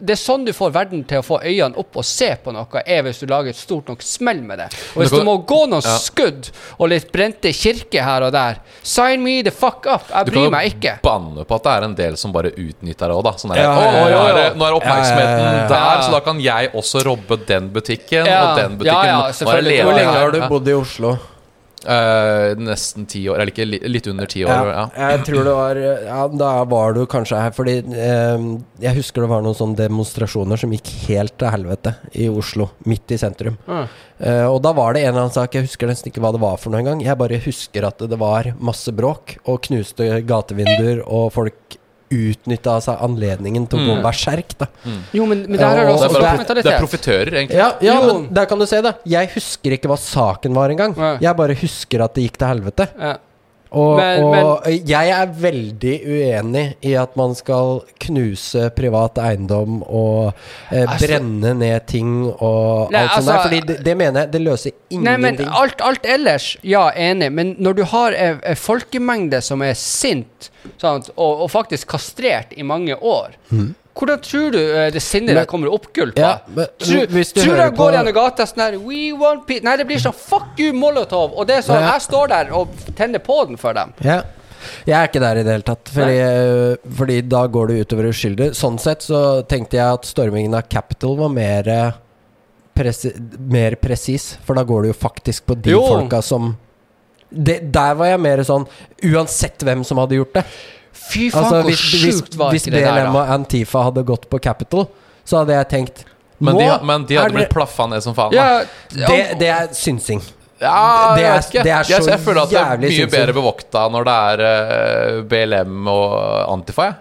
det 0.00 0.14
er 0.16 0.20
sånn 0.20 0.44
du 0.46 0.52
får 0.52 0.70
verden 0.74 1.04
til 1.08 1.18
å 1.18 1.24
få 1.24 1.38
øynene 1.42 1.76
opp 1.80 1.96
og 1.96 2.04
se 2.04 2.28
på 2.44 2.52
noe, 2.54 2.82
er 2.86 3.02
hvis 3.06 3.20
du 3.22 3.26
lager 3.30 3.50
et 3.50 3.56
stort 3.58 3.88
nok 3.88 4.02
smell 4.02 4.42
med 4.42 4.58
det. 4.58 4.66
Og 4.94 5.02
hvis 5.02 5.10
Du 5.10 5.16
det 5.18 5.24
må 5.24 5.36
gå 5.46 5.66
noen 5.68 5.82
Ja. 5.84 5.96
skudd 5.98 6.50
og 6.78 6.88
litt 6.88 7.10
brente 7.12 7.52
kirker 7.52 8.02
her 8.02 8.22
og 8.22 8.32
der, 8.32 8.60
sign 8.82 9.22
me 9.22 9.42
the 9.42 9.50
fuck 9.50 9.86
up. 9.86 10.08
Jeg 10.10 10.26
Du 10.26 10.32
bryr 10.32 10.50
kan 10.50 10.70
jo 10.70 10.96
banne 11.02 11.44
på 11.44 11.54
at 11.54 11.62
det 11.62 11.72
er 11.72 11.84
en 11.84 11.94
del 11.94 12.16
som 12.16 12.32
bare 12.32 12.50
utnytter 12.52 13.06
det 13.08 13.14
òg, 13.16 13.22
da. 13.24 13.32
Sånn 13.32 13.54
der, 13.54 13.62
Ja, 13.62 13.74
ja, 13.74 13.92
ja, 13.92 14.04
nå 14.04 14.10
ja. 14.10 14.46
er 14.46 14.54
Nå 14.54 14.64
er 14.66 14.72
oppmerksomheten 14.80 15.38
Ja, 15.38 15.52
ja, 15.52 15.52
ja, 15.52 15.62
ja. 15.62 15.68
der, 15.68 16.02
så 16.02 16.10
da 16.12 16.20
kan 16.20 16.40
jeg 16.40 16.70
også 16.72 17.04
robbe 17.04 17.36
den 17.46 17.70
butikken 17.70 18.26
Ja. 18.26 18.52
og 18.52 18.56
den 18.58 18.78
butikken. 18.78 19.04
Ja, 19.04 19.26
ja, 19.26 19.32
selvfølgelig. 19.32 19.82
Hvor 19.84 19.92
lenge 19.92 20.18
har 20.18 20.30
du 20.30 20.40
bodd 20.48 20.68
i 20.68 20.72
Oslo? 20.72 21.18
Eh, 21.86 22.56
nesten 22.58 23.06
ti 23.06 23.20
år, 23.30 23.38
eller 23.38 23.52
ikke 23.52 23.66
litt 23.86 24.06
under 24.10 24.26
ti 24.30 24.42
år. 24.46 24.70
Ja. 24.72 24.84
Jeg 25.12 25.22
tror 25.28 25.46
det 25.46 25.54
var 25.54 25.78
Ja, 25.78 26.22
da 26.28 26.50
var 26.66 26.96
du 26.96 27.04
kanskje 27.10 27.38
her 27.38 27.54
fordi 27.54 27.76
eh, 27.94 28.46
Jeg 28.82 28.98
husker 28.98 29.22
det 29.22 29.30
var 29.30 29.44
noen 29.44 29.54
sånne 29.54 29.78
demonstrasjoner 29.78 30.58
som 30.58 30.74
gikk 30.74 30.90
helt 31.06 31.36
til 31.38 31.52
helvete 31.52 31.94
i 32.18 32.28
Oslo, 32.30 32.72
midt 32.90 33.14
i 33.14 33.20
sentrum. 33.20 33.58
Mm. 33.68 33.86
Uh, 34.16 34.46
og 34.48 34.62
da 34.64 34.72
var 34.72 34.94
det 34.94 35.02
en 35.04 35.10
eller 35.10 35.26
annen 35.26 35.34
sak, 35.34 35.54
jeg 35.54 35.66
husker 35.66 35.90
nesten 35.90 36.08
ikke 36.08 36.22
hva 36.24 36.30
det 36.32 36.40
var 36.40 36.56
for 36.60 36.72
noe 36.72 36.80
engang. 36.80 37.02
Jeg 37.04 37.20
bare 37.20 37.40
husker 37.44 37.84
at 37.84 38.00
det 38.00 38.18
var 38.20 38.48
masse 38.58 38.92
bråk 38.96 39.36
og 39.44 39.60
knuste 39.68 40.08
gatevinduer, 40.26 41.02
og 41.04 41.28
folk 41.36 41.76
utnytta 42.10 42.80
seg 42.80 42.98
anledningen 43.02 43.66
til 43.68 43.78
å 43.78 43.86
gå 43.86 43.94
Mm. 43.96 44.02
berserk, 44.02 44.56
da. 44.58 44.66
Jo, 45.12 45.26
men, 45.26 45.42
men 45.48 45.58
der 45.58 45.76
er 45.76 45.86
det 45.86 45.94
også 45.94 46.08
Det 46.08 46.16
er, 46.16 46.20
bare, 46.20 46.36
det- 46.36 46.46
prof- 46.46 46.46
det 46.46 46.66
er 46.66 46.72
mentalitet. 46.72 46.80
profitører, 46.80 47.32
egentlig. 47.34 47.56
Ja, 47.58 47.72
ja 47.80 47.94
Jo. 48.00 48.06
men 48.18 48.32
der 48.34 48.46
kan 48.46 48.58
du 48.58 48.66
se 48.66 48.80
det. 48.82 48.94
Jeg 49.06 49.28
husker 49.34 49.70
ikke 49.76 49.88
hva 49.88 49.96
saken 49.98 50.54
var 50.54 50.68
engang. 50.70 50.96
Nei. 50.96 51.18
Jeg 51.20 51.36
bare 51.36 51.54
husker 51.54 52.04
at 52.04 52.14
det 52.14 52.24
gikk 52.30 52.36
til 52.38 52.48
helvete. 52.48 52.88
Ja. 52.98 53.16
Og, 53.70 53.96
Men- 53.98 54.44
og 54.46 54.62
jeg 54.88 55.10
er 55.10 55.26
veldig 55.26 55.94
uenig 56.06 56.76
i 56.86 56.92
at 56.94 57.16
man 57.18 57.34
skal 57.34 57.80
knuse 58.00 58.70
privat 58.76 59.18
eiendom 59.18 59.82
og 59.82 60.32
eh, 60.70 60.84
Altså- 60.86 61.06
brenne 61.06 61.54
ned 61.58 61.86
ting 61.86 62.12
og 62.38 62.92
Nei, 62.92 63.00
alt 63.02 63.10
sånt 63.10 63.16
altså- 63.16 63.32
der. 63.32 63.42
Fordi 63.42 63.60
det, 63.66 63.84
det 63.84 63.96
mener 63.96 64.20
jeg, 64.20 64.32
det 64.32 64.40
løser 64.42 64.70
Nei, 64.90 65.16
men 65.16 65.40
alt, 65.50 65.80
alt 65.82 66.06
ellers, 66.06 66.56
ja, 66.62 66.90
enig. 66.94 67.32
Men 67.32 67.56
når 67.58 67.72
du 67.76 67.84
har 67.84 68.12
en 68.12 68.56
folkemengde 68.56 69.42
som 69.42 69.62
er 69.62 69.74
sint 69.74 70.50
sant, 70.78 71.10
og, 71.16 71.42
og 71.42 71.50
faktisk 71.50 71.88
kastrert 71.88 72.54
i 72.56 72.62
mange 72.62 72.94
år 73.02 73.34
Hvordan 73.96 74.20
tror 74.20 74.50
du 74.52 74.58
eh, 74.60 74.90
det 74.92 75.00
sinnet 75.00 75.34
der 75.38 75.46
kommer 75.48 75.72
oppgulpa? 75.72 76.20
Ja, 76.20 76.32
men 76.52 76.66
Tror, 76.82 77.06
tror 77.32 77.60
jeg 77.62 77.74
går 77.78 77.94
gjennom 77.96 78.16
gata 78.18 78.46
sånn 78.48 78.64
her 78.66 78.76
We 78.82 79.06
want 79.16 79.46
peace 79.48 79.64
Nei, 79.64 79.76
det 79.80 79.86
blir 79.88 80.02
sånn 80.02 80.16
Fuck 80.16 80.60
you, 80.60 80.74
Molotov! 80.76 81.32
Og 81.32 81.46
det 81.48 81.60
er 81.60 81.64
sånn 81.66 81.80
Ja. 81.80 81.94
Jeg 81.94 82.04
står 82.04 82.28
der 82.34 82.52
og 82.56 82.74
tenner 82.98 83.22
på 83.24 83.38
den 83.48 83.56
for 83.60 83.72
dem. 83.76 83.94
Ja. 84.04 84.20
Jeg 84.86 84.96
er 84.98 85.08
ikke 85.08 85.22
der 85.22 85.38
i 85.40 85.44
det 85.46 85.52
hele 85.54 85.66
tatt. 85.66 85.88
Fordi, 85.94 86.16
eh, 86.18 86.90
fordi 86.98 87.20
da 87.28 87.44
går 87.46 87.68
det 87.70 87.80
utover 87.86 88.08
uskyldige. 88.10 88.54
Sånn 88.58 88.78
sett 88.82 89.04
så 89.06 89.20
tenkte 89.48 89.78
jeg 89.78 89.86
at 90.00 90.04
stormingen 90.08 90.54
av 90.58 90.68
Capital 90.68 91.16
var 91.16 91.32
mer 91.32 91.70
presi 92.76 93.12
mer 93.40 93.76
presis. 93.80 94.34
For 94.44 94.58
da 94.58 94.64
går 94.66 94.82
det 94.86 94.92
jo 94.94 95.00
faktisk 95.00 95.46
på 95.48 95.56
de 95.62 95.70
Jo. 95.72 95.82
folka 95.86 96.22
som 96.22 96.56
det, 97.30 97.72
Der 97.72 97.94
var 97.94 98.06
jeg 98.06 98.20
mer 98.20 98.38
sånn 98.46 98.66
Uansett 99.02 99.58
hvem 99.58 99.84
som 99.84 99.98
hadde 99.98 100.14
gjort 100.18 100.34
det. 100.34 100.44
Fy 101.06 101.28
faen, 101.30 101.44
Altså, 101.44 101.62
hvor 101.62 101.76
sjukt 101.80 102.36
var 102.40 102.52
ikke 102.56 102.70
det 102.70 102.82
der, 102.82 102.92
Hvis 102.92 103.04
BLM 103.06 103.16
og 103.20 103.28
Antifa 103.36 103.82
hadde 103.86 104.02
gått 104.08 104.28
på 104.30 104.40
Capital, 104.42 104.86
så 105.24 105.38
hadde 105.42 105.54
jeg 105.58 105.68
tenkt 105.72 106.04
Men, 106.40 106.54
nå 106.54 106.60
de, 106.60 106.84
men 106.84 107.04
de 107.08 107.16
hadde 107.16 107.32
blitt 107.36 107.52
plaffa 107.54 107.86
ned 107.88 108.02
som 108.04 108.14
faen. 108.16 108.34
Ja, 108.36 108.64
det, 108.92 109.38
det 109.40 109.48
er 109.48 109.68
synsing. 109.72 110.20
Ja, 110.60 111.14
Det 111.16 111.24
er- 111.24 111.62
det 111.62 111.70
er 111.72 111.84
jeg, 111.84 112.02
så 112.02 112.10
jeg 112.10 112.20
føler 112.24 112.42
at 112.42 112.50
det 112.50 112.58
er 112.60 112.78
mye 112.80 112.90
synsing. 112.90 113.10
bedre 113.12 113.32
bevokta 113.36 113.86
når 113.92 114.04
det 114.08 114.14
er 114.26 114.42
uh, 114.46 115.22
BLM 115.30 115.88
og 115.88 116.52
Antifa. 116.52 116.82
Jeg 116.84 116.94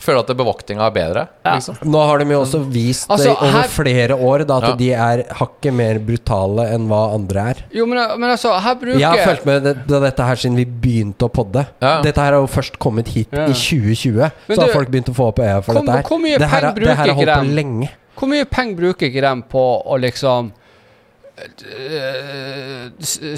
føler 0.00 0.22
at 0.24 0.30
bevoktinga 0.38 0.86
er 0.86 0.94
bedre. 0.94 1.22
Ja. 1.44 1.54
Liksom. 1.58 1.76
Nå 1.84 2.00
har 2.08 2.18
de 2.22 2.24
jo 2.32 2.40
også 2.40 2.60
vist 2.72 3.10
Altså, 3.10 3.28
det 3.30 3.36
over 3.36 3.52
her- 3.52 3.68
flere 3.68 4.16
år 4.16 4.44
da, 4.48 4.56
at 4.56 4.68
Ja. 4.70 4.74
de 4.76 4.90
er 4.92 5.22
hakket 5.40 5.74
mer 5.76 5.98
brutale 5.98 6.66
enn 6.74 6.88
hva 6.88 7.14
andre 7.14 7.44
er. 7.50 7.54
Jo, 7.76 7.84
men, 7.86 7.98
men 8.18 8.30
altså, 8.30 8.54
her 8.60 8.74
bruker 8.80 8.98
Jeg 8.98 9.08
har 9.10 9.26
fulgt 9.28 9.46
med 9.46 9.62
det, 9.62 9.74
det, 9.86 10.00
dette 10.02 10.22
her 10.30 10.34
siden 10.36 10.56
vi 10.56 10.64
begynte 10.64 11.28
å 11.28 11.32
podde. 11.32 11.66
Ja. 11.82 12.00
Dette 12.02 12.16
her 12.20 12.32
har 12.32 12.40
jo 12.40 12.46
først 12.48 12.78
kommet 12.78 13.08
hit 13.08 13.28
Ja. 13.32 13.44
i 13.46 13.52
2020. 13.52 14.30
Men 14.48 14.56
så 14.56 14.62
har 14.62 14.68
folk 14.72 14.88
begynt 14.90 15.08
å 15.12 15.14
få 15.14 15.28
opp 15.28 15.38
øya 15.38 15.62
for 15.62 15.74
kom, 15.74 15.84
dette 15.86 15.96
her. 15.96 16.02
hvor 16.08 16.18
mye 16.18 16.38
det 16.38 16.48
her, 16.48 16.60
penger 16.60 16.74
det 16.80 16.96
her 16.96 17.06
bruker 17.06 17.20
ikke 17.20 17.54
dem? 17.54 17.88
Hvor 18.20 18.28
mye 18.28 18.44
penger 18.44 18.76
bruker 18.76 19.06
ikke 19.08 19.20
de 19.22 19.42
på 19.48 19.62
å 19.86 19.98
liksom 20.00 20.52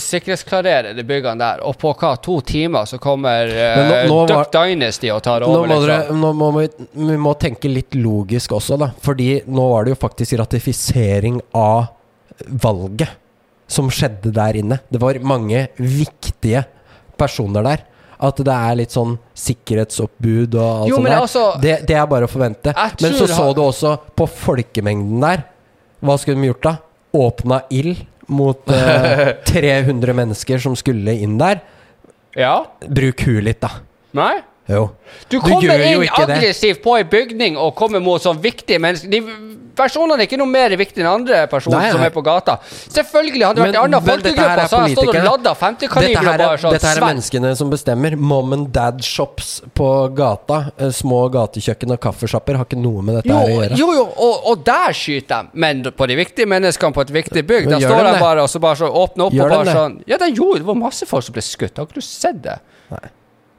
Sikkerhetsklarere 0.02 0.92
de 0.96 1.04
byggene 1.06 1.38
der, 1.40 1.62
og 1.66 1.76
på 1.80 1.92
hva? 1.98 2.12
To 2.24 2.38
timer 2.46 2.86
så 2.88 2.98
kommer 3.02 3.50
uh, 3.52 3.80
nå- 3.88 4.00
nå 4.10 4.18
Duck 4.30 4.52
Dynasty 4.54 5.10
og 5.12 5.22
tar 5.24 5.44
Nå 5.44 5.50
over, 5.52 5.68
må, 5.70 5.78
dere, 5.84 5.98
liksom. 6.02 6.20
nå 6.22 6.32
må 6.38 6.50
vi, 6.58 6.66
vi 7.12 7.18
må 7.20 7.34
tenke 7.40 7.70
litt 7.72 7.96
logisk 7.98 8.54
også, 8.58 8.78
da. 8.80 8.90
Fordi 9.04 9.30
nå 9.46 9.68
var 9.74 9.86
det 9.88 9.94
jo 9.94 10.00
faktisk 10.02 10.38
ratifisering 10.40 11.40
av 11.58 11.86
valget 12.62 13.18
som 13.72 13.88
skjedde 13.92 14.32
der 14.36 14.58
inne. 14.60 14.80
Det 14.92 15.00
var 15.00 15.16
mange 15.24 15.66
viktige 15.78 16.64
personer 17.20 17.64
der. 17.64 17.84
At 18.22 18.38
det 18.38 18.54
er 18.54 18.76
litt 18.78 18.92
sånn 18.94 19.16
sikkerhetsoppbud 19.34 20.52
og 20.54 20.66
alt 20.84 20.90
Jo, 20.92 20.98
sånt 21.00 21.08
der. 21.08 21.16
altså- 21.18 21.60
det, 21.62 21.72
det 21.88 21.96
er 21.98 22.06
bare 22.06 22.28
å 22.28 22.30
forvente. 22.30 22.74
Men 23.02 23.16
så 23.18 23.26
så 23.26 23.48
du 23.56 23.62
også 23.64 23.96
på 24.14 24.28
folkemengden 24.30 25.20
der. 25.24 25.42
Hva 26.02 26.14
skulle 26.18 26.38
de 26.42 26.50
gjort 26.52 26.62
da? 26.68 26.76
Åpna 27.12 27.62
ild 27.70 28.00
mot 28.32 28.70
eh, 28.72 29.28
300 29.48 30.14
mennesker 30.16 30.58
som 30.62 30.76
skulle 30.78 31.12
inn 31.20 31.38
der. 31.40 31.60
Ja? 32.38 32.54
Bruk 32.88 33.26
huet 33.28 33.44
litt, 33.44 33.60
da. 33.60 33.70
Nei? 34.16 34.34
Jo. 34.72 34.90
Du 35.28 35.36
Du 35.36 35.40
kommer 35.40 35.78
jo 35.78 36.00
inn 36.00 36.06
ikke 36.08 36.26
det. 36.26 36.36
aggressivt 36.36 36.82
på 36.82 36.96
ei 36.98 37.04
bygning 37.04 37.56
og 37.60 37.74
kommer 37.76 38.00
mot 38.00 38.22
sånn 38.22 38.38
viktige 38.40 38.78
mennesker 38.80 39.10
De 39.10 39.22
Personene 39.72 40.18
er 40.20 40.26
ikke 40.26 40.36
noe 40.36 40.50
mer 40.52 40.68
viktige 40.76 41.00
enn 41.00 41.08
andre 41.08 41.46
personer 41.48 41.94
som 41.94 42.02
er 42.04 42.10
på 42.12 42.20
gata. 42.22 42.58
Selvfølgelig, 42.92 43.40
hadde 43.46 43.56
det 43.56 43.62
vært 43.64 43.76
en 43.78 43.86
annen 43.86 44.04
folkegruppe, 44.04 44.66
så 44.68 44.76
hadde 44.82 44.90
jeg 44.90 44.98
stått 44.98 45.16
og 45.16 45.24
ladda 45.24 45.54
50-kaliber 45.56 46.28
og 46.28 46.42
bare 46.42 46.58
sånn 46.60 46.74
dette 46.76 46.90
her 46.90 47.00
er 47.00 47.06
menneskene 47.06 47.52
som 47.56 47.70
bestemmer. 47.72 48.16
Mom 48.20 48.52
and 48.52 48.68
dad 48.74 49.00
shops 49.02 49.62
på 49.72 49.86
gata, 50.14 50.58
eh, 50.76 50.90
små 50.92 51.22
gatekjøkken 51.32 51.96
og 51.96 52.00
kaffesjapper, 52.04 52.60
har 52.60 52.68
ikke 52.68 52.82
noe 52.82 53.00
med 53.00 53.16
dette 53.22 53.32
Jo, 53.32 53.38
her 53.38 53.48
å 53.48 53.56
gjøre. 53.62 53.78
jo, 53.80 53.88
jo 53.96 54.04
og, 54.28 54.44
og 54.52 54.62
der 54.68 54.92
skyter 54.92 55.48
de. 55.48 55.48
Men 55.64 55.82
på 55.88 56.06
de 56.12 56.16
viktige 56.20 56.46
menneskene 56.52 56.92
på 56.92 57.06
et 57.06 57.14
viktig 57.16 57.46
bygg, 57.48 57.70
Da 57.72 57.80
står 57.80 58.04
de 58.12 58.14
bare 58.20 58.42
og 58.44 58.52
så 58.52 58.60
bare 58.60 58.76
så 58.76 58.92
åpner 58.92 59.24
opp 59.24 59.32
Gjør 59.40 59.44
og 59.48 59.56
bare 59.56 59.64
det? 59.64 59.72
sånn 59.80 59.96
Ja, 60.06 60.18
de 60.20 60.30
gjorde 60.36 60.58
det. 60.60 60.66
var 60.68 60.74
masse 60.84 61.06
folk 61.08 61.24
som 61.24 61.32
ble 61.32 61.40
skutt. 61.48 61.78
Har 61.80 61.86
ikke 61.88 61.94
du 61.94 62.04
sett 62.04 62.42
det? 62.44 62.58
Nei. 62.92 63.08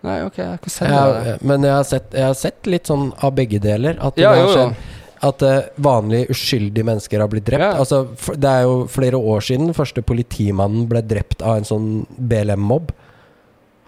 Nei, 0.04 0.18
ok, 0.28 0.38
jeg 0.42 0.48
har 0.50 0.58
ikke 0.60 0.74
sett 0.74 0.90
det. 0.92 1.38
men 1.48 1.64
jeg 1.64 1.72
har, 1.78 1.86
sett, 1.88 2.10
jeg 2.12 2.26
har 2.28 2.34
sett 2.36 2.68
litt 2.68 2.90
sånn 2.92 3.06
av 3.24 3.32
begge 3.38 3.60
deler. 3.64 3.96
At, 4.04 4.18
det 4.18 4.26
Ja, 4.26 4.34
har 4.34 4.42
jo, 4.42 4.50
jo. 4.50 4.56
skjedd, 4.58 5.00
at 5.24 5.44
eh, 5.48 5.60
vanlige 5.86 6.34
uskyldige 6.34 6.84
mennesker 6.90 7.22
har 7.24 7.30
blitt 7.32 7.46
drept. 7.48 7.64
Ja. 7.64 7.70
Altså, 7.80 8.02
f- 8.18 8.34
det 8.36 8.50
er 8.52 8.66
jo 8.68 8.74
flere 8.92 9.16
år 9.16 9.46
siden 9.48 9.70
den 9.70 9.78
første 9.78 10.04
politimannen 10.04 10.90
ble 10.92 11.00
drept 11.08 11.40
av 11.42 11.62
en 11.62 11.70
sånn 11.70 11.88
BLM-mobb. 12.20 12.92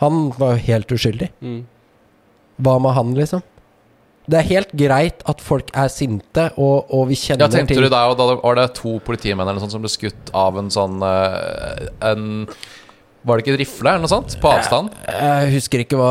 Han 0.06 0.30
var 0.40 0.56
jo 0.56 0.64
helt 0.70 0.96
uskyldig. 0.96 1.30
Mm. 1.44 1.60
Hva 2.64 2.78
med 2.80 2.96
han, 2.96 3.12
liksom? 3.20 3.44
Det 4.32 4.40
er 4.40 4.48
helt 4.56 4.72
greit 4.74 5.20
at 5.30 5.44
folk 5.44 5.68
er 5.78 5.92
sinte, 5.94 6.48
og, 6.58 6.88
og 6.96 7.04
vi 7.12 7.18
kjenner 7.20 7.46
Ja, 7.46 7.52
tenkte 7.60 7.76
til 7.76 7.84
du 7.86 7.92
der, 7.92 8.08
og 8.10 8.16
da 8.18 8.32
var 8.40 8.56
det 8.58 8.70
to 8.80 8.96
politimenn 9.06 9.44
eller 9.46 9.60
noe 9.60 9.66
sånt 9.68 9.76
som 9.76 9.84
ble 9.84 9.92
skutt 9.92 10.32
av 10.34 10.56
en 10.58 10.72
sånn 10.74 10.96
eh, 11.06 11.84
En 12.10 12.48
Var 13.26 13.40
det 13.40 13.44
ikke 13.46 13.54
en 13.56 13.58
rifle 13.58 13.90
eller 13.90 14.02
noe 14.04 14.10
sånt? 14.12 14.36
På 14.40 14.52
avstand? 14.54 14.92
Jeg 15.10 15.48
husker 15.56 15.82
ikke 15.82 15.98
hva 15.98 16.10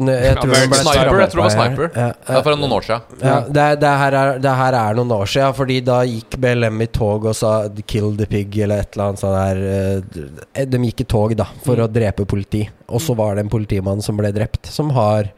ne- 0.00 0.14
Jeg 0.24 0.36
tror 0.38 0.54
det 0.54 0.60
ble 0.70 0.78
Sniper, 0.80 1.18
jeg 1.20 1.30
tror 1.34 1.42
det 1.42 1.44
var 1.44 1.52
sniper. 1.54 1.90
Ja, 2.00 2.06
Ja, 2.30 2.40
for 2.46 2.56
noen 2.56 2.72
år 2.78 2.86
siden. 2.86 3.02
ja, 3.20 3.34
det, 3.44 3.64
er- 3.66 3.76
det, 3.82 3.90
her 4.02 4.16
er, 4.22 4.38
det 4.46 4.54
her 4.62 4.76
er 4.80 4.94
noen 4.96 5.12
år 5.18 5.28
siden, 5.28 5.52
fordi 5.58 5.76
da 5.84 5.98
gikk 6.08 6.38
BLM 6.40 6.80
i 6.80 6.86
tog 6.86 7.26
og 7.26 7.34
sa 7.36 7.68
'kill 7.68 8.16
the 8.16 8.24
pig' 8.26 8.56
eller 8.62 8.80
et 8.80 8.96
eller 8.96 9.04
annet 9.10 9.18
sånt 9.20 9.36
der. 9.36 10.40
eh, 10.54 10.64
De 10.64 10.78
gikk 10.78 11.00
i 11.00 11.04
tog, 11.04 11.36
da, 11.36 11.44
for 11.62 11.76
å 11.76 11.86
drepe 11.92 12.24
politi. 12.26 12.68
Og 12.88 13.00
så 13.00 13.14
var 13.14 13.34
det 13.34 13.44
en 13.44 13.50
politimann 13.52 14.00
som 14.02 14.16
ble 14.16 14.32
drept, 14.32 14.66
som 14.66 14.90
har 14.90 15.28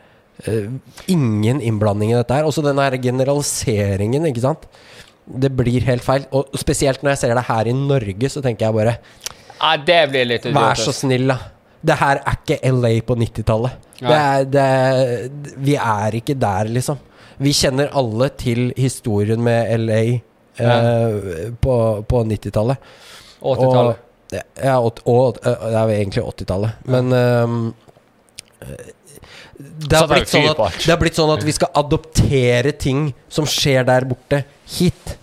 uh, 0.49 0.69
ingen 1.09 1.61
innblanding 1.61 2.13
i 2.13 2.15
dette 2.15 2.31
her. 2.35 2.45
Også 2.45 2.63
den 2.63 2.79
her 2.79 2.91
generaliseringen, 2.97 4.25
ikke 4.31 4.41
sant. 4.41 4.67
Det 5.27 5.51
blir 5.55 5.83
helt 5.87 6.03
feil. 6.03 6.25
Og 6.33 6.49
spesielt 6.59 7.03
når 7.03 7.11
jeg 7.15 7.19
ser 7.19 7.35
det 7.35 7.45
her 7.47 7.69
i 7.71 7.73
Norge, 7.77 8.29
så 8.33 8.43
tenker 8.43 8.67
jeg 8.67 8.75
bare 8.75 8.97
Nei, 9.63 9.77
det 9.87 10.01
blir 10.11 10.29
litt 10.29 10.47
Vær 10.55 10.79
så 10.79 10.95
snill, 10.95 11.31
da. 11.31 11.39
Det 11.83 11.97
her 11.99 12.21
er 12.21 12.37
ikke 12.39 12.59
LA 12.71 12.93
på 13.07 13.17
90-tallet. 13.19 13.89
Det 14.03 14.19
er, 14.19 14.45
det 14.51 14.67
er, 14.67 15.27
vi 15.63 15.75
er 15.79 16.19
ikke 16.19 16.37
der, 16.39 16.71
liksom. 16.75 17.01
Vi 17.43 17.55
kjenner 17.57 17.91
alle 17.99 18.29
til 18.39 18.71
historien 18.79 19.43
med 19.43 19.71
LA 19.83 20.01
eh, 20.63 21.53
på, 21.63 21.77
på 22.07 22.25
90-tallet. 22.31 22.91
80-tallet. 23.43 24.09
Ja, 24.33 24.79
og, 24.79 25.03
og 25.11 25.39
det 25.43 25.53
er 25.53 25.91
jo 25.91 25.97
egentlig 25.97 26.23
80-tallet. 26.25 26.85
Men 26.89 27.13
øhm, 27.13 27.57
det, 29.59 29.97
har 29.97 30.09
blitt 30.11 30.31
sånn 30.31 30.49
at, 30.49 30.57
på 30.59 30.69
alt. 30.69 30.79
det 30.85 30.93
har 30.93 31.01
blitt 31.03 31.19
sånn 31.19 31.33
at 31.35 31.45
vi 31.47 31.55
skal 31.57 31.73
adoptere 31.83 32.73
ting 32.79 33.11
som 33.33 33.49
skjer 33.49 33.87
der 33.89 34.07
borte, 34.09 34.43
hit. 34.79 35.17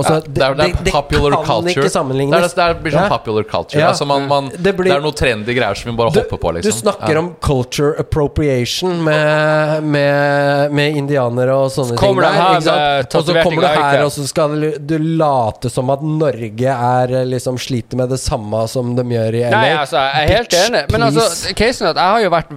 Og 0.00 0.06
så 0.08 0.14
Ja, 0.16 0.20
det 0.24 0.42
er, 0.46 0.54
det 0.56 0.66
er 0.70 0.92
popular 0.94 1.36
kan 1.36 1.44
culture. 1.44 1.70
ikke 1.74 1.82
Det, 1.84 1.90
er, 1.90 1.94
sammenlignes. 1.94 2.54
det 2.56 2.68
blir 2.82 2.94
sånn 2.96 3.04
Ja. 3.06 3.08
popular 3.12 3.44
culture. 3.50 3.80
Ja. 3.82 3.88
Altså 3.92 4.06
man, 4.08 4.26
man, 4.30 4.48
Det 4.50 4.72
det, 4.76 4.86
er 4.94 5.00
noe 5.04 5.12
trendy 5.16 5.54
greier 5.56 5.76
som 5.76 5.90
vi 5.92 5.96
bare 5.98 6.10
Du, 6.14 6.20
hopper 6.20 6.40
på, 6.40 6.52
liksom. 6.56 6.72
du 6.72 6.78
snakker 6.80 7.12
Ja. 7.14 7.18
om 7.20 7.34
culture 7.40 7.92
appropriation 8.00 9.02
med, 9.04 9.82
med, 9.84 10.72
med 10.72 10.96
indianere 10.96 11.54
og 11.54 11.70
sånne 11.74 11.96
kommer 12.00 12.24
ting. 12.24 12.32
de 12.32 12.40
her 12.40 13.06
og 13.10 13.24
så 13.26 13.42
kommer 13.42 13.60
du 13.62 13.66
her, 13.68 14.04
og 14.04 14.12
så 14.14 14.26
skal 14.28 14.56
du, 14.60 14.78
du 14.78 14.98
late 14.98 15.70
som 15.70 15.90
at 15.90 16.02
Norge 16.02 16.74
er 16.74 17.14
eh, 17.20 17.24
liksom 17.28 17.58
sliter 17.60 17.96
med 18.00 18.08
det 18.10 18.18
samme 18.20 18.64
som 18.68 18.94
de 18.96 19.02
gjør 19.04 19.34
i 19.34 19.42
LA. 19.44 19.50
Nei, 19.50 19.72
altså, 19.76 19.96
jeg 20.00 20.24
er 20.30 20.36
helt 20.36 20.50
Bitch, 20.50 20.68
enig. 20.70 20.84
Men 20.92 21.02
altså, 21.08 21.54
casen 21.58 21.90
at 21.90 21.96
jeg 21.96 22.14
har 22.14 22.24
jo 22.24 22.30
vært 22.30 22.54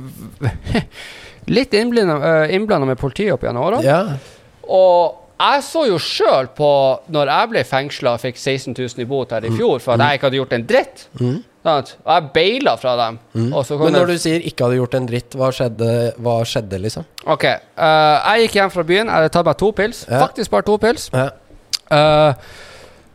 litt 1.57 1.73
innblanda 1.73 2.85
med 2.85 2.97
politiet 3.01 3.33
opp 3.35 3.43
gjennom 3.43 3.65
åra. 3.67 3.81
Ja. 3.83 3.99
Og 4.69 5.22
jeg 5.43 5.63
så 5.67 5.81
jo 5.89 5.97
sjøl 6.01 6.47
på 6.55 6.69
når 7.11 7.31
jeg 7.31 7.49
ble 7.51 7.63
fengsla 7.67 8.13
og 8.15 8.21
fikk 8.23 8.37
16 8.39 8.73
000 8.77 9.03
i 9.03 9.07
bot 9.09 9.31
Mm. 9.31 9.35
her 9.35 9.47
i 9.49 9.51
fjor 9.57 9.81
for 9.83 9.93
at 9.93 9.99
jeg 10.05 10.19
ikke 10.19 10.29
hadde 10.29 10.39
gjort 10.39 10.53
en 10.57 10.65
dritt. 10.69 11.07
Mm. 11.19 11.39
Og 11.63 11.91
jeg 12.11 12.25
baila 12.35 12.73
fra 12.75 12.93
dem. 12.99 13.19
Og 13.53 13.65
så 13.65 13.77
kom 13.77 13.87
Mm. 13.87 13.91
Men 13.91 14.01
når 14.01 14.07
du 14.11 14.17
sier 14.19 14.41
ikke 14.43 14.65
hadde 14.65 14.79
gjort 14.81 14.95
en 14.99 15.07
dritt, 15.07 15.35
hva 15.39 15.47
skjedde, 15.55 15.89
hva 16.19 16.35
skjedde 16.43 16.79
liksom? 16.83 17.05
Ok, 17.25 17.45
uh, 17.45 18.35
jeg 18.35 18.47
gikk 18.47 18.57
hjem 18.59 18.71
fra 18.73 18.83
byen. 18.83 19.07
Jeg 19.07 19.15
hadde 19.15 19.29
tatt 19.31 19.45
meg 19.47 19.57
to 19.57 19.71
pils. 19.71 20.05
Ja. 20.09 20.19
Faktisk 20.25 20.51
bare 20.51 20.67
to 20.67 20.77
pils. 20.77 21.09
Ja. 21.13 21.29
Uh, 21.91 22.33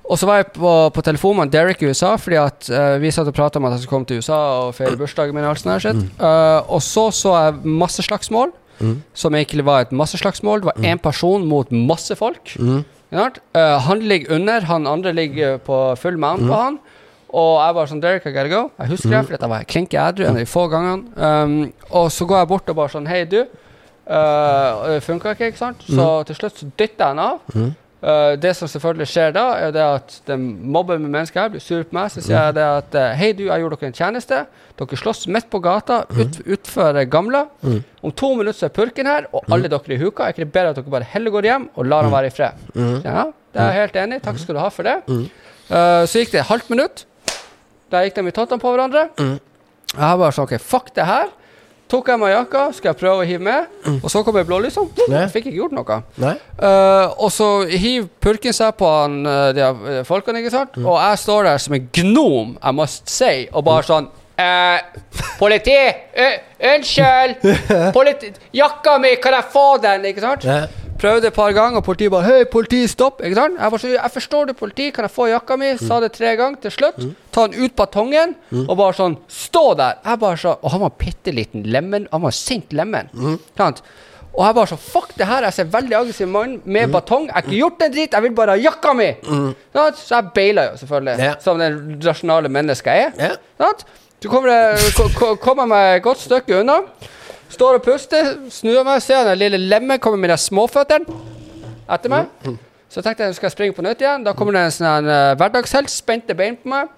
og 0.08 0.16
så 0.16 0.24
var 0.24 0.38
jeg 0.40 0.46
på, 0.56 0.72
på 0.94 1.02
telefon 1.04 1.36
med 1.36 1.50
Derek 1.52 1.82
i 1.82 1.90
USA, 1.90 2.14
fordi 2.16 2.38
at 2.40 2.70
uh, 2.72 2.96
vi 3.02 3.10
satt 3.12 3.28
og 3.28 3.34
prata 3.36 3.60
om 3.60 3.66
at 3.68 3.72
jeg 3.76 3.82
skulle 3.82 3.98
komme 3.98 4.08
til 4.08 4.22
USA 4.22 4.38
og 4.64 4.74
feire 4.74 4.96
bursdagen 4.96 5.36
min. 5.36 5.44
Og 5.44 5.50
alt 5.50 5.60
sånt 5.60 5.84
her 5.84 5.92
mm. 5.92 6.08
Og 6.72 6.80
så 6.82 7.10
så 7.12 7.34
jeg 7.36 7.60
masseslagsmål, 7.68 8.54
Mm. 8.80 9.02
som 9.14 9.34
egentlig 9.34 9.64
var 9.64 9.80
et 9.80 9.92
masseslagsmål. 9.92 10.60
Det 10.62 10.70
var 10.70 10.86
én 10.92 11.00
person 11.02 11.44
mot 11.46 11.70
masse 11.72 12.14
folk. 12.16 12.54
Mm. 12.58 12.84
Uh. 13.12 13.26
Eh, 13.54 13.78
han 13.80 13.98
ligger 14.00 14.34
under, 14.36 14.60
han 14.60 14.86
andre 14.86 15.12
ligger 15.12 15.58
på 15.58 15.96
full 15.98 16.18
mount 16.18 16.42
Mm. 16.42 16.48
på 16.48 16.54
han. 16.54 16.78
Og 17.28 17.60
jeg 17.60 17.74
var 17.74 17.86
sånn 17.86 18.00
Derek, 18.00 18.26
I 18.26 18.32
gotta 18.32 18.48
go. 18.48 18.70
Jeg 18.78 18.88
husker 18.88 19.10
det, 19.10 19.24
fordi 19.26 19.34
at 19.34 19.40
jeg 19.40 19.50
var 19.50 19.64
klinke 19.68 19.98
edru 20.00 20.24
en 20.24 20.30
av 20.30 20.36
de 20.36 20.46
få 20.46 20.68
gangene. 20.72 21.04
Um, 21.16 21.72
og 21.90 22.10
så 22.10 22.24
går 22.24 22.38
jeg 22.38 22.48
bort 22.48 22.68
og 22.68 22.76
bare 22.76 22.88
sånn 22.88 23.06
Hei, 23.06 23.24
du. 23.24 23.42
Uh, 24.08 24.86
det 24.94 25.02
funka 25.04 25.34
ikke, 25.34 25.50
ikke 25.52 25.60
sant? 25.60 25.82
Så 25.84 26.06
til 26.24 26.38
slutt 26.38 26.56
så 26.56 26.70
dytter 26.78 27.04
jeg 27.04 27.06
han 27.06 27.18
av. 27.18 27.74
Uh, 27.98 28.36
det 28.38 28.52
som 28.54 28.68
selvfølgelig 28.70 29.08
skjer 29.10 29.32
da, 29.34 29.44
er 29.58 29.72
det 29.74 29.82
at 29.82 30.12
den 30.28 30.44
mobber 30.70 31.00
med 31.02 31.10
mennesker 31.10 31.40
her 31.40 31.48
blir 31.50 31.62
sur 31.62 31.80
på 31.82 31.96
meg. 31.96 32.12
Så 32.14 32.22
sier 32.22 32.36
jeg 32.38 32.54
det 32.54 32.66
at 32.66 32.94
uh, 32.94 33.06
Hei, 33.18 33.32
du, 33.34 33.48
jeg 33.48 33.64
gjorde 33.64 33.78
dere 33.80 33.90
en 33.90 33.96
tjeneste. 33.96 34.38
Dere 34.78 34.98
slåss 35.00 35.24
midt 35.34 35.48
på 35.50 35.58
gata 35.64 36.04
ut, 36.14 36.38
utfor 36.46 37.00
Gamla. 37.10 37.42
Om 37.66 38.14
to 38.14 38.30
minutter 38.38 38.60
så 38.60 38.68
er 38.68 38.76
purken 38.76 39.10
her, 39.10 39.26
og 39.34 39.50
alle 39.50 39.70
dere 39.72 39.96
i 39.96 39.98
huka. 39.98 40.28
Er 40.28 40.36
ikke 40.36 40.44
det 40.44 40.54
bedre 40.54 40.70
at 40.70 40.78
dere 40.78 40.94
bare 40.94 41.10
heller 41.10 41.34
går 41.34 41.50
hjem 41.50 41.66
og 41.74 41.90
lar 41.90 42.06
han 42.06 42.14
være 42.14 42.30
i 42.30 42.36
fred? 42.38 42.62
Ja, 43.02 43.26
det 43.54 43.64
er 43.64 43.72
jeg 43.72 43.80
helt 43.82 44.00
enig 44.04 44.20
i. 44.20 44.24
Takk 44.28 44.38
skal 44.44 44.54
du 44.54 44.62
ha 44.62 44.70
for 44.70 44.86
det. 44.86 44.96
Uh, 45.08 46.06
så 46.06 46.22
gikk 46.22 46.36
det 46.36 46.44
et 46.44 46.50
halvt 46.52 46.70
minutt. 46.70 47.04
Der 47.90 48.06
gikk 48.06 48.20
de 48.20 48.28
i 48.30 48.36
tottene 48.36 48.62
på 48.62 48.70
hverandre. 48.76 49.08
Jeg 49.96 50.22
bare 50.22 50.34
sånn 50.36 50.46
OK, 50.46 50.54
fuck 50.62 50.94
det 50.94 51.08
her. 51.08 51.34
Tok 51.88 52.08
jeg 52.12 52.20
meg 52.20 52.34
jakka, 52.34 52.62
skal 52.76 52.90
jeg 52.90 52.98
prøve 53.00 53.22
å 53.22 53.26
hive 53.28 53.40
med, 53.46 53.68
og 54.02 54.10
så 54.12 54.20
kommer 54.26 54.44
blålysene. 54.44 54.90
Jeg 55.08 55.30
fikk 55.32 55.46
ikke 55.48 55.56
gjort 55.62 55.72
noe. 55.78 55.96
Eh, 56.20 57.14
og 57.16 57.30
så 57.32 57.46
hiver 57.70 58.10
purken 58.20 58.52
seg 58.52 58.74
på 58.76 58.90
han, 58.92 59.14
eh, 59.26 59.52
de 59.56 59.62
eh, 59.64 60.02
folkene, 60.04 60.42
ikke 60.42 60.52
sant? 60.52 60.76
Og 60.82 60.98
jeg 61.00 61.18
står 61.24 61.48
der 61.48 61.62
som 61.64 61.74
en 61.78 61.86
gnom, 61.96 62.56
I 62.60 62.72
must 62.76 63.08
say, 63.08 63.46
og 63.52 63.64
bare 63.64 63.88
sånn 63.88 64.10
eh, 64.36 64.82
Politi! 65.38 65.78
Unnskyld! 66.74 67.48
Politi 67.96 68.34
jakka 68.60 68.98
mi, 69.00 69.14
kan 69.22 69.38
jeg 69.38 69.48
få 69.54 69.66
den? 69.82 70.04
Ikke 70.12 70.26
sant? 70.26 70.44
Prøvde 70.98 71.28
et 71.30 71.34
par 71.34 71.52
ganger, 71.54 71.78
og 71.78 71.84
politiet 71.86 72.10
bare 72.10 72.24
Hei, 72.26 72.44
politi, 72.50 72.80
stopp! 72.90 73.20
Ikke 73.22 73.36
sant? 73.38 73.54
Jeg, 73.60 73.70
bare, 73.70 73.78
så, 73.84 73.90
jeg 73.94 74.10
forstår 74.16 74.48
det, 74.50 74.56
politi, 74.58 74.88
kan 74.90 75.06
jeg 75.06 75.12
få 75.14 75.28
jakka 75.30 75.56
mi? 75.60 75.68
Sa 75.78 76.00
det 76.02 76.10
tre 76.16 76.32
ganger. 76.40 76.58
Til 76.64 76.74
slutt, 76.74 76.98
ta 77.32 77.44
den 77.46 77.62
ut 77.64 77.76
batongen, 77.78 78.34
og 78.64 78.74
bare 78.80 78.96
sånn 78.98 79.14
Stå 79.30 79.62
der! 79.78 80.00
Jeg 80.04 80.18
bare 80.24 80.40
så 80.42 80.56
Og 80.62 80.72
han 80.74 80.82
var 80.82 80.94
bitte 80.98 81.34
liten 81.36 81.62
lemen. 81.70 82.08
Han 82.12 82.24
var 82.26 82.34
sint 82.34 82.72
lemen. 82.74 83.10
Sant? 83.58 83.82
Og 84.38 84.42
jeg 84.44 84.54
bare 84.58 84.70
så 84.70 84.76
Fuck 84.78 85.14
det 85.18 85.26
her, 85.26 85.42
jeg 85.48 85.54
ser 85.56 85.70
veldig 85.72 85.96
aggressiv 86.00 86.28
mann 86.30 86.56
med 86.64 86.90
batong. 86.94 87.28
Jeg 87.30 87.34
har 87.34 87.46
ikke 87.46 87.56
gjort 87.62 87.82
en 87.86 87.94
dritt, 87.94 88.12
jeg 88.18 88.22
vil 88.26 88.34
bare 88.38 88.56
ha 88.56 88.62
jakka 88.62 88.92
mi! 88.98 89.08
Sant? 89.74 90.02
Så 90.02 90.14
jeg 90.18 90.32
beila 90.34 90.66
jo, 90.72 90.76
selvfølgelig. 90.82 91.18
yeah. 91.22 91.38
Som 91.46 91.58
den 91.62 91.78
rasjonale 92.04 92.48
mennesket 92.48 92.98
jeg 92.98 93.12
er. 93.14 93.38
Yeah. 93.62 93.86
Så 94.18 94.28
kommer 94.28 94.50
jeg 94.50 94.92
ko- 94.98 95.08
ko- 95.14 95.36
kommer 95.38 95.66
meg 95.70 95.96
et 95.96 96.02
godt 96.02 96.18
stykke 96.26 96.60
unna. 96.64 96.80
Står 97.48 97.78
og 97.78 97.84
puster, 97.84 98.34
snur 98.52 98.84
meg, 98.84 99.00
ser 99.02 99.24
den 99.28 99.38
lille 99.40 99.60
lemmen 99.70 100.00
komme 100.02 100.20
med 100.20 100.32
de 100.32 100.36
småføttene 100.40 101.18
etter 101.88 102.12
meg. 102.12 102.28
Så 102.92 103.02
tenkte 103.04 103.26
jeg 103.26 103.36
skal 103.36 103.48
jeg 103.48 103.54
springe 103.56 103.76
på 103.76 103.84
nytt 103.84 104.00
igjen. 104.04 104.24
Da 104.24 104.34
kommer 104.36 104.56
det 104.56 104.62
en 104.66 104.74
sånn 104.74 105.08
uh, 105.08 105.34
hverdagshelt, 105.40 105.90
spente 105.92 106.36
bein 106.36 106.56
på 106.60 106.70
meg. 106.72 106.92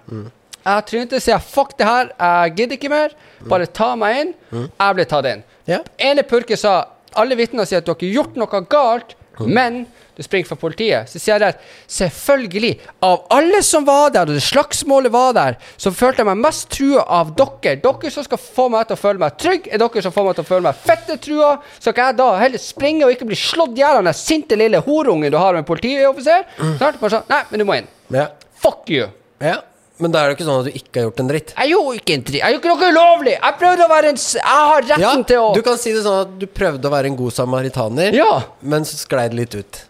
Jeg 0.61 0.85
trynte, 0.87 1.19
sier 1.19 1.37
jeg, 1.37 1.47
fuck 1.51 1.73
det 1.79 1.87
her, 1.87 2.11
jeg 2.19 2.53
gidder 2.59 2.77
ikke 2.77 2.91
mer. 2.93 3.15
Bare 3.49 3.67
ta 3.67 3.93
meg 3.99 4.19
inn. 4.21 4.33
Jeg 4.51 4.97
ble 4.97 5.07
tatt 5.09 5.29
inn. 5.31 5.43
Ja. 5.69 5.79
ene 6.01 6.23
purken 6.27 6.57
sa 6.59 6.75
alle 7.19 7.35
vitner 7.37 7.67
sier 7.67 7.81
at 7.81 7.85
du 7.85 7.91
har 7.93 7.99
ikke 7.99 8.11
gjort 8.11 8.37
noe 8.39 8.61
galt, 8.71 9.15
men 9.45 9.83
du 10.17 10.23
springer 10.25 10.49
fra 10.49 10.57
politiet. 10.59 11.09
Så 11.09 11.19
sier 11.21 11.37
jeg 11.37 11.43
der, 11.45 11.55
selvfølgelig, 11.91 12.71
av 13.07 13.23
alle 13.33 13.61
som 13.65 13.85
var 13.87 14.11
der, 14.15 14.27
og 14.29 14.37
det 14.37 14.43
slagsmålet 14.45 15.13
var 15.13 15.33
der, 15.37 15.57
så 15.79 15.93
følte 15.95 16.21
jeg 16.23 16.29
meg 16.31 16.41
mest 16.43 16.67
trua 16.73 17.05
av 17.19 17.33
dere. 17.37 17.77
Dere 17.81 18.11
som 18.13 18.25
skal 18.27 18.41
få 18.41 18.67
meg 18.73 18.87
til 18.89 18.97
å 18.97 19.01
føle 19.01 19.23
meg 19.23 19.37
trygg, 19.41 19.69
er 19.71 19.81
dere 19.81 20.03
som 20.05 20.15
får 20.15 20.27
meg 20.29 20.37
til 20.39 20.45
å 20.45 20.49
føle 20.51 20.67
meg 20.67 20.83
fette 20.85 21.17
trua. 21.23 21.55
Så 21.79 21.89
skal 21.93 22.11
jeg 22.11 22.19
da 22.21 22.29
heller 22.41 22.61
springe 22.61 23.07
og 23.07 23.15
ikke 23.15 23.29
bli 23.31 23.39
slått 23.39 23.75
i 23.79 23.83
hjel 23.85 24.01
av 24.01 24.07
den 24.09 24.17
sinte 24.17 24.59
lille 24.59 24.83
horungen 24.85 25.31
du 25.33 25.39
har 25.39 25.57
med 25.57 25.67
politioffiser? 25.69 26.47
Mm. 26.59 26.77
Sånn, 27.01 27.27
nei, 27.31 27.43
men 27.51 27.63
du 27.63 27.67
må 27.67 27.79
inn. 27.81 27.91
Yeah. 28.11 28.31
Fuck 28.61 28.89
you. 28.91 29.07
Yeah. 29.41 29.63
Men 30.01 30.13
da 30.13 30.23
er 30.23 30.31
det 30.31 30.39
ikke 30.39 30.47
sånn 30.47 30.63
at 30.63 30.67
du 30.71 30.77
ikke 30.79 30.97
har 30.97 31.03
gjort 31.09 31.19
en 31.21 31.27
dritt. 31.29 31.51
Jeg 31.53 31.69
gjorde 31.75 31.99
ikke 31.99 32.13
en 32.15 32.23
dritt. 32.25 32.39
Jeg 32.41 32.55
gjorde 32.55 32.61
ikke 32.71 32.71
noe 32.73 32.87
ulovlig. 32.95 33.33
Jeg 33.37 33.57
prøvde 33.59 33.85
å 33.85 33.89
være 33.91 34.09
en. 34.09 34.17
Jeg 34.17 34.41
har 34.71 34.81
retten 34.87 35.03
Ja, 35.03 35.11
til 35.29 35.41
å 35.43 35.51
du 35.53 35.61
kan 35.67 35.77
si 35.77 35.93
det 35.93 36.01
sånn 36.07 36.19
at 36.23 36.31
du 36.41 36.45
prøvde 36.49 36.89
å 36.89 36.93
være 36.95 37.11
en 37.11 37.17
god 37.19 37.35
samaritaner, 37.37 38.17
Ja. 38.17 38.31
men 38.61 38.87
så 38.87 38.97
sklei 38.97 39.27
det 39.29 39.37
litt 39.37 39.53
ut. 39.59 39.81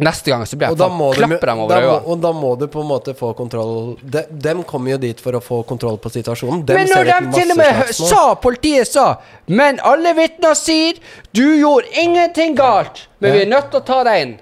Neste 0.00 0.32
gang 0.32 0.42
så 0.48 0.56
blir 0.58 0.70
jeg 0.70 0.78
faen 0.80 1.00
klapper 1.16 1.50
dem 1.52 1.60
over 1.64 1.76
øynene. 1.76 1.96
og 2.06 2.20
da 2.24 2.32
må 2.32 2.50
du 2.58 2.66
på 2.72 2.80
en 2.82 2.88
måte 2.88 3.14
få 3.18 3.32
kontroll 3.36 3.96
de, 4.02 4.22
Dem 4.30 4.62
kommer 4.64 4.94
jo 4.94 4.98
dit 5.02 5.20
for 5.20 5.36
å 5.38 5.40
få 5.44 5.60
kontroll 5.68 5.98
på 6.02 6.10
situasjonen. 6.14 6.64
Dem 6.66 6.76
Men 6.80 6.88
når 6.92 7.10
de 7.10 7.32
til 7.36 7.50
og 7.54 7.60
med 7.60 7.94
sa, 7.94 8.22
politiet 8.40 8.88
sa 8.88 9.06
Men 9.46 9.80
alle 9.84 10.14
vitner 10.16 10.54
sier 10.58 10.98
du 11.36 11.44
gjorde 11.60 11.90
ingenting 12.02 12.56
galt, 12.58 13.06
men 13.20 13.30
Ja. 13.32 13.36
vi 13.36 13.42
er 13.46 13.50
nødt 13.52 13.70
til 13.70 13.80
å 13.80 13.84
ta 13.84 14.02
deg 14.04 14.22
inn. 14.22 14.34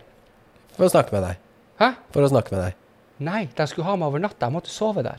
For 0.76 0.86
å 0.86 0.90
snakke 0.90 1.12
med 1.12 1.22
deg. 1.26 1.36
Hæ? 1.80 1.94
For 2.14 2.22
å 2.22 2.28
snakke 2.30 2.52
med 2.54 2.64
deg. 2.64 2.74
Nei, 3.18 3.48
de 3.56 3.66
skulle 3.66 3.86
ha 3.86 3.96
meg 3.96 4.06
over 4.12 4.20
natta. 4.22 4.46
Jeg 4.46 4.54
måtte 4.54 4.70
sove 4.70 5.02
der. 5.02 5.18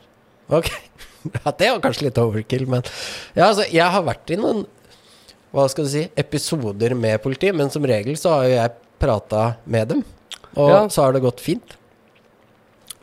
Ok. 0.50 0.70
Ja, 1.44 1.50
det 1.52 1.66
var 1.68 1.80
kanskje 1.84 2.06
litt 2.06 2.16
overkill, 2.16 2.62
men 2.66 2.80
Ja, 3.36 3.50
altså, 3.50 3.66
jeg 3.68 3.84
har 3.84 4.02
vært 4.06 4.30
i 4.32 4.38
noen 4.40 4.62
Hva 5.52 5.66
skal 5.68 5.84
du 5.84 5.90
si 5.92 6.06
episoder 6.16 6.94
med 6.96 7.20
politiet, 7.20 7.52
men 7.54 7.68
som 7.68 7.84
regel 7.84 8.16
så 8.16 8.30
har 8.38 8.44
jo 8.48 8.54
jeg 8.54 8.70
prata 8.98 9.42
med 9.66 9.88
dem. 9.88 10.00
Og 10.56 10.70
Ja. 10.70 10.88
så 10.88 11.02
har 11.04 11.12
det 11.12 11.20
gått 11.22 11.40
fint. 11.40 11.76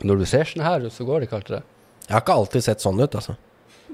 Når 0.04 0.18
du 0.18 0.24
ser 0.26 0.44
sånn 0.44 0.62
her 0.62 0.80
ut, 0.86 0.92
så 0.92 1.04
går 1.06 1.20
det 1.20 1.28
ikke 1.28 1.36
alltid 1.40 1.56
det. 1.56 1.62
Jeg 2.08 2.12
har 2.14 2.20
ikke 2.22 2.34
alltid 2.34 2.62
sett 2.64 2.80
sånn 2.80 3.00
ut, 3.02 3.14
altså. 3.14 3.36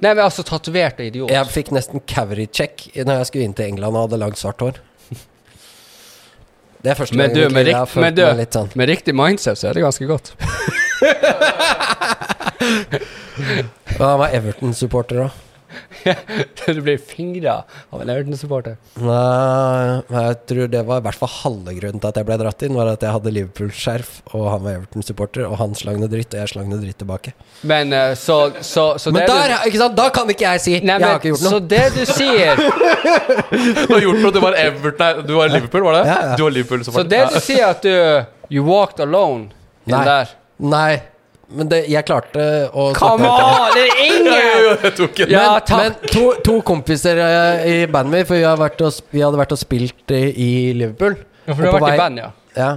Nei, 0.03 0.13
men 0.15 0.25
altså 0.25 0.43
tatovert 0.45 0.99
og 1.01 1.07
idiot. 1.07 1.31
Jeg 1.31 1.47
fikk 1.47 1.71
nesten 1.73 2.01
cavity 2.07 2.47
check 2.53 2.91
når 2.97 3.17
jeg 3.23 3.27
skulle 3.31 3.45
inn 3.45 3.55
til 3.55 3.67
England 3.71 3.97
og 3.97 4.03
hadde 4.09 4.19
langt 4.21 4.37
svart 4.39 4.59
hår. 4.61 4.73
Det 6.85 6.91
er 6.93 6.97
første 6.99 7.17
Men 7.17 7.31
gang 7.33 7.49
du, 7.49 7.55
med, 7.55 7.65
liv 7.65 7.73
jeg 7.73 7.79
har 7.81 7.87
følt 7.89 8.03
men 8.05 8.15
du, 8.15 8.23
meg 8.27 8.37
litt 8.37 8.53
sånn. 8.53 8.69
med 8.77 8.89
riktig 8.91 9.15
mindset 9.17 9.57
så 9.57 9.69
er 9.71 9.75
det 9.79 9.83
ganske 9.87 10.05
godt. 10.07 10.35
Hva 13.95 14.11
han 14.11 14.21
var 14.21 14.35
Everton-supporter 14.37 15.25
òg. 15.27 15.41
du 16.75 16.81
blir 16.85 16.99
fingra 16.99 17.57
av 17.91 18.03
en 18.03 18.11
Everton-supporter. 18.13 18.77
Nei, 19.01 20.03
jeg 20.15 20.39
tror 20.51 20.71
det 20.73 20.83
var 20.89 21.03
i 21.03 21.07
hvert 21.07 21.21
fall 21.21 21.33
halve 21.39 21.75
grunnen 21.79 22.03
til 22.03 22.11
at 22.11 22.21
jeg 22.21 22.29
ble 22.29 22.39
dratt 22.41 22.65
inn, 22.67 22.77
var 22.79 22.93
at 22.93 23.05
jeg 23.05 23.15
hadde 23.17 23.33
Liverpool-skjerf, 23.35 24.13
og 24.33 24.47
han 24.53 24.65
var 24.67 24.79
Everton-supporter, 24.81 25.47
og 25.49 25.57
han 25.61 25.77
slang 25.79 26.01
noe 26.03 26.11
dritt, 26.13 26.35
og 26.35 26.43
jeg 26.43 26.53
slang 26.55 26.69
noe 26.73 26.83
dritt 26.83 26.99
tilbake. 27.03 27.35
Men 27.63 27.93
eh, 27.97 28.13
så, 28.19 28.39
så, 28.61 28.87
så 28.99 29.13
Men 29.15 29.25
det 29.25 29.29
der, 29.33 29.55
du, 29.55 29.69
ikke 29.71 29.83
sant, 29.85 29.97
da 29.99 30.09
kan 30.15 30.31
ikke 30.35 30.45
jeg 30.55 30.63
si 30.65 30.75
Nei, 30.85 30.99
Jeg 30.99 31.07
har 31.07 31.21
ikke 31.21 31.31
gjort 31.33 31.45
Så 31.47 31.61
det 31.71 31.83
du 31.95 32.03
sier 32.09 32.59
Du 33.89 33.95
har 33.95 34.03
gjort 34.05 34.21
noe, 34.21 34.33
du 34.35 34.41
var 34.43 34.57
Everton 34.59 35.01
Nei, 35.01 35.27
du 35.27 35.35
var 35.39 35.53
Liverpool, 35.53 35.87
var 35.87 35.99
det? 35.99 36.05
Ja, 36.11 36.19
ja. 36.31 36.37
Du 36.39 36.45
var 36.45 36.55
Liverpool-supporter. 36.59 37.05
Så 37.05 37.11
det 37.15 37.23
du 37.33 37.41
sier 37.45 37.67
at 37.71 37.85
du 37.87 38.55
You 38.55 38.65
walked 38.67 39.01
alone 39.01 39.49
inn 39.87 39.95
Nei. 39.97 40.05
der 40.09 40.35
Nei, 40.65 40.93
men 41.57 41.71
det, 41.71 41.85
jeg 41.93 42.07
klarte 42.09 42.45
å 42.73 42.89
Come 42.97 43.29
on! 43.29 43.71
Det 43.75 43.85
er 43.85 44.03
ingen! 44.05 44.33
Jeg 44.85 44.95
tok 44.99 45.23
en. 45.25 45.33
Ja, 45.33 45.45
men, 45.55 45.65
takk. 45.69 45.81
men 45.81 46.13
to, 46.13 46.25
to 46.45 46.59
kompiser 46.67 47.21
eh, 47.23 47.65
i 47.71 47.77
bandet 47.91 48.13
mitt, 48.15 48.29
for 48.29 48.39
vi, 48.39 48.45
har 48.47 48.59
vært 48.61 48.83
og, 48.85 49.01
vi 49.15 49.23
hadde 49.25 49.41
vært 49.41 49.55
og 49.57 49.61
spilt 49.61 50.15
i, 50.15 50.23
i 50.31 50.51
Liverpool. 50.77 51.17
Ja, 51.45 51.55
for 51.55 51.63
du 51.63 51.69
har 51.69 51.79
på 51.79 51.85
vært 51.87 51.97
i 51.97 52.03
band, 52.03 52.23
ja. 52.23 52.31
Ja. 52.55 52.71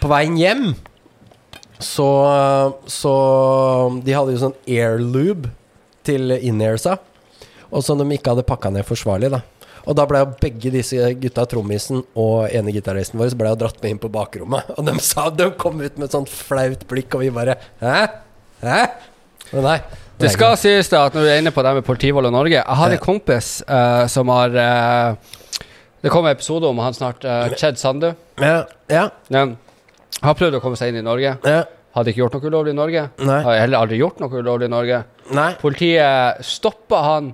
På 0.00 0.10
veien 0.12 0.36
hjem 0.36 0.66
så, 1.82 2.08
så 2.86 3.14
De 4.04 4.14
hadde 4.14 4.34
jo 4.34 4.40
sånn 4.40 4.56
airlube 4.68 5.50
til 6.04 6.34
in-airsa, 6.36 6.98
og 7.72 7.84
som 7.84 8.00
de 8.00 8.06
ikke 8.14 8.34
hadde 8.34 8.46
pakka 8.46 8.70
ned 8.74 8.86
forsvarlig, 8.86 9.32
da. 9.32 9.40
Og 9.84 9.96
da 9.98 10.06
ble 10.08 10.22
jo 10.22 10.30
begge 10.40 10.72
disse 10.72 11.10
gutta, 11.20 11.44
trommisen 11.50 12.00
og 12.16 12.46
ene 12.48 12.72
gitaristen 12.72 13.20
vår, 13.20 13.34
ble 13.36 13.52
jo 13.52 13.58
dratt 13.60 13.82
med 13.82 13.94
inn 13.94 14.00
på 14.00 14.10
bakrommet. 14.12 14.70
Og 14.78 14.86
de 14.88 14.94
sa 15.04 15.28
De 15.34 15.50
kom 15.60 15.80
ut 15.82 15.98
med 15.98 16.06
et 16.08 16.16
sånt 16.16 16.30
flaut 16.32 16.86
blikk, 16.88 17.16
og 17.16 17.24
vi 17.24 17.32
bare 17.34 17.58
Hæ? 17.82 17.98
Hæ? 18.64 18.80
Men 19.52 19.68
nei. 19.68 19.78
Det 20.18 20.30
skal 20.30 20.54
sies 20.56 20.88
da 20.92 21.04
at 21.08 21.16
når 21.16 21.26
du 21.26 21.30
er 21.32 21.40
inne 21.42 21.52
på 21.52 21.62
det 21.66 21.72
med 21.74 21.84
Politivold 21.84 22.28
og 22.28 22.32
Norge 22.36 22.60
Jeg 22.60 22.78
har 22.78 22.92
en 22.94 23.00
kompis 23.02 23.48
uh, 23.66 24.06
som 24.10 24.30
har 24.30 24.54
uh, 24.54 25.16
Det 26.00 26.12
kommer 26.12 26.30
en 26.30 26.38
episode 26.38 26.68
om 26.70 26.78
han 26.84 26.94
snart. 26.94 27.26
Uh, 27.26 27.50
Ched 27.58 27.80
Sandu. 27.80 28.12
Ja. 28.40 28.64
Ja. 28.88 29.08
Ja. 29.34 29.48
Har 30.22 30.36
prøvd 30.38 30.60
å 30.60 30.62
komme 30.62 30.78
seg 30.80 30.92
inn 30.92 31.02
i 31.02 31.06
Norge. 31.06 31.38
ja. 31.44 31.64
Hadde 31.94 32.10
ikke 32.10 32.24
gjort 32.24 32.34
noe 32.34 32.50
ulovlig 32.50 32.72
i 32.72 32.74
Norge. 32.74 33.02
Nei. 33.22 33.36
Hadde 33.44 33.58
heller 33.60 33.84
aldri 33.84 33.98
gjort 34.00 34.18
noe 34.18 34.40
ulovlig 34.42 34.66
i 34.66 34.72
Norge. 34.72 34.96
Nei. 35.36 35.50
Politiet 35.60 36.40
stoppa 36.42 37.02
han 37.04 37.28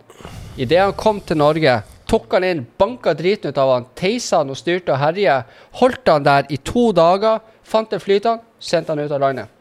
idet 0.61 0.83
han 0.83 0.93
kom 1.01 1.23
til 1.25 1.41
Norge. 1.41 1.79
Tok 2.11 2.33
han 2.35 2.45
inn, 2.45 2.65
banka 2.79 3.15
driten 3.15 3.53
ut 3.53 3.59
av 3.63 3.69
han, 3.71 3.85
teisa 3.95 4.41
han 4.41 4.51
og 4.51 4.59
styrte 4.59 4.97
og 4.97 4.99
herja. 4.99 5.37
Holdt 5.79 6.11
han 6.11 6.27
der 6.27 6.49
i 6.51 6.59
to 6.59 6.89
dager, 6.97 7.39
fant 7.63 7.93
en 7.95 8.03
flytende, 8.03 8.43
sendte 8.59 8.91
han 8.91 9.05
ut 9.05 9.15
av 9.15 9.23
landet. 9.23 9.53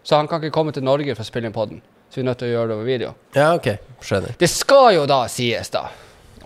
Så 0.00 0.16
han 0.16 0.30
kan 0.30 0.40
ikke 0.40 0.54
komme 0.54 0.72
til 0.72 0.86
Norge 0.86 1.12
for 1.12 1.26
å 1.26 1.28
spille 1.28 1.50
inn 1.50 1.56
podden. 1.56 1.82
Så 2.08 2.20
vi 2.20 2.24
er 2.24 2.30
nødt 2.30 2.40
til 2.40 2.48
å 2.48 2.54
gjøre 2.54 2.70
det 2.70 2.76
over 2.78 2.88
video. 2.88 3.12
Ja, 3.36 3.50
ok. 3.58 3.68
Skjønner. 4.00 4.36
Det 4.40 4.48
skal 4.48 4.94
jo 4.96 5.04
da 5.10 5.24
sies, 5.28 5.68
da. 5.74 5.88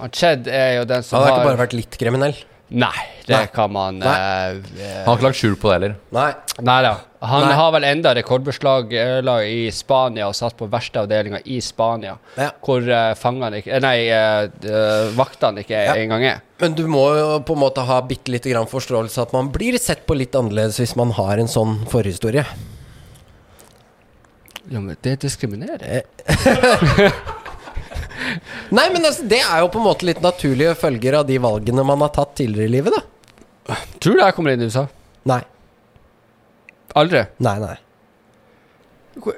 Han 0.00 0.10
Ched 0.16 0.48
er 0.48 0.80
jo 0.80 0.86
den 0.88 1.04
som 1.04 1.20
Han 1.20 1.28
har 1.28 1.36
ikke 1.36 1.50
bare 1.52 1.62
vært 1.62 1.76
litt 1.76 1.98
kriminell. 2.00 2.38
Nei, 2.70 3.06
det 3.26 3.34
Nei. 3.34 3.46
kan 3.50 3.72
man 3.74 3.96
Nei. 3.98 4.10
eh, 4.78 5.00
Han 5.02 5.08
har 5.08 5.16
ikke 5.16 5.24
lagt 5.26 5.38
skjul 5.40 5.56
på 5.58 5.70
det 5.70 5.74
heller. 5.74 5.94
Nei. 6.14 6.28
Nei 6.62 6.76
da. 6.86 6.92
Han 7.26 7.42
Nei. 7.48 7.56
har 7.58 7.72
vel 7.74 7.84
enda 7.88 8.12
rekordbeslag 8.14 8.92
eh, 8.94 9.30
i 9.50 9.64
Spania 9.74 10.28
og 10.30 10.36
satt 10.38 10.54
på 10.56 10.68
verste 10.70 11.02
avdelinga 11.02 11.40
i 11.50 11.58
Spania. 11.60 12.14
Ja. 12.38 12.52
Hvor 12.62 12.86
uh, 12.86 13.10
fangene 13.18 13.58
ikke 13.60 13.74
eh, 13.74 13.82
Nei, 13.82 13.96
eh, 14.06 14.46
eh, 14.70 15.10
vaktene 15.18 15.64
ikke 15.64 15.82
Ja. 15.90 15.96
engang 15.98 16.24
er. 16.30 16.40
Men 16.62 16.78
du 16.78 16.84
må 16.86 17.02
jo 17.18 17.26
på 17.42 17.58
en 17.58 17.62
måte 17.64 17.82
ha 17.90 17.98
bitte 18.06 18.30
lite 18.30 18.52
grann 18.54 18.70
forståelse 18.70 19.26
at 19.26 19.34
man 19.34 19.50
blir 19.50 19.78
sett 19.82 20.06
på 20.06 20.14
litt 20.14 20.36
annerledes 20.38 20.78
hvis 20.78 20.94
man 21.00 21.10
har 21.18 21.42
en 21.42 21.50
sånn 21.50 21.80
forhistorie. 21.90 22.46
Ja, 24.70 24.78
men 24.78 24.94
det 25.02 25.18
diskriminerer. 25.26 26.04
Nei, 28.76 28.86
men 28.92 29.04
altså, 29.04 29.26
det 29.28 29.40
er 29.42 29.62
jo 29.64 29.70
på 29.72 29.80
en 29.80 29.86
måte 29.86 30.06
litt 30.08 30.20
naturlige 30.24 30.74
følger 30.78 31.20
av 31.20 31.28
de 31.28 31.38
valgene 31.42 31.84
man 31.86 32.04
har 32.04 32.12
tatt 32.14 32.36
tidligere 32.40 32.70
i 32.70 32.74
livet, 32.78 32.96
da. 32.96 33.78
Tror 34.02 34.18
du 34.18 34.22
jeg 34.22 34.36
kommer 34.36 34.54
inn 34.54 34.64
i 34.64 34.68
USA? 34.70 34.86
Nei. 35.30 35.40
Aldri. 36.98 37.24
Nei, 37.44 37.56
nei. 37.62 37.76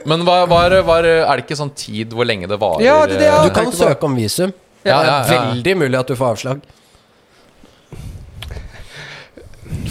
Men 0.06 0.24
var, 0.24 0.46
var, 0.46 0.74
var, 0.86 1.04
er 1.04 1.36
det 1.36 1.46
ikke 1.46 1.58
sånn 1.58 1.72
tid 1.76 2.12
hvor 2.14 2.28
lenge 2.28 2.48
det 2.48 2.58
varer? 2.60 2.84
Ja, 2.84 3.00
det 3.08 3.16
er 3.16 3.24
det 3.24 3.30
eh, 3.32 3.48
Du 3.48 3.56
kan 3.56 3.72
søke 3.74 4.06
om 4.06 4.14
visum. 4.16 4.52
Ja, 4.82 4.98
det 4.98 5.08
ja, 5.08 5.16
er 5.16 5.34
ja. 5.34 5.42
veldig 5.50 5.74
mulig 5.78 5.98
at 5.98 6.10
du 6.10 6.16
får 6.18 6.36
avslag. 6.36 6.62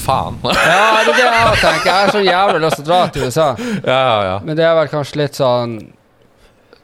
Faen. 0.02 0.38
ja, 0.44 1.02
det 1.06 1.16
er 1.16 1.18
det 1.18 1.26
jeg 1.26 1.58
tenker. 1.62 1.88
Jeg 1.88 1.96
har 1.96 2.14
så 2.14 2.22
jævlig 2.26 2.62
lyst 2.66 2.80
til 2.80 2.86
å 2.86 2.90
dra 2.90 3.02
til 3.14 3.26
USA. 3.28 3.48
ja, 3.86 4.06
ja. 4.30 4.38
Men 4.46 4.60
det 4.60 4.66
er 4.68 4.78
vel 4.80 4.92
kanskje 4.92 5.22
litt 5.24 5.40
sånn 5.40 5.76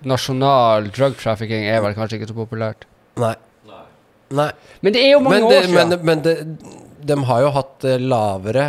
Nasjonal 0.05 0.89
drug 0.93 1.15
trafficking 1.17 1.65
er 1.65 1.81
vel 1.85 1.95
kanskje 1.97 2.19
ikke 2.19 2.29
så 2.31 2.37
populært. 2.37 2.85
Nei. 3.17 3.35
Nei. 4.37 4.49
Men 4.83 4.93
det 4.93 5.01
er 5.05 5.13
jo 5.15 5.21
mange 5.23 5.39
Men, 5.39 5.49
det, 5.49 5.57
år 5.57 5.71
men, 5.71 5.91
siden. 5.93 6.05
men 6.05 6.21
det, 6.25 6.35
de 7.07 7.17
har 7.29 7.41
jo 7.45 7.53
hatt 7.55 7.87
eh, 7.87 7.97
lavere 8.03 8.65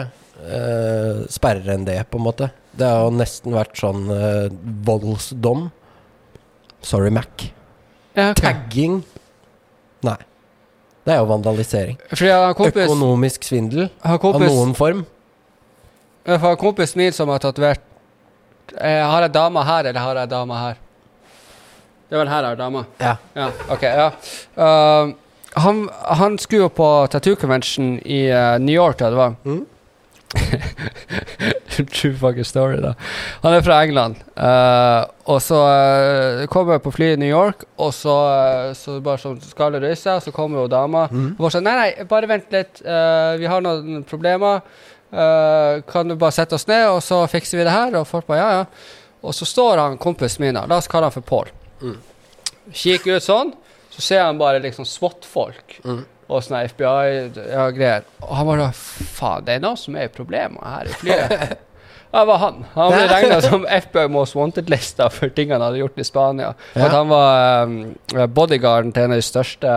eh, 0.47 1.25
sperrer 1.35 1.75
enn 1.75 1.87
det, 1.89 1.99
på 2.11 2.21
en 2.21 2.27
måte. 2.29 2.51
Det 2.79 2.87
har 2.87 3.05
jo 3.09 3.13
nesten 3.19 3.57
vært 3.57 3.75
sånn 3.81 4.07
eh, 4.15 4.49
voldsdom. 4.87 5.69
Sorry, 6.87 7.11
Mac. 7.11 7.49
Ja, 8.15 8.31
okay. 8.31 8.43
Tagging. 8.45 9.01
Nei. 10.07 10.19
Det 11.09 11.15
er 11.15 11.23
jo 11.23 11.29
vandalisering. 11.31 11.99
Fordi 12.13 12.29
jeg 12.31 12.43
har 12.45 12.57
kompis, 12.57 12.85
Økonomisk 12.87 13.47
svindel 13.49 13.87
en 13.89 14.19
av 14.19 14.43
noen 14.45 14.75
form. 14.79 15.07
Jeg 16.29 16.43
har 16.43 16.55
en 16.55 16.61
kompis 16.61 16.93
min 17.01 17.15
som 17.17 17.31
har 17.33 17.41
tatovert 17.41 17.81
eh, 18.77 19.01
Har 19.01 19.25
jeg 19.25 19.33
dama 19.33 19.63
her, 19.65 19.89
eller 19.89 20.05
har 20.05 20.21
jeg 20.21 20.29
dama 20.29 20.59
her? 20.61 20.83
Det 22.09 22.17
er 22.17 22.23
vel 22.23 22.31
her 22.33 22.47
har 22.49 22.57
dama. 22.57 22.85
Ja. 23.01 23.17
Ja, 23.37 23.49
ok, 23.69 23.83
ja. 23.83 24.11
Uh, 24.57 25.15
han, 25.59 25.89
han 26.21 26.39
skulle 26.41 26.69
jo 26.69 26.71
på 26.73 26.87
tattoo 27.13 27.37
convention 27.37 27.99
i 28.05 28.29
uh, 28.33 28.57
New 28.63 28.75
York, 28.75 28.99
da 29.01 29.11
det 29.13 29.19
var. 29.19 29.35
Mm. 29.45 29.67
True 31.93 32.15
fucking 32.17 32.45
story, 32.45 32.77
da. 32.81 32.95
Han 33.43 33.55
er 33.55 33.63
fra 33.65 33.79
England. 33.85 34.21
Uh, 34.37 35.09
og 35.29 35.41
så 35.43 35.61
uh, 35.61 36.45
kommer 36.53 36.77
jeg 36.77 36.85
på 36.85 36.93
flyet 36.97 37.17
i 37.17 37.23
New 37.23 37.31
York, 37.31 37.65
og 37.81 37.95
så, 37.97 38.17
uh, 38.69 38.77
så 38.77 38.99
bare 39.05 39.23
sånn 39.23 39.41
skal 39.45 39.71
alle 39.71 39.83
reise, 39.89 40.15
og 40.19 40.25
så 40.25 40.35
kommer 40.35 40.63
jo 40.63 40.71
dama. 40.73 41.07
Mm. 41.13 41.35
Og 41.37 41.45
bare 41.47 41.57
sånn 41.57 41.69
Nei, 41.69 41.77
nei, 41.81 42.07
bare 42.09 42.31
vent 42.31 42.55
litt. 42.55 42.81
vi 43.41 43.51
har 43.51 43.65
noen 43.65 44.03
problemer. 44.09 44.63
Kan 45.89 46.09
du 46.09 46.17
bare 46.21 46.37
sette 46.37 46.57
oss 46.57 46.67
ned, 46.69 46.87
og 46.93 47.01
så 47.05 47.23
fikser 47.29 47.61
vi 47.61 47.69
det 47.69 47.73
her? 47.73 47.97
Og 48.01 48.09
folk 48.09 48.29
bare 48.29 48.41
ja, 48.41 48.51
ja. 48.61 48.67
Og 49.25 49.35
så 49.35 49.49
står 49.49 49.81
han 49.81 49.97
kompisen 49.99 50.45
min 50.45 50.55
da. 50.55 50.67
la 50.69 50.79
oss 50.79 50.89
kalle 50.91 51.09
han 51.09 51.15
for 51.15 51.27
Paul. 51.27 51.49
Mm. 51.83 51.97
Kikker 52.73 53.17
ut 53.17 53.23
sånn, 53.25 53.53
så 53.91 54.01
ser 54.05 54.23
han 54.27 54.39
bare 54.39 54.61
liksom 54.65 54.85
SWAT-folk 54.87 55.79
Mm. 55.85 56.05
og 56.29 56.43
sånne 56.45 56.65
FBI-greier. 56.69 58.03
og 58.23 58.35
han 58.37 58.47
bare 58.47 58.71
Faen, 58.75 59.45
det 59.47 59.55
er 59.57 59.61
noe 59.65 59.77
som 59.81 59.97
er 59.97 60.05
i 60.11 60.13
problemer 60.13 60.65
her 60.65 60.91
i 60.91 60.99
flyet. 61.01 61.57
Ja, 62.09 62.23
det 62.23 62.29
var 62.31 62.39
han. 62.41 62.63
Han 62.73 62.89
ble 62.95 63.01
regna 63.11 63.37
som 63.45 63.67
FBI 63.69 64.07
Most 64.09 64.33
Wanted-lista 64.35 65.11
for 65.13 65.29
ting 65.29 65.51
han 65.53 65.61
hadde 65.61 65.77
gjort 65.83 65.99
i 66.01 66.05
Spania. 66.09 66.55
Ja. 66.73 66.87
at 66.87 66.95
han 66.97 67.09
var 67.11 67.67
um, 67.69 67.75
bodyguarden 68.33 68.95
til 68.97 69.03
en 69.05 69.13
av 69.13 69.19
de 69.21 69.27
største 69.27 69.75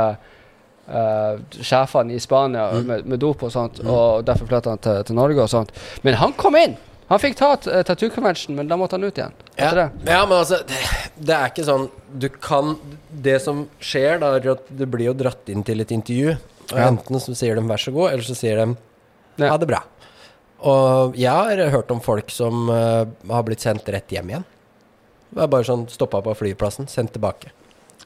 uh, 0.87 1.33
sjefene 1.59 2.15
i 2.15 2.19
Spania 2.23 2.69
Mm. 2.71 2.85
med, 2.87 3.05
med 3.05 3.19
dop 3.19 3.43
og 3.43 3.51
sånt, 3.51 3.81
og 3.83 4.23
derfor 4.23 4.47
flytta 4.47 4.69
han 4.71 4.79
til, 4.79 5.03
til 5.09 5.15
Norge 5.19 5.43
og 5.43 5.49
sånt. 5.51 5.75
Men 6.07 6.13
han 6.21 6.31
kom 6.39 6.55
inn! 6.55 6.77
Han 7.11 7.19
fikk 7.19 7.37
ta 7.39 7.51
uh, 7.53 7.81
tattoo 7.83 8.09
convention, 8.13 8.55
men 8.55 8.69
da 8.71 8.77
måtte 8.79 8.95
han 8.95 9.03
ut 9.03 9.17
igjen. 9.19 9.35
Ja. 9.57 9.71
Det. 9.75 9.87
ja, 10.07 10.21
men 10.25 10.37
altså 10.37 10.61
det, 10.67 10.79
det 11.19 11.35
er 11.35 11.51
ikke 11.51 11.65
sånn 11.67 11.89
Du 12.17 12.29
kan 12.31 12.77
Det 13.11 13.35
som 13.43 13.65
skjer, 13.83 14.21
da, 14.21 14.31
er 14.39 14.47
at 14.55 14.69
du 14.69 14.85
blir 14.89 15.11
jo 15.11 15.15
dratt 15.19 15.51
inn 15.51 15.65
til 15.67 15.83
et 15.83 15.91
intervju. 15.91 16.37
Og 16.71 16.77
Ja. 16.77 16.87
Enten 16.87 17.19
så 17.19 17.35
sier 17.35 17.59
de 17.59 17.65
'vær 17.67 17.81
så 17.83 17.91
god', 17.91 18.13
eller 18.13 18.23
så 18.23 18.35
sier 18.37 18.55
de 18.61 19.43
'ha 19.43 19.57
det 19.59 19.67
bra'. 19.67 19.83
Og 20.61 21.17
jeg 21.17 21.31
har 21.31 21.69
hørt 21.73 21.91
om 21.91 21.99
folk 21.99 22.29
som 22.31 22.69
uh, 22.69 23.05
har 23.27 23.43
blitt 23.43 23.59
sendt 23.59 23.89
rett 23.89 24.07
hjem 24.07 24.29
igjen. 24.29 24.45
Det 25.31 25.43
er 25.43 25.51
bare 25.51 25.67
sånn 25.67 25.87
stoppa 25.89 26.21
på 26.21 26.35
flyplassen, 26.37 26.87
sendt 26.91 27.13
tilbake. 27.15 27.51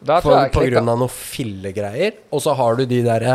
For, 0.03 0.49
på 0.53 0.65
grunn 0.67 0.89
av 0.91 0.99
noen 0.99 1.11
fillegreier. 1.11 2.19
Og 2.35 2.43
så 2.45 2.53
har 2.57 2.77
du 2.77 2.85
de 2.85 3.01
der, 3.05 3.25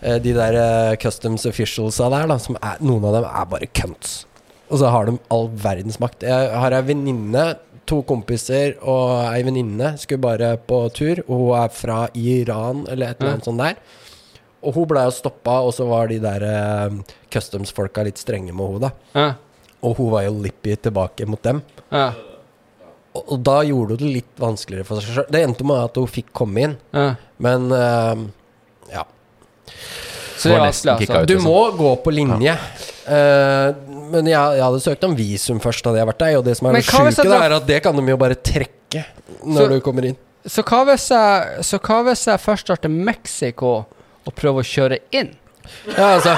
eh, 0.00 0.18
de 0.20 0.34
der 0.36 0.58
eh, 0.58 0.96
customs 1.00 1.46
officialsa 1.48 2.10
der, 2.12 2.26
da, 2.28 2.38
som 2.42 2.58
er 2.60 2.82
Noen 2.82 3.06
av 3.08 3.16
dem 3.16 3.28
er 3.28 3.48
bare 3.54 3.68
cunts. 3.72 4.24
Og 4.72 4.80
så 4.80 4.88
har 4.88 5.06
de 5.10 5.18
all 5.34 5.50
verdens 5.60 5.98
makt. 6.00 6.24
Jeg 6.24 6.52
har 6.62 6.72
ei 6.72 6.84
venninne, 6.88 7.42
to 7.88 7.98
kompiser 8.08 8.76
og 8.88 9.26
ei 9.26 9.42
venninne 9.44 9.90
skulle 10.00 10.22
bare 10.22 10.54
på 10.70 10.78
tur, 10.96 11.20
og 11.26 11.32
hun 11.42 11.56
er 11.58 11.72
fra 11.76 11.98
Iran 12.16 12.84
eller 12.88 13.10
et 13.12 13.20
eller 13.20 13.34
annet 13.34 13.48
sånt 13.50 13.60
der. 13.60 13.76
Og 14.62 14.76
hun 14.78 14.86
blei 14.88 15.02
jo 15.08 15.14
stoppa, 15.16 15.58
og 15.66 15.72
så 15.74 15.84
var 15.90 16.06
de 16.08 16.20
der 16.22 16.44
uh, 16.46 17.16
customs-folka 17.34 18.04
litt 18.06 18.20
strenge 18.22 18.54
med 18.54 18.76
henne, 18.76 18.88
da. 18.88 19.18
Ja. 19.18 19.72
Og 19.82 19.96
hun 19.98 20.12
var 20.14 20.22
jo 20.28 20.36
lippy 20.44 20.76
tilbake 20.86 21.26
mot 21.26 21.42
dem. 21.42 21.60
Ja. 21.90 22.12
Og, 23.12 23.24
og 23.34 23.40
da 23.44 23.58
gjorde 23.66 23.98
hun 23.98 24.04
det 24.06 24.12
litt 24.20 24.40
vanskeligere 24.40 24.86
for 24.88 25.02
seg 25.02 25.18
sjøl. 25.18 25.26
Det 25.34 25.42
endte 25.42 25.66
med 25.68 25.82
at 25.82 25.98
hun 25.98 26.08
fikk 26.08 26.30
komme 26.38 26.64
inn, 26.68 26.78
Ja. 26.94 27.08
men 27.42 27.66
uh, 27.74 28.22
ja. 28.94 29.02
Så 30.38 30.48
det 30.48 30.54
Var 30.56 30.64
nesten 30.70 31.02
kicka 31.02 31.18
altså. 31.18 31.26
ut. 31.26 31.28
Du 31.28 31.34
liksom. 31.34 31.50
må 31.50 31.60
gå 31.82 31.92
på 32.06 32.14
linje. 32.14 32.54
Eh, 33.06 33.72
men 34.12 34.28
jeg, 34.30 34.58
jeg 34.58 34.62
hadde 34.64 34.82
søkt 34.84 35.04
om 35.08 35.16
visum 35.18 35.60
først, 35.62 35.84
hadde 35.88 35.98
jeg 36.02 36.10
vært 36.12 36.22
der. 36.22 36.36
Og 36.38 36.44
det 36.46 36.56
som 36.58 36.68
er 36.70 36.78
det 36.78 36.84
sjuke, 36.86 37.24
da, 37.28 37.40
er 37.46 37.56
at 37.58 37.66
det 37.66 37.80
kan 37.82 37.96
de 37.98 38.04
jo 38.14 38.18
bare 38.20 38.36
trekke 38.38 39.04
når 39.42 39.58
Så- 39.64 39.68
du 39.72 39.80
kommer 39.80 40.10
inn. 40.12 40.18
Så 40.46 40.62
hva 40.66 40.80
jeg, 40.90 40.98
så 41.62 41.78
hva 41.78 42.00
hvis 42.08 42.26
jeg 42.26 42.40
først 42.42 42.66
drar 42.66 42.80
til 42.82 42.90
Mexico 42.90 43.84
og 44.26 44.34
prøver 44.34 44.64
å 44.64 44.66
kjøre 44.66 44.98
inn? 45.14 45.36
Ja, 45.86 46.16
altså 46.18 46.34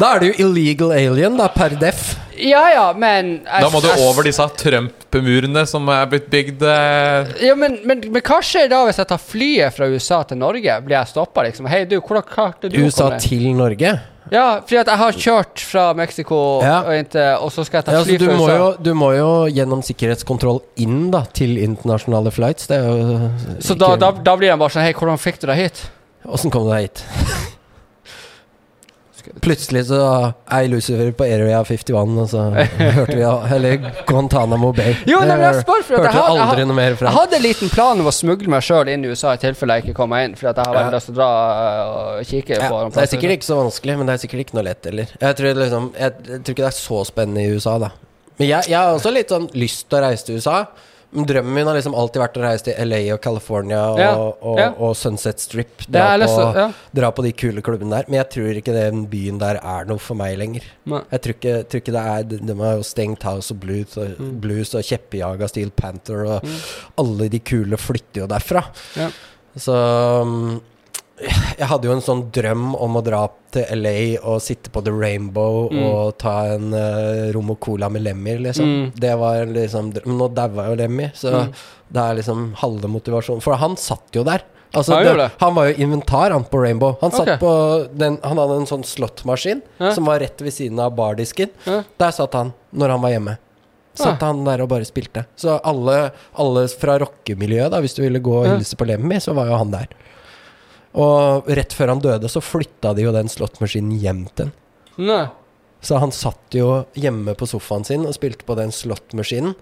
Da 0.00 0.14
er 0.16 0.20
det 0.24 0.28
jo 0.32 0.48
illegal 0.48 0.92
alien, 0.96 1.36
da, 1.38 1.46
per 1.54 1.74
def. 1.78 2.16
Ja 2.34 2.64
ja, 2.72 2.86
men 2.98 3.44
Da 3.46 3.68
må 3.70 3.78
du 3.80 3.86
over 4.02 4.26
disse 4.26 4.42
Trump-murene 4.58 5.62
som 5.70 5.86
er 5.94 6.08
blitt 6.10 6.26
bygd. 6.32 6.64
eh, 6.66 7.28
Ja, 7.46 7.54
men, 7.54 7.76
men, 7.86 8.00
men 8.10 8.22
hva 8.26 8.40
skjer 8.42 8.66
da 8.72 8.80
hvis 8.88 8.98
jeg 8.98 9.06
tar 9.12 9.22
flyet 9.22 9.76
fra 9.76 9.86
USA 9.86 10.18
til 10.26 10.40
Norge? 10.42 10.80
Blir 10.82 10.98
jeg 10.98 11.12
stoppa, 11.12 11.44
liksom? 11.46 11.68
Hei, 11.70 11.84
du, 11.86 12.00
hvordan 12.00 12.26
klarte 12.26 12.72
du 12.72 12.80
å 12.80 12.88
USA 12.88 13.12
til 13.22 13.46
Norge. 13.54 13.94
Ja, 14.32 14.44
fordi 14.64 14.80
at 14.80 14.88
jeg 14.90 14.98
har 15.04 15.12
kjørt 15.20 15.62
fra 15.68 15.86
Mexico 15.94 16.36
Ja. 16.64 16.80
og, 16.88 16.92
inntil, 16.96 17.30
og 17.44 17.52
så 17.54 17.62
skal 17.68 17.82
jeg 17.82 17.86
ta 17.86 17.92
Ja, 17.92 18.02
fly 18.08 18.14
altså, 18.18 18.26
fra 18.26 18.36
USA. 18.40 18.58
jo, 18.58 18.68
du 18.82 18.92
må 18.98 19.12
jo 19.14 19.30
gjennom 19.54 19.82
sikkerhetskontroll 19.84 20.62
inn 20.82 21.10
da 21.14 21.22
til 21.36 21.54
internasjonale 21.60 22.32
flights. 22.34 22.66
Det 22.66 22.80
er 22.80 22.88
jo 22.88 23.30
Så 23.62 23.78
da, 23.78 23.94
da, 24.00 24.10
da 24.10 24.34
blir 24.40 24.50
de 24.50 24.58
bare 24.58 24.74
sånn 24.74 24.82
Hei, 24.88 24.94
hvordan 24.96 25.20
fikk 25.22 25.38
du 25.44 25.46
deg 25.52 25.60
hit? 25.68 25.84
Åssen 26.26 26.50
kom 26.50 26.64
du 26.66 26.72
deg 26.74 26.88
hit? 26.88 27.04
Plutselig 29.44 29.86
så 29.88 29.98
er 30.52 30.66
Lucifer 30.68 31.10
på 31.16 31.26
Area 31.26 31.60
51, 31.64 32.14
og 32.22 32.28
så 32.30 32.44
hørte 32.52 33.16
vi 33.16 33.24
Eller 33.56 33.86
Guantánamo 34.08 34.70
Bay. 34.76 34.94
Jo, 35.08 35.20
nei, 35.24 35.36
men 35.36 35.46
jeg 35.48 35.64
spør 35.64 35.84
for 35.86 35.98
at 35.98 36.08
jeg, 36.08 36.14
har- 36.16 36.42
aldri 36.44 36.66
noe 36.68 36.76
mer 36.78 36.96
jeg 37.00 37.14
hadde 37.16 37.38
en 37.38 37.44
liten 37.44 37.72
plan 37.72 38.00
om 38.00 38.10
å 38.10 38.14
smugle 38.14 38.50
meg 38.52 38.64
sjøl 38.66 38.90
inn 38.92 39.04
i 39.06 39.10
USA 39.12 39.34
i 39.34 39.42
tilfelle 39.42 39.78
jeg 39.78 39.88
ikke 39.88 39.98
kom 40.00 40.12
meg 40.14 40.28
inn. 40.28 40.38
For 40.38 40.50
jeg 40.50 40.58
har 40.60 40.76
veldig 40.78 40.96
lyst 40.96 41.10
til 41.10 41.16
å 41.16 41.18
dra 41.20 41.30
øh, 41.64 41.82
og 42.20 42.30
kikke 42.30 42.58
ja, 42.60 42.70
på 42.70 42.80
Det 42.94 43.04
er 43.04 43.12
sikkert 43.14 43.36
ikke 43.38 43.48
så 43.50 43.60
vanskelig, 43.60 43.98
men 44.00 44.10
det 44.10 44.16
er 44.16 44.24
sikkert 44.24 44.44
ikke 44.46 44.58
noe 44.58 44.66
lett 44.70 44.90
heller. 44.90 45.14
Jeg 45.20 45.38
tror, 45.40 45.60
liksom, 45.64 45.92
jeg, 45.98 46.16
jeg 46.30 46.40
tror 46.40 46.56
ikke 46.56 46.66
det 46.66 46.72
er 46.72 46.78
så 46.80 47.04
spennende 47.10 47.44
i 47.44 47.54
USA, 47.54 47.76
da. 47.82 47.92
Men 48.38 48.50
jeg, 48.50 48.70
jeg 48.72 48.78
har 48.80 48.96
også 48.96 49.12
litt 49.14 49.30
sånn 49.30 49.46
lyst 49.54 49.86
til 49.88 50.00
å 50.00 50.04
reise 50.08 50.26
til 50.26 50.40
USA. 50.42 50.58
Men 51.14 51.26
drømmen 51.30 51.54
min 51.54 51.68
har 51.70 51.76
liksom 51.78 51.94
alltid 51.94 52.20
vært 52.24 52.38
å 52.40 52.42
reise 52.42 52.64
til 52.66 52.88
LA 52.90 52.98
og 53.14 53.20
California 53.22 53.80
og, 53.92 53.98
Ja, 54.02 54.08
og, 54.18 54.58
ja. 54.58 54.68
og 54.82 54.96
Sunset 54.98 55.38
Strip. 55.42 55.84
Dra, 55.86 56.08
lyst 56.18 56.34
på, 56.34 56.46
ja. 56.58 56.66
dra 56.98 57.10
på 57.14 57.22
de 57.26 57.32
kule 57.38 57.62
klubbene 57.64 57.94
der. 57.94 58.08
Men 58.10 58.18
jeg 58.20 58.30
tror 58.34 58.58
ikke 58.60 58.74
den 58.74 59.04
byen 59.12 59.38
der 59.42 59.60
er 59.62 59.86
noe 59.86 60.02
for 60.02 60.18
meg 60.18 60.34
lenger. 60.40 60.66
Nei. 60.90 61.00
Jeg 61.14 61.22
tror 61.24 61.36
ikke, 61.38 61.54
tror 61.70 61.84
ikke 61.84 61.94
det 61.96 62.04
er 62.14 62.26
De 62.50 62.58
har 62.64 62.76
jo 62.80 62.86
stengt 62.90 63.22
House 63.30 63.54
of 63.54 63.62
Blues 63.62 63.96
og, 63.96 64.18
Mm. 64.18 64.34
blues 64.42 64.74
og 64.74 64.82
kjeppejaga 64.86 65.48
Steel 65.48 65.70
Panther, 65.74 66.24
og 66.36 66.44
alle 67.00 67.28
de 67.32 67.40
kule 67.40 67.76
flytter 67.80 68.22
jo 68.24 68.26
derfra. 68.30 68.62
Ja. 68.98 69.08
Så 69.56 69.74
um, 70.22 70.60
jeg 71.20 71.68
hadde 71.70 71.86
jo 71.86 71.92
en 71.94 72.02
sånn 72.02 72.22
drøm 72.34 72.72
om 72.74 72.96
å 72.98 73.02
dra 73.06 73.20
til 73.54 73.68
LA 73.78 74.16
og 74.26 74.40
sitte 74.42 74.70
på 74.74 74.82
The 74.84 74.90
Rainbow 74.90 75.68
Mm. 75.70 75.82
og 75.86 76.16
ta 76.18 76.32
en 76.56 76.72
uh, 76.74 77.30
rom 77.34 77.52
og 77.54 77.60
cola 77.62 77.88
med 77.88 78.02
Lemmy, 78.02 78.34
liksom. 78.48 78.66
Mm. 78.66 78.88
Det 78.98 79.12
var 79.20 79.46
liksom 79.46 79.92
Men 80.04 80.18
nå 80.18 80.28
daua 80.34 80.66
jo 80.72 80.74
Lemmy, 80.80 81.10
så 81.14 81.30
Mm. 81.44 81.52
det 81.94 82.02
er 82.02 82.14
liksom 82.18 82.54
halve 82.56 82.88
motivasjonen. 82.90 83.42
For 83.42 83.54
han 83.54 83.76
satt 83.76 84.10
jo 84.12 84.24
der. 84.24 84.42
Altså, 84.74 84.96
Han 84.96 85.16
det, 85.18 85.30
han 85.38 85.54
var 85.54 85.68
jo 85.70 85.74
inventar, 85.84 86.32
han 86.32 86.42
på 86.50 86.60
Rainbow. 86.60 86.96
Han 87.00 87.12
satt 87.12 87.38
på 87.38 87.88
den, 87.96 88.18
Han 88.24 88.36
hadde 88.36 88.56
en 88.56 88.66
sånn 88.66 88.82
slåttmaskin 88.82 89.62
Ja. 89.78 89.92
som 89.94 90.04
var 90.04 90.18
rett 90.18 90.40
ved 90.42 90.52
siden 90.52 90.80
av 90.80 90.96
bardisken. 90.96 91.48
Ja. 91.64 91.84
Der 91.96 92.10
satt 92.10 92.32
han 92.34 92.52
når 92.74 92.88
han 92.90 93.00
var 93.00 93.10
hjemme. 93.10 93.38
Satt 93.94 94.20
ja. 94.20 94.26
han 94.26 94.42
der 94.44 94.60
og 94.62 94.68
bare 94.68 94.84
spilte. 94.84 95.26
Så 95.36 95.60
alle, 95.62 96.10
alle 96.36 96.66
fra 96.66 96.98
rockemiljøet, 96.98 97.70
da, 97.70 97.78
hvis 97.80 97.94
du 97.94 98.02
ville 98.02 98.18
gå 98.18 98.34
og 98.42 98.48
hilse 98.50 98.74
på 98.74 98.84
Lemmy, 98.84 99.20
så 99.22 99.32
var 99.32 99.46
jo 99.46 99.56
han 99.56 99.70
der. 99.70 99.86
Og 100.94 101.48
rett 101.58 101.72
før 101.74 101.90
han 101.94 102.02
døde, 102.04 102.28
så 102.30 102.42
flytta 102.44 102.92
de 102.94 103.02
jo 103.06 103.12
den 103.14 103.30
slåttmaskinen 103.32 103.96
hjem 103.98 104.24
til 104.38 104.50
han. 104.50 104.54
Nei. 105.08 105.24
Så 105.84 105.98
han 106.00 106.12
satt 106.14 106.54
jo 106.56 106.84
hjemme 106.96 107.34
på 107.36 107.48
sofaen 107.50 107.82
sin 107.84 108.06
og 108.08 108.14
spilte 108.16 108.46
på 108.48 108.54
den 108.56 108.70
slåttmaskinen. 108.72 109.56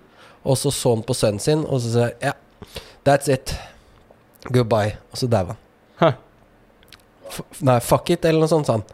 Og 0.45 0.59
så 0.59 0.71
så 0.75 0.93
han 0.97 1.05
på 1.07 1.15
sønnen 1.17 1.41
sin, 1.43 1.65
og 1.65 1.81
så 1.83 1.93
sa 1.95 2.05
han 2.11 2.27
ja, 2.29 2.33
that's 3.07 3.31
it. 3.33 3.55
Goodbye. 4.51 4.97
Og 5.15 5.19
så 5.23 5.27
daua 5.31 5.55
han. 5.55 5.61
Huh. 6.03 7.41
Nei, 7.65 7.79
fuck 7.81 8.11
it, 8.13 8.25
eller 8.29 8.45
noe 8.45 8.51
sånt, 8.51 8.69
sa 8.69 8.77
han. 8.81 8.85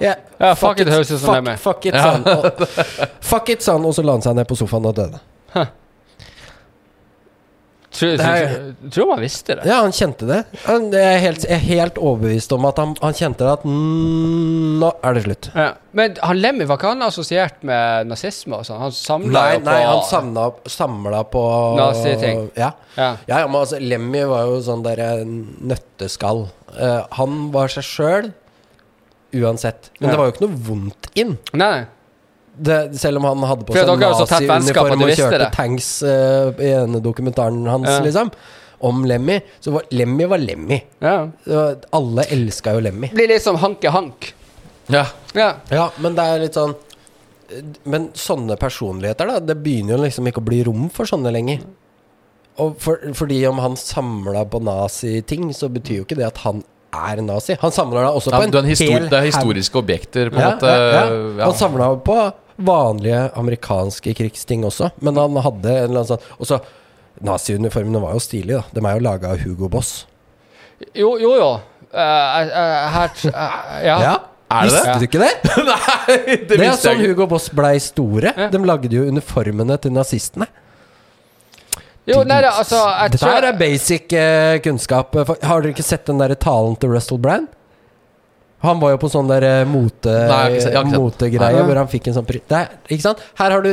Ja, 0.00 0.14
Ja, 0.40 0.54
fuck 0.56 0.80
it 0.80 0.88
høres 0.92 1.10
ut 1.10 1.20
som 1.20 1.32
det 1.32 1.38
Lemmy. 1.40 1.56
fuck 1.60 1.86
it, 1.88 1.94
sa 1.96 2.16
han. 2.16 2.24
Og, 2.28 2.66
fuck 3.24 3.48
it, 3.52 3.62
sa 3.64 3.76
han, 3.76 3.84
og 3.88 3.94
så 3.96 4.04
la 4.04 4.16
han 4.16 4.24
seg 4.24 4.36
ned 4.38 4.48
på 4.48 4.56
sofaen 4.58 4.88
og 4.88 4.96
døde. 4.96 5.20
Tror, 7.96 8.16
tror, 8.20 8.90
tror 8.92 9.08
man 9.08 9.22
visste 9.24 9.56
det. 9.56 9.64
Ja, 9.68 9.80
han 9.80 9.94
kjente 9.96 10.28
det. 10.28 10.42
Han, 10.66 10.90
jeg, 10.92 11.14
er 11.14 11.22
helt, 11.22 11.46
jeg 11.48 11.56
er 11.56 11.64
helt 11.64 12.00
overbevist 12.00 12.52
om 12.52 12.68
at 12.68 12.80
han, 12.82 12.92
han 13.00 13.16
kjente 13.16 13.46
det 13.46 13.54
at 13.54 13.64
mm, 13.64 14.76
nå 14.82 14.90
er 15.00 15.16
det 15.16 15.24
slutt. 15.24 15.50
Ja. 15.56 15.70
Men 15.96 16.18
han 16.20 16.40
Lemmy, 16.42 16.66
var 16.68 16.76
ikke 16.76 16.92
han 16.92 17.06
assosiert 17.06 17.62
med 17.64 18.10
nazisme 18.10 18.58
og 18.60 18.66
sånn? 18.68 18.82
Han 18.84 18.92
samla 18.92 19.32
Nei, 19.32 19.52
jo 19.54 19.62
på 19.62 19.68
nei 19.70 19.78
han 19.86 20.02
samla, 20.76 21.22
på 21.32 21.44
Naziting. 21.80 22.42
Ja. 22.58 22.74
Ja. 22.98 23.10
Ja, 23.24 23.42
men 23.48 23.60
altså, 23.62 23.80
Lemmy 23.80 24.26
var 24.28 24.50
jo 24.50 24.60
sånn 24.66 24.84
der 24.84 25.00
eh, 25.00 25.24
nøtteskall. 25.24 26.46
Uh, 26.76 27.02
han 27.16 27.46
var 27.54 27.72
seg 27.72 27.88
sjøl 27.88 28.32
uansett. 29.36 29.90
Men 29.98 30.12
det 30.12 30.18
var 30.20 30.28
jo 30.28 30.36
ikke 30.36 30.46
noe 30.46 30.64
vondt 30.68 31.08
inn. 31.18 31.36
Nei, 31.56 31.70
nei. 31.78 31.84
Det, 32.56 32.76
selv 32.98 33.20
om 33.20 33.24
han 33.28 33.42
hadde 33.50 33.66
på 33.68 33.74
seg 33.76 33.88
naziuniform 33.90 35.02
og 35.04 35.10
kjørte 35.12 35.40
det. 35.42 35.48
tanks 35.52 35.88
uh, 36.06 36.54
i 36.56 36.70
denne 36.72 37.02
dokumentaren 37.04 37.66
hans, 37.68 37.88
Ja. 37.90 37.98
liksom, 38.04 38.30
om 38.86 39.04
Lemmy, 39.08 39.40
så 39.60 39.72
var 39.74 39.84
Lemmy 39.90 40.24
var 40.28 40.38
Lemmy. 40.40 40.78
Ja. 41.00 41.28
Det 41.44 41.84
alle 41.96 42.24
elska 42.32 42.74
jo 42.76 42.80
Lemmy. 42.84 43.10
Blir 43.12 43.28
litt 43.28 43.44
som 43.44 43.56
hanke-hank. 43.60 44.32
Ja. 44.92 45.04
Ja. 45.34 45.54
Ja, 45.68 45.90
men 46.00 46.14
det 46.14 46.24
er 46.24 46.38
litt 46.44 46.54
sånn 46.54 46.76
Men 47.84 48.08
sånne 48.14 48.56
personligheter, 48.58 49.26
da, 49.30 49.40
det 49.40 49.54
begynner 49.62 49.96
jo 49.96 50.04
liksom 50.04 50.26
ikke 50.26 50.40
å 50.42 50.46
bli 50.48 50.60
rom 50.66 50.88
for 50.90 51.06
sånne 51.06 51.30
lenger. 51.34 51.60
Og 52.62 52.78
for, 52.82 52.98
fordi 53.14 53.42
om 53.46 53.60
han 53.62 53.76
samla 53.78 54.42
på 54.50 54.58
naziting, 54.64 55.52
så 55.54 55.68
betyr 55.70 56.00
jo 56.00 56.06
ikke 56.08 56.18
det 56.18 56.26
at 56.26 56.40
han 56.42 56.64
er 56.96 57.20
nazi. 57.22 57.54
Han 57.60 57.74
samler 57.74 58.06
da 58.06 58.10
også 58.16 58.32
Ja, 58.32 58.40
på 58.40 58.48
en 58.48 58.56
en 58.64 58.70
hel 58.70 59.08
det 59.10 59.18
er 59.20 59.28
historiske 59.28 59.78
objekter, 59.78 60.30
på 60.32 60.40
en 60.40 60.42
ja, 60.46 60.50
måte. 60.56 60.72
ja, 60.72 60.90
ja. 60.90 61.04
ja. 61.38 61.44
Han 61.44 61.54
samla 61.54 61.90
på 62.06 62.16
vanlige 62.56 63.22
amerikanske 63.36 64.14
krigsting 64.16 64.64
også, 64.64 64.90
men 65.04 65.18
han 65.20 65.36
hadde 65.44 65.72
en 65.72 65.88
eller 65.90 66.02
annen 66.02 66.10
sånn 66.14 66.28
Og 66.40 66.50
så 66.50 66.60
Naziuniformene 67.24 68.00
var 68.02 68.12
jo 68.12 68.20
stilige, 68.20 68.60
da. 68.60 68.76
De 68.76 68.82
er 68.84 68.98
jo 68.98 69.04
laga 69.06 69.30
av 69.32 69.40
Hugo 69.40 69.70
Boss. 69.72 70.04
Jo, 70.92 71.14
jo. 71.16 71.30
jo. 71.32 71.46
Uh, 71.88 71.96
uh, 71.96 72.82
her 72.92 73.14
eh, 73.30 73.86
ja. 73.86 74.10
Er 74.52 74.68
det 74.68 74.74
Visste 74.74 74.82
det? 74.84 74.98
du 74.98 75.06
ikke 75.06 75.22
det? 75.22 75.30
Nei, 75.70 76.16
det 76.44 76.58
Det 76.58 76.66
er 76.66 76.76
sånn 76.76 77.00
jeg. 77.00 77.14
Hugo 77.14 77.26
Boss 77.30 77.48
blei 77.56 77.78
store. 77.80 78.34
Ja. 78.36 78.50
De 78.52 78.60
lagde 78.60 78.92
jo 78.92 79.06
uniformene 79.08 79.78
til 79.80 79.96
nazistene. 79.96 80.50
Jo, 82.06 82.20
nei, 82.22 82.38
altså 82.46 82.78
jeg 82.84 83.16
Dette 83.16 83.24
tror, 83.24 83.48
er 83.48 83.56
basic 83.58 84.12
uh, 84.14 84.58
kunnskap. 84.62 85.16
Har 85.16 85.64
dere 85.64 85.72
ikke 85.72 85.86
sett 85.86 86.04
den 86.06 86.20
der 86.22 86.36
talen 86.38 86.76
til 86.78 86.92
Russell 86.92 87.18
Brand? 87.18 87.48
Han 88.66 88.80
var 88.82 88.94
jo 88.94 89.00
på 89.02 89.10
sånn 89.12 89.30
der 89.30 89.46
mote, 89.70 90.14
motegreie 90.92 91.60
Nei. 91.60 91.66
hvor 91.68 91.78
han 91.82 91.90
fikk 91.90 92.10
en 92.10 92.18
sånn 92.18 92.26
ikke 92.26 93.02
sant? 93.04 93.22
Her 93.38 93.54
har 93.56 93.64
du 93.64 93.72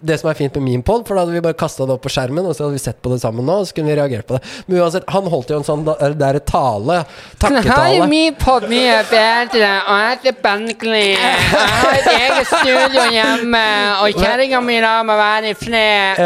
det 0.00 0.18
som 0.20 0.30
er 0.30 0.36
fint 0.38 0.54
med 0.58 0.64
min 0.66 0.82
pod, 0.84 1.06
for 1.06 1.16
da 1.16 1.24
hadde 1.24 1.34
vi 1.36 1.42
bare 1.44 1.56
kasta 1.58 1.86
det 1.88 1.94
opp 1.96 2.02
på 2.04 2.12
skjermen, 2.12 2.44
og 2.44 2.56
så 2.56 2.66
hadde 2.66 2.76
vi 2.76 2.82
sett 2.82 2.98
på 3.02 3.10
det 3.12 3.20
sammen 3.22 3.46
nå, 3.48 3.60
og 3.62 3.68
så 3.68 3.76
kunne 3.76 3.92
vi 3.92 3.96
reagert 3.98 4.26
på 4.28 4.36
det. 4.36 4.42
Men 4.66 4.82
uansett, 4.82 5.06
han 5.12 5.30
holdt 5.32 5.52
jo 5.52 5.60
en 5.60 5.66
sånn 5.66 5.84
der 5.86 6.38
tale, 6.44 6.98
takketale. 7.40 8.08
min 8.10 8.36
pod 8.40 8.68
mye 8.70 8.98
bedre, 9.10 9.70
og 9.86 10.00
jeg 10.02 10.10
heter 10.12 10.36
Bentley. 10.44 11.14
Jeg 11.16 11.70
har 11.72 11.92
et 11.94 12.10
eget 12.12 12.50
studio 12.50 13.06
hjemme, 13.16 13.64
og 14.02 14.20
kjerringa 14.20 14.62
mi 14.64 14.78
lar 14.84 15.06
meg 15.08 15.20
være 15.22 15.52
i 15.52 15.58
fred. 15.58 16.22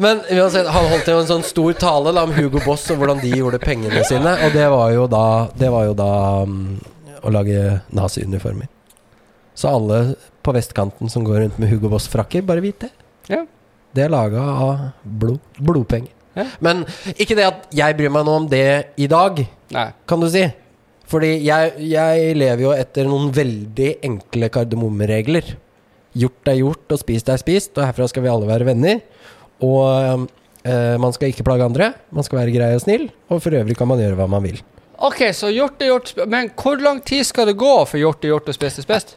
Men 0.00 0.24
uansett, 0.36 0.68
han 0.70 0.90
holdt 0.92 1.08
jo 1.10 1.20
en 1.22 1.30
sånn 1.34 1.46
stor 1.46 1.76
tale 1.80 2.14
da, 2.16 2.26
om 2.28 2.34
Hugo 2.36 2.62
Boss 2.66 2.88
og 2.92 3.00
hvordan 3.00 3.22
de 3.24 3.32
gjorde 3.32 3.62
pengene 3.62 4.04
sine. 4.08 4.36
Og 4.44 4.56
det 4.56 4.68
var 4.72 4.92
jo 4.94 5.06
da, 5.10 5.24
det 5.56 5.72
var 5.72 5.88
jo 5.88 5.96
da 5.96 6.12
um, 6.44 6.60
å 7.24 7.32
lage 7.32 7.80
naziuniformer. 7.96 8.68
Så 9.54 9.68
alle 9.68 10.14
på 10.42 10.54
vestkanten 10.56 11.10
som 11.12 11.24
går 11.26 11.44
rundt 11.44 11.58
med 11.60 11.70
Hugo 11.72 11.90
Boss-frakker, 11.92 12.44
bare 12.46 12.64
vit 12.64 12.86
det. 12.86 12.90
Ja. 13.30 13.44
Det 13.94 14.06
er 14.06 14.12
laga 14.12 14.40
av 14.40 14.88
blod. 15.02 15.40
Blodpenger. 15.58 16.12
Ja. 16.38 16.46
Men 16.62 16.84
ikke 17.16 17.34
det 17.34 17.46
at 17.48 17.70
jeg 17.74 17.96
bryr 17.98 18.12
meg 18.14 18.26
noe 18.26 18.42
om 18.44 18.48
det 18.50 18.94
i 19.02 19.08
dag, 19.10 19.40
Nei. 19.74 19.86
kan 20.08 20.22
du 20.22 20.28
si. 20.30 20.44
Fordi 21.10 21.32
jeg, 21.42 21.72
jeg 21.90 22.34
lever 22.38 22.62
jo 22.68 22.74
etter 22.76 23.08
noen 23.10 23.32
veldig 23.34 23.90
enkle 24.06 24.50
kardemommeregler. 24.54 25.56
Gjort 26.20 26.50
er 26.52 26.60
gjort, 26.60 26.84
og 26.94 27.00
spist 27.02 27.30
er 27.30 27.40
spist, 27.42 27.72
og 27.76 27.86
herfra 27.88 28.06
skal 28.10 28.24
vi 28.24 28.30
alle 28.30 28.46
være 28.46 28.68
venner. 28.68 29.00
Og 29.66 29.82
øh, 30.22 30.96
man 31.02 31.16
skal 31.16 31.32
ikke 31.32 31.46
plage 31.46 31.66
andre, 31.66 31.92
man 32.14 32.26
skal 32.26 32.44
være 32.44 32.54
grei 32.54 32.70
og 32.76 32.84
snill, 32.84 33.08
og 33.28 33.42
for 33.42 33.58
øvrig 33.58 33.76
kan 33.78 33.90
man 33.90 34.00
gjøre 34.02 34.18
hva 34.20 34.28
man 34.30 34.46
vil. 34.46 34.62
Ok, 35.00 35.24
så 35.34 35.50
gjort 35.50 35.82
er 35.82 35.94
gjort, 35.94 36.14
men 36.28 36.50
hvor 36.60 36.78
lang 36.78 37.00
tid 37.02 37.24
skal 37.26 37.48
det 37.48 37.58
gå 37.58 37.74
for 37.88 37.98
gjort 37.98 38.24
er 38.24 38.34
gjort 38.34 38.50
og 38.52 38.56
spist 38.56 38.82
er 38.82 38.86
spist? 38.86 39.16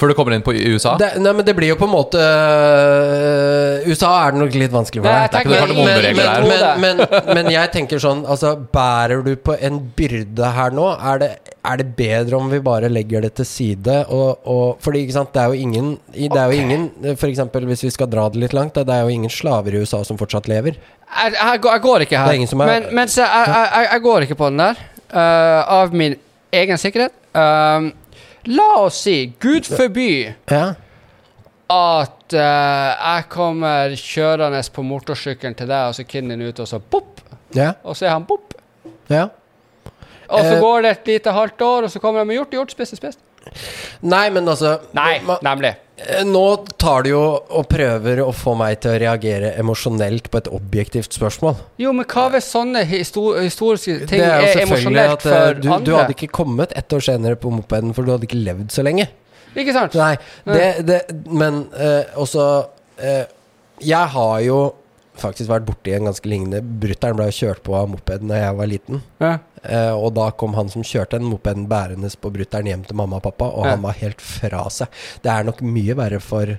Før 0.00 0.08
du 0.08 0.14
kommer 0.16 0.32
inn 0.32 0.42
på 0.46 0.54
USA? 0.56 0.94
Det, 1.00 1.10
nei, 1.20 1.32
men 1.36 1.44
det 1.44 1.52
blir 1.58 1.68
jo 1.74 1.76
på 1.76 1.84
en 1.84 1.92
måte 1.92 2.16
øh, 2.20 3.88
USA 3.90 4.10
er 4.26 4.34
det 4.34 4.40
nok 4.42 4.56
litt 4.56 4.72
vanskelig 4.74 5.02
for 5.04 5.10
Nei, 5.10 5.16
deg. 5.16 5.22
jeg 5.22 5.32
tenker- 5.34 5.50
Det 5.50 5.58
er 5.60 5.66
ikke 5.66 5.76
noen 5.76 5.86
men, 5.86 6.16
men, 6.16 6.60
der. 6.60 6.78
men, 6.80 6.96
men, 6.96 7.34
men 7.38 7.50
jeg 7.52 7.70
tenker 7.74 8.00
sånn 8.02 8.22
Altså, 8.30 8.54
bærer 8.74 9.22
du 9.26 9.34
på 9.36 9.56
en 9.60 9.78
byrde 9.96 10.52
her 10.56 10.70
nå? 10.76 10.86
Er 11.12 11.18
det, 11.22 11.30
er 11.64 11.76
det 11.82 11.88
bedre 11.98 12.36
om 12.40 12.48
vi 12.52 12.60
bare 12.64 12.88
legger 12.92 13.20
det 13.26 13.34
til 13.40 13.48
side? 13.48 13.98
Og, 14.08 14.40
og, 14.48 14.78
fordi, 14.84 15.04
ikke 15.06 15.16
sant, 15.18 15.32
det 15.34 15.42
er 15.42 15.52
jo 15.54 15.60
ingen 15.68 15.92
Det 16.14 16.40
er 16.40 16.50
jo 16.54 16.64
ingen 16.64 16.88
For 17.20 17.28
eksempel 17.30 17.66
hvis 17.70 17.84
vi 17.86 17.92
skal 17.94 18.10
dra 18.12 18.28
det 18.32 18.40
litt 18.44 18.56
langt, 18.56 18.74
det 18.80 18.88
er 18.96 19.04
jo 19.04 19.12
ingen 19.14 19.30
slaver 19.32 19.74
i 19.76 19.82
USA 19.84 20.02
som 20.06 20.18
fortsatt 20.20 20.48
lever. 20.50 20.76
Jeg, 21.10 21.32
jeg, 21.36 21.60
går- 21.60 21.72
jeg 21.76 21.82
går 21.84 22.04
ikke 22.06 22.18
her. 22.18 22.28
Er 22.32 22.38
ingen 22.40 22.48
som 22.50 22.58
Men, 22.62 22.88
men 22.94 23.08
så, 23.10 23.24
jeg, 23.26 23.46
jeg, 23.50 23.70
jeg, 23.74 23.88
jeg 23.92 24.02
går 24.08 24.26
ikke 24.28 24.36
på 24.38 24.50
den 24.52 24.62
der. 24.62 24.82
Uh, 25.10 25.72
av 25.80 25.94
min 25.94 26.14
egen 26.54 26.78
sikkerhet. 26.78 27.12
Um, 27.34 27.90
la 28.46 28.68
oss 28.84 29.02
si, 29.02 29.32
Gud 29.40 29.64
forby 29.68 30.34
Ja. 30.50 30.74
at 31.70 32.32
eh, 32.34 32.94
jeg 32.96 33.24
kommer 33.28 33.92
kjørende 33.96 34.62
på 34.74 34.82
motorsykkelen 34.86 35.54
til 35.58 35.68
deg, 35.70 35.88
og 35.90 35.94
så 35.94 36.04
kiden 36.04 36.28
din 36.32 36.42
ute, 36.48 36.62
og 36.62 36.68
så 36.68 36.78
pop! 36.80 37.20
Ja. 37.54 37.72
Og 37.84 37.96
så 37.96 38.06
er 38.06 38.10
han 38.16 38.24
pop! 38.26 38.54
ja. 39.10 39.28
Og 40.30 40.44
så 40.46 40.54
Eh. 40.54 40.60
går 40.62 40.82
det 40.82 40.90
et 40.90 41.06
lite 41.08 41.32
halvt 41.34 41.60
år, 41.66 41.82
og 41.82 41.90
så 41.90 41.98
kommer 41.98 42.20
de 42.20 42.26
med 42.26 42.36
gjort, 42.36 42.50
gjort, 42.54 42.70
spist, 42.70 42.96
spist. 42.96 43.18
Nei, 44.02 44.28
men 44.30 44.46
altså 44.48 44.76
Nei, 44.94 45.18
man, 45.26 45.38
nemlig. 45.42 45.72
Eh, 46.06 46.24
Nå 46.24 46.44
tar 46.80 47.04
du 47.04 47.10
jo 47.12 47.22
og 47.38 47.66
prøver 47.70 48.22
å 48.24 48.30
få 48.34 48.54
meg 48.58 48.80
til 48.82 48.94
å 48.94 49.00
reagere 49.02 49.52
emosjonelt 49.60 50.30
på 50.32 50.40
et 50.40 50.50
objektivt 50.54 51.16
spørsmål. 51.16 51.58
Jo, 51.82 51.92
men 51.96 52.08
hva 52.08 52.28
hvis 52.34 52.50
sånne 52.54 52.84
histor 52.88 53.40
historiske 53.42 54.08
ting 54.10 54.24
er 54.24 54.46
er 54.48 54.62
emosjonelt 54.64 55.18
at 55.18 55.26
eh, 55.26 55.38
for 55.38 55.60
du, 55.60 55.70
du 55.90 55.94
hadde 55.96 56.16
ikke 56.16 56.30
kommet 56.40 56.74
ett 56.78 56.92
år 56.96 57.04
senere 57.04 57.40
på 57.40 57.52
mopeden, 57.52 57.94
for 57.96 58.06
du 58.06 58.14
hadde 58.14 58.28
ikke 58.28 58.40
levd 58.40 58.70
så 58.74 58.84
lenge. 58.86 59.10
Ikke 59.58 59.74
sant? 59.74 59.96
Nei, 59.98 60.14
det, 60.46 60.66
det 60.86 61.00
Men 61.26 61.64
uh, 61.74 62.06
også 62.22 62.44
uh, 63.02 63.24
Jeg 63.82 64.12
har 64.12 64.36
jo 64.44 64.58
faktisk 65.18 65.50
vært 65.50 65.66
borti 65.66 65.92
en 65.96 66.06
ganske 66.06 66.30
lignende 66.30 66.60
Brutter'n 66.62 67.16
ble 67.18 67.26
kjørt 67.34 67.64
på 67.66 67.74
av 67.76 67.90
mopeden 67.90 68.30
da 68.30 68.38
jeg 68.38 68.56
var 68.56 68.70
liten. 68.70 69.02
Ja. 69.20 69.32
Eh, 69.62 69.92
og 69.92 70.14
da 70.16 70.30
kom 70.30 70.54
han 70.56 70.68
som 70.72 70.82
kjørte 70.82 71.18
den 71.18 71.28
mopeden 71.28 71.66
bærende 71.68 72.08
på 72.16 72.30
brutter'n 72.32 72.66
hjem 72.66 72.86
til 72.86 72.96
mamma 72.96 73.16
og 73.16 73.22
pappa, 73.22 73.44
og 73.52 73.64
Ja. 73.66 73.70
han 73.76 73.82
var 73.82 73.92
helt 74.00 74.20
fra 74.20 74.68
seg. 74.70 74.88
Det 75.22 75.30
er 75.30 75.44
nok 75.44 75.60
mye 75.60 75.94
verre 75.94 76.20
for 76.20 76.58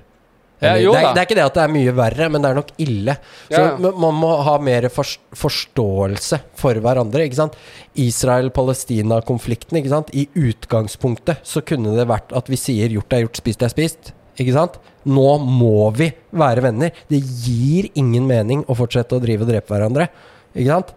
Ja, 0.62 0.76
jo 0.78 0.92
det, 0.94 1.00
er, 1.02 1.14
det 1.16 1.18
er 1.18 1.26
ikke 1.26 1.36
det 1.40 1.46
at 1.48 1.54
det 1.56 1.64
er 1.64 1.72
mye 1.74 1.92
verre, 1.98 2.30
men 2.30 2.42
det 2.44 2.50
er 2.52 2.54
nok 2.54 2.68
ille. 2.78 3.16
Så 3.50 3.58
Ja, 3.58 3.76
man 3.98 4.14
må 4.14 4.44
ha 4.44 4.60
mer 4.60 4.82
fors- 4.94 5.18
forståelse 5.34 6.40
for 6.54 6.74
hverandre. 6.76 7.26
Ikke 7.26 7.34
sant? 7.40 7.56
Israel-Palestina-konflikten, 7.98 9.78
ikke 9.80 9.90
sant? 9.90 10.10
I 10.14 10.28
utgangspunktet 10.38 11.42
så 11.48 11.62
kunne 11.66 11.96
det 11.98 12.08
vært 12.10 12.32
at 12.36 12.48
vi 12.50 12.56
sier 12.60 12.90
'gjort 12.90 13.14
er 13.14 13.24
gjort, 13.26 13.38
spist 13.42 13.64
er 13.64 13.70
spist'. 13.74 14.12
Ikke 14.40 14.54
sant? 14.54 14.78
Nå 15.06 15.40
må 15.42 15.92
vi 15.96 16.12
være 16.34 16.62
venner. 16.62 16.92
Det 17.10 17.22
gir 17.22 17.90
ingen 17.96 18.26
mening 18.28 18.64
å 18.66 18.76
fortsette 18.76 19.14
å 19.18 19.22
drive 19.22 19.42
og 19.42 19.48
drepe 19.50 19.68
hverandre. 19.74 20.10
Ikke 20.56 20.68
sant? 20.68 20.94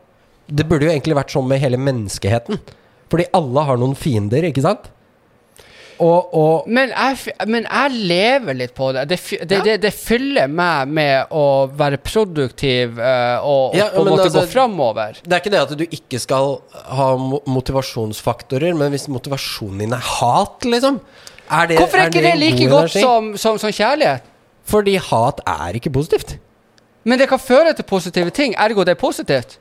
Det 0.46 0.66
burde 0.68 0.88
jo 0.88 0.92
egentlig 0.92 1.16
vært 1.16 1.32
sånn 1.34 1.46
med 1.48 1.62
hele 1.62 1.80
menneskeheten. 1.80 2.60
Fordi 3.12 3.28
alle 3.36 3.64
har 3.68 3.80
noen 3.80 3.96
fiender, 3.98 4.46
ikke 4.48 4.64
sant? 4.64 4.90
Og, 6.02 6.34
og 6.34 6.64
Men 6.66 6.90
jeg, 6.90 7.34
men 7.46 7.66
jeg 7.68 7.98
lever 8.10 8.56
litt 8.58 8.72
på 8.74 8.88
det. 8.96 9.04
Det, 9.12 9.18
det, 9.44 9.58
ja. 9.60 9.62
det, 9.66 9.76
det 9.84 9.92
fyller 9.94 10.50
meg 10.50 10.90
med 10.90 11.34
å 11.34 11.44
være 11.70 12.00
produktiv 12.02 12.98
uh, 12.98 13.44
og, 13.46 13.76
og 13.76 13.94
på 13.94 14.02
en 14.02 14.10
måte 14.10 14.26
altså- 14.26 14.42
gå 14.42 14.52
framover. 14.56 15.20
Det 15.22 15.36
er 15.36 15.44
ikke 15.44 15.54
det 15.54 15.62
at 15.62 15.76
du 15.78 15.84
ikke 15.86 16.20
skal 16.22 16.56
ha 16.98 17.08
motivasjonsfaktorer, 17.46 18.74
men 18.78 18.90
hvis 18.94 19.06
motivasjonen 19.12 19.84
din 19.84 19.94
er 19.96 20.10
hat, 20.18 20.66
liksom 20.66 20.98
er 21.44 21.68
det, 21.68 21.76
Hvorfor 21.78 22.00
er 22.00 22.08
ikke 22.08 22.24
det 22.24 22.32
en 22.32 22.40
like 22.40 22.68
godt 22.72 22.94
som, 22.96 23.34
som, 23.38 23.58
som 23.60 23.72
kjærlighet? 23.74 24.24
Fordi 24.64 24.96
hat 24.96 25.42
er 25.46 25.76
ikke 25.76 25.92
positivt. 25.92 26.38
Men 27.04 27.20
det 27.20 27.28
kan 27.28 27.38
føre 27.38 27.74
til 27.76 27.84
positive 27.84 28.32
ting, 28.32 28.54
ergo 28.56 28.82
det 28.82 28.96
er 28.96 29.00
positivt. 29.00 29.58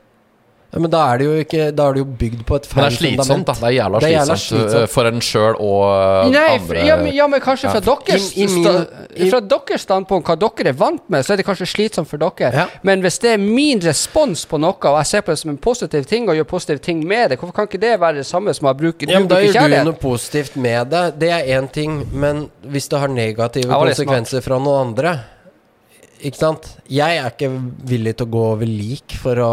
Ja, 0.73 0.79
men 0.81 0.89
da 0.89 0.99
er 1.13 1.17
det 1.21 1.25
jo 1.27 1.33
ikke 1.43 1.65
Da 1.77 1.83
er 1.89 1.93
det 1.93 1.99
jo 2.01 2.05
bygd 2.17 2.39
på 2.49 2.55
et 2.57 2.67
Men 2.75 2.83
det 2.83 2.93
er 2.93 2.95
slitsomt, 2.97 3.27
fundament. 3.27 3.45
da. 3.45 3.53
Det 3.53 3.63
er 3.69 3.75
jævla 3.77 3.99
Det 4.01 4.07
er 4.07 4.13
jævla 4.15 4.35
slitsomt, 4.41 4.61
slitsomt. 4.71 4.89
for 4.89 5.05
en 5.11 5.19
sjøl 5.21 5.55
og 5.59 5.81
uh, 6.25 6.31
Nei, 6.33 6.45
andre. 6.57 6.85
ja, 6.87 6.95
men, 6.97 7.13
ja, 7.13 7.27
men 7.27 7.41
kanskje 7.41 7.69
fra, 7.69 7.81
Ja. 7.85 7.95
deres, 8.07 8.25
I- 8.37 8.41
i 8.41 8.47
min- 8.47 8.87
i- 9.15 9.29
fra 9.29 9.39
deres 9.41 9.81
standpunkt, 9.85 10.25
hva 10.27 10.35
dere 10.39 10.69
er 10.69 10.73
vant 10.73 11.03
med, 11.09 11.23
så 11.25 11.33
er 11.33 11.37
det 11.37 11.45
kanskje 11.45 11.67
slitsomt 11.69 12.07
for 12.09 12.17
dere. 12.17 12.51
Ja. 12.53 12.65
Men 12.81 13.01
hvis 13.01 13.19
det 13.21 13.33
er 13.33 13.37
min 13.37 13.79
respons 13.85 14.45
på 14.49 14.57
noe, 14.59 14.73
og 14.73 14.97
jeg 14.97 15.05
ser 15.05 15.21
på 15.21 15.31
det 15.31 15.39
som 15.39 15.49
en 15.51 15.57
positiv 15.57 16.05
ting, 16.05 16.27
og 16.29 16.35
gjør 16.35 16.43
positive 16.49 16.79
ting 16.79 17.05
med 17.07 17.29
det, 17.29 17.39
hvorfor 17.39 17.53
kan 17.53 17.67
ikke 17.67 17.79
det 17.79 17.99
være 17.99 18.15
det 18.15 18.25
samme 18.25 18.53
som 18.53 18.67
å 18.67 18.73
bruke, 18.73 19.07
Ja, 19.07 19.19
men 19.19 19.27
Da 19.27 19.35
gjør 19.35 19.69
du 19.69 19.83
noe 19.91 19.93
positivt 20.01 20.55
med 20.55 20.89
det. 20.89 21.19
Det 21.19 21.29
er 21.29 21.61
én 21.61 21.71
ting, 21.71 22.07
men 22.13 22.49
hvis 22.65 22.89
det 22.89 22.99
har 22.99 23.07
negative 23.07 23.69
konsekvenser 23.69 24.41
fra 24.41 24.57
noen 24.57 24.87
andre 24.87 25.19
Ikke 26.23 26.39
sant? 26.39 26.67
Jeg 26.87 27.17
er 27.19 27.25
ikke 27.33 27.49
villig 27.89 28.13
til 28.15 28.25
å 28.27 28.31
gå 28.31 28.43
over 28.53 28.69
lik 28.69 29.11
for 29.19 29.35
å, 29.43 29.49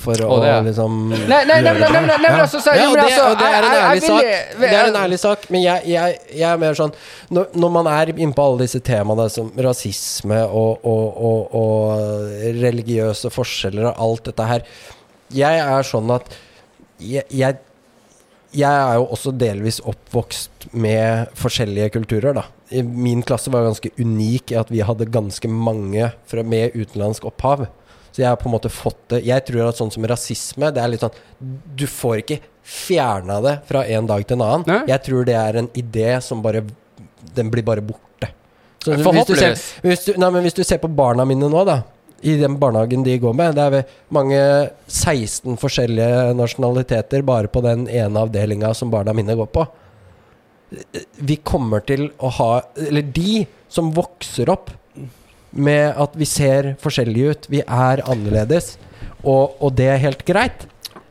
for 0.00 0.16
å 0.24 0.38
er- 0.40 0.62
liksom 0.64 0.94
Nei, 1.10 1.18
nei, 1.28 1.58
nei, 1.60 1.60
nei, 1.62 1.74
nei, 1.80 2.00
nei, 2.06 2.16
nei, 2.22 2.30
altså, 2.40 2.60
så- 2.64 2.72
Ja, 2.74 2.86
det, 2.94 3.02
altså, 3.04 3.26
det 3.36 3.48
er 3.50 3.66
en 3.66 3.74
jeg- 3.74 3.82
ærlig 3.84 4.00
jeg 4.00 4.08
sak. 4.08 4.60
Det 4.62 4.70
er 4.72 4.86
en 4.88 4.96
ærlig 5.02 5.18
sak, 5.20 5.44
men 5.50 5.62
jeg, 5.66 5.84
jeg, 5.92 6.18
jeg 6.32 6.48
er 6.48 6.56
mer 6.62 6.72
sånn 6.80 6.94
Når, 7.30 7.46
når 7.54 7.70
man 7.76 7.86
er 7.92 8.06
innpå 8.14 8.46
alle 8.46 8.58
disse 8.64 8.80
temaene 8.80 9.28
som 9.30 9.50
rasisme 9.68 10.40
og, 10.48 10.80
og, 10.84 11.04
og, 11.28 11.54
og 11.60 12.58
religiøse 12.64 13.30
forskjeller 13.34 13.90
og 13.92 14.00
alt 14.08 14.24
dette 14.32 14.48
her 14.48 14.64
Jeg 15.34 15.60
er 15.60 15.82
sånn 15.92 16.08
at 16.16 16.32
jeg, 17.00 17.24
jeg 17.28 17.58
jeg 18.54 18.70
er 18.70 18.98
jo 18.98 19.06
også 19.14 19.32
delvis 19.36 19.80
oppvokst 19.84 20.68
med 20.72 21.32
forskjellige 21.38 21.92
kulturer, 21.96 22.36
da. 22.36 22.44
I 22.74 22.82
Min 22.82 23.22
klasse 23.26 23.52
var 23.52 23.66
ganske 23.66 23.90
unik 23.98 24.54
i 24.54 24.58
at 24.58 24.70
vi 24.72 24.82
hadde 24.86 25.10
ganske 25.12 25.50
mange 25.50 26.10
fra, 26.30 26.44
med 26.46 26.74
utenlandsk 26.74 27.26
opphav. 27.28 27.66
Så 28.14 28.22
jeg 28.22 28.30
har 28.30 28.38
på 28.38 28.46
en 28.46 28.54
måte 28.54 28.70
fått 28.70 29.00
det 29.10 29.24
Jeg 29.26 29.42
tror 29.48 29.72
at 29.72 29.78
sånn 29.80 29.90
som 29.90 30.04
rasisme, 30.06 30.68
det 30.70 30.78
er 30.78 30.92
litt 30.92 31.02
sånn 31.02 31.16
Du 31.74 31.82
får 31.90 32.20
ikke 32.20 32.36
fjerna 32.62 33.40
det 33.42 33.56
fra 33.66 33.82
en 33.90 34.06
dag 34.06 34.22
til 34.22 34.38
en 34.38 34.44
annen. 34.46 34.66
Nei. 34.70 34.84
Jeg 34.92 35.02
tror 35.08 35.26
det 35.26 35.34
er 35.34 35.58
en 35.58 35.70
idé 35.74 36.12
som 36.22 36.42
bare 36.44 36.62
Den 37.34 37.50
blir 37.50 37.66
bare 37.66 37.82
borte. 37.82 38.30
Så 38.84 38.94
hvis 38.94 39.26
du, 39.26 39.34
ser, 39.34 39.58
hvis, 39.82 40.06
du, 40.06 40.12
nei, 40.20 40.28
men 40.30 40.44
hvis 40.44 40.56
du 40.56 40.62
ser 40.62 40.78
på 40.78 40.90
barna 40.92 41.24
mine 41.26 41.48
nå, 41.48 41.62
da. 41.66 41.80
I 42.24 42.36
den 42.40 42.56
barnehagen 42.60 43.04
de 43.04 43.18
går 43.20 43.34
med, 43.36 43.56
det 43.58 43.64
er 43.64 43.96
mange 44.14 44.40
16 44.88 45.58
forskjellige 45.60 46.32
nasjonaliteter 46.38 47.24
bare 47.26 47.50
på 47.52 47.60
den 47.64 47.84
ene 47.84 48.22
avdelinga 48.24 48.72
som 48.76 48.92
barna 48.92 49.12
mine 49.16 49.36
går 49.36 49.50
på. 49.52 49.66
Vi 51.20 51.36
kommer 51.44 51.84
til 51.86 52.08
å 52.18 52.30
ha 52.34 52.48
Eller 52.88 53.04
de 53.14 53.44
som 53.70 53.92
vokser 53.94 54.48
opp 54.50 54.72
med 55.54 55.92
at 56.00 56.16
vi 56.18 56.26
ser 56.26 56.72
forskjellige 56.82 57.30
ut, 57.30 57.48
vi 57.52 57.60
er 57.62 58.02
annerledes, 58.10 58.74
og, 59.22 59.54
og 59.62 59.76
det 59.78 59.86
er 59.92 60.02
helt 60.02 60.24
greit, 60.26 60.64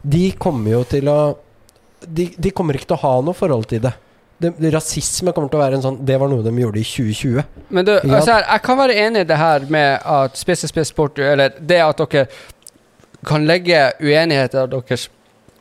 de 0.03 0.33
kommer 0.35 0.79
jo 0.79 0.81
til 0.89 1.07
å 1.07 1.19
de, 2.03 2.27
de 2.35 2.51
kommer 2.51 2.75
ikke 2.75 2.89
til 2.89 2.97
å 2.97 3.03
ha 3.05 3.13
noe 3.23 3.37
forhold 3.37 3.69
til 3.71 3.85
det. 3.85 3.93
Det. 4.43 4.71
Rasisme 4.73 5.33
kommer 5.35 5.51
til 5.51 5.59
å 5.59 5.63
være 5.63 5.79
en 5.79 5.85
sånn 5.85 5.97
Det 6.05 6.17
var 6.21 6.31
noe 6.31 6.43
de 6.45 6.53
gjorde 6.61 6.81
i 6.81 6.85
2020. 6.87 7.43
Men 7.73 7.87
du, 7.87 7.93
altså 7.99 8.35
her, 8.35 8.45
jeg 8.49 8.63
kan 8.67 8.79
være 8.79 8.97
enig 9.05 9.23
i 9.25 9.29
det 9.31 9.39
her 9.39 9.67
med 9.73 10.07
at 10.17 10.39
spesiesport 10.39 11.19
er 11.19 11.33
eller 11.33 11.57
det 11.59 11.81
at 11.83 12.03
dere 12.03 12.25
kan 13.23 13.45
legge 13.47 13.85
uenigheter 14.03 14.67
deres 14.67 15.07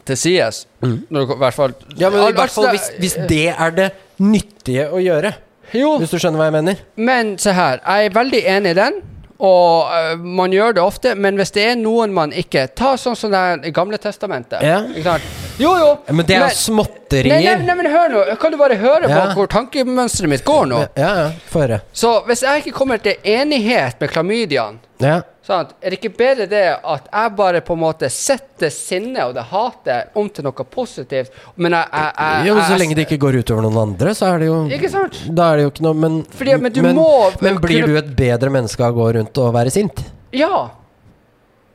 til 0.07 0.19
sides. 0.19 0.65
Mm. 0.83 0.99
Dere- 1.11 1.39
hvert 1.39 1.55
fall 1.55 1.75
Ja, 1.97 2.11
men 2.11 2.19
i 2.29 2.33
hvert 2.35 2.51
fall 2.51 2.69
altså, 2.69 2.99
hvis, 2.99 3.15
hvis 3.15 3.29
det 3.31 3.49
er 3.55 3.71
det 3.79 3.91
nyttige 4.19 4.89
å 4.91 5.01
gjøre. 5.03 5.33
Jo, 5.73 5.95
Hvis 6.03 6.11
du 6.13 6.19
skjønner 6.21 6.43
hva 6.43 6.51
jeg 6.51 6.59
mener? 6.59 6.85
men 6.97 7.39
se 7.41 7.55
her. 7.57 7.81
Jeg 7.87 8.11
er 8.11 8.15
veldig 8.15 8.43
enig 8.57 8.75
i 8.75 8.79
den. 8.83 9.01
Og 9.43 9.89
uh, 9.91 10.19
man 10.23 10.53
gjør 10.55 10.77
det 10.77 10.83
ofte, 10.83 11.15
men 11.19 11.35
hvis 11.35 11.51
det 11.51 11.65
er 11.67 11.79
noen 11.81 12.13
man 12.15 12.31
ikke 12.31 12.69
Ta 12.79 12.93
sånn 13.01 13.17
som 13.19 13.33
det 13.33 13.73
Gamle 13.75 13.99
testamentet. 13.99 14.63
Ja. 14.63 14.83
Ikke 14.87 15.17
sant? 15.17 15.52
Jo, 15.61 15.73
jo. 15.77 15.89
Men 16.09 16.27
det 16.27 16.37
er 16.37 16.49
jo 16.49 16.85
Nei, 17.13 17.43
nei, 17.45 17.57
nei, 17.67 17.75
men 17.77 17.87
hør 17.93 18.09
nå. 18.09 18.21
Kan 18.41 18.53
du 18.53 18.57
bare 18.57 18.77
høre 18.81 19.09
Ja. 19.09 19.27
på 19.29 19.35
hvor 19.43 19.49
tankemønsteret 19.53 20.29
mitt 20.33 20.45
går 20.45 20.65
nå? 20.71 20.79
Ja, 20.97 21.11
ja. 21.19 21.27
Få 21.51 21.61
høre. 21.67 21.83
Så 21.93 22.23
hvis 22.25 22.41
jeg 22.43 22.63
ikke 22.65 22.73
kommer 22.79 22.99
til 23.03 23.15
enighet 23.23 24.01
med 24.01 24.11
klamydiaen 24.11 24.79
Ja. 25.03 25.21
Sant? 25.45 25.73
Er 25.83 25.91
det 25.91 25.99
ikke 26.01 26.17
bedre 26.17 26.47
det 26.49 26.79
at 26.85 27.09
jeg 27.13 27.37
bare 27.37 27.61
på 27.61 27.75
en 27.75 27.81
måte 27.83 28.09
setter 28.09 28.71
sinnet 28.71 29.25
og 29.27 29.35
det 29.35 29.43
hatet 29.51 30.09
om 30.17 30.29
til 30.31 30.45
noe 30.45 30.53
positivt? 30.65 31.31
Men 31.57 31.73
jeg, 31.73 31.87
jeg, 31.93 32.13
jeg, 32.19 32.47
Jo, 32.47 32.55
men 32.55 32.63
så 32.65 32.71
jeg- 32.71 32.79
lenge 32.81 32.95
det 32.95 33.07
ikke 33.09 33.19
går 33.19 33.39
utover 33.43 33.63
noen 33.63 33.79
andre, 33.83 34.15
så 34.15 34.33
er 34.35 34.39
det 34.39 34.47
jo 34.47 34.69
Ikke 34.71 34.91
sant? 34.91 35.19
Da 35.35 35.53
er 35.53 35.57
det 35.57 35.63
jo 35.65 35.71
ikke 35.71 35.83
noe 35.83 35.95
Men, 35.95 36.23
Fordi- 36.25 36.61
men 36.61 36.73
du 36.73 36.81
må- 36.83 37.33
men 37.43 37.59
blir 37.59 37.83
kunne- 37.83 37.87
du 37.93 37.97
et 37.99 38.17
bedre 38.17 38.49
menneske 38.51 38.81
av 38.81 38.95
å 38.95 38.97
gå 38.97 39.15
rundt 39.19 39.37
og 39.39 39.53
være 39.53 39.71
sint? 39.71 40.05
Ja. 40.33 40.71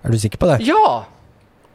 Er 0.05 0.09
du 0.09 0.17
sikker 0.17 0.37
på 0.37 0.47
det? 0.57 0.65
Ja. 0.65 1.03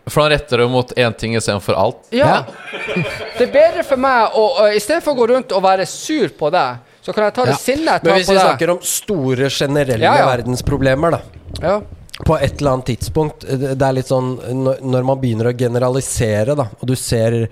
For 0.09 0.23
han 0.25 0.31
retter 0.33 0.59
det 0.59 0.69
mot 0.71 0.93
én 0.99 1.15
ting 1.17 1.37
istedenfor 1.39 1.75
alt. 1.79 2.09
Ja. 2.11 2.45
Det 3.39 3.47
er 3.49 3.53
bedre 3.55 3.85
for 3.87 3.97
meg 4.03 4.35
å 4.35 4.47
å- 4.61 4.71
I 4.75 4.81
stedet 4.83 5.03
for 5.05 5.15
å 5.15 5.19
gå 5.21 5.29
rundt 5.31 5.53
og 5.55 5.63
være 5.63 5.87
sur 5.87 6.29
på 6.39 6.51
deg, 6.51 6.81
så 7.03 7.13
kan 7.15 7.25
jeg 7.29 7.35
ta 7.35 7.45
det 7.45 7.55
Ja. 7.55 7.57
sinnet 7.63 8.03
jeg 8.03 8.05
Men 8.05 8.15
hvis 8.19 8.29
vi 8.29 8.35
deg. 8.35 8.43
snakker 8.47 8.71
om 8.71 8.81
store, 8.83 9.49
generelle 9.51 10.03
Ja, 10.05 10.17
ja. 10.19 10.27
verdensproblemer, 10.37 11.11
da. 11.11 11.21
Ja. 11.63 11.81
På 12.27 12.37
et 12.41 12.61
eller 12.61 12.73
annet 12.77 12.87
tidspunkt 12.93 13.41
Det 13.49 13.79
det 13.79 13.83
er 13.89 13.93
litt 13.97 14.07
sånn 14.11 14.37
når, 14.83 15.03
man 15.05 15.19
begynner 15.21 15.49
å 15.53 15.57
generalisere, 15.59 16.55
da, 16.57 16.67
og 16.81 16.87
du 16.87 16.95
ser 16.97 17.49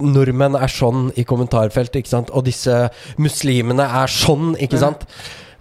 Nordmenn 0.00 0.54
er 0.56 0.68
sånn 0.72 1.10
i 1.20 1.24
kommentarfeltet, 1.24 1.96
ikke 2.00 2.08
sant? 2.08 2.30
Og 2.32 2.44
disse 2.46 2.88
muslimene 3.18 3.84
er 3.84 4.06
sånn, 4.08 4.54
ikke 4.56 4.78
sant? 4.80 5.04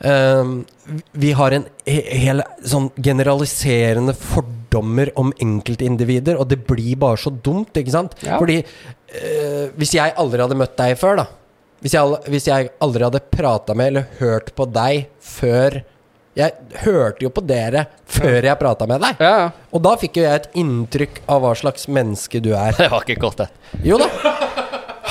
Um, 0.03 0.65
vi 1.13 1.33
har 1.33 1.51
en 1.51 1.65
he 1.85 2.01
hel 2.23 2.41
sånn 2.63 2.89
generaliserende 2.95 4.15
fordommer 4.71 5.11
om 5.19 5.31
enkeltindivider, 5.39 6.37
og 6.39 6.47
det 6.49 6.65
blir 6.67 6.95
bare 6.97 7.17
så 7.17 7.29
dumt, 7.31 7.75
ikke 7.75 7.91
sant? 7.91 8.15
Ja. 8.23 8.39
Fordi 8.39 8.61
øh, 8.63 9.69
hvis 9.77 9.95
jeg 9.95 10.13
aldri 10.17 10.41
hadde 10.41 10.55
møtt 10.57 10.77
deg 10.77 10.97
før, 10.97 11.17
da 11.17 11.25
Hvis 11.81 11.93
jeg, 11.93 12.17
hvis 12.29 12.47
jeg 12.47 12.69
aldri 12.79 13.03
hadde 13.03 13.19
prata 13.31 13.73
med 13.73 13.87
eller 13.87 14.05
hørt 14.19 14.53
på 14.55 14.65
deg 14.69 15.07
før 15.19 15.81
Jeg 16.37 16.53
hørte 16.85 17.25
jo 17.25 17.29
på 17.29 17.41
dere 17.41 17.87
før 18.07 18.43
jeg 18.45 18.55
prata 18.59 18.85
med 18.87 19.01
deg. 19.01 19.19
Ja. 19.19 19.49
Og 19.73 19.81
da 19.83 19.97
fikk 19.99 20.17
jo 20.17 20.23
jeg 20.23 20.39
et 20.39 20.53
inntrykk 20.55 21.21
av 21.27 21.41
hva 21.43 21.51
slags 21.55 21.89
menneske 21.91 22.39
du 22.39 22.53
er. 22.55 22.71
Det 22.79 22.87
var 22.91 23.03
ikke 23.03 23.19
godt, 23.19 23.43
det. 23.43 23.49
Jo 23.83 23.97
da. 23.99 24.07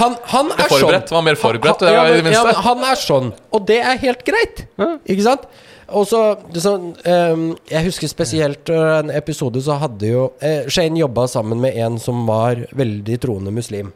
Han, 0.01 0.15
han 0.33 0.49
er 0.55 0.71
sånn. 0.73 1.27
Mer 1.27 1.37
forberedt, 1.37 1.83
Han, 1.83 1.91
det 1.91 1.93
ja, 1.93 2.01
var 2.01 2.09
i 2.09 2.17
det 2.17 2.25
men, 2.25 2.33
ja, 2.33 2.45
men 2.47 2.57
han 2.65 2.87
er 2.89 2.97
sånn. 2.97 3.35
Og 3.53 3.67
det 3.69 3.83
er 3.85 4.01
helt 4.01 4.25
greit. 4.25 4.65
Ikke 5.05 5.27
sant? 5.27 5.45
Og 5.97 6.07
så, 6.07 6.21
sånn, 6.55 6.93
ehm, 7.09 7.47
Jeg 7.71 7.87
husker 7.89 8.09
spesielt 8.11 8.71
øh, 8.71 8.99
en 9.01 9.11
episode 9.11 9.61
så 9.65 9.79
hadde 9.81 10.07
jo 10.13 10.27
eh, 10.41 10.69
Shane 10.71 11.01
jobba 11.01 11.27
sammen 11.31 11.61
med 11.63 11.75
en 11.83 11.99
som 11.99 12.23
var 12.29 12.63
veldig 12.77 13.19
troende 13.23 13.51
muslim. 13.55 13.93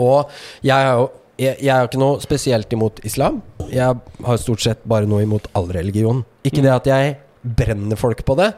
Og 0.00 0.30
jeg 0.64 0.74
har 0.76 1.00
jo 1.02 1.06
jeg, 1.36 1.58
jeg 1.60 1.68
har 1.68 1.84
ikke 1.84 2.00
noe 2.00 2.20
spesielt 2.24 2.70
imot 2.72 3.02
islam. 3.04 3.42
Jeg 3.68 3.98
har 4.24 4.38
stort 4.40 4.62
sett 4.64 4.84
bare 4.88 5.04
noe 5.08 5.20
imot 5.26 5.50
all 5.52 5.68
religion. 5.68 6.22
Ikke 6.48 6.62
det 6.64 6.72
at 6.72 6.88
jeg 6.88 7.16
brenner 7.44 7.98
folk 8.00 8.22
på 8.24 8.38
det. 8.40 8.54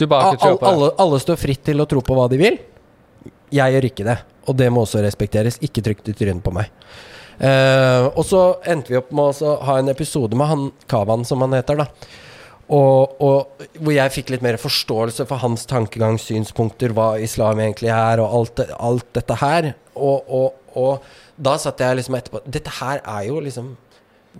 Du 0.00 0.08
bare 0.10 0.32
ikke 0.34 0.48
All, 0.48 0.58
på 0.58 0.64
det. 0.66 0.72
alle, 0.72 0.88
alle 1.04 1.20
står 1.22 1.38
fritt 1.38 1.62
til 1.68 1.78
å 1.78 1.86
tro 1.86 2.02
på 2.02 2.16
hva 2.18 2.26
de 2.32 2.40
vil. 2.40 2.58
Jeg 3.54 3.76
gjør 3.76 3.86
ikke 3.92 4.08
det. 4.08 4.18
Og 4.50 4.58
det 4.58 4.72
må 4.74 4.82
også 4.82 5.04
respekteres. 5.04 5.60
Ikke 5.62 5.84
trykk 5.86 6.02
det 6.02 6.16
i 6.16 6.18
trynet 6.24 6.42
på 6.42 6.50
meg. 6.56 6.72
Eh, 7.42 8.04
og 8.12 8.22
så 8.26 8.42
endte 8.70 8.92
vi 8.92 8.98
opp 9.00 9.10
med 9.14 9.42
å 9.42 9.54
ha 9.66 9.78
en 9.80 9.90
episode 9.90 10.38
med 10.38 10.50
han 10.50 10.68
Kavan, 10.90 11.24
som 11.26 11.42
han 11.42 11.56
heter, 11.56 11.82
da. 11.82 11.88
Og, 12.72 13.16
og 13.20 13.64
hvor 13.82 13.92
jeg 13.92 14.12
fikk 14.14 14.30
litt 14.32 14.44
mer 14.44 14.56
forståelse 14.60 15.26
for 15.28 15.42
hans 15.42 15.66
tankegang, 15.68 16.16
synspunkter, 16.22 16.94
hva 16.96 17.16
islam 17.20 17.60
egentlig 17.60 17.90
er, 17.92 18.22
og 18.22 18.36
alt, 18.38 18.62
alt 18.78 19.08
dette 19.18 19.36
her. 19.42 19.72
Og, 19.98 20.30
og, 20.30 20.54
og 20.78 21.42
da 21.42 21.56
satt 21.60 21.82
jeg 21.82 21.98
liksom 21.98 22.14
etterpå 22.16 22.40
Dette 22.48 22.72
her 22.78 23.02
er 23.04 23.26
jo 23.26 23.40
liksom 23.44 23.74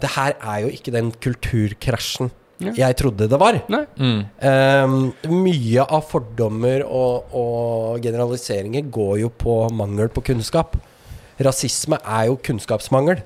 Det 0.01 0.09
her 0.15 0.33
er 0.39 0.63
jo 0.65 0.71
ikke 0.73 0.95
den 0.95 1.11
kulturkrasjen 1.21 2.31
Ja. 2.63 2.73
jeg 2.79 2.97
trodde 3.01 3.27
det 3.29 3.39
var. 3.43 3.59
Nei. 3.73 3.83
Mm. 3.99 4.21
Um, 4.39 4.95
mye 5.43 5.83
av 5.83 6.05
fordommer 6.09 6.85
og, 6.87 7.35
og 7.35 8.05
generaliseringer 8.05 8.87
går 8.95 9.17
jo 9.25 9.33
på 9.35 9.57
mangel 9.75 10.09
på 10.15 10.23
kunnskap. 10.31 10.77
Rasisme 11.45 11.99
er 12.05 12.27
jo 12.31 12.37
kunnskapsmangel. 12.45 13.23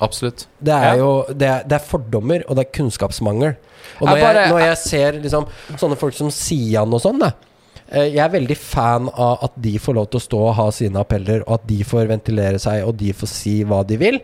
Absolutt. 0.00 0.46
Det 0.62 0.72
er 0.74 0.94
Ja. 0.94 0.96
jo 0.96 1.24
det 1.34 1.48
er, 1.48 1.62
det 1.66 1.72
er 1.72 1.84
fordommer, 1.84 2.42
og 2.48 2.56
det 2.56 2.66
er 2.66 2.72
kunnskapsmangel. 2.78 3.56
Og 4.00 4.06
når 4.08 4.16
Jeg 4.18 4.34
jeg, 4.34 4.50
når 4.52 4.58
jeg 4.60 4.76
ser 4.78 5.12
liksom 5.12 5.46
sånne 5.76 5.96
folk 5.98 6.14
som 6.14 6.30
Sian 6.30 6.92
og 6.94 7.00
sånn, 7.02 7.22
eh, 7.90 8.04
Jeg 8.14 8.18
er 8.18 8.28
veldig 8.28 8.56
fan 8.56 9.08
av 9.08 9.38
at 9.42 9.52
de 9.60 9.76
får 9.78 9.94
lov 9.94 10.10
til 10.10 10.20
å 10.20 10.22
stå 10.22 10.38
og 10.48 10.54
ha 10.54 10.70
sine 10.70 10.96
appeller, 11.00 11.42
og 11.48 11.54
at 11.54 11.66
de 11.66 11.82
får 11.82 12.06
ventilere 12.06 12.58
seg, 12.60 12.86
og 12.86 12.96
de 12.96 13.12
får 13.12 13.26
si 13.28 13.64
hva 13.64 13.84
de 13.86 13.96
vil. 13.96 14.20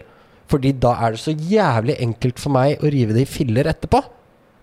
Fordi 0.46 0.72
da 0.78 0.92
er 1.06 1.10
det 1.12 1.20
så 1.20 1.32
jævlig 1.34 1.98
enkelt 2.00 2.38
for 2.38 2.50
meg 2.50 2.78
å 2.80 2.90
rive 2.92 3.12
det 3.14 3.22
i 3.22 3.24
filler 3.24 3.64
etterpå. 3.64 4.04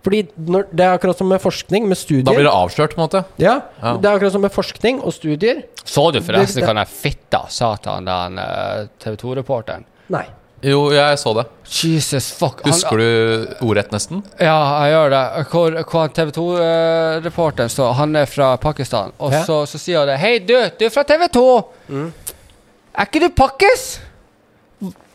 Fordi 0.02 0.22
når, 0.50 0.64
Det 0.74 0.80
er 0.84 0.96
akkurat 0.98 1.16
som 1.18 1.28
med 1.30 1.38
forskning, 1.40 1.86
med 1.88 1.96
studier. 1.96 2.24
Da 2.26 2.32
blir 2.34 2.44
det 2.48 2.52
avslørt, 2.52 2.94
på 2.96 3.00
en 3.00 3.06
måte. 3.08 3.24
Ja, 3.38 3.60
Ja. 3.82 3.96
det 3.96 4.04
er 4.10 4.16
akkurat 4.18 4.32
som 4.32 4.40
med 4.42 4.50
forskning 4.52 5.00
og 5.02 5.12
studier. 5.14 5.62
Så 5.84 6.12
du 6.12 6.20
forresten 6.20 6.62
hva 6.66 6.74
den 6.74 6.86
fitta 6.86 7.44
sa 7.48 7.76
til 7.76 7.92
han 7.92 8.04
der 8.04 8.88
TV 8.98 9.16
2-reporteren? 9.16 9.84
Nei. 10.10 10.24
Jo, 10.62 10.90
jeg 10.94 11.18
så 11.18 11.32
det. 11.34 11.44
Jesus 11.66 12.30
fuck. 12.38 12.60
Han- 12.62 12.72
Husker 12.72 12.96
du 12.96 13.46
ordrett, 13.66 13.90
nesten? 13.90 14.22
Ja, 14.38 14.86
jeg 14.86 14.92
gjør 14.94 15.10
det. 15.10 15.46
Hvor, 15.50 15.70
hvor 15.90 16.08
TV 16.14 16.30
2-reporteren 16.30 17.68
står 17.70 17.92
Han 17.98 18.14
er 18.16 18.26
fra 18.26 18.56
Pakistan. 18.56 19.12
Og 19.18 19.32
Ja. 19.32 19.42
så, 19.44 19.66
så 19.66 19.78
sier 19.78 19.98
han 19.98 20.08
det. 20.08 20.18
Hei, 20.18 20.38
du! 20.38 20.54
Du 20.78 20.84
er 20.86 20.90
fra 20.90 21.02
TV 21.02 21.26
2! 21.28 21.46
Er 21.90 23.06
ikke 23.06 23.20
du 23.20 23.28
pakkis? 23.30 24.00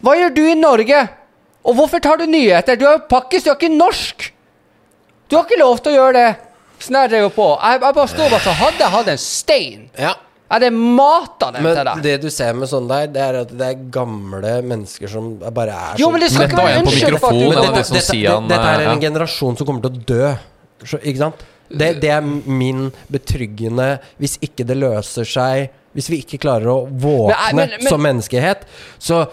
Hva 0.01 0.15
gjør 0.15 0.33
du 0.35 0.41
i 0.47 0.55
Norge? 0.55 1.09
Og 1.67 1.75
hvorfor 1.75 1.99
tar 2.01 2.17
du 2.17 2.25
nyheter? 2.25 2.75
Du 2.79 2.85
er 2.87 2.97
jo 2.97 3.05
pakkis, 3.09 3.43
du 3.43 3.51
er 3.51 3.55
ikke 3.59 3.71
norsk! 3.77 4.31
Du 5.29 5.35
har 5.35 5.43
ikke 5.45 5.59
lov 5.59 5.79
til 5.83 5.93
å 5.93 5.97
gjøre 6.01 6.13
det! 6.21 6.29
Snerrer 6.79 7.23
jo 7.25 7.29
på. 7.33 7.45
Jeg, 7.57 7.81
jeg 7.81 7.95
bare 7.97 8.07
står 8.11 8.29
bare 8.31 8.43
så 8.45 8.51
Hadde 8.59 8.83
jeg 8.83 8.93
hatt 8.93 9.07
en 9.09 9.17
stein, 9.21 9.87
Ja. 9.97 10.11
jeg 10.13 10.53
hadde 10.53 10.69
mata 10.77 11.49
den 11.51 11.63
til 11.63 11.73
Men 11.73 11.85
deg. 11.89 12.03
det 12.05 12.13
du 12.21 12.29
ser 12.29 12.53
med 12.53 12.69
sånn 12.69 12.87
der, 12.87 13.07
det 13.11 13.23
er 13.25 13.39
at 13.41 13.49
det 13.57 13.65
er 13.71 13.81
gamle 13.91 14.51
mennesker 14.63 15.09
som 15.11 15.31
bare 15.41 15.73
er 15.73 15.97
Jo, 15.99 16.05
sånn 16.07 16.13
men 16.13 16.21
det 16.21 16.29
skal 16.31 16.45
Dette 16.45 16.53
ikke 16.53 16.61
var 16.61 16.69
være 16.69 16.77
en 16.77 16.85
på 16.85 16.91
unnskyld 16.93 17.19
for 17.19 17.27
at 17.27 17.33
mikrofon, 17.33 17.39
du 17.39 17.45
en 17.47 17.57
av 17.57 17.65
dette, 17.65 17.77
de 17.81 17.83
som 17.89 17.97
dette, 17.97 18.11
sier 18.13 18.29
han, 18.35 18.47
dette 18.53 18.67
her 18.69 18.79
er 18.79 18.85
ja. 18.87 18.93
en 18.93 19.01
generasjon 19.07 19.57
som 19.57 19.67
kommer 19.67 19.81
til 19.87 19.91
å 19.97 20.05
dø. 20.13 20.29
Så, 20.85 20.99
ikke 21.01 21.23
sant? 21.25 21.43
Det, 21.67 21.89
det 21.99 22.11
er 22.13 22.21
min 22.23 22.85
betryggende 23.11 23.87
Hvis 24.21 24.37
ikke 24.45 24.63
det 24.63 24.77
løser 24.79 25.25
seg 25.27 25.65
Hvis 25.97 26.07
vi 26.13 26.21
ikke 26.23 26.37
klarer 26.45 26.69
å 26.71 26.77
våkne 26.87 27.35
Men, 27.49 27.57
men- 27.57 27.73
men- 27.81 27.89
som 27.91 27.99
menneskehet, 28.05 28.61
så 29.01 29.25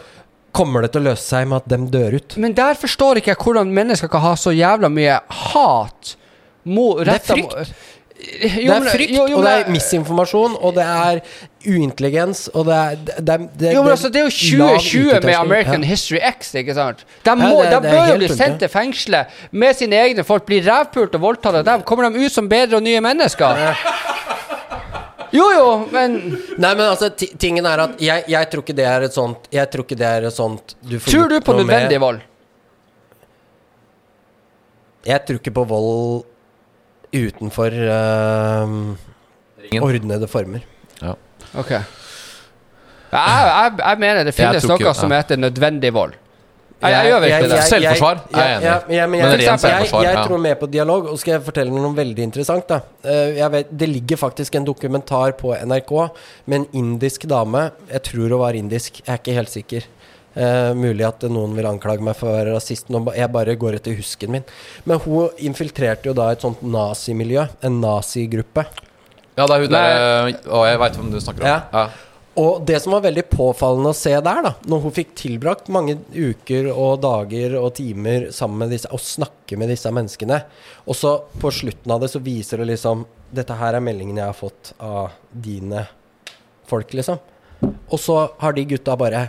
kommer 0.55 0.85
det 0.87 0.93
til 0.95 1.03
å 1.03 1.09
løse 1.11 1.27
seg 1.27 1.49
med 1.51 1.63
at 1.63 1.69
dem 1.75 1.89
dør 1.93 2.15
ut. 2.21 2.37
Men 2.41 2.55
der 2.57 2.79
forstår 2.79 3.19
ikke 3.21 3.35
jeg 3.35 3.43
hvordan 3.43 3.73
mennesker 3.75 4.11
kan 4.13 4.23
ha 4.25 4.35
så 4.39 4.55
jævla 4.55 4.89
mye 4.93 5.19
hat 5.51 6.15
mot 6.65 7.03
Det 7.05 7.19
er 7.19 7.27
frykt. 7.27 7.75
Jo, 8.25 8.73
Det 8.73 8.77
er 8.79 8.85
frykt, 8.95 9.11
jo, 9.13 9.25
jo, 9.29 9.37
og 9.37 9.43
det 9.45 9.51
er 9.53 9.67
misinformasjon, 9.75 10.55
og 10.65 10.77
det 10.79 10.85
er 10.87 11.19
uintelligens, 11.67 12.47
og 12.55 12.65
det 12.71 12.77
er 12.79 12.95
Det, 12.97 13.17
det, 13.27 13.37
det, 13.61 13.73
Jo, 13.75 13.83
men 13.83 13.91
altså, 13.93 14.09
det 14.15 14.21
er 14.23 14.25
jo 14.25 14.31
2020 14.79 15.21
med 15.27 15.35
American 15.35 15.83
Ja. 15.83 15.89
History 15.91 16.21
X, 16.31 16.55
ikke 16.55 16.75
sant? 16.79 17.03
De, 17.25 17.31
Ja, 17.31 17.35
må, 17.35 17.63
det- 17.63 17.73
de 17.83 17.91
bør 17.91 18.09
jo 18.13 18.17
bli 18.23 18.29
sendt 18.33 18.59
til 18.63 18.69
fengselet 18.73 19.27
med 19.51 19.77
sine 19.77 19.99
egne 20.07 20.25
folk, 20.25 20.47
bli 20.47 20.61
rævpult 20.65 21.15
og 21.15 21.21
voldtatt 21.21 21.55
av 21.61 21.65
dem. 21.65 21.83
Kommer 21.83 22.09
de 22.09 22.25
ut 22.25 22.33
som 22.33 22.49
bedre 22.49 22.77
og 22.77 22.83
nye 22.87 23.01
mennesker? 23.05 23.75
Jo, 25.35 25.49
jo, 25.51 25.71
men 25.91 26.15
Nei, 26.63 26.71
men 26.77 26.85
altså, 26.87 27.09
tingen 27.15 27.67
er 27.67 27.81
at 27.89 28.03
jeg, 28.03 28.23
jeg 28.31 28.51
tror 28.53 28.63
ikke 28.63 28.77
det 28.79 28.87
er 28.87 29.09
et 29.09 29.17
sånt 29.17 29.49
Jeg 29.55 29.67
tror 29.73 29.87
ikke 29.87 29.99
det 29.99 30.07
er 30.07 30.29
et 30.29 30.37
sånt 30.37 30.77
du 30.79 30.95
får 31.01 31.11
tror 31.11 31.33
du 31.33 31.41
på 31.43 31.57
nødvendig 31.59 31.99
vold? 32.03 32.21
Jeg 35.05 35.27
tror 35.27 35.43
ikke 35.43 35.55
på 35.59 35.67
vold 35.69 36.23
utenfor 37.15 37.75
uh, 37.77 39.83
ordnede 39.85 40.27
former. 40.27 40.65
Ja. 40.99 41.13
Ok. 41.61 41.71
Jeg, 41.75 41.85
jeg, 43.13 43.75
jeg 43.79 44.01
mener 44.03 44.27
det 44.27 44.33
finnes 44.35 44.65
noe 44.67 44.95
som 44.97 45.13
ja. 45.13 45.21
heter 45.21 45.39
nødvendig 45.39 45.93
vold. 45.95 46.17
Jeg, 46.83 46.93
jeg 46.93 47.09
gjør 47.09 47.21
virkelig 47.23 47.51
det. 47.51 47.61
Selvforsvar 47.69 48.19
er 48.19 48.49
jeg 48.49 48.55
enig. 48.57 48.67
Ja, 48.67 48.75
ja, 48.93 49.05
men 49.09 49.21
jeg, 49.23 49.49
selvforsvar, 49.63 50.19
tror 50.27 50.41
mer 50.43 50.57
på 50.61 50.69
dialog, 50.69 51.07
og 51.13 51.21
skal 51.21 51.37
jeg 51.37 51.45
fortelle 51.47 51.73
noe 51.73 51.95
veldig 51.97 52.27
interessant. 52.27 52.69
da 52.69 52.81
Eh, 53.05 53.49
vet, 53.51 53.69
Det 53.71 53.89
ligger 53.89 54.17
faktisk 54.17 54.55
en 54.55 54.65
dokumentar 54.65 55.33
på 55.33 55.55
NRK 55.55 55.93
med 56.47 56.59
en 56.61 56.67
indisk 56.73 57.27
dame. 57.29 57.71
Jeg 57.91 58.03
tror 58.03 58.29
hun 58.29 58.41
var 58.41 58.55
indisk, 58.55 59.01
jeg 59.05 59.13
er 59.13 59.21
ikke 59.21 59.39
helt 59.39 59.53
sikker. 59.53 59.91
Uh, 60.35 60.75
mulig 60.75 61.05
at 61.07 61.23
noen 61.31 61.53
vil 61.55 61.67
anklage 61.69 62.03
meg 62.03 62.17
for 62.19 62.27
å 62.27 62.35
være 62.35 62.55
rasist. 62.57 62.89
Nå, 62.91 63.05
jeg 63.15 63.31
bare 63.31 63.55
går 63.55 63.77
etter 63.79 63.95
husken 63.95 64.33
min. 64.35 64.43
Men 64.85 64.99
hun 65.05 65.31
infiltrerte 65.39 66.11
jo 66.11 66.15
da 66.17 66.33
et 66.33 66.43
sånt 66.43 66.59
nazimiljø. 66.67 67.47
En 67.63 67.79
nazigruppe. 67.81 68.65
Ja, 69.39 69.47
det 69.47 69.55
er 69.55 69.63
hun 69.63 69.71
der 69.71 70.51
Og 70.51 70.67
jeg 70.67 70.81
veit 70.83 70.99
hvem 70.99 71.13
du 71.13 71.21
snakker 71.23 71.45
om. 71.45 71.47
Ja. 71.47 71.61
Ja. 71.71 71.87
Og 72.41 72.65
det 72.67 72.81
som 72.83 72.95
var 72.97 73.05
veldig 73.05 73.25
påfallende 73.31 73.93
å 73.93 73.97
se 73.97 74.13
der, 74.15 74.41
da 74.43 74.53
når 74.71 74.81
hun 74.85 74.95
fikk 74.97 75.13
tilbrakt 75.19 75.69
mange 75.73 75.97
uker 76.11 76.71
og 76.73 77.03
dager 77.05 77.55
og 77.61 77.75
timer 77.79 78.31
sammen 78.35 78.65
med 78.65 78.75
disse 78.75 78.91
og 78.91 79.03
snakke 79.03 79.59
med 79.61 79.71
disse 79.71 79.93
menneskene, 79.95 80.41
og 80.85 80.99
så 80.99 81.15
på 81.41 81.53
slutten 81.55 81.95
av 81.95 82.03
det 82.03 82.11
så 82.11 82.23
viser 82.25 82.63
det 82.63 82.73
liksom 82.75 83.07
Dette 83.35 83.55
her 83.59 83.75
er 83.75 83.83
meldingen 83.83 84.19
jeg 84.21 84.29
har 84.31 84.37
fått 84.39 84.69
av 84.79 85.15
dine 85.31 85.81
folk, 86.71 86.93
liksom. 86.95 87.19
Og 87.65 87.99
så 87.99 88.19
har 88.39 88.55
de 88.55 88.63
gutta 88.71 88.95
bare 88.99 89.25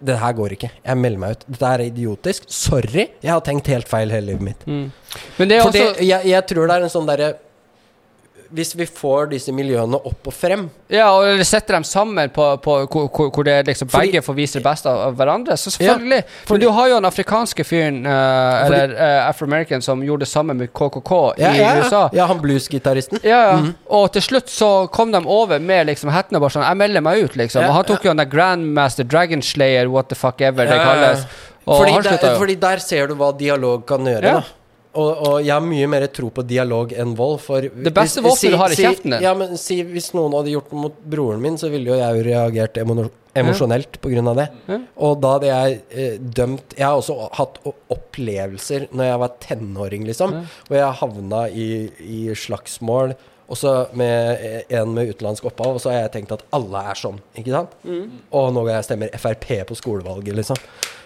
Det 0.00 0.16
her 0.18 0.32
går 0.38 0.54
ikke. 0.56 0.70
Jeg 0.80 0.98
melder 0.98 1.20
meg 1.20 1.34
ut. 1.36 1.44
Dette 1.52 1.68
er 1.68 1.84
idiotisk. 1.84 2.46
Sorry. 2.48 3.04
Jeg 3.20 3.30
har 3.30 3.42
tenkt 3.44 3.68
helt 3.70 3.90
feil 3.90 4.10
hele 4.10 4.32
livet 4.32 4.46
mitt. 4.46 4.64
Men 4.66 5.50
det 5.50 5.58
er 5.58 5.66
også 5.66 5.74
Fordi 5.76 6.08
jeg, 6.08 6.30
jeg 6.32 6.46
tror 6.48 6.70
det 6.70 6.78
er 6.78 6.86
en 6.86 6.94
sånn 6.96 7.10
derre 7.10 7.28
Hvis 8.52 8.74
vi 8.76 8.84
får 8.84 9.30
disse 9.30 9.52
miljøene 9.52 9.96
opp 9.96 10.26
og 10.28 10.32
frem, 10.36 10.66
Ja, 10.92 11.06
og 11.16 11.40
setter 11.46 11.74
dem 11.74 11.84
sammen 11.84 12.28
på, 12.30 12.44
på 12.60 12.74
hvor, 12.86 13.08
hvor- 13.08 13.30
hvor 13.32 13.44
det 13.44 13.66
liksom 13.66 13.88
Fordi- 13.88 14.10
begge 14.12 14.22
får 14.22 14.34
vise 14.36 14.58
det 14.58 14.62
beste 14.64 14.86
av 14.90 14.98
av 15.08 15.14
hverandre. 15.16 15.56
Så 15.56 15.70
selvfølgelig. 15.70 16.24
fordi- 16.44 16.50
Men 16.50 16.60
du 16.60 16.70
har 16.70 16.88
jo 16.88 16.94
den 16.94 17.04
afrikanske 17.04 17.64
fyren, 17.64 18.06
eh, 18.06 18.66
eller 18.66 18.92
uh, 18.92 19.28
afro-american, 19.28 19.80
som 19.82 20.02
gjorde 20.02 20.20
det 20.20 20.28
samme 20.28 20.54
med 20.54 20.68
KKK 20.72 21.34
Ja, 21.38 21.50
i 21.52 21.58
ja, 21.58 21.74
ja. 21.76 21.80
USA. 21.84 22.08
ja 22.12 22.26
han 22.26 22.38
bluesgitaristen. 22.40 23.20
Ja, 23.24 23.40
ja. 23.56 23.62
Og 23.90 24.12
til 24.12 24.22
slutt 24.22 24.46
så 24.48 24.90
kom 24.90 25.12
de 25.12 25.22
over 25.26 25.58
med 25.58 25.86
liksom 25.86 26.10
hettene 26.10 26.38
bare 26.40 26.50
sånn 26.50 26.66
Jeg 26.68 26.76
melder 26.76 27.00
meg 27.00 27.24
ut, 27.24 27.36
liksom. 27.36 27.62
Ja, 27.62 27.68
og 27.68 27.74
han 27.74 27.84
tok 27.84 28.04
jo 28.04 28.10
den 28.10 28.16
der 28.18 28.26
Grandmaster 28.36 29.04
Dragon 29.04 29.40
Slayer, 29.42 29.88
what 29.88 30.08
the 30.08 30.14
fuck 30.14 30.40
ever 30.40 30.66
det 30.66 30.74
Ja, 30.74 30.76
ja, 30.76 30.94
ja. 30.94 30.94
kalles. 31.14 31.26
Fordi, 31.64 32.02
der, 32.02 32.36
fordi 32.38 32.54
der 32.60 32.76
ser 32.78 33.06
du 33.06 33.14
hva 33.14 33.32
dialog 33.38 33.86
kan 33.86 34.00
gjøre. 34.04 34.22
Ja. 34.22 34.32
Da. 34.40 34.42
Og, 34.92 35.10
og 35.24 35.34
jeg 35.40 35.54
har 35.54 35.64
mye 35.64 35.88
mer 35.88 36.04
tro 36.12 36.28
på 36.34 36.44
dialog 36.44 36.92
enn 36.92 37.14
vold. 37.16 37.38
For 37.40 37.64
Det 37.64 37.92
beste 37.96 38.20
våpenet 38.24 38.52
du 38.52 38.60
har 38.60 38.74
i 38.74 38.76
kjeften 38.76 39.14
din. 39.14 39.24
Ja, 39.24 39.32
men 39.38 39.56
si 39.60 39.80
Hvis 39.88 40.10
noen 40.16 40.36
hadde 40.36 40.52
gjort 40.52 40.72
noe 40.74 40.88
mot 40.88 41.02
broren 41.14 41.40
min, 41.44 41.58
så 41.60 41.72
ville 41.72 41.94
jo 41.94 41.98
jeg 41.98 42.18
jo 42.18 42.26
reagert 42.28 42.80
emo 42.82 43.08
emosjonelt 43.32 43.96
av 44.28 44.36
det. 44.36 44.46
Ja. 44.68 44.78
Og 45.06 45.20
da 45.22 45.30
hadde 45.38 45.48
jeg 45.48 45.76
eh, 45.88 46.16
dømt 46.20 46.74
Jeg 46.76 46.84
har 46.84 46.98
også 46.98 47.30
hatt 47.38 47.60
opplevelser 47.64 48.90
når 48.92 49.08
jeg 49.08 49.20
var 49.22 49.36
tenåring, 49.40 50.04
liksom. 50.10 50.34
Og 50.68 50.76
jeg 50.76 50.98
havna 51.00 51.46
i, 51.48 51.68
i 52.04 52.20
slagsmål. 52.36 53.16
Også 53.52 53.72
med 53.98 54.40
eh, 54.40 54.78
en 54.80 54.94
med 54.96 55.10
utenlandsk 55.12 55.44
opphav, 55.50 55.74
og 55.76 55.82
så 55.82 55.90
har 55.92 56.06
jeg 56.06 56.12
tenkt 56.16 56.32
at 56.38 56.44
alle 56.56 56.80
er 56.92 56.98
sånn. 56.98 57.18
Ikke 57.36 57.52
sant? 57.52 57.74
Og 58.32 58.50
nå 58.56 58.64
jeg 58.70 58.86
stemmer 58.88 59.12
Frp 59.20 59.48
på 59.68 59.76
skolevalget, 59.76 60.34
liksom. 60.40 60.56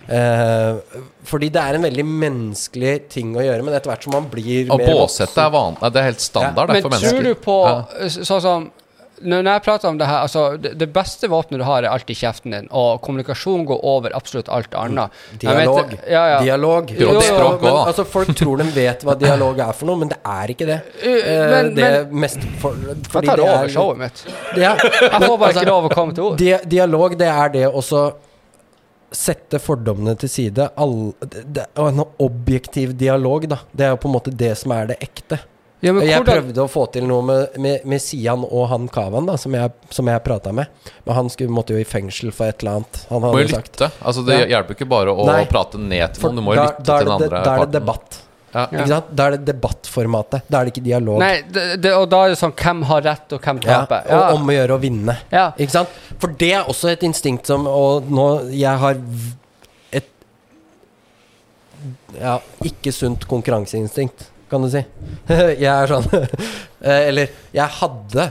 Eh, 0.06 1.01
fordi 1.27 1.48
det 1.51 1.62
er 1.62 1.74
en 1.81 1.82
veldig 1.89 2.05
menneskelig 2.06 2.94
ting 3.10 3.32
å 3.35 3.43
gjøre, 3.43 3.64
men 3.66 3.74
etter 3.74 3.90
hvert 3.90 4.06
som 4.06 4.14
man 4.14 4.28
blir 4.31 4.70
Og 4.70 4.78
mer 4.78 4.93
båsette 4.94 5.43
er 5.43 5.51
vanlig. 5.51 5.90
Det 5.90 6.02
er 6.02 6.06
helt 6.12 6.23
standard 6.23 6.70
det, 6.70 6.77
Men 6.78 6.86
for 6.86 6.94
tror 6.94 7.02
mennesker. 7.02 7.23
du 7.24 7.35
på 7.48 7.56
Ja. 7.66 8.09
sånn 8.31 8.40
som 8.44 8.70
når 8.70 8.85
når 9.24 9.47
jeg 9.48 9.62
prater 9.64 9.88
om 9.88 9.97
det 9.98 10.06
her 10.10 10.22
altså, 10.26 10.43
det, 10.60 10.74
det 10.80 10.88
beste 10.93 11.28
våpenet 11.32 11.60
du 11.62 11.64
har, 11.64 11.82
er 11.86 11.88
alltid 11.94 12.16
kjeften 12.18 12.52
din, 12.52 12.66
og 12.70 13.01
kommunikasjon 13.06 13.64
går 13.68 13.80
over 13.88 14.12
absolutt 14.16 14.48
alt 14.52 14.74
annet. 14.76 15.14
Dialog. 15.40 15.56
vet- 15.56 15.94
Dialog. 15.94 15.94
ja, 16.12 16.24
ja. 16.34 16.40
Dialog. 16.44 16.90
Jo, 16.93 17.09
jo, 17.14 17.22
jo. 17.22 17.48
Men, 17.62 17.70
altså, 17.86 18.05
folk 18.05 18.34
tror 18.43 18.60
de 18.60 18.68
vet 18.76 19.06
hva 19.09 19.14
dialog 19.20 19.59
er 19.64 19.72
for 19.72 19.86
noe, 19.90 19.97
men 20.02 20.12
det 20.12 20.18
er 20.24 20.52
ikke 20.52 20.68
det. 20.68 20.78
Eh, 21.01 21.32
men- 21.55 21.72
det 21.78 21.84
er 21.88 22.05
men- 22.05 22.20
mest 22.26 22.44
for, 22.60 22.76
Jeg 22.76 23.02
tar 23.12 23.36
det 23.36 23.48
over 23.48 23.64
er 23.64 23.72
showet 23.78 23.98
mitt. 24.05 24.22
Ja, 24.66 24.74
Jeg 24.76 25.10
får 25.22 25.38
bare 25.38 25.48
altså, 25.48 25.60
ikke 25.64 25.70
lov 25.72 25.88
å 25.90 25.94
komme 25.97 26.14
til 26.16 26.24
ord. 26.30 26.38
Dia 26.40 26.60
dialog, 26.64 27.16
det 27.18 27.28
er 27.32 27.48
det 27.56 27.66
også 27.72 28.06
Sette 29.16 29.60
fordommene 29.62 30.16
til 30.18 30.28
side. 30.28 30.64
All, 30.82 31.12
det, 31.22 31.44
det, 31.55 31.62
og 31.78 31.93
en 31.93 32.02
objektiv 32.20 32.90
dialog, 32.98 33.47
da. 33.48 33.60
Det 33.72 33.84
er 33.86 33.93
jo 33.94 34.01
på 34.02 34.09
en 34.10 34.14
måte 34.16 34.32
det 34.34 34.51
som 34.59 34.72
er 34.74 34.88
det 34.90 34.97
ekte. 35.01 35.38
Ja, 35.85 35.93
men 35.93 36.07
jeg 36.07 36.23
hvordan- 36.23 36.40
prøvde 36.40 36.62
å 36.65 36.69
få 36.73 36.86
til 36.93 37.05
noe 37.07 37.23
med, 37.23 37.59
med, 37.61 37.85
med 37.85 38.01
Sian 38.01 38.44
og 38.48 38.69
han 38.70 38.89
Kavan, 38.89 39.27
da, 39.28 39.36
som 39.36 39.53
jeg, 39.53 39.70
som 39.90 40.07
jeg 40.09 40.24
prata 40.24 40.53
med. 40.53 40.66
Men 41.05 41.15
han 41.15 41.28
skulle, 41.28 41.51
måtte 41.53 41.74
jo 41.77 41.81
i 41.82 41.85
fengsel 41.85 42.32
for 42.32 42.47
et 42.48 42.62
eller 42.62 42.78
annet. 42.81 43.03
Han 43.11 43.20
Må 43.27 43.35
jo 43.43 43.48
sagt 43.53 43.74
lytte. 43.77 43.90
Altså, 44.03 44.24
det 44.27 44.39
Ja. 44.40 44.47
hjelper 44.57 44.74
ikke 44.78 44.89
bare 44.89 45.12
å 45.12 45.27
Nei. 45.27 45.44
prate 45.44 45.77
ned 45.78 46.15
til 46.15 46.23
noen. 46.31 46.36
Du 46.36 46.43
må 46.43 46.55
jo 46.55 46.62
da, 46.62 46.70
lytte 46.70 46.85
da, 46.85 46.98
til 46.98 47.07
den 47.07 47.19
det, 47.19 47.27
andre 47.32 47.44
da 47.44 47.55
er 47.57 47.66
det 47.66 47.73
debatt. 47.81 48.23
Ja. 48.57 48.66
Ikke 48.73 48.89
sant? 48.89 49.09
Da 49.15 49.27
er 49.27 49.31
det 49.36 49.44
debattformatet. 49.44 50.43
Da 50.48 50.61
er 50.61 50.65
det 50.65 50.73
ikke 50.73 50.85
dialog. 50.86 51.19
Nei, 51.20 51.43
det, 51.53 51.65
det, 51.82 51.93
og 51.93 52.09
da 52.09 52.23
er 52.24 52.28
det 52.32 52.39
sånn 52.40 52.55
hvem 52.57 52.82
har 52.89 53.03
rett, 53.05 53.32
og 53.36 53.43
hvem 53.43 53.61
Ja, 53.66 53.82
og 53.82 54.12
og 54.16 54.35
om 54.40 54.47
å 54.48 54.55
gjøre 54.57 54.78
å 54.78 54.81
vinne. 54.81 55.19
Ja. 55.31 55.51
Ikke 55.59 55.70
sant? 55.74 55.89
For 56.19 56.28
det 56.28 56.53
er 56.55 56.65
også 56.65 56.89
et 56.89 57.01
instinkt 57.05 57.44
som 57.47 57.66
Og 57.66 58.09
nå 58.09 58.51
Jeg 58.51 58.78
har 58.78 58.97
et 59.93 60.09
Ja, 62.19 62.39
ikke 62.65 62.93
sunt 62.94 63.27
konkurranseinstinkt, 63.28 64.31
kan 64.56 64.66
du 64.66 64.72
si. 64.72 64.82
jeg 65.64 65.70
er 65.70 65.92
sånn 65.92 66.10
eh, 66.16 67.06
Eller 67.06 67.32
jeg 67.54 67.78
hadde 67.78 68.30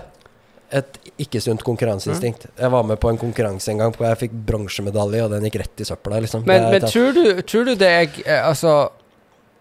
et 0.76 1.00
ikke 1.22 1.40
sunt 1.40 1.64
konkurranseinstinkt. 1.64 2.50
Jeg 2.60 2.72
var 2.74 2.84
med 2.84 3.00
på 3.00 3.08
en 3.12 3.20
konkurranse 3.22 3.72
en 3.72 3.80
gang 3.84 3.96
hvor 3.96 4.10
jeg 4.10 4.26
fikk 4.26 4.36
bronsemedalje, 4.50 5.24
og 5.24 5.32
den 5.32 5.48
gikk 5.48 5.62
rett 5.62 5.84
i 5.86 5.88
søpla. 5.88 6.20
Liksom. 6.26 6.44
Men, 6.50 6.68
men 6.74 6.84
tror, 6.90 7.16
du, 7.16 7.42
tror 7.48 7.70
du 7.70 7.76
det 7.80 7.92
er 7.92 8.22
eh, 8.26 8.42
Altså, 8.42 8.76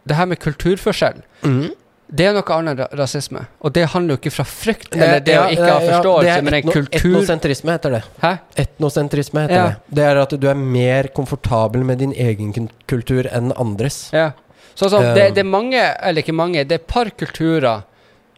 det 0.08 0.18
her 0.18 0.28
med 0.28 0.40
kulturforskjell 0.42 1.22
mm. 1.44 1.64
Det 2.14 2.26
er 2.28 2.34
noe 2.36 2.56
annet 2.56 2.80
enn 2.84 2.98
rasisme. 3.00 3.40
Og 3.64 3.72
det 3.74 3.86
handler 3.94 4.14
jo 4.14 4.20
ikke 4.20 4.32
fra 4.34 4.44
frykt 4.46 4.92
eller 4.92 5.22
det 5.24 5.34
ja, 5.34 5.46
å 5.46 5.54
ikke 5.54 5.70
ha 5.70 5.78
forståelse, 5.82 6.28
ja, 6.28 6.34
men 6.44 6.52
en 6.52 6.60
etno- 6.60 6.74
kultur 6.76 6.98
Etnosentrisme 7.00 7.74
heter 7.74 7.94
det. 7.96 8.00
Hæ? 8.20 8.32
Etnosentrisme 8.60 9.44
heter 9.46 9.56
Ja. 9.56 9.64
det. 9.70 9.96
Det 9.98 10.04
er 10.10 10.20
at 10.20 10.34
du 10.42 10.46
er 10.50 10.60
mer 10.60 11.08
komfortabel 11.16 11.82
med 11.88 12.02
din 12.04 12.12
egen 12.12 12.68
kultur 12.86 13.26
enn 13.32 13.54
andres. 13.56 14.12
Ja. 14.12 14.28
Sånn 14.74 14.90
som, 14.90 15.02
Eh. 15.04 15.14
det, 15.14 15.28
det 15.34 15.42
er 15.44 15.50
mange, 15.50 15.80
eller 15.80 16.22
ikke 16.22 16.34
mange, 16.34 16.64
det 16.64 16.72
er 16.78 16.82
et 16.82 16.86
par 16.90 17.10
kulturer 17.10 17.82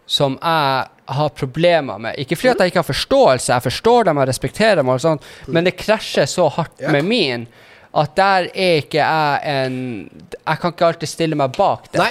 som 0.06 0.38
jeg 0.42 0.88
har 1.16 1.28
problemer 1.38 1.98
med. 1.98 2.18
Ikke 2.18 2.36
fordi 2.36 2.50
at 2.52 2.58
jeg 2.64 2.72
ikke 2.72 2.82
har 2.82 2.90
forståelse, 2.90 3.52
jeg 3.52 3.62
forstår 3.62 4.04
dem, 4.04 4.18
jeg 4.22 4.28
respekterer 4.28 4.76
dem, 4.76 4.88
og 4.88 5.00
sånt, 5.00 5.22
men 5.46 5.64
det 5.64 5.76
krasjer 5.78 6.26
så 6.30 6.48
hardt 6.50 6.80
med 6.92 7.04
min 7.06 7.46
at 7.96 8.12
der 8.18 8.48
er 8.52 8.82
ikke 8.82 8.98
jeg 9.00 9.40
en 9.48 9.76
Jeg 10.46 10.58
kan 10.60 10.72
ikke 10.74 10.86
alltid 10.86 11.08
stille 11.08 11.36
meg 11.38 11.54
bak 11.56 11.86
det. 11.92 11.98
Nei. 12.02 12.10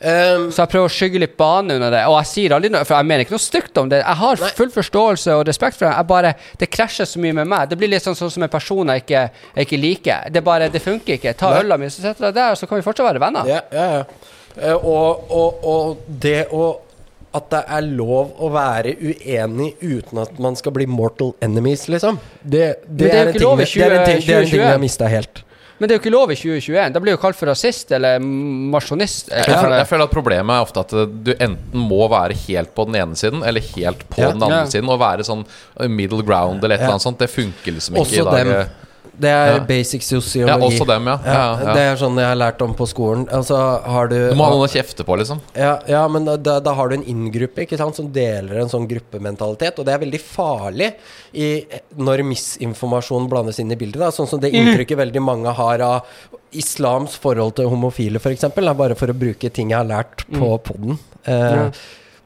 Ehm, 0.00 0.48
Så 0.52 0.62
jeg 0.62 0.72
prøver 0.72 0.88
å 0.88 0.92
skygge 0.94 1.22
litt 1.22 1.36
bane 1.40 1.76
under 1.78 1.92
det. 1.94 2.02
Og 2.10 2.16
jeg 2.20 2.30
sier 2.32 2.56
aldri 2.56 2.72
noe, 2.72 2.84
for 2.88 2.96
jeg 2.96 3.08
mener 3.10 3.24
ikke 3.24 3.36
noe 3.36 3.44
stygt 3.44 3.80
om 3.82 3.88
det. 3.92 4.02
Jeg 4.02 4.20
har 4.22 4.44
full 4.58 4.72
forståelse 4.74 5.36
og 5.38 5.46
respekt 5.48 5.78
for 5.78 5.88
det. 5.88 5.94
Jeg 5.96 6.10
bare, 6.10 6.34
det 6.60 6.70
krasjer 6.72 7.08
så 7.08 7.22
mye 7.22 7.36
med 7.40 7.50
meg. 7.52 7.70
Det 7.70 7.78
blir 7.80 7.92
litt 7.92 8.06
sånn, 8.06 8.18
sånn 8.18 8.32
som 8.34 8.46
en 8.46 8.52
person 8.52 8.94
jeg 8.94 9.04
ikke, 9.04 9.24
jeg 9.54 9.68
ikke 9.68 9.80
liker. 9.84 10.28
Det 10.34 10.44
bare, 10.46 10.68
det 10.72 10.82
funker 10.84 11.18
ikke. 11.18 11.36
Ta 11.38 11.54
øla 11.60 11.80
mi, 11.80 11.90
så 11.92 12.04
setter 12.04 12.30
jeg 12.30 12.38
der, 12.40 12.54
og 12.54 12.60
så 12.60 12.68
kan 12.70 12.80
vi 12.80 12.86
fortsatt 12.86 13.10
være 13.10 13.24
venner. 13.24 13.50
Ja, 13.50 13.64
ja, 13.72 13.88
ja. 14.00 14.38
Eh, 14.56 14.74
og, 14.74 15.30
og, 15.30 15.66
og 15.70 16.06
det 16.20 16.48
å 16.50 16.70
At 17.30 17.44
det 17.52 17.60
er 17.70 17.84
lov 17.86 18.32
å 18.42 18.48
være 18.50 18.96
uenig 18.98 19.68
uten 19.78 20.18
at 20.18 20.40
man 20.42 20.56
skal 20.58 20.72
bli 20.74 20.88
mortal 20.90 21.28
enemies, 21.46 21.84
liksom. 21.86 22.18
Det, 22.42 22.82
det, 22.88 22.96
det 23.04 23.06
er 23.06 23.20
er, 23.20 23.28
en 23.28 23.36
ting, 23.36 23.44
lov 23.44 23.60
det 23.62 23.84
er 23.84 23.94
en 23.94 24.08
ting, 24.08 24.24
2021. 24.24 24.64
har 24.66 24.80
mista 24.82 25.06
helt. 25.06 25.44
Men 25.80 25.88
det 25.88 25.94
er 25.94 25.98
jo 25.98 26.02
ikke 26.02 26.12
lov 26.12 26.30
i 26.30 26.36
2021. 26.36 26.92
Da 26.92 27.00
blir 27.00 27.14
jo 27.16 27.20
kalt 27.22 27.38
for 27.38 27.48
rasist 27.48 27.90
eller 27.96 28.18
masjonist. 28.20 29.30
Jeg, 29.32 29.46
føler, 29.48 29.78
jeg 29.80 29.88
føler 29.88 30.04
at 30.04 30.12
Problemet 30.12 30.52
er 30.52 30.64
ofte 30.66 30.82
at 30.84 30.92
eh, 30.92 31.06
du 31.08 31.30
enten 31.38 31.86
må 31.88 32.02
være 32.12 32.36
helt 32.46 32.74
på 32.76 32.84
den 32.90 32.98
ene 33.00 33.16
siden 33.16 33.42
eller 33.46 33.64
helt 33.74 34.04
på 34.12 34.20
Ja. 34.20 34.32
den 34.34 34.42
andre 34.44 34.58
Ja. 34.66 34.70
siden. 34.74 34.90
Og 34.92 35.00
være 35.00 35.24
sånn 35.24 35.46
eh, 35.80 35.88
middle 35.88 36.22
ground 36.22 36.62
eller 36.64 36.74
et 36.76 36.80
Ja. 36.80 36.84
eller 36.86 36.98
annet 36.98 37.06
sånt, 37.08 37.18
det 37.18 37.30
funker 37.32 37.72
liksom 37.78 37.96
ikke 37.96 38.04
Også 38.04 38.20
i 38.20 38.30
dag. 38.30 38.46
dem. 38.46 38.68
Det 39.20 39.28
er 39.28 39.52
Ja. 39.54 39.58
basic 39.68 40.02
Ja, 40.40 40.56
også 40.56 40.86
dem, 40.86 41.06
ja. 41.06 41.18
Ja, 41.24 41.58
ja, 41.60 41.74
Det 41.74 41.82
er 41.82 41.96
sånn 42.00 42.16
jeg 42.16 42.26
har 42.26 42.36
lært 42.36 42.62
om 42.62 42.74
på 42.74 42.86
skolen. 42.88 43.26
Altså, 43.28 43.56
har 43.84 44.08
du 44.08 44.30
Du 44.30 44.34
må 44.36 44.44
ha 44.44 44.50
noen 44.54 44.68
å 44.68 44.72
kjefte 44.72 45.04
på, 45.04 45.16
liksom. 45.18 45.40
Ja, 45.54 45.78
ja 45.86 46.06
men 46.08 46.24
da, 46.24 46.58
da, 46.58 46.72
har 46.74 46.88
du 46.88 46.94
en 46.96 47.04
inngruppe 47.04 47.66
ikke 47.66 47.76
sant, 47.78 47.96
som 47.96 48.08
deler 48.12 48.60
en 48.62 48.68
sånn 48.72 48.88
gruppementalitet. 48.88 49.78
Og 49.78 49.84
det 49.84 49.94
er 49.94 49.98
veldig 50.04 50.20
farlig 50.20 50.94
i, 51.34 51.64
når 51.98 52.24
misinformasjon 52.30 53.28
blandes 53.28 53.60
inn 53.60 53.70
i 53.72 53.76
bildet. 53.76 54.00
Da. 54.00 54.10
Sånn 54.10 54.28
som 54.28 54.40
det 54.40 54.52
inntrykket 54.56 54.96
veldig 54.96 55.22
mange 55.22 55.52
har 55.54 55.80
av 55.84 56.04
islams 56.52 57.14
forhold 57.20 57.54
til 57.60 57.68
homofile, 57.70 58.18
f.eks. 58.18 58.48
Bare 58.56 58.96
for 58.98 59.12
å 59.12 59.18
bruke 59.18 59.50
ting 59.52 59.70
jeg 59.70 59.78
har 59.78 59.86
lært 59.88 60.24
på 60.32 60.54
podden. 60.64 60.98
Eh, 61.26 61.34
Ja. 61.34 61.70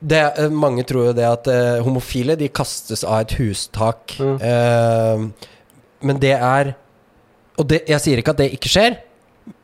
det, 0.01 0.23
eh, 0.39 0.49
mange 0.49 0.85
tror 0.87 1.07
jo 1.11 1.13
det 1.13 1.25
at 1.27 1.49
eh, 1.49 1.83
homofile 1.83 2.37
de 2.39 2.49
kastes 2.49 3.05
av 3.05 3.21
et 3.21 3.35
hustak. 3.41 4.15
Mm. 4.19 4.39
Eh, 4.41 5.51
men 6.05 6.19
det 6.21 6.33
er 6.39 6.75
Og 7.59 7.69
det, 7.71 7.83
jeg 7.89 8.01
sier 8.03 8.21
ikke 8.23 8.35
at 8.35 8.41
det 8.43 8.53
ikke 8.57 8.71
skjer, 8.73 8.97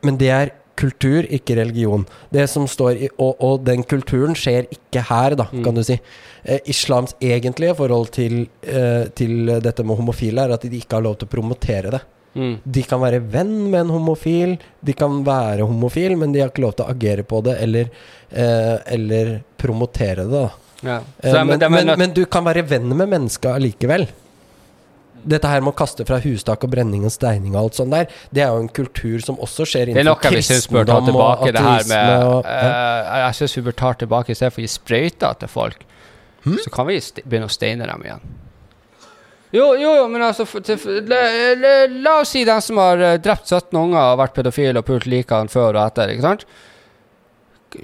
men 0.05 0.17
det 0.21 0.29
er 0.31 0.51
kultur, 0.81 1.25
ikke 1.29 1.57
religion. 1.59 2.05
Det 2.33 2.47
som 2.49 2.63
står 2.69 3.01
i, 3.05 3.09
og, 3.21 3.35
og 3.43 3.65
den 3.67 3.83
kulturen 3.85 4.33
skjer 4.37 4.69
ikke 4.71 5.03
her, 5.09 5.35
da, 5.37 5.45
Mm. 5.51 5.63
kan 5.65 5.75
du 5.77 5.83
si. 5.85 5.97
Eh, 6.45 6.59
islams 6.71 7.13
egentlige 7.21 7.75
forhold 7.77 8.09
til, 8.15 8.47
eh, 8.63 9.05
til 9.13 9.51
dette 9.61 9.83
med 9.85 9.97
homofile 9.99 10.41
er 10.47 10.53
at 10.55 10.61
de 10.65 10.79
ikke 10.79 10.97
har 10.97 11.03
lov 11.05 11.17
til 11.19 11.27
å 11.27 11.33
promotere 11.35 11.91
det. 11.91 12.01
Mm. 12.33 12.55
De 12.65 12.81
kan 12.87 13.01
være 13.03 13.19
venn 13.19 13.69
med 13.69 13.81
en 13.81 13.89
homofil, 13.91 14.55
de 14.81 14.93
kan 14.93 15.19
være 15.27 15.67
homofil, 15.67 16.15
men 16.17 16.31
de 16.31 16.39
har 16.39 16.49
ikke 16.49 16.63
lov 16.63 16.73
til 16.79 16.85
å 16.87 16.89
agere 16.95 17.23
på 17.27 17.43
det 17.43 17.57
eller, 17.61 17.89
eh, 18.31 18.77
eller 18.87 19.41
promotere 19.59 20.23
det. 20.23 20.31
da 20.31 20.49
Ja. 20.81 20.99
Så 21.21 21.35
Eh, 21.35 21.43
men, 21.45 21.59
men, 21.71 21.97
men 21.99 22.13
du 22.13 22.25
kan 22.25 22.43
være 22.47 22.63
venn 22.65 22.87
med 22.95 23.09
mennesker 23.09 23.53
allikevel. 23.53 24.07
Dette 25.23 25.49
her 25.51 25.63
med 25.63 25.73
å 25.73 25.77
kaste 25.77 26.05
fra 26.07 26.17
hustak 26.23 26.65
og 26.65 26.71
brenning 26.73 27.05
og 27.07 27.13
steining 27.13 27.55
og 27.55 27.61
alt 27.63 27.79
sånt 27.79 27.93
der, 27.93 28.11
det 28.33 28.43
er 28.45 28.51
jo 28.53 28.63
en 28.63 28.71
kultur 28.71 29.21
som 29.23 29.39
også 29.41 29.67
skjer 29.69 29.91
Det 29.91 30.01
er 30.01 30.07
noe 30.07 30.17
innenfor 30.17 30.37
vi 30.37 30.43
syns 30.47 30.67
bør 30.71 30.87
ta 30.89 30.99
kristendom 30.99 31.23
og 31.23 31.45
tilbake, 31.45 31.87
med 31.91 32.27
og, 32.27 32.37
ja. 32.45 32.59
eh, 32.67 33.17
Jeg 33.25 33.39
syns 33.39 33.57
vi 33.57 33.65
bør 33.69 33.79
ta 33.83 33.93
tilbake 34.03 34.33
i 34.33 34.37
stedet 34.37 34.53
for 34.55 34.63
å 34.63 34.67
gi 34.67 34.71
sprøyter 34.75 35.41
til 35.43 35.51
folk. 35.51 35.83
Hmm? 36.45 36.57
Så 36.63 36.73
kan 36.73 36.89
vi 36.89 36.97
begynne 37.21 37.49
å 37.49 37.53
steine 37.53 37.89
dem 37.89 38.07
igjen. 38.07 38.31
Jo, 39.51 39.73
jo, 39.75 39.89
jo, 39.99 40.07
men 40.07 40.23
altså 40.23 40.45
til, 40.63 40.79
la, 41.11 41.21
le, 41.59 41.71
la 41.99 42.17
oss 42.21 42.31
si 42.37 42.45
den 42.47 42.61
som 42.63 42.79
har 42.79 43.01
eh, 43.03 43.17
drept 43.19 43.49
17 43.51 43.75
unger 43.75 44.13
og 44.13 44.19
vært 44.21 44.37
pedofil 44.37 44.79
og 44.79 44.85
pult 44.87 45.07
likene 45.11 45.51
før 45.51 45.75
og 45.75 45.83
etter, 45.83 46.13
ikke 46.13 46.23
sant? 46.23 46.45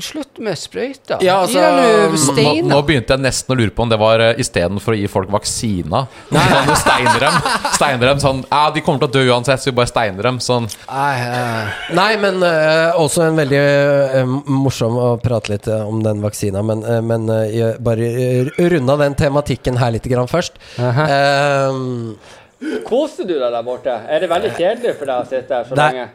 Slutt 0.03 0.39
med 0.43 0.57
sprøyter. 0.59 1.21
Ja, 1.23 1.37
Gi 1.47 1.55
altså, 1.55 2.33
dem 2.35 2.45
nå- 2.45 2.53
Nå, 2.67 2.67
nå 2.73 2.79
begynte 2.85 3.15
jeg 3.15 3.23
nesten 3.23 3.53
å 3.53 3.57
lure 3.57 3.71
på 3.71 3.85
om 3.85 3.89
det 3.89 3.97
var 4.01 4.19
uh, 4.19 4.33
istedenfor 4.41 4.91
å 4.93 4.97
gi 4.99 5.07
folk 5.07 5.29
vaksina. 5.31 6.01
Sånn, 6.31 6.71
steiner 6.81 7.19
dem. 7.23 7.37
Steiner 7.77 8.07
dem 8.11 8.19
sånn 8.19 8.41
Ja, 8.51 8.65
de 8.75 8.81
kommer 8.83 8.99
til 8.99 9.07
å 9.07 9.13
dø 9.15 9.23
uansett, 9.31 9.63
så 9.63 9.69
vi 9.71 9.75
bare 9.79 9.87
steiner 9.91 10.27
dem. 10.27 10.39
Sånn. 10.43 10.67
Nei, 10.91 11.15
eh, 11.23 11.79
Nei, 11.95 12.09
men 12.19 12.43
uh, 12.43 12.99
også 12.99 13.23
en 13.29 13.39
veldig 13.39 13.61
uh, 13.63 14.35
morsom 14.51 14.97
å 14.99 15.07
prate 15.23 15.53
litt 15.55 15.67
eh, 15.71 15.87
om 15.87 16.03
den 16.03 16.19
vaksina, 16.25 16.61
men, 16.67 16.83
uh, 16.83 16.99
men 17.01 17.29
eh, 17.31 17.45
jeg 17.55 17.79
bare 17.87 18.11
uh, 18.11 18.51
runda 18.75 18.97
den 19.05 19.15
tematikken 19.15 19.79
her 19.79 19.95
litt 19.95 20.03
grann 20.11 20.27
først. 20.27 20.59
-huh. 20.77 21.03
Eh, 21.07 22.81
Koser 22.87 23.23
du 23.27 23.35
deg 23.39 23.51
der 23.53 23.63
borte? 23.63 23.93
Er 24.09 24.19
det 24.23 24.29
veldig 24.31 24.51
kjedelig 24.57 24.95
for 24.97 25.05
deg 25.05 25.19
å 25.21 25.27
sitte 25.29 25.53
her 25.53 25.63
så 25.69 25.75
Nei. 25.77 25.91
lenge? 25.93 26.07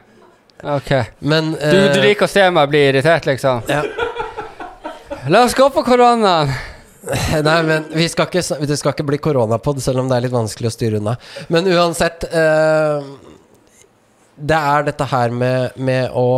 Ok. 0.63 0.91
men 1.19 1.53
Du, 1.53 1.59
du 1.59 1.99
eh, 1.99 2.03
liker 2.05 2.29
å 2.29 2.31
se 2.31 2.45
meg 2.55 2.71
bli 2.71 2.85
irritert, 2.91 3.27
liksom? 3.27 3.65
Ja. 3.67 3.83
La 5.31 5.45
oss 5.47 5.55
gå 5.59 5.69
på 5.71 5.83
koronaen. 5.87 6.53
Nei, 7.47 7.59
men 7.67 7.87
vi 7.91 8.07
skal 8.11 8.29
ikke, 8.31 8.43
det 8.63 8.79
skal 8.79 8.95
ikke 8.95 9.07
bli 9.07 9.19
koronapod, 9.23 9.81
selv 9.83 10.03
om 10.03 10.11
det 10.11 10.19
er 10.19 10.27
litt 10.29 10.35
vanskelig 10.35 10.71
å 10.71 10.75
styre 10.75 11.01
unna. 11.03 11.17
Men 11.51 11.67
uansett 11.67 12.29
uh, 12.31 13.03
Det 14.39 14.59
er 14.59 14.87
dette 14.87 15.09
her 15.11 15.35
med, 15.35 15.79
med 15.83 16.15
å 16.15 16.29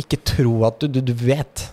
ikke 0.00 0.20
tro 0.24 0.66
at 0.68 0.80
du, 0.82 0.88
du, 0.92 1.00
du 1.12 1.14
vet. 1.16 1.64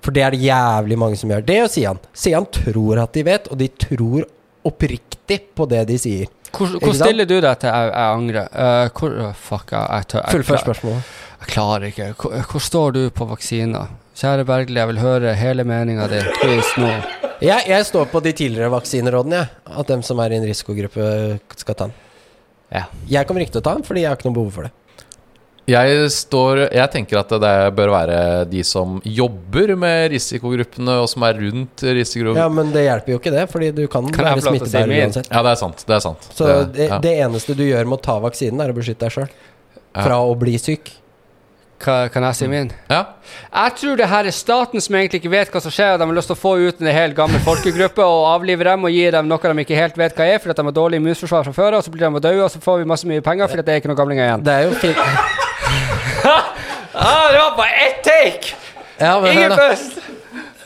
For 0.00 0.16
det 0.16 0.24
er 0.24 0.32
det 0.32 0.46
jævlig 0.46 0.96
mange 1.00 1.20
som 1.20 1.32
gjør. 1.32 1.44
Det 1.44 1.58
gjør 1.58 1.72
Sian. 1.74 2.00
Sian 2.16 2.48
tror 2.56 3.02
at 3.04 3.12
de 3.16 3.24
vet, 3.28 3.50
og 3.52 3.60
de 3.60 3.68
tror 3.84 4.24
oppriktig 4.66 5.40
på 5.56 5.66
det 5.70 5.84
de 5.88 5.96
sier. 6.00 6.28
Hvor, 6.50 6.72
hvor 6.82 6.94
stiller 6.98 7.28
du 7.30 7.36
deg 7.40 7.60
til 7.62 7.70
jeg, 7.70 7.90
jeg 7.94 8.14
angrer? 8.18 8.48
Uh, 8.50 8.88
hvor, 8.98 9.12
fuck, 9.38 9.70
jeg, 9.72 9.86
jeg, 9.94 10.08
tør- 10.10 10.24
jeg, 10.24 10.34
Fullfør 10.34 10.62
spørsmålet. 10.64 11.10
jeg 11.40 11.52
klarer 11.54 11.86
ikke. 11.92 12.08
Hvor, 12.18 12.34
hvor 12.50 12.64
står 12.66 12.96
du 12.96 13.00
på 13.14 13.28
vaksiner? 13.30 13.92
Kjære 14.20 14.44
Bergli, 14.48 14.76
jeg 14.82 14.90
vil 14.90 14.98
høre 15.00 15.34
hele 15.38 15.64
meninga 15.64 16.08
di. 16.10 16.18
Please, 16.42 16.74
nå. 16.82 16.90
Jeg, 17.40 17.64
jeg 17.70 17.86
står 17.88 18.10
på 18.12 18.20
de 18.20 18.32
tidligere 18.36 18.68
vaksinerådene, 18.74 19.38
jeg. 19.38 19.76
At 19.80 19.88
dem 19.88 20.02
som 20.04 20.18
er 20.20 20.34
i 20.34 20.40
en 20.40 20.44
risikogruppe, 20.50 21.06
skal 21.56 21.78
ta 21.78 21.86
den. 21.88 21.94
Ja. 22.74 22.82
Jeg 23.08 23.26
kommer 23.30 23.46
ikke 23.46 23.54
til 23.56 23.62
å 23.62 23.66
ta 23.70 23.76
den, 23.78 23.86
fordi 23.86 24.02
jeg 24.04 24.10
har 24.12 24.18
ikke 24.18 24.28
noe 24.28 24.36
behov 24.42 24.50
for 24.58 24.66
det. 24.68 24.74
Jeg, 25.70 26.10
står, 26.14 26.64
jeg 26.74 26.92
tenker 26.92 27.20
at 27.20 27.34
det 27.42 27.54
bør 27.78 27.92
være 27.94 28.20
de 28.50 28.62
som 28.66 28.98
jobber 29.06 29.74
med 29.78 30.10
risikogruppene, 30.14 30.96
og 31.02 31.10
som 31.12 31.26
er 31.28 31.38
rundt 31.40 31.84
risikogruppene. 31.86 32.42
Ja, 32.42 32.50
men 32.60 32.72
det 32.74 32.86
hjelper 32.86 33.14
jo 33.14 33.20
ikke 33.22 33.34
det, 33.34 33.46
Fordi 33.52 33.70
du 33.76 33.84
kan, 33.90 34.08
Kan 34.14 34.32
være 34.32 34.46
smittebærer 34.48 34.96
uansett. 35.04 35.30
Ja, 35.30 35.44
det 35.46 35.54
er 35.54 35.60
sant. 35.60 35.84
Det 35.86 35.98
er 35.98 36.04
sant. 36.04 36.30
Så 36.34 36.48
det, 36.74 36.88
ja. 36.90 37.02
det 37.02 37.18
eneste 37.26 37.56
du 37.58 37.66
gjør 37.66 37.86
med 37.86 38.00
å 38.00 38.04
ta 38.10 38.18
vaksinen, 38.22 38.62
er 38.64 38.72
å 38.72 38.76
beskytte 38.76 39.06
deg 39.06 39.18
sjøl 39.18 39.30
fra 39.90 40.22
å 40.22 40.34
bli 40.38 40.56
syk. 40.60 40.96
Hva, 41.80 42.10
kan 42.12 42.26
jeg 42.28 42.36
si 42.36 42.46
min? 42.50 42.68
ja. 42.90 43.00
Jeg 43.48 43.72
tror 43.80 43.96
det 43.96 44.08
her 44.10 44.26
er 44.28 44.34
staten 44.36 44.82
som 44.84 44.98
egentlig 44.98 45.22
ikke 45.22 45.32
vet 45.32 45.52
hva 45.54 45.62
som 45.64 45.72
skjer, 45.72 45.94
og 45.94 46.02
de 46.02 46.08
har 46.10 46.18
lyst 46.18 46.28
til 46.28 46.36
å 46.36 46.40
få 46.40 46.52
ut 46.60 46.82
en 46.82 46.92
hel 46.92 47.14
gammel 47.16 47.40
folkegruppe 47.46 48.04
og 48.04 48.26
avlive 48.34 48.66
dem 48.68 48.84
og 48.84 48.92
gi 48.92 49.06
dem 49.14 49.30
noe 49.30 49.40
de 49.54 49.64
ikke 49.64 49.78
helt 49.78 49.96
vet 49.96 50.18
hva 50.18 50.28
er, 50.28 50.42
fordi 50.42 50.58
de 50.60 50.66
har 50.68 50.76
dårlig 50.76 51.00
immunforsvar 51.00 51.48
fra 51.48 51.56
før, 51.56 51.78
og 51.78 51.86
så 51.86 51.94
blir 51.94 52.04
de 52.04 52.20
døde, 52.20 52.44
og 52.44 52.52
så 52.52 52.60
får 52.60 52.82
vi 52.82 52.90
masse 52.92 53.08
mye 53.08 53.24
penger 53.24 53.48
fordi 53.48 53.64
det 53.64 53.72
er 53.72 53.80
ikke 53.80 53.94
noen 53.94 54.02
gamlinger 54.02 54.28
igjen. 54.28 54.44
Det 54.44 54.58
er 54.58 54.68
jo 54.68 54.76
fint 54.82 55.39
Ah, 56.92 57.30
det 57.30 57.38
var 57.38 57.56
bare 57.56 57.86
ett 57.86 58.00
take! 58.04 58.56
Ja, 58.98 59.20
men 59.20 59.32
Ingen 59.32 59.52
pust! 59.56 60.00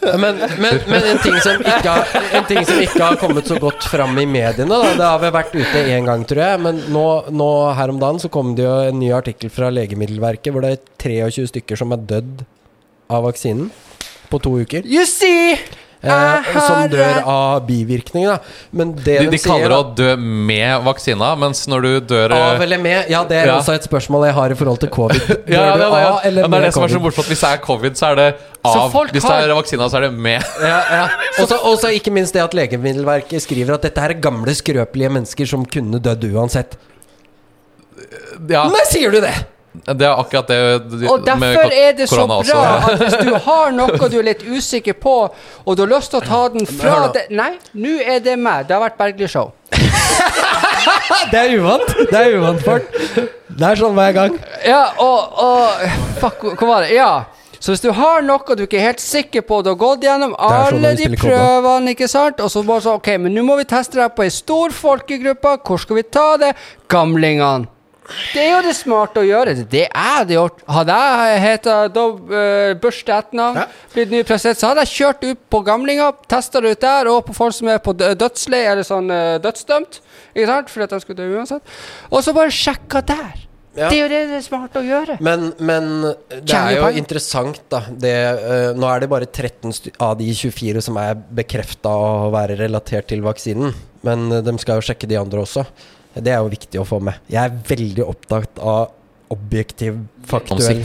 Men, 0.05 0.21
men, 0.61 0.81
men 0.89 1.05
en, 1.05 1.19
ting 1.19 1.37
som 1.41 1.61
ikke 1.61 1.89
har, 1.89 2.09
en 2.37 2.45
ting 2.49 2.65
som 2.67 2.81
ikke 2.81 3.01
har 3.01 3.17
kommet 3.21 3.49
så 3.49 3.57
godt 3.61 3.87
fram 3.89 4.19
i 4.21 4.27
mediene 4.29 4.69
da, 4.69 4.91
Det 4.99 5.07
har 5.07 5.21
vel 5.23 5.33
vært 5.33 5.55
ute 5.57 5.85
én 5.95 6.09
gang, 6.09 6.27
tror 6.29 6.43
jeg. 6.45 6.61
Men 6.67 6.83
nå, 6.93 7.05
nå 7.33 7.49
her 7.79 7.93
om 7.93 8.01
dagen 8.03 8.21
så 8.21 8.29
kom 8.33 8.53
det 8.59 8.67
jo 8.67 8.75
en 8.91 9.01
ny 9.01 9.09
artikkel 9.17 9.53
fra 9.55 9.71
Legemiddelverket 9.73 10.53
hvor 10.53 10.67
det 10.67 10.75
er 10.75 10.83
23 11.01 11.49
stykker 11.55 11.81
som 11.81 11.95
er 11.97 12.05
dødd 12.11 12.45
av 13.13 13.25
vaksinen 13.29 13.71
på 14.29 14.41
to 14.45 14.59
uker. 14.65 14.85
You 14.85 15.07
see! 15.09 15.57
Eh, 16.05 16.49
som 16.61 16.89
dør 16.93 17.19
av 17.25 17.63
bivirkninger, 17.67 18.35
da. 18.35 18.39
Men 18.77 18.93
det 18.99 19.05
De, 19.05 19.27
de, 19.27 19.31
de 19.33 19.39
kaller 19.41 19.65
sier 19.65 19.73
det 19.73 19.79
å 19.79 19.87
dø 19.97 20.11
med 20.21 20.85
vaksina, 20.85 21.31
mens 21.41 21.63
når 21.71 21.87
du 21.87 21.91
dør 22.15 22.35
Av 22.37 22.63
eller 22.63 22.79
med? 22.83 23.09
Ja, 23.13 23.23
det 23.25 23.39
er 23.43 23.47
Ja. 23.49 23.59
også 23.59 23.75
et 23.79 23.87
spørsmål 23.89 24.27
jeg 24.29 24.35
har 24.37 24.53
i 24.53 24.59
forhold 24.59 24.81
til 24.85 24.91
covid. 24.95 25.23
Dør 25.49 25.55
ja, 25.55 25.65
du 25.75 25.81
det, 25.81 25.87
det, 25.87 25.89
av 25.89 26.21
eller 26.25 26.43
ja, 26.43 26.45
det 26.45 26.45
er 26.45 26.49
med 26.55 26.63
det 26.69 26.73
som 26.75 26.83
er 26.85 26.89
så 26.93 26.99
covid? 26.99 27.07
morsomt. 27.09 27.31
Hvis 27.33 27.41
det 27.47 27.51
er 27.55 27.63
covid, 27.65 27.97
så 27.97 28.07
er 28.11 28.15
det 28.21 28.29
av. 28.65 28.99
Hvis 29.13 29.25
det 29.29 29.39
er 29.39 29.55
vaksina, 29.57 29.89
så 29.89 29.97
er 30.01 30.07
det 30.09 30.13
med. 30.29 30.51
Ja, 30.61 30.81
ja. 30.99 31.07
Også, 31.43 31.57
også 31.73 31.91
ikke 31.97 32.13
minst 32.15 32.35
det 32.37 32.43
at 32.45 32.55
Legemiddelverket 32.55 33.43
skriver 33.43 33.75
at 33.79 33.83
dette 33.89 34.01
her 34.01 34.15
er 34.15 34.21
gamle, 34.23 34.55
skrøpelige 34.55 35.11
mennesker 35.17 35.49
som 35.51 35.65
kunne 35.67 35.99
dødd 36.05 36.29
uansett. 36.35 36.77
Ja, 38.51 38.67
Nei, 38.69 38.85
sier 38.91 39.11
du 39.15 39.21
det? 39.23 39.33
Det 39.75 40.07
er 40.07 40.15
akkurat 40.15 40.47
det 40.47 40.59
de- 41.01 41.09
Og 41.11 41.25
derfor 41.27 41.73
er 41.75 41.93
det 41.99 42.09
så 42.09 42.27
bra 42.27 42.39
også. 42.39 42.59
at 42.59 42.99
hvis 43.03 43.17
du 43.27 43.35
har 43.47 43.73
noe 43.75 44.09
du 44.09 44.19
er 44.21 44.29
litt 44.31 44.45
usikker 44.47 44.95
på, 45.03 45.15
og 45.67 45.77
du 45.77 45.83
har 45.83 45.91
lyst 45.97 46.11
til 46.15 46.21
å 46.23 46.25
ta 46.25 46.43
den 46.55 46.67
fra 46.67 47.09
det 47.15 47.27
Nei, 47.35 47.51
nå 47.75 47.99
er 48.01 48.21
det 48.23 48.39
meg. 48.39 48.69
Det 48.69 48.77
har 48.77 48.85
vært 48.87 48.99
Bergli-show. 49.01 49.51
Det 51.31 51.39
er 51.41 51.55
uvant. 51.59 51.95
Det 52.11 52.19
er 52.19 52.35
uvant 52.39 52.61
folk. 52.65 52.91
Det 53.55 53.67
er 53.71 53.79
sånn 53.79 53.95
hver 53.97 54.13
gang. 54.17 54.35
Ja, 54.67 54.83
og, 55.01 55.39
og 55.41 55.87
Fuck, 56.21 56.45
hva 56.61 56.69
var 56.69 56.85
det? 56.85 56.95
Ja. 56.97 57.25
Så 57.65 57.73
hvis 57.73 57.81
du 57.81 57.91
har 57.97 58.21
noe 58.21 58.57
du 58.59 58.67
ikke 58.67 58.77
er 58.77 58.91
helt 58.91 59.01
sikker 59.01 59.41
på, 59.49 59.63
du 59.65 59.71
har 59.73 59.79
gått 59.81 60.03
gjennom 60.05 60.35
sånn 60.37 60.83
alle 60.85 60.91
de 60.99 61.09
prøvene, 61.17 61.95
ikke 61.95 62.09
sant, 62.13 62.43
og 62.45 62.51
så 62.53 62.61
bare 62.67 62.85
så 62.85 62.99
Ok, 62.99 63.09
men 63.25 63.33
nå 63.33 63.45
må 63.47 63.57
vi 63.57 63.65
teste 63.71 63.97
deg 63.97 64.13
på 64.17 64.27
ei 64.27 64.33
stor 64.35 64.75
folkegruppe. 64.77 65.57
Hvor 65.65 65.81
skal 65.81 65.97
vi 66.03 66.05
ta 66.13 66.27
det? 66.43 66.53
Gamlingene. 66.93 67.71
Det 68.35 68.43
er 68.43 68.51
jo 68.53 68.63
det 68.67 68.75
smarte 68.77 69.23
å 69.23 69.25
gjøre. 69.27 69.55
Det 69.71 69.87
er 69.89 70.27
det 70.29 70.37
gjort. 70.37 70.59
Hadde 70.77 70.97
jeg 70.99 71.39
heta 71.45 71.77
uh, 71.89 72.75
Bush 72.83 73.01
etternavn, 73.07 73.57
Ja. 73.63 73.67
blitt 73.95 74.11
ny 74.13 74.21
president, 74.29 74.59
så 74.61 74.73
hadde 74.73 74.85
jeg 74.85 74.93
kjørt 74.99 75.25
ut 75.31 75.41
på 75.51 75.63
gamlinger, 75.65 76.13
testa 76.29 76.61
det 76.61 76.75
ut 76.77 76.85
der, 76.85 77.09
og 77.09 77.25
på 77.31 77.35
folk 77.37 77.55
som 77.57 77.69
er 77.73 77.81
på 77.85 77.95
dø- 77.97 78.13
dødsleie 78.19 78.69
eller 78.75 78.85
sånn 78.87 79.09
eh, 79.11 79.39
dødsdømt. 79.45 80.01
Ikke 80.35 80.51
sant? 80.51 80.69
Fordi 80.75 80.85
at 80.85 80.95
de 80.97 81.01
skulle 81.01 81.23
dø 81.23 81.39
uansett. 81.39 81.75
Og 82.11 82.23
så 82.27 82.35
bare 82.37 82.53
sjekka 82.53 83.01
der. 83.09 83.41
Ja. 83.75 83.89
Det 83.91 83.97
er 83.97 84.03
jo 84.05 84.11
det 84.13 84.21
det 84.31 84.37
er 84.39 84.45
smart 84.47 84.77
å 84.79 84.85
gjøre. 84.87 85.17
Men, 85.25 85.49
men 85.59 85.89
det 86.31 86.55
er 86.55 86.77
jo 86.77 86.93
interessant, 86.95 87.59
da. 87.73 87.81
Det, 87.91 88.13
uh, 88.45 88.69
nå 88.79 88.87
er 88.93 89.03
det 89.03 89.09
bare 89.11 89.27
13 89.27 89.73
av 89.99 90.13
de 90.21 90.29
24 90.31 90.85
som 90.87 91.01
er 91.03 91.17
bekrefta 91.17 91.91
å 91.91 92.31
være 92.35 92.61
relatert 92.61 93.09
til 93.11 93.25
vaksinen. 93.27 93.73
Men 94.07 94.29
uh, 94.31 94.39
de 94.47 94.55
skal 94.63 94.79
jo 94.79 94.87
sjekke 94.93 95.09
de 95.11 95.19
andre 95.19 95.43
også. 95.43 95.65
Det 96.15 96.31
er 96.33 96.43
jo 96.43 96.51
viktig 96.53 96.81
å 96.81 96.85
få 96.87 97.01
med. 97.03 97.19
Jeg 97.31 97.41
er 97.43 97.57
veldig 97.69 98.05
opptatt 98.07 98.61
av 98.63 98.93
objektiv, 99.35 99.97
faktuell 100.29 100.83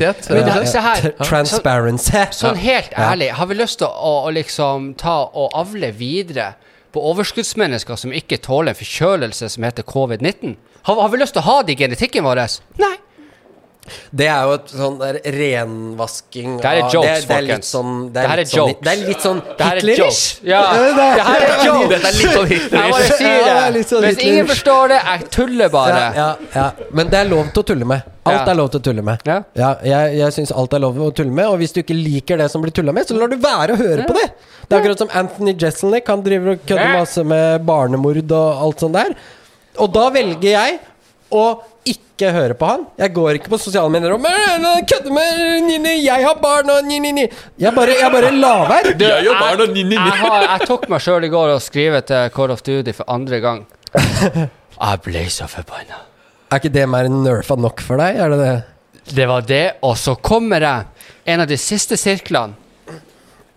Transparency. 1.22 2.24
Sånn 2.34 2.58
helt 2.60 2.96
ærlig, 2.98 3.30
har 3.38 3.50
vi 3.50 3.58
lyst 3.60 3.82
til 3.82 3.90
å, 3.90 4.14
å 4.26 4.32
liksom 4.34 4.94
ta 5.00 5.20
og 5.28 5.54
avle 5.60 5.92
videre 5.96 6.54
på 6.96 7.04
overskuddsmennesker 7.12 8.00
som 8.00 8.16
ikke 8.16 8.40
tåler 8.42 8.74
en 8.74 8.80
forkjølelse 8.80 9.52
som 9.54 9.68
heter 9.68 9.86
covid-19? 9.86 10.56
Har, 10.88 11.02
har 11.04 11.12
vi 11.14 11.22
lyst 11.22 11.36
til 11.38 11.44
å 11.44 11.50
ha 11.50 11.60
det 11.68 11.76
i 11.76 11.84
genetikken 11.84 12.26
vår? 12.26 12.42
Nei. 12.82 12.96
Det 14.12 14.28
er 14.28 14.44
jo 14.50 14.54
et 14.60 14.68
sånn 14.74 14.98
der 15.00 15.20
renvasking 15.36 16.58
Det 16.60 16.66
her 16.70 16.78
er 16.80 16.84
av- 16.84 16.94
jokes, 16.94 17.22
det, 17.22 17.28
det 17.28 17.36
er 17.38 17.42
litt 17.42 17.50
folkens. 17.50 17.72
sånn 17.74 18.14
Det 18.14 18.24
er 18.24 18.38
litt 18.40 18.52
sånn, 18.54 18.74
det 18.84 18.92
er 18.92 19.08
litt 19.08 19.22
sånn 19.26 19.40
er 19.40 19.80
Hitlerish. 19.80 20.22
Ja, 20.44 20.62
det 21.00 21.06
er- 21.06 21.24
her 21.30 21.46
er 21.48 21.66
jokes. 21.70 21.90
Dette 21.90 22.08
er 22.10 22.18
litt 22.20 22.38
sånn 22.38 22.50
Jeg 22.50 22.70
bare 22.70 22.94
hitlerish. 22.94 23.18
sier 23.18 23.30
Ja, 23.30 23.44
det 23.44 23.56
er 23.56 23.72
det. 23.72 23.78
litt 23.80 23.90
sånn 23.94 24.04
Hvis 24.08 24.24
ingen 24.26 24.48
forstår 24.50 24.88
det, 24.94 25.00
jeg 25.10 25.30
tuller 25.36 25.70
bare. 25.70 26.00
Ja, 26.00 26.12
ja, 26.16 26.30
ja. 26.56 26.72
Men 26.92 27.10
det 27.10 27.20
er 27.20 27.30
lov 27.30 27.52
til 27.54 27.64
å 27.64 27.68
tulle 27.74 27.86
med. 27.86 28.04
Alt 28.30 28.36
Ja. 28.46 28.52
er 28.52 28.56
lov 28.60 28.70
til 28.72 28.80
å 28.80 28.84
tulle 28.84 29.02
med. 29.02 29.22
Ja. 29.26 29.40
jeg 29.84 30.18
jeg 30.20 30.34
syns 30.36 30.52
alt 30.56 30.74
er 30.74 30.80
lov 30.84 30.94
til 30.94 31.02
å 31.08 31.14
tulle 31.16 31.32
med, 31.32 31.46
og 31.48 31.58
hvis 31.60 31.74
du 31.74 31.82
ikke 31.82 31.96
liker 31.98 32.38
det 32.38 32.50
som 32.52 32.62
blir 32.62 32.72
tulla 32.76 32.92
med, 32.94 33.08
så 33.08 33.18
lar 33.18 33.28
du 33.32 33.38
være 33.38 33.74
å 33.74 33.80
høre 33.80 34.06
på 34.06 34.14
det. 34.14 34.28
Det 34.70 34.76
er 34.76 34.82
akkurat 34.84 34.98
som 35.02 35.10
Anthony 35.14 35.54
Jeselnik. 35.58 36.08
Han 36.08 36.22
driver 36.22 36.52
og 36.52 36.60
kødder 36.68 36.94
Ja. 36.94 37.00
masse 37.00 37.24
med 37.26 37.66
barnemord 37.66 38.32
og 38.32 38.62
alt 38.68 38.80
sånt 38.80 38.94
der. 38.94 39.16
Og 39.80 39.92
da 39.94 40.10
velger 40.12 40.52
jeg 40.52 40.80
å 41.32 41.62
ikke 41.94 42.32
høre 42.36 42.56
på 42.60 42.68
han. 42.70 42.86
Jeg 43.00 43.14
går 43.16 43.40
ikke 43.40 43.52
på 43.54 43.60
sosiale 43.62 43.90
medier 43.94 44.14
og 44.16 44.22
"Men, 44.22 44.66
han 44.66 44.86
kødder 44.86 45.14
med 45.14 45.64
ni, 45.68 45.78
ni, 45.78 45.94
'Jeg 46.06 46.26
har 46.26 46.36
barn' 46.42 46.70
og 46.70 46.86
ni, 46.86 47.00
ni, 47.00 47.12
ni. 47.12 47.28
Jeg 47.60 47.74
bare, 47.76 47.96
jeg 48.02 48.12
bare 48.12 48.32
lar 48.32 48.68
være. 48.70 48.96
Jeg 49.00 49.24
jeg, 49.26 49.26
jeg, 49.26 50.50
jeg 50.60 50.68
tok 50.68 50.90
meg 50.90 51.02
sjøl 51.02 51.24
i 51.24 51.30
går 51.30 51.56
og 51.56 51.62
skrev 51.62 52.02
til 52.02 52.30
Call 52.36 52.52
of 52.52 52.62
Duty 52.62 52.92
for 52.94 53.06
andre 53.08 53.40
gang. 53.40 53.66
Jeg 54.80 55.02
ble 55.04 55.26
så 55.30 55.48
forbanna. 55.50 55.98
Er 56.52 56.62
ikke 56.62 56.70
det 56.74 56.86
mer 56.90 57.10
nerfa 57.12 57.56
nok 57.60 57.82
for 57.84 58.00
deg? 58.00 58.16
Er 58.16 58.30
det 58.32 58.38
det? 58.40 58.54
Det 59.16 59.26
var 59.28 59.42
det, 59.42 59.66
og 59.82 59.98
så 59.98 60.14
kommer 60.16 60.62
jeg 60.62 60.86
en 61.26 61.42
av 61.44 61.50
de 61.50 61.58
siste 61.58 61.98
sirklene. 61.98 62.54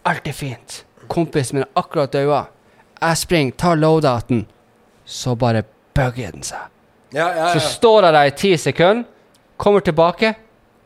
Alt 0.09 0.27
er 0.27 0.35
fint. 0.35 0.81
Kompisen 1.13 1.59
min 1.61 1.67
er 1.67 1.71
akkurat 1.79 2.13
daua. 2.13 2.47
Jeg 2.99 3.21
springer, 3.21 3.55
tar 3.61 3.79
loadouten, 3.79 4.47
så 5.05 5.37
bare 5.39 5.63
bugger 5.95 6.33
den 6.35 6.43
seg. 6.47 6.72
Ja, 7.13 7.29
ja, 7.29 7.47
ja. 7.47 7.49
Så 7.55 7.75
står 7.77 8.09
jeg 8.09 8.17
der 8.17 8.31
i 8.31 8.37
ti 8.37 8.53
sekunder, 8.57 9.05
kommer 9.61 9.85
tilbake. 9.85 10.35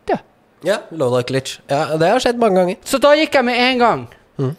Død. 0.06 0.24
ja. 0.66 0.78
Loadout 0.90 1.28
glitch. 1.30 1.58
Ja, 1.70 1.96
det 1.96 2.08
har 2.10 2.22
skjedd 2.22 2.40
mange 2.42 2.60
ganger. 2.60 2.80
Så 2.84 2.98
da 3.02 3.14
gikk 3.16 3.34
jeg 3.38 3.46
med 3.46 3.60
en 3.62 3.78
gang. 3.78 4.08
Mm. 4.38 4.56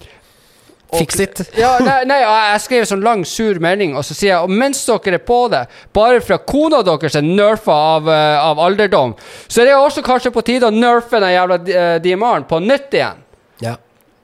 Fix 0.98 1.20
it. 1.20 1.42
Ja, 1.60 1.74
nei, 1.84 1.98
nei, 2.08 2.20
jeg 2.24 2.62
skrev 2.64 2.86
en 2.86 2.90
sånn 2.94 3.04
lang, 3.04 3.26
sur 3.28 3.60
melding, 3.64 3.96
og 4.00 4.06
så 4.08 4.16
sier 4.16 4.32
jeg 4.32 4.46
Og 4.46 4.54
mens 4.54 4.80
dere 4.88 5.18
er 5.20 5.26
på 5.28 5.40
det, 5.52 5.66
bare 5.96 6.22
fra 6.24 6.38
kona 6.40 6.80
deres 6.88 7.18
er 7.20 7.26
nerfa 7.28 7.76
av, 7.98 8.08
uh, 8.08 8.46
av 8.54 8.62
alderdom, 8.64 9.18
så 9.48 9.62
er 9.62 9.72
det 9.72 9.76
også 9.76 10.06
kanskje 10.06 10.32
på 10.36 10.46
tide 10.48 10.70
å 10.70 10.74
nerfe 10.74 11.20
den 11.20 11.36
jævla 11.36 11.60
uh, 11.60 11.98
DMR-en 12.04 12.48
på 12.48 12.62
nytt 12.64 12.96
igjen. 12.96 13.26
Ja. 13.64 13.76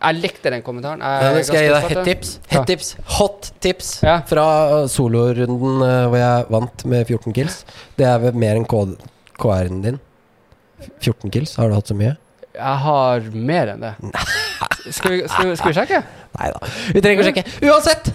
Jeg 0.03 0.19
likte 0.19 0.51
den 0.51 0.63
kommentaren. 0.65 0.99
Jeg, 0.99 1.23
Ja, 1.23 1.31
er 1.39 1.43
skal 1.47 1.59
jeg 1.59 1.69
gi 1.69 1.73
deg 1.73 1.83
hett 1.89 2.07
tips. 2.09 2.31
Hett 2.51 2.67
tips. 2.67 2.89
Hot 3.17 3.51
tips 3.63 3.91
Ja. 4.03 4.17
fra 4.27 4.47
solorunden 4.91 5.79
uh, 5.81 6.07
hvor 6.11 6.19
jeg 6.19 6.45
vant 6.51 6.85
med 6.91 7.07
14 7.07 7.33
kills. 7.33 7.61
Det 7.97 8.05
er 8.09 8.19
vel 8.19 8.35
mer 8.35 8.59
enn 8.59 8.67
KR-en 8.67 9.81
din. 9.85 9.99
14 10.99 11.31
kills, 11.31 11.55
har 11.55 11.69
du 11.71 11.77
hatt 11.77 11.87
så 11.87 11.95
mye? 11.95 12.17
Jeg 12.53 12.77
har 12.85 13.29
mer 13.33 13.71
enn 13.73 13.85
det. 13.87 13.93
Skal 14.91 15.13
vi, 15.13 15.19
skal 15.31 15.53
skal 15.55 15.69
vi 15.71 15.75
sjekke? 15.77 15.99
Nei 16.35 16.47
da. 16.51 16.69
Vi 16.91 16.99
trenger 16.99 17.23
ikke 17.23 17.23
å 17.23 17.27
sjekke. 17.29 17.69
Uansett! 17.71 18.09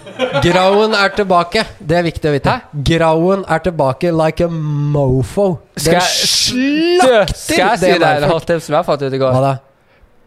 Grauen 0.45 0.93
er 0.93 1.15
tilbake. 1.17 1.63
Det 1.81 1.97
er 1.97 2.05
viktig 2.05 2.29
å 2.29 2.33
vite. 2.35 2.53
Hæ? 2.53 2.83
Grauen 2.91 3.41
er 3.49 3.63
tilbake 3.65 4.11
like 4.13 4.45
a 4.45 4.51
mofo. 4.53 5.47
Skal 5.73 5.97
Den 5.97 6.03
jeg, 6.03 6.29
slakter 6.29 7.33
skal 7.33 7.63
jeg 7.63 7.81
si 7.81 7.89
det 7.89 7.97
deg 8.05 8.21
en 8.21 8.29
hot 8.29 8.45
tip 8.51 8.61
som 8.61 8.77
jeg 8.77 8.85
fant 8.91 9.01
ut 9.07 9.17
i 9.17 9.21
går? 9.23 9.33
Hva 9.33 9.41
da? 9.47 9.55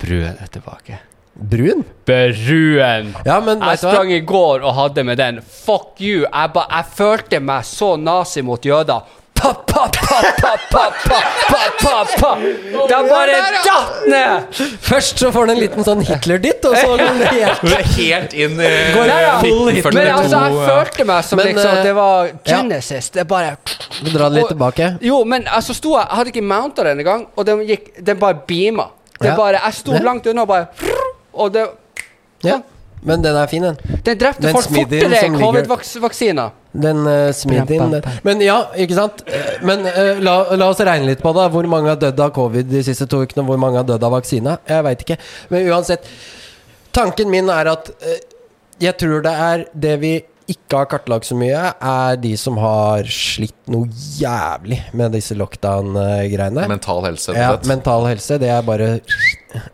Brød 0.03 0.27
er 0.33 0.53
tilbake. 0.59 0.99
Brun? 1.35 1.85
Bruen! 2.05 3.15
Ja, 3.25 3.41
men 3.41 3.61
Jeg 3.65 3.79
sprang 3.81 4.11
i 4.13 4.21
går 4.21 4.63
og 4.69 4.75
hadde 4.77 5.05
med 5.05 5.17
den. 5.19 5.41
Fuck 5.43 6.01
you! 6.01 6.27
Jeg, 6.29 6.51
ba, 6.55 6.67
jeg 6.71 6.85
følte 6.97 7.41
meg 7.41 7.65
så 7.65 7.95
nazi 7.97 8.43
mot 8.45 8.61
jøder. 8.65 9.01
Pa, 9.43 9.51
pa, 9.67 9.89
pa, 9.91 10.19
pa, 10.39 10.51
pa, 10.71 10.83
pa, 11.03 11.21
pa, 11.49 11.63
pa, 11.81 12.03
pa. 12.21 12.29
De 12.39 12.99
bare 13.09 13.39
datt 13.65 14.05
ned! 14.13 14.61
Først 14.87 15.19
så 15.19 15.33
får 15.35 15.49
du 15.49 15.53
en 15.57 15.59
liten 15.59 15.83
sånn 15.89 16.05
Hitler-ditt, 16.07 16.63
og 16.69 16.77
så 16.79 16.93
går 16.93 17.19
det 17.19 17.33
helt 17.41 17.65
Du 17.65 17.73
er 17.75 17.89
helt 17.97 18.37
inn 18.39 18.55
i 18.63 18.71
Går 18.95 19.11
Nei, 19.11 19.19
ja. 19.25 19.33
Hitler. 19.43 19.97
Men 19.99 20.13
altså, 20.15 20.45
jeg 20.45 20.69
følte 20.69 21.09
meg 21.11 21.27
som 21.27 21.41
Men, 21.43 21.51
liksom 21.51 21.75
eh, 21.75 21.83
Det 21.89 21.95
var 21.99 22.29
ja. 22.31 22.37
Genesis. 22.53 23.11
Det 23.17 23.27
bare 23.33 23.57
Vi 24.05 24.13
drar 24.15 24.29
det 24.29 24.37
litt 24.37 24.45
Og- 24.47 24.53
tilbake. 24.55 24.93
Jo, 25.11 25.25
men 25.27 25.49
altså 25.51 25.75
sto 25.75 25.97
jeg 25.97 26.05
Jeg 26.07 26.21
hadde 26.21 26.35
ikke 26.37 26.47
mounta 26.53 26.87
den 26.87 27.03
engang, 27.03 27.27
og 27.35 27.49
den 27.51 27.65
gikk 27.67 27.91
Den 27.99 28.21
bare 28.23 28.39
beama. 28.47 28.93
Det 29.19 29.33
Ja. 29.33 29.35
bare 29.39 29.59
Jeg 29.65 29.75
sto 29.81 29.97
Ja. 29.97 30.05
langt 30.07 30.27
unna 30.31 30.43
og 30.47 30.49
bare 30.55 30.69
Og 31.33 31.53
det 31.55 31.67
Ja. 32.45 32.61
Men 33.03 33.23
den 33.23 33.35
er 33.35 33.47
fin, 33.51 33.63
den. 33.63 33.77
Den 34.07 34.19
drepte 34.19 34.45
Den 34.45 34.55
folk 34.55 34.69
fortere 34.71 35.23
enn 35.27 35.35
covid-vaksina. 35.41 36.51
Den 36.73 37.03
uh, 37.03 37.33
smidien 37.35 37.91
der. 37.97 38.07
Men 38.23 38.43
ja, 38.45 38.61
ikke 38.79 38.95
sant? 38.95 39.25
Eh, 39.27 39.57
Men 39.67 39.83
uh, 39.89 40.21
la, 40.23 40.37
la 40.55 40.69
oss 40.71 40.81
regne 40.87 41.09
litt 41.11 41.23
på 41.23 41.33
det. 41.35 41.49
Hvor 41.51 41.67
mange 41.71 41.91
har 41.91 41.99
dødd 41.99 42.23
av 42.23 42.31
covid 42.37 42.71
de 42.71 42.85
siste 42.87 43.09
to 43.11 43.25
ukene? 43.25 43.43
Hvor 43.49 43.59
mange 43.59 43.81
har 43.81 43.89
dødd 43.89 44.07
av 44.07 44.15
vaksina? 44.15 44.55
Jeg 44.71 44.87
veit 44.87 45.03
ikke. 45.03 45.19
Men 45.51 45.67
uansett. 45.75 46.07
Tanken 46.95 47.31
min 47.33 47.51
er 47.51 47.73
at 47.73 47.91
uh, 47.91 48.21
jeg 48.83 48.95
tror 49.03 49.27
det 49.27 49.35
er 49.51 49.67
det 49.75 49.97
vi 50.03 50.15
ikke 50.53 50.81
har 50.81 50.89
kartlagt 50.91 51.27
så 51.29 51.37
mye, 51.39 51.61
er 51.75 52.19
de 52.23 52.33
som 52.41 52.59
har 52.61 53.07
slitt 53.13 53.71
noe 53.73 53.89
jævlig 54.19 54.79
med 54.97 55.15
disse 55.17 55.37
lockdown-greiene. 55.39 56.67
Mental 56.71 57.03
helse, 57.07 57.35
Ja, 57.37 57.55
mental 57.69 58.07
helse, 58.11 58.39
det 58.43 58.51
er 58.53 58.65
bare 58.67 58.91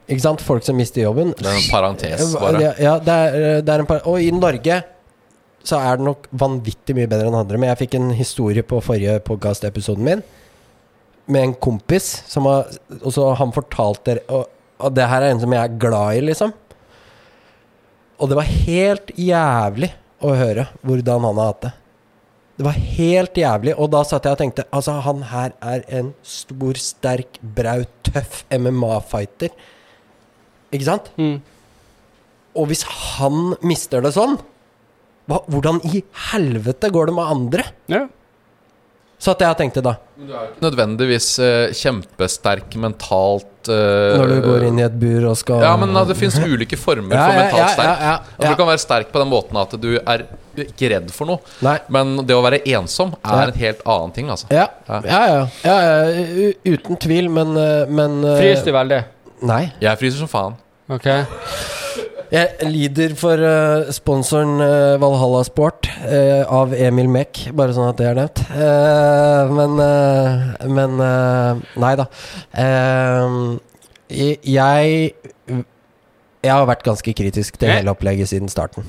Ikke 0.09 0.23
sant? 0.25 0.43
Folk 0.43 0.65
som 0.67 0.79
mister 0.79 1.05
jobben. 1.05 1.35
Det 1.39 1.47
er 1.47 1.59
en 1.59 1.69
parentes, 1.71 2.25
bare. 2.35 2.63
Ja, 2.83 2.97
det, 2.99 3.15
er, 3.15 3.61
det 3.63 3.75
er 3.75 3.85
en 3.85 3.89
par 3.91 4.03
Og 4.11 4.19
i 4.23 4.31
Norge 4.35 4.81
så 5.69 5.79
er 5.85 5.99
det 5.99 6.07
nok 6.07 6.27
vanvittig 6.41 6.95
mye 6.97 7.09
bedre 7.11 7.29
enn 7.29 7.37
andre. 7.37 7.59
Men 7.61 7.69
jeg 7.73 7.81
fikk 7.83 7.97
en 7.99 8.11
historie 8.17 8.63
på 8.65 8.79
forrige 8.81 9.19
podcast-episoden 9.27 10.07
min 10.07 10.23
med 11.29 11.45
en 11.45 11.55
kompis 11.61 12.07
som 12.31 12.47
har 12.49 12.71
Og 13.03 13.13
så 13.13 13.27
han 13.37 13.53
fortalte 13.53 14.15
og, 14.33 14.47
og 14.79 14.95
det 14.97 15.09
her 15.11 15.27
er 15.27 15.35
en 15.35 15.43
som 15.43 15.53
jeg 15.53 15.61
er 15.61 15.79
glad 15.83 16.21
i, 16.21 16.23
liksom. 16.31 16.55
Og 18.19 18.31
det 18.31 18.39
var 18.39 18.49
helt 18.49 19.11
jævlig 19.19 19.91
å 20.25 20.35
høre 20.35 20.67
hvordan 20.87 21.27
han 21.29 21.39
har 21.41 21.53
hatt 21.53 21.67
det. 21.67 21.73
Det 22.59 22.67
var 22.67 22.79
helt 22.99 23.39
jævlig. 23.39 23.75
Og 23.79 23.91
da 23.93 24.03
satt 24.07 24.27
jeg 24.27 24.35
og 24.35 24.41
tenkte 24.41 24.65
Altså, 24.75 24.97
han 25.05 25.23
her 25.31 25.53
er 25.63 25.85
en 26.01 26.11
stor, 26.27 26.79
sterk, 26.83 27.39
braut, 27.41 27.91
tøff 28.07 28.43
MMA-fighter. 28.51 29.55
Ikke 30.75 30.89
sant? 30.89 31.13
Mm. 31.21 31.39
Og 32.59 32.71
hvis 32.73 32.83
han 32.83 33.55
mister 33.63 34.03
det 34.03 34.11
sånn, 34.17 34.35
hva, 35.29 35.43
hvordan 35.47 35.79
i 35.87 36.03
helvete 36.33 36.91
går 36.91 37.11
det 37.11 37.15
med 37.15 37.35
andre? 37.37 37.69
Ja. 37.93 38.07
Så 39.19 39.33
jeg 39.35 39.49
jeg 39.49 39.59
tenkte 39.59 39.83
da, 39.83 39.97
Men 40.17 40.29
du 40.29 40.35
er 40.35 40.45
ikke 40.47 40.63
Nødvendigvis 40.63 41.29
uh, 41.43 41.73
kjempesterk 41.75 42.77
mentalt 42.79 43.71
uh, 43.71 44.19
når 44.19 44.31
du 44.31 44.37
går 44.45 44.67
inn 44.69 44.79
i 44.79 44.85
et 44.87 44.99
bur 45.01 45.27
og 45.33 45.39
skal 45.41 45.65
Ja, 45.65 45.73
men 45.81 45.91
uh, 45.97 46.05
det 46.07 46.15
fins 46.19 46.37
ulike 46.39 46.79
former 46.79 47.17
Ja, 47.17 47.25
for 47.25 47.35
ja, 47.35 47.41
mentalt 47.43 47.63
ja, 47.65 47.71
sterk. 47.75 47.89
ja, 47.89 47.97
ja, 47.99 48.13
Altså, 48.19 48.45
ja. 48.47 48.53
Du 48.53 48.61
kan 48.63 48.71
være 48.71 48.83
sterk 48.85 49.11
på 49.15 49.23
den 49.25 49.33
måten 49.33 49.59
at 49.59 49.75
du 49.83 49.91
er 49.99 50.29
ikke 50.59 50.89
redd 50.91 51.11
for 51.15 51.29
noe. 51.31 51.39
Nei. 51.63 51.77
Men 51.95 52.17
det 52.27 52.35
å 52.35 52.43
være 52.43 52.59
ensom 52.67 53.13
Ja. 53.23 53.43
er 53.43 53.53
en 53.53 53.59
helt 53.61 53.83
annen 53.87 54.15
ting, 54.15 54.31
altså. 54.31 54.49
Ja, 54.51 54.69
Ja. 54.89 55.01
ja, 55.05 55.21
ja. 55.27 55.43
ja, 55.65 55.77
ja 55.83 56.53
uten 56.67 56.99
tvil, 56.99 57.31
men, 57.31 57.57
eh, 57.57 57.87
men 57.87 58.25
eh, 58.25 58.39
Frys 58.41 58.65
du 58.67 58.73
veldig? 58.75 59.05
Nei. 59.47 59.73
Jeg 59.81 59.99
fryser 60.01 60.19
som 60.19 60.31
faen. 60.31 60.57
Ok. 60.91 61.07
Jeg 62.29 62.69
lider 62.69 63.15
for 63.17 63.41
uh, 63.41 63.89
sponsoren 63.95 64.59
uh, 64.61 65.01
Valhalla 65.01 65.41
Sport 65.49 65.89
uh, 66.03 66.45
av 66.53 66.75
Emil 66.77 67.09
Mek, 67.09 67.47
bare 67.57 67.73
sånn 67.73 67.89
at 67.89 67.97
det 68.01 68.09
er 68.11 68.19
nevnt. 68.19 68.43
Men 69.57 69.81
Men 70.77 71.01
Nei 71.81 71.95
da. 71.97 72.07
Jeg 74.45 75.15
Jeg 76.45 76.53
har 76.53 76.69
vært 76.69 76.85
ganske 76.85 77.15
kritisk 77.17 77.57
til 77.61 77.73
hele 77.73 77.97
opplegget 77.97 78.29
siden 78.31 78.53
starten. 78.53 78.85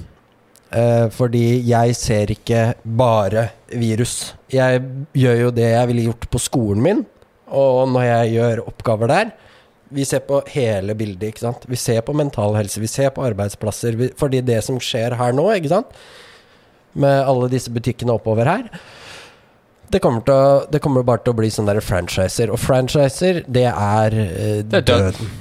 Fordi 1.15 1.63
jeg 1.65 1.95
ser 1.97 2.29
ikke 2.29 2.73
bare 2.83 3.49
virus. 3.71 4.35
Jeg 4.53 4.83
gjør 5.17 5.45
jo 5.47 5.53
det 5.55 5.71
jeg 5.71 5.89
ville 5.89 6.09
gjort 6.11 6.27
på 6.29 6.41
skolen 6.43 6.83
min, 6.85 7.05
og 7.47 7.87
når 7.89 8.05
jeg 8.05 8.33
gjør 8.35 8.67
oppgaver 8.67 9.09
der. 9.09 9.31
Vi 9.91 10.05
ser 10.05 10.19
på 10.19 10.41
hele 10.53 10.93
bildet, 10.95 11.31
ikke 11.33 11.39
sant. 11.47 11.63
Vi 11.69 11.75
ser 11.79 12.01
på 12.05 12.13
mental 12.13 12.53
helse, 12.59 12.79
vi 12.81 12.87
ser 12.87 13.09
på 13.15 13.23
arbeidsplasser. 13.25 13.95
Vi, 13.97 14.09
fordi 14.19 14.41
det 14.45 14.59
som 14.63 14.77
skjer 14.77 15.15
her 15.17 15.33
nå, 15.33 15.47
ikke 15.57 15.71
sant, 15.71 15.87
med 16.93 17.23
alle 17.25 17.49
disse 17.49 17.69
butikkene 17.73 18.13
oppover 18.17 18.45
her 18.49 18.69
det 19.89 19.99
kommer, 20.03 20.21
til 20.21 20.33
å, 20.37 20.65
det 20.69 20.79
kommer 20.85 21.01
bare 21.01 21.23
til 21.25 21.33
å 21.33 21.37
bli 21.39 21.47
sånne 21.49 21.73
der 21.73 21.81
franchiser. 21.81 22.51
Og 22.53 22.59
franchiser, 22.61 23.39
det 23.49 23.63
er, 23.71 24.13
eh, 24.13 24.59
Det 24.61 24.83
er 24.83 24.85
død. 24.85 24.85
døden. 24.85 25.31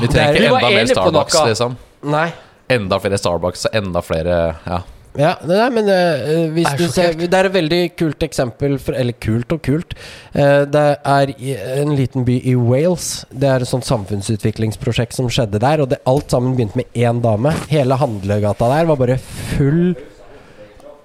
Vi 0.00 0.06
er- 0.06 0.10
trenger 0.10 0.34
ikke 0.34 0.48
enda 0.56 0.70
mer 0.74 0.86
Starbucks, 0.90 1.36
liksom. 1.46 1.76
Nei. 2.02 2.32
Enda 2.68 2.98
flere 2.98 3.18
Starbucks 3.22 3.66
og 3.68 3.74
enda 3.78 4.00
flere 4.02 4.56
Ja. 4.66 4.80
Ja, 5.16 5.32
nei, 5.48 5.66
men 5.72 5.86
uh, 5.88 6.50
hvis 6.52 6.68
er 6.68 6.80
du 6.80 6.86
ser. 6.92 7.14
Det 7.16 7.32
er 7.32 7.48
et 7.48 7.54
veldig 7.54 7.80
kult 7.96 8.24
eksempel 8.26 8.76
for, 8.82 8.96
Eller 8.98 9.16
kult 9.16 9.54
og 9.54 9.62
kult. 9.64 9.96
Uh, 10.34 10.66
det 10.68 10.84
er 10.98 11.32
i 11.36 11.54
en 11.80 11.94
liten 11.96 12.26
by 12.26 12.36
i 12.44 12.56
Wales. 12.58 13.24
Det 13.30 13.48
er 13.48 13.64
et 13.64 13.70
sånt 13.70 13.88
samfunnsutviklingsprosjekt 13.88 15.16
som 15.16 15.30
skjedde 15.32 15.62
der. 15.62 15.84
Og 15.84 15.90
det, 15.92 16.02
alt 16.08 16.34
sammen 16.34 16.56
begynte 16.56 16.82
med 16.82 16.92
én 16.92 17.22
dame. 17.24 17.54
Hele 17.72 17.96
handlegata 18.00 18.68
der 18.74 18.92
var 18.92 19.00
bare 19.00 19.18
full 19.56 19.96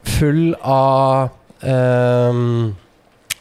Full 0.01 0.55
av 0.65 1.29
um, 1.61 2.71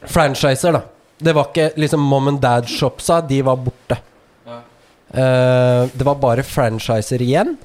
franchiser, 0.04 0.76
da. 0.76 0.82
Det 1.20 1.32
var 1.36 1.48
ikke 1.48 1.70
liksom 1.80 2.02
mom 2.04 2.28
and 2.28 2.40
dad-shopsa, 2.40 3.22
de 3.24 3.40
var 3.44 3.56
borte. 3.64 3.96
Uh, 5.10 5.88
det 5.90 6.04
var 6.06 6.20
bare 6.20 6.44
franchiser 6.46 7.24
igjen. 7.24 7.56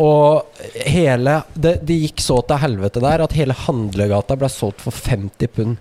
Og 0.00 0.62
hele 0.88 1.42
det, 1.52 1.74
det 1.84 1.98
gikk 2.06 2.22
så 2.24 2.38
til 2.48 2.62
helvete 2.62 3.02
der 3.04 3.24
at 3.26 3.34
hele 3.36 3.56
handlegata 3.66 4.38
ble 4.40 4.48
solgt 4.48 4.80
for 4.80 4.94
50 4.94 5.52
pund 5.52 5.76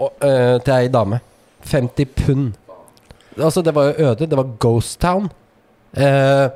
og, 0.00 0.14
øh, 0.24 0.56
til 0.64 0.74
ei 0.78 0.88
dame. 0.92 1.20
50 1.68 2.14
pund. 2.16 2.52
Altså, 3.36 3.62
det 3.62 3.74
var 3.74 3.90
jo 3.90 4.08
øde. 4.08 4.26
Det 4.26 4.36
var 4.36 4.56
Ghost 4.58 5.00
Town. 5.00 5.30
Eh, 5.92 6.48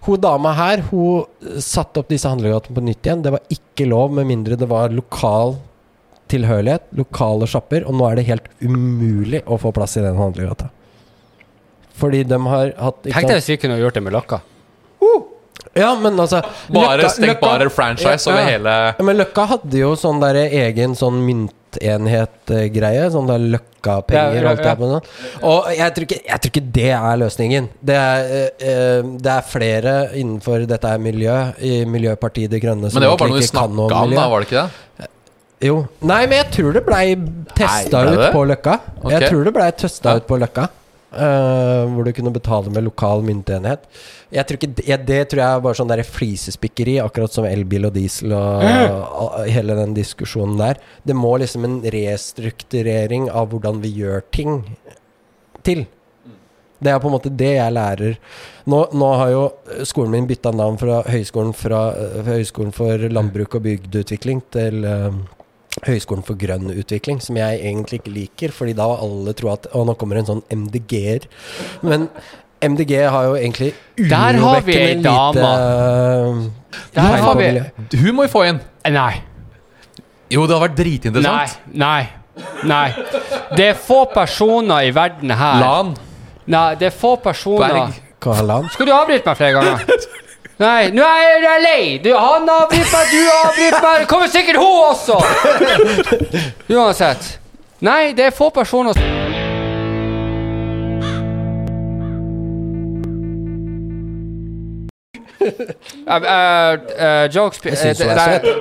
hun 0.00 0.20
dama 0.20 0.52
her, 0.56 0.82
hun 0.90 1.24
satte 1.62 2.02
opp 2.02 2.10
disse 2.10 2.28
handlegatene 2.28 2.76
på 2.76 2.84
nytt 2.84 3.06
igjen. 3.06 3.22
Det 3.22 3.32
var 3.36 3.56
ikke 3.56 3.86
lov 3.88 4.12
med 4.16 4.26
mindre 4.26 4.58
det 4.58 4.68
var 4.68 4.92
lokal 4.94 5.56
tilhørighet, 6.30 6.84
lokale 6.94 7.46
sjapper, 7.50 7.86
og 7.86 7.96
nå 7.98 8.06
er 8.06 8.20
det 8.20 8.28
helt 8.28 8.46
umulig 8.62 9.42
å 9.50 9.58
få 9.58 9.72
plass 9.74 9.96
i 9.98 10.04
den 10.04 10.18
handlegata. 10.18 10.68
Fordi 12.00 12.22
de 12.24 12.38
har 12.46 12.70
hatt 12.78 13.02
Tenk 13.04 13.28
deg 13.28 13.40
hvis 13.40 13.50
vi 13.50 13.58
kunne 13.60 13.80
gjort 13.80 13.98
det 13.98 14.04
med 14.06 14.14
Løkka. 14.14 14.40
Ja, 15.78 15.94
men 15.94 16.16
altså 16.18 16.40
Bare 16.72 16.96
Løkka- 16.98 17.10
stengt 17.14 17.40
bare 17.40 17.68
franchise 17.70 18.26
Ja, 18.26 18.32
over 18.32 18.42
hele 18.48 18.72
Ja, 18.98 19.04
men 19.06 19.16
Løkka 19.20 19.44
hadde 19.52 19.78
jo 19.78 19.92
sånn 19.94 20.18
der 20.20 20.34
egen 20.48 20.96
sånn 20.98 21.20
myntenhet-greie. 21.26 23.04
Sånn 23.14 23.28
der 23.30 23.38
Løkka-penger 23.38 24.42
Ja, 24.42 24.54
ja, 24.54 24.54
det 24.56 24.74
med. 24.80 25.06
Og 25.46 25.68
jeg 25.76 25.94
tror, 25.94 26.06
ikke, 26.08 26.18
jeg 26.26 26.40
tror 26.40 26.50
ikke 26.50 26.72
det 26.80 26.88
er 26.90 27.16
løsningen. 27.22 27.68
Det 27.82 27.94
er, 28.00 28.24
eh, 28.40 28.66
eh, 28.72 29.02
det 29.22 29.32
er 29.36 29.46
flere 29.46 29.94
innenfor 30.18 30.66
dette 30.66 30.90
er 30.90 30.98
miljø, 30.98 31.36
i 31.62 31.84
Miljøpartiet 31.84 32.50
De 32.50 32.60
Grønne, 32.60 32.90
Men 32.92 33.02
det 33.02 33.08
var 33.08 33.16
bare 33.16 33.30
noe 33.30 33.38
vi 33.38 33.46
snakka 33.46 34.02
om, 34.02 34.10
da, 34.10 34.28
var 34.28 34.40
det 34.40 34.48
ikke 34.50 34.64
det? 34.98 35.08
Jo. 35.60 35.86
Nei, 36.00 36.22
men 36.26 36.38
jeg 36.38 36.50
tror 36.56 36.72
det 36.72 36.84
blei 36.86 37.14
testa 37.54 38.02
ut 38.08 38.32
på 38.32 38.44
Løkka. 38.48 38.80
Okay. 39.04 39.18
Jeg 39.20 39.30
tror 39.30 39.44
det 39.44 39.52
blei 39.54 39.70
testa 39.76 40.08
Ja. 40.08 40.16
ut 40.16 40.26
på 40.26 40.38
Løkka. 40.40 40.68
Eh, 41.12 41.84
hvor 41.90 42.06
du 42.06 42.12
kunne 42.16 42.32
betale 42.34 42.72
med 42.72 42.86
lokal 42.86 43.24
myntenhet. 43.26 43.86
Jeg 44.30 44.46
tror 44.46 44.60
ikke 44.60 44.72
det, 44.78 44.98
det 45.08 45.20
tror 45.30 45.42
jeg 45.42 45.58
er 45.58 45.64
bare 45.66 45.78
sånn 45.80 45.92
der 45.92 46.04
flisespikkeri, 46.06 46.98
akkurat 47.02 47.34
som 47.34 47.48
elbil 47.48 47.88
og 47.90 47.94
diesel 47.96 48.34
og, 48.36 48.66
og 49.24 49.38
hele 49.50 49.78
den 49.78 49.94
diskusjonen 49.98 50.60
der. 50.60 50.82
Det 51.06 51.16
må 51.18 51.36
liksom 51.42 51.66
en 51.66 51.80
restrukturering 51.94 53.30
av 53.30 53.50
hvordan 53.54 53.82
vi 53.84 53.94
gjør 54.02 54.22
ting 54.34 54.60
til. 55.66 55.86
Det 56.80 56.92
er 56.92 57.00
på 57.00 57.10
en 57.10 57.12
måte 57.12 57.32
det 57.36 57.50
jeg 57.58 57.76
lærer. 57.76 58.14
Nå, 58.70 58.78
nå 58.96 59.08
har 59.20 59.32
jo 59.34 59.42
skolen 59.88 60.14
min 60.14 60.28
bytta 60.30 60.52
navn 60.56 60.78
fra 60.80 61.02
Høgskolen, 61.04 61.52
fra, 61.56 61.82
fra 61.92 62.38
Høgskolen 62.38 62.72
for 62.72 63.04
landbruk 63.12 63.58
og 63.58 63.66
bygdeutvikling 63.66 64.40
til 64.54 64.86
eh, 64.88 65.18
Høgskolen 65.86 66.24
for 66.26 66.34
grønn 66.38 66.72
utvikling, 66.74 67.20
som 67.22 67.38
jeg 67.38 67.60
egentlig 67.62 68.00
ikke 68.00 68.12
liker, 68.12 68.52
fordi 68.54 68.74
da 68.76 68.88
alle 69.00 69.34
tror 69.38 69.52
at 69.54 69.68
Å, 69.70 69.84
nå 69.86 69.94
kommer 70.00 70.18
en 70.20 70.26
sånn 70.28 70.42
MDG-er. 70.50 71.28
Men 71.86 72.08
MDG 72.60 72.96
har 73.08 73.28
jo 73.30 73.36
egentlig 73.38 73.70
Der 73.96 74.36
har 74.42 74.60
vi 74.66 74.74
ei 74.74 74.96
urovekkende 74.98 75.14
dame. 75.14 76.50
lite 76.74 76.94
Der 76.98 77.22
har 77.24 77.36
vi 77.38 77.46
miljø. 77.46 77.64
Hun 78.02 78.16
må 78.18 78.26
vi 78.26 78.32
få 78.34 78.44
inn! 78.50 78.60
Nei. 78.90 79.12
Jo, 80.30 80.44
det 80.46 80.56
har 80.58 80.66
vært 80.68 80.76
dritinteressant. 80.78 81.60
Nei. 81.72 82.02
Nei. 82.04 82.08
Nei. 82.66 82.88
Det 83.56 83.70
er 83.72 83.78
få 83.78 84.04
personer 84.14 84.86
i 84.88 84.92
verden 84.94 85.32
her 85.34 85.60
Lan, 85.60 85.90
Nei, 86.50 86.74
det 86.80 86.88
er 86.88 86.94
få 86.94 87.16
personer 87.20 87.74
Berg 87.74 87.98
Hva 88.22 88.36
er 88.38 88.46
Lan? 88.48 88.68
Skal 88.72 88.88
du 88.88 88.92
avbryte 88.94 89.26
meg 89.28 89.38
flere 89.40 89.58
ganger? 89.58 90.06
Nei, 90.60 90.90
nå 90.92 91.04
er 91.08 91.40
jeg 91.44 91.60
lei! 91.64 91.84
Du, 92.04 92.10
han 92.12 92.48
avbryter 92.52 92.92
meg, 92.92 93.12
du 93.14 93.30
avbryter 93.32 93.84
meg. 93.86 94.02
Kommer 94.10 94.28
sikkert 94.28 94.60
hun 94.60 94.90
også! 94.90 95.16
Uansett. 96.76 97.38
Nei, 97.80 98.12
det 98.12 98.26
er 98.28 98.36
få 98.36 98.50
personer 98.52 98.98
Uh, 105.40 106.16
uh, 106.20 106.76
uh, 107.00 107.26
jokes 107.32 107.60
Jeg 107.64 107.76
synes 107.78 108.00
eh, 108.04 108.42
det, 108.44 108.52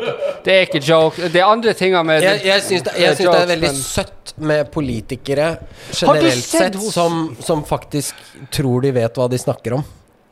det 0.46 0.54
er 0.54 0.62
ikke 0.68 0.80
joke. 0.80 1.28
Det 1.34 1.42
er 1.42 1.46
andre 1.52 1.74
ting 1.76 1.96
med 2.08 2.24
Jeg, 2.24 2.40
jeg 2.46 2.64
syns 2.64 2.86
det, 2.86 2.94
eh, 2.96 3.16
syns 3.18 3.28
det 3.28 3.42
er 3.42 3.50
veldig 3.52 3.68
men- 3.68 3.82
søtt 3.84 4.34
med 4.40 4.72
politikere 4.72 5.50
generelt 5.92 6.40
sett 6.46 6.62
sett 6.64 6.76
hos- 6.80 6.94
som, 6.96 7.36
som 7.44 7.66
faktisk 7.68 8.16
tror 8.56 8.82
de 8.86 8.94
vet 8.96 9.20
hva 9.20 9.28
de 9.28 9.38
snakker 9.42 9.76
om. 9.82 9.84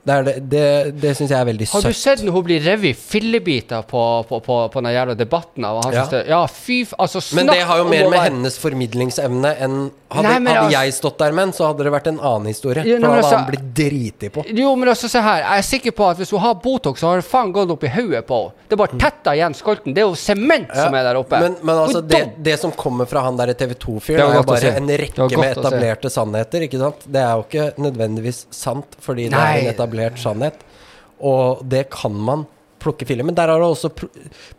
Det, 0.07 0.17
det, 0.23 0.35
det, 0.51 0.65
det 1.01 1.13
syns 1.17 1.33
jeg 1.33 1.39
er 1.39 1.47
veldig 1.49 1.67
søtt. 1.67 1.73
Har 1.75 1.83
du 1.83 1.91
søtt. 1.91 2.03
sett 2.03 2.25
når 2.25 2.37
hun 2.37 2.45
blir 2.47 2.63
revet 2.63 2.93
i 2.93 2.95
fillebiter 2.95 3.83
på, 3.89 4.03
på, 4.29 4.39
på, 4.45 4.59
på 4.71 4.83
den 4.85 4.93
jævla 4.95 5.17
debatten? 5.19 5.67
Av 5.67 5.81
Ja. 5.93 6.05
ja, 6.27 6.41
fy. 6.47 6.85
Altså, 6.97 7.19
snakk 7.19 7.41
Men 7.41 7.51
det 7.51 7.61
har 7.67 7.81
jo 7.81 7.87
mer 7.91 8.09
med 8.13 8.23
hennes 8.29 8.59
formidlingsevne 8.61 9.55
enn 9.59 9.79
Hadde, 10.07 10.23
Nei, 10.23 10.39
men 10.39 10.53
hadde 10.55 10.67
altså- 10.69 10.83
jeg 10.85 10.93
stått 10.95 11.17
der 11.19 11.33
med 11.35 11.43
den, 11.47 11.51
så 11.51 11.65
hadde 11.67 11.83
det 11.83 11.91
vært 11.91 12.05
en 12.07 12.19
annen 12.23 12.47
historie. 12.47 12.83
Jo, 12.87 12.95
nei, 12.95 13.01
For 13.01 13.01
da 13.01 13.07
hadde 13.11 13.23
altså- 13.25 13.37
han 13.37 13.49
blitt 13.49 13.73
driti 13.75 14.29
på. 14.31 14.45
Jo, 14.55 14.75
men 14.79 14.87
altså, 14.87 15.09
se 15.11 15.19
her. 15.19 15.41
Jeg 15.41 15.57
er 15.57 15.65
sikker 15.67 15.91
på 15.91 16.09
at 16.09 16.17
hvis 16.17 16.31
hun 16.31 16.39
har 16.39 16.53
Botox, 16.55 17.01
så 17.01 17.07
har 17.09 17.15
det 17.17 17.25
faen 17.27 17.51
gått 17.51 17.69
opp 17.69 17.83
i 17.83 17.91
hodet 17.91 18.25
på 18.25 18.37
henne. 18.39 18.53
Det 18.69 18.73
er 18.73 18.77
bare 18.77 18.99
tetta 18.99 19.33
igjen 19.35 19.53
skolten. 19.53 19.93
Det 19.93 20.01
er 20.03 20.07
jo 20.07 20.15
sement 20.15 20.71
som 20.73 20.95
er 20.95 21.03
der 21.03 21.15
oppe. 21.15 21.35
Mm. 21.35 21.41
Men, 21.41 21.55
men 21.61 21.75
altså, 21.75 22.01
det, 22.07 22.21
det 22.41 22.57
som 22.59 22.71
kommer 22.71 23.05
fra 23.05 23.19
han 23.19 23.35
der 23.35 23.53
TV 23.53 23.67
Det 23.73 23.79
2-fyren, 23.83 24.17
var 24.17 24.31
er 24.31 24.39
jo 24.39 24.43
bare 24.43 24.75
en 24.77 24.87
rekke 24.87 25.37
med 25.37 25.57
etablerte 25.57 26.09
sannheter, 26.09 26.61
ikke 26.61 26.79
sant? 26.79 27.03
Det 27.03 27.19
er 27.19 27.33
jo 27.35 27.43
ikke 27.43 27.67
nødvendigvis 27.77 28.45
sant, 28.49 28.95
fordi 29.03 29.27
det 29.27 29.35
er 29.35 29.59
en 29.59 29.71
etablert 29.73 29.96
sannhet. 30.21 30.61
Og 31.17 31.63
det 31.65 31.87
kan 31.93 32.13
man 32.13 32.45
plukke 32.81 33.07
filler. 33.07 33.25
Men 33.25 33.35
der 33.37 33.49
har 33.51 33.59
du 33.59 33.67
også 33.67 33.91
pro 33.93 34.09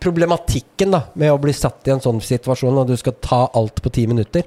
problematikken 0.02 0.94
da 0.94 1.04
med 1.18 1.32
å 1.32 1.40
bli 1.42 1.54
satt 1.56 1.86
i 1.88 1.94
en 1.94 2.02
sånn 2.02 2.20
situasjon, 2.24 2.80
og 2.80 2.88
du 2.90 2.96
skal 2.98 3.18
ta 3.22 3.44
alt 3.58 3.82
på 3.82 3.92
ti 3.94 4.06
minutter. 4.10 4.46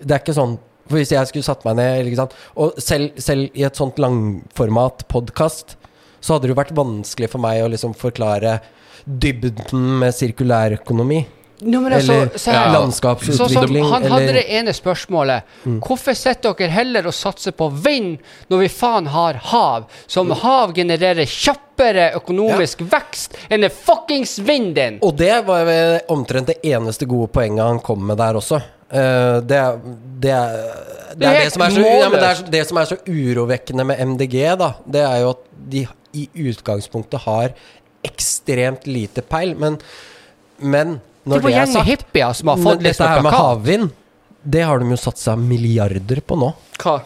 Det 0.00 0.14
er 0.14 0.22
ikke 0.22 0.36
sånn 0.36 0.58
For 0.90 0.98
hvis 0.98 1.12
jeg 1.12 1.28
skulle 1.28 1.46
satt 1.46 1.62
meg 1.62 1.76
ned? 1.78 2.32
Og 2.58 2.78
selv, 2.82 3.14
selv 3.22 3.54
i 3.54 3.62
et 3.62 3.78
sånt 3.78 4.00
langformat 4.02 5.04
podkast, 5.12 5.76
så 6.18 6.34
hadde 6.34 6.48
det 6.48 6.50
jo 6.50 6.56
vært 6.58 6.72
vanskelig 6.74 7.28
for 7.30 7.44
meg 7.44 7.60
å 7.62 7.68
liksom 7.70 7.92
forklare 7.94 8.56
dybden 9.06 9.84
med 10.00 10.16
sirkulærøkonomi. 10.16 11.20
Men 11.60 11.92
altså, 11.92 12.12
Eller. 12.12 12.40
Ja. 12.46 12.72
Landskapsutvikling. 12.72 13.84
han 13.84 14.06
hadde 14.08 14.22
eller 14.22 14.38
det 14.40 14.44
ene 14.58 14.72
spørsmålet. 14.76 15.56
Hvorfor 15.64 16.16
sitter 16.16 16.54
dere 16.58 16.70
heller 16.74 17.06
og 17.10 17.14
satser 17.14 17.54
på 17.56 17.68
vind 17.84 18.18
når 18.48 18.64
vi 18.64 18.68
faen 18.72 19.10
har 19.12 19.40
hav? 19.52 19.88
Som 20.06 20.30
hav 20.42 20.74
genererer 20.76 21.28
kjappere 21.28 22.10
økonomisk 22.18 22.84
vekst 22.90 23.38
enn 23.48 23.66
det 23.66 23.72
fuckings 23.76 24.38
vinden! 24.44 25.00
Og 25.04 25.16
det 25.18 25.34
var 25.46 25.70
omtrent 26.12 26.52
det 26.54 26.60
eneste 26.72 27.08
gode 27.10 27.30
poenget 27.34 27.64
han 27.66 27.82
kom 27.84 28.06
med 28.06 28.20
der 28.20 28.40
også. 28.40 28.60
Eh, 28.90 29.36
det, 29.46 29.56
er, 29.56 29.76
det, 30.22 30.30
er, 30.30 30.54
det, 31.14 31.26
er 31.28 31.50
som 31.54 31.62
er 31.62 31.74
så, 31.76 31.84
ja, 31.84 32.08
er, 32.10 32.40
det 32.50 32.62
som 32.66 32.80
er 32.80 32.88
så 32.90 32.98
urovekkende 33.06 33.86
med 33.86 34.00
MDG, 34.14 34.38
da, 34.58 34.72
det 34.86 35.04
er 35.06 35.20
jo 35.22 35.34
at 35.36 35.44
de 35.70 35.84
i 36.18 36.24
utgangspunktet 36.50 37.22
har 37.22 37.54
ekstremt 38.06 38.88
lite 38.90 39.22
peil. 39.22 39.54
Men, 39.60 39.78
men 40.58 40.98
når 41.28 41.44
det 41.44 41.54
er 41.54 41.68
sagt 41.68 41.88
hippier 41.88 42.36
som 42.36 42.52
har 42.52 42.60
fått 42.64 42.84
Dette 42.84 43.08
her 43.12 43.24
med 43.24 43.34
havvind, 43.34 43.88
det 44.42 44.62
har 44.64 44.80
de 44.80 44.92
jo 44.94 44.98
satsa 45.00 45.36
milliarder 45.36 46.22
på 46.24 46.38
nå. 46.40 46.52
Hva? 46.80 47.00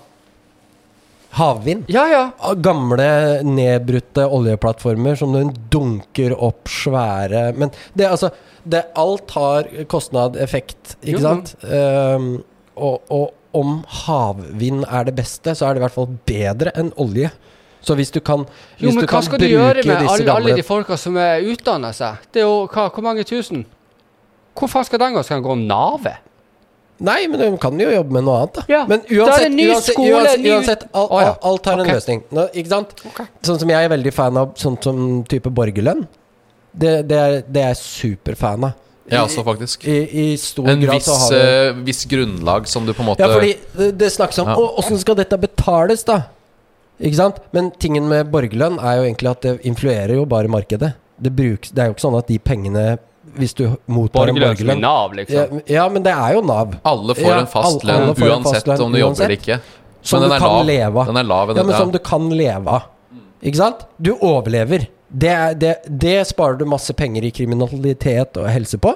Havvind. 1.35 1.89
Ja, 1.91 2.05
ja. 2.07 2.55
Gamle, 2.63 3.07
nedbrutte 3.43 4.27
oljeplattformer 4.31 5.19
som 5.19 5.33
den 5.35 5.51
dunker 5.71 6.31
opp 6.39 6.71
svære 6.71 7.49
Men 7.59 7.73
det 7.99 8.07
altså 8.07 8.31
det, 8.63 8.85
Alt 8.95 9.35
har 9.35 9.67
kostnad, 9.91 10.39
effekt, 10.41 10.95
ikke 11.03 11.19
Jo, 11.19 11.25
sant? 11.25 11.57
Um, 11.67 12.29
og, 12.75 13.03
og 13.11 13.33
om 13.55 13.81
havvind 14.05 14.87
er 14.89 15.11
det 15.11 15.17
beste, 15.19 15.53
så 15.55 15.69
er 15.69 15.75
det 15.75 15.83
i 15.83 15.85
hvert 15.85 15.95
fall 15.95 16.09
bedre 16.27 16.73
enn 16.79 16.89
olje. 17.03 17.29
Så 17.85 17.95
hvis 17.99 18.11
du 18.15 18.21
kan 18.25 18.47
Jo, 18.81 18.95
men 18.95 19.05
hva 19.05 19.21
skal 19.23 19.43
du 19.43 19.47
gjøre 19.47 19.85
med 19.85 20.09
alle, 20.09 20.33
alle 20.33 20.57
de 20.57 20.65
folka 20.65 20.97
som 20.99 21.19
er 21.21 21.45
utdanna 21.45 21.93
seg? 21.95 22.25
Det 22.33 22.43
er 22.43 22.49
jo 22.49 22.65
hva, 22.65 22.89
hvor 22.89 23.05
mange 23.05 23.27
tusen? 23.29 23.67
Hvor 24.55 24.71
faen 24.71 24.87
skal 24.87 25.03
den 25.03 25.17
gå? 25.17 25.25
Skal 25.27 25.41
den 25.41 25.47
gå 25.47 25.57
nave? 25.65 26.15
Nei, 27.05 27.25
men 27.27 27.41
de 27.41 27.49
kan 27.59 27.79
jo 27.81 27.89
jobbe 27.91 28.15
med 28.15 28.23
noe 28.27 28.37
annet, 28.45 28.59
da. 28.61 28.63
Ja, 28.71 28.83
Men 28.87 29.01
da 29.03 29.09
er 29.09 29.17
det 29.17 29.25
uansett, 29.25 29.55
ny 29.57 29.65
uansett, 29.67 29.97
skole, 29.97 30.13
uansett, 30.15 30.43
ny- 30.45 30.53
uansett 30.55 30.85
al, 30.95 31.09
ja. 31.25 31.33
alt 31.51 31.67
har 31.67 31.81
en 31.83 31.91
løsning. 31.91 32.21
Nå, 32.31 32.45
ikke 32.55 32.71
sant? 32.71 32.95
Okay. 33.11 33.27
Sånn 33.49 33.59
som 33.65 33.73
jeg 33.75 33.89
er 33.89 33.91
veldig 33.91 34.13
fan 34.15 34.39
av 34.39 34.53
sånn 34.61 34.79
som 34.85 35.01
type 35.29 35.51
borgerlønn. 35.51 36.05
Det, 36.71 36.93
det, 37.11 37.19
er, 37.19 37.37
det 37.47 37.65
er 37.65 37.75
jeg 37.75 37.81
superfan 37.83 38.69
av. 38.71 38.79
Jeg 39.11 39.21
også, 39.21 39.43
faktisk. 39.45 39.83
I, 39.91 39.97
I 40.09 40.27
stor 40.41 40.71
En 40.71 40.81
grad 40.81 40.97
viss, 40.97 41.09
så 41.11 41.17
har 41.19 41.35
du 41.35 41.41
eh, 41.41 41.81
viss 41.91 42.05
grunnlag 42.09 42.71
som 42.71 42.87
du 42.87 42.95
på 42.95 43.03
en 43.05 43.11
måte 43.11 43.21
Ja, 43.21 43.29
fordi 43.35 43.51
det, 43.77 43.91
det 44.01 44.09
snakkes 44.15 44.39
om 44.41 44.49
Ja. 44.55 44.99
Skal 45.03 45.19
dette 45.19 45.37
betales, 45.43 46.07
da? 46.09 46.23
Ikke 47.03 47.19
sant? 47.19 47.43
Men 47.53 47.69
tingen 47.83 48.07
med 48.09 48.31
borgerlønn 48.33 48.79
er 48.79 49.01
jo 49.01 49.09
egentlig 49.11 49.33
at 49.35 49.45
det 49.45 49.59
influerer 49.69 50.15
jo 50.17 50.25
bare 50.31 50.49
markedet. 50.49 50.95
Det, 51.21 51.35
brukes, 51.35 51.75
det 51.75 51.83
er 51.83 51.91
jo 51.91 51.97
ikke 51.99 52.07
sånn 52.07 52.17
at 52.23 52.31
de 52.31 52.39
pengene 52.43 52.87
Hvis 53.37 53.55
du 53.59 53.65
mottar 53.91 54.31
en 54.31 54.37
Borgerlønn 54.39 54.81
Nav, 54.81 55.15
ja, 55.15 55.21
liksom. 55.21 55.61
ja, 55.71 55.85
men 55.91 56.05
det 56.07 56.13
er 56.15 56.37
jo 56.37 56.43
Nav. 56.47 56.77
Alle 56.87 57.17
får 57.19 57.31
Ja, 57.31 57.39
en 57.43 57.51
fast 57.51 57.87
lønn 57.87 58.11
uansett 58.13 58.63
fastlønn, 58.63 58.83
om 58.87 58.93
du 58.95 58.99
jobber 59.01 59.25
eller 59.25 59.37
ikke. 59.39 59.61
Som 60.05 60.21
Men 60.21 60.29
du 60.29 60.35
er 60.35 60.43
kan 60.45 60.67
leve 60.69 61.01
av. 61.01 61.07
Den 61.09 61.17
er 61.23 61.29
lav. 61.29 61.55
Ja, 61.57 61.63
men 61.63 61.77
som 61.77 61.93
du 61.95 61.99
kan 61.99 62.29
leve 62.31 62.77
av. 62.79 62.91
Ikke 63.45 63.61
sant? 63.61 63.87
Du 63.97 64.13
overlever. 64.15 64.87
Det, 65.09 65.31
er, 65.31 65.55
det, 65.55 65.75
det 65.89 66.17
sparer 66.29 66.59
du 66.61 66.65
masse 66.69 66.93
penger 66.97 67.25
i 67.25 67.31
kriminalitet 67.35 68.37
og 68.41 68.49
helse 68.51 68.81
på. 68.83 68.93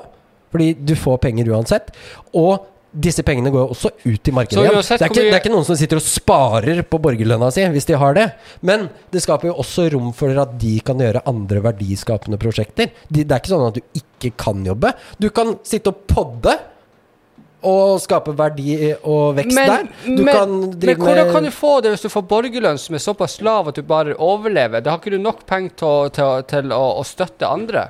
Fordi 0.52 0.72
du 0.74 0.94
får 0.96 1.20
penger 1.24 1.50
uansett. 1.52 1.92
Og 2.36 2.66
disse 2.88 3.22
pengene 3.26 3.50
går 3.52 3.66
jo 3.66 3.74
også 3.74 3.90
ut 4.06 4.30
i 4.30 4.32
markedet 4.32 4.62
igjen. 4.62 4.78
Det 4.80 5.08
det 5.12 5.24
er 5.26 5.40
ikke 5.42 5.52
noen 5.52 5.66
som 5.66 5.76
sitter 5.76 6.00
og 6.00 6.06
sparer 6.06 6.80
på 6.88 7.00
borgerlønna 7.04 7.50
si, 7.52 7.66
hvis 7.74 7.88
de 7.90 7.98
har 8.00 8.16
det. 8.16 8.24
Men 8.64 8.88
det 9.12 9.22
skaper 9.24 9.50
jo 9.50 9.58
også 9.60 9.90
rom 9.92 10.08
for 10.16 10.40
at 10.40 10.56
de 10.60 10.78
kan 10.84 11.00
gjøre 11.02 11.24
andre 11.28 11.62
verdiskapende 11.68 12.40
prosjekter. 12.40 12.90
De, 13.08 13.22
det 13.22 13.28
er 13.28 13.42
ikke 13.42 13.52
sånn 13.52 13.68
at 13.68 13.76
du 13.76 14.00
ikke 14.00 14.32
kan 14.40 14.64
jobbe. 14.64 14.94
Du 15.20 15.28
kan 15.34 15.58
sitte 15.68 15.92
og 15.92 16.02
podde. 16.08 16.56
Og 17.68 17.96
skape 17.98 18.32
verdi 18.38 18.76
og 19.02 19.32
vekst 19.34 19.58
der. 19.58 19.88
Du 20.06 20.22
men, 20.22 20.30
kan 20.30 20.52
men 20.78 21.00
hvordan 21.02 21.32
kan 21.34 21.48
du 21.48 21.50
få 21.52 21.72
det 21.82 21.90
hvis 21.90 22.06
du 22.06 22.12
får 22.12 22.22
borgerlønn 22.30 22.78
som 22.78 22.94
er 22.94 23.02
såpass 23.02 23.40
lav 23.42 23.68
at 23.72 23.80
du 23.80 23.82
bare 23.84 24.14
overlever? 24.14 24.80
Da 24.80 24.94
har 24.94 25.02
ikke 25.02 25.16
du 25.16 25.20
nok 25.20 25.42
penger 25.48 25.74
til, 25.76 26.12
til, 26.14 26.44
til 26.54 26.72
å, 26.72 26.84
å 27.02 27.06
støtte 27.06 27.50
andre. 27.50 27.88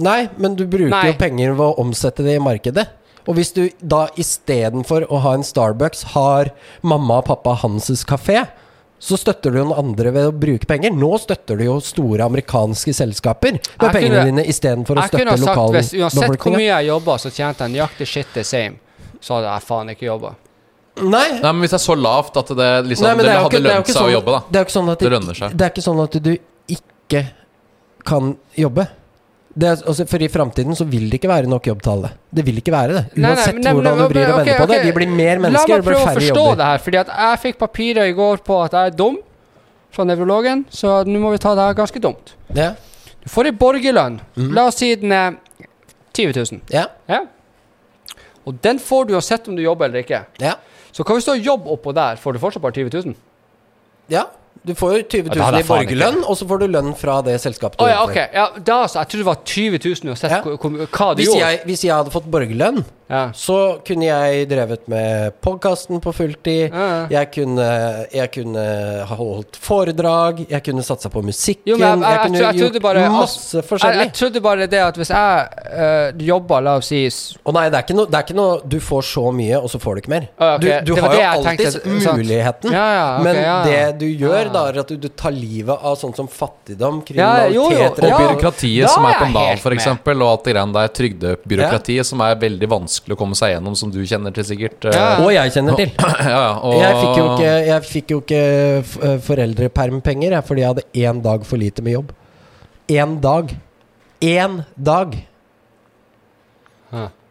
Nei, 0.00 0.24
men 0.40 0.56
du 0.56 0.64
bruker 0.64 0.90
Nei. 0.94 1.10
jo 1.12 1.18
penger 1.20 1.52
ved 1.52 1.66
å 1.66 1.84
omsette 1.84 2.24
det 2.24 2.38
i 2.38 2.42
markedet. 2.42 2.86
Og 3.28 3.34
hvis 3.36 3.52
du 3.56 3.68
da 3.82 4.06
istedenfor 4.16 5.06
å 5.10 5.20
ha 5.24 5.34
en 5.36 5.42
Starbucks 5.46 6.04
har 6.14 6.50
mamma 6.82 7.18
og 7.20 7.26
pappa 7.26 7.54
Hanses 7.62 8.04
kafé, 8.08 8.46
så 9.00 9.16
støtter 9.16 9.50
du 9.54 9.62
noen 9.62 9.78
andre 9.80 10.10
ved 10.12 10.26
å 10.28 10.32
bruke 10.36 10.66
penger. 10.68 10.92
Nå 10.92 11.08
støtter 11.22 11.56
du 11.56 11.64
jo 11.64 11.78
store 11.80 12.20
amerikanske 12.26 12.92
selskaper 12.92 13.52
med 13.56 13.62
Jeg 13.80 13.94
pengene 13.94 14.10
kunne- 14.10 14.24
dine 14.28 14.44
istedenfor 14.44 14.96
å 14.96 15.02
Jeg 15.06 15.10
kunne 15.10 15.36
støtte 15.38 15.48
ha 15.48 15.54
sagt 15.54 15.72
hvis 15.72 15.92
uansett 16.02 16.38
hvor 16.44 16.56
mye 16.56 16.66
jeg 16.68 16.86
jobba, 16.90 17.16
så 17.18 17.30
tjente 17.32 17.58
jeg 17.64 17.70
nøyaktig 17.76 18.06
shit 18.06 18.26
the 18.34 18.44
same. 18.44 18.76
Så 19.20 19.34
hadde 19.38 19.48
jeg 19.54 19.62
faen 19.68 19.88
ikke 19.94 20.06
jobba. 20.10 20.34
Nei, 21.00 21.28
Nei, 21.40 21.52
men 21.52 21.60
hvis 21.62 21.70
det 21.70 21.80
er 21.80 21.86
så 21.86 21.96
lavt 21.96 22.36
at 22.36 22.48
det 22.48 22.68
liksom 22.90 23.06
Nei, 23.06 23.14
Det, 23.16 23.24
det 23.24 23.32
hadde 23.32 23.44
ikke, 23.46 23.62
det 23.62 23.72
lønt 23.72 23.86
seg 23.86 23.94
sånn, 23.96 24.08
å 24.08 24.12
jobbe, 24.12 24.32
da. 24.32 24.40
Det 24.50 24.56
er 24.56 24.60
jo 24.60 24.66
ikke 24.68 24.76
sånn 24.78 24.90
at 24.92 24.98
Det 24.98 25.10
lønner 25.10 25.34
seg. 25.38 25.56
Det 25.56 25.64
er 25.64 25.70
ikke 25.70 25.84
sånn 25.86 26.02
at 26.04 26.22
du 26.22 26.38
ikke 26.68 27.20
kan 28.04 28.36
jobbe. 28.56 28.86
Det 29.50 29.70
altså, 29.82 30.04
for 30.06 30.22
i 30.22 30.28
framtiden 30.30 30.76
så 30.78 30.84
vil 30.86 31.08
det 31.10 31.18
ikke 31.18 31.30
være 31.30 31.50
nok 31.50 31.64
jobb 31.66 31.80
til 31.82 31.92
alle. 31.92 32.10
Det 32.30 32.44
vil 32.46 32.60
ikke 32.60 32.74
være 32.74 32.94
det. 32.94 33.02
Uansett 33.18 33.56
nei, 33.56 33.64
nei, 33.64 33.72
hvordan 33.74 33.98
du 33.98 34.04
vrir 34.12 34.28
og 34.28 34.36
ok, 34.36 34.44
okay. 34.44 34.60
på 34.60 34.68
det. 34.70 34.78
Vi 34.84 34.92
blir 34.94 35.10
mer 35.10 35.42
mennesker. 35.42 35.72
La 35.72 35.80
meg 35.80 35.88
prøve 35.88 36.04
å 36.04 36.14
forstå 36.20 36.36
jobber. 36.36 36.60
det 36.60 36.68
her, 36.68 36.84
fordi 36.84 37.00
at 37.00 37.10
jeg 37.16 37.40
fikk 37.46 37.58
papirer 37.64 38.12
i 38.12 38.14
går 38.14 38.44
på 38.46 38.60
at 38.62 38.76
jeg 38.78 38.92
er 38.92 38.96
dum 39.00 39.18
fra 39.90 40.06
nevrologen, 40.06 40.62
så 40.70 41.00
nå 41.02 41.22
må 41.22 41.34
vi 41.34 41.42
ta 41.42 41.56
det 41.58 41.66
her 41.66 41.76
ganske 41.82 42.02
dumt. 42.02 42.34
Ja. 42.54 42.70
Du 43.20 43.28
får 43.32 43.50
ei 43.50 43.56
borgerlønn. 43.58 44.20
Mm. 44.38 44.52
La 44.54 44.68
oss 44.70 44.78
si 44.78 44.92
den 45.00 45.12
er 45.16 45.34
20 46.14 46.36
000. 46.38 46.62
Ja. 46.70 46.86
Ja. 47.10 47.24
Og 48.46 48.54
den 48.62 48.78
får 48.82 49.08
du 49.08 49.16
uansett 49.18 49.50
om 49.50 49.58
du 49.58 49.64
jobber 49.64 49.90
eller 49.90 50.06
ikke. 50.06 50.22
Ja. 50.42 50.56
Så 50.94 51.02
hva 51.02 51.18
hvis 51.18 51.26
du 51.26 51.34
har 51.34 51.42
jobb 51.42 51.66
oppå 51.74 51.92
der, 51.96 52.22
får 52.22 52.34
du 52.34 52.42
fortsatt 52.42 52.62
bare 52.62 52.78
20 52.78 53.02
000? 53.02 53.18
ja. 54.10 54.28
Du 54.66 54.74
får 54.76 54.90
jo 54.92 55.02
20 55.02 55.28
Ja, 55.30 55.34
det 55.34 55.44
hadde 55.44 55.60
000 55.60 55.64
i 55.64 55.68
borgerlønn, 55.70 56.18
og 56.28 56.36
så 56.36 56.46
får 56.48 56.60
du 56.60 56.66
lønn 56.68 56.90
fra 56.98 57.20
det 57.24 57.38
selskapet 57.40 57.80
du 57.80 57.84
oh, 57.86 57.88
ja, 57.88 58.02
okay. 58.04 58.26
Ja, 58.36 58.50
da. 58.58 58.82
Jeg 58.84 59.08
trodde 59.08 59.22
det 59.22 59.28
var 59.30 59.38
20 59.44 59.80
000 59.84 60.10
uansett 60.12 60.34
hva 60.44 61.06
du 61.14 61.22
Hvis 61.22 61.30
gjorde. 61.30 61.40
jeg, 61.46 61.60
hvis 61.70 61.84
jeg 61.86 61.94
hadde 61.96 62.12
fått 62.12 62.28
borgerlønn, 62.34 62.82
Ja. 63.10 63.22
så 63.34 63.80
kunne 63.86 64.06
jeg 64.06 64.46
drevet 64.50 64.86
med 64.90 65.34
podkasten 65.42 65.98
på 66.02 66.12
fulltid. 66.14 66.70
Ja, 66.70 66.84
ja. 66.86 67.06
Jeg 67.16 67.30
kunne, 67.34 67.66
jeg 68.14 68.30
kunne 68.36 68.64
ha 69.08 69.16
holdt 69.18 69.58
foredrag. 69.60 70.44
Jeg 70.50 70.62
kunne 70.66 70.84
satsa 70.86 71.10
på 71.12 71.22
musikken. 71.26 71.72
Jo, 71.72 71.78
men 71.80 71.88
jeg, 71.88 71.98
jeg, 72.00 72.12
jeg, 72.12 72.20
kunne 72.26 72.42
jeg 72.44 72.60
gjort 72.60 72.78
bare 72.84 73.06
masse 73.10 73.64
forskjellig. 73.66 74.04
jeg 74.06 74.14
trodde 74.20 74.42
bare 74.44 74.68
det 74.70 74.82
at 74.84 75.00
hvis 75.00 75.10
jeg 75.10 75.66
uh, 75.74 76.22
jobba, 76.30 76.60
la 76.64 76.76
oss 76.78 76.90
si 76.90 77.02
Å 77.10 77.52
nei, 77.54 77.66
det 77.72 77.80
er, 77.80 77.84
ikke 77.84 77.96
noe, 77.98 78.08
det 78.10 78.18
er 78.18 78.24
ikke 78.26 78.36
noe 78.38 78.58
Du 78.70 78.76
får 78.84 79.04
så 79.10 79.24
mye, 79.34 79.58
og 79.58 79.70
så 79.72 79.80
får 79.82 79.96
du 79.98 80.02
ikke 80.04 80.14
mer. 80.14 80.28
Oh, 80.38 80.54
okay. 80.54 80.78
Du, 80.86 80.92
du 80.94 81.02
har 81.02 81.16
jo 81.16 81.26
alltid 81.26 81.64
tenkte, 81.66 82.14
muligheten. 82.20 82.74
Ja, 82.74 82.86
ja, 82.94 83.04
ok, 83.16 83.26
men 83.26 83.40
ja, 83.40 83.44
ja. 83.48 83.58
det 83.66 84.00
du 84.04 84.06
gjør, 84.06 84.38
Ja. 84.40 84.52
da, 84.54 84.64
er 84.70 84.80
at 84.84 84.92
du, 84.92 84.96
du 85.00 85.08
tar 85.10 85.34
livet 85.34 85.74
av 85.90 85.98
sånn 85.98 86.14
som 86.16 86.30
fattigdom, 86.30 87.02
Ja, 87.16 87.48
jo, 87.50 87.66
jo. 87.66 87.68
kriminalitet 87.74 88.06
Og 88.06 88.22
byråkratiet 88.22 88.94
som 88.94 89.06
er 89.08 89.18
på 89.18 89.30
Nav, 89.34 89.52
f.eks., 89.58 89.90
og 89.90 90.26
alt 90.30 90.46
det 90.46 90.54
greiene 90.54 90.76
der. 90.76 90.94
Trygdebyråkratiet, 91.00 92.06
som 92.06 92.22
er 92.24 92.38
veldig 92.40 92.68
vanskelig 92.70 92.99
å 93.08 93.16
komme 93.16 93.34
seg 93.38 93.54
gjennom, 93.54 93.74
som 93.78 93.90
du 93.90 93.98
kjenner 94.06 94.32
til 94.36 94.44
sikkert. 94.44 94.84
eh, 94.84 94.94
Ja. 94.96 95.06
Og 95.24 95.30
jeg 95.32 95.52
kjenner 95.54 95.76
til. 95.78 95.90
ja, 95.98 96.28
ja, 96.28 96.58
og, 96.60 96.74
Jeg 96.80 96.98
fikk 97.00 97.16
jo 97.20 97.26
ikke, 97.34 97.52
jeg 97.70 97.82
fikk 97.88 98.10
jo 98.14 98.20
ikke 98.20 98.42
eh, 99.08 99.18
foreldrepermpenger 99.26 100.36
jeg, 100.36 100.44
fordi 100.46 100.60
jeg 100.64 100.68
hadde 100.74 100.86
én 101.06 101.22
dag 101.24 101.44
for 101.48 101.56
lite 101.62 101.82
med 101.82 101.92
jobb. 101.98 102.12
Én 102.90 103.20
dag. 103.20 103.54
Én 104.20 104.60
dag! 104.76 105.16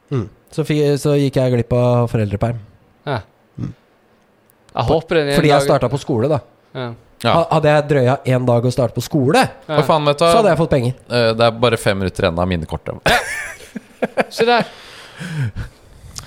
Mm. 0.10 0.26
Så, 0.50 0.64
så 0.98 1.12
gikk 1.20 1.36
jeg 1.38 1.52
glipp 1.54 1.74
av 1.78 2.08
foreldreperm. 2.10 2.58
ja. 3.06 3.20
Jeg 4.70 4.86
håper 4.86 5.18
den 5.18 5.32
Fordi 5.36 5.50
jeg 5.50 5.66
starta 5.66 5.88
på 5.90 5.98
skole, 5.98 6.28
da. 6.30 6.40
ja. 6.78 6.90
Ja. 7.20 7.34
Hadde 7.52 7.68
jeg 7.74 7.84
drøya 7.90 8.14
én 8.32 8.46
dag 8.48 8.64
å 8.64 8.70
starte 8.72 8.96
på 8.96 9.02
skole, 9.04 9.41
ja. 9.68 9.80
faen, 9.84 10.06
du 10.08 10.22
så 10.22 10.30
hadde 10.38 10.54
jeg 10.54 10.60
fått 10.62 10.70
penger. 10.72 10.94
Eh, 11.10 11.32
Det 11.36 11.48
er 11.50 11.58
bare 11.60 11.76
fem 11.82 11.98
minutter 12.00 12.24
igjen 12.24 12.38
av 12.40 12.48
minnekortet. 12.48 12.96
Se 14.38 14.46
der. 14.48 14.64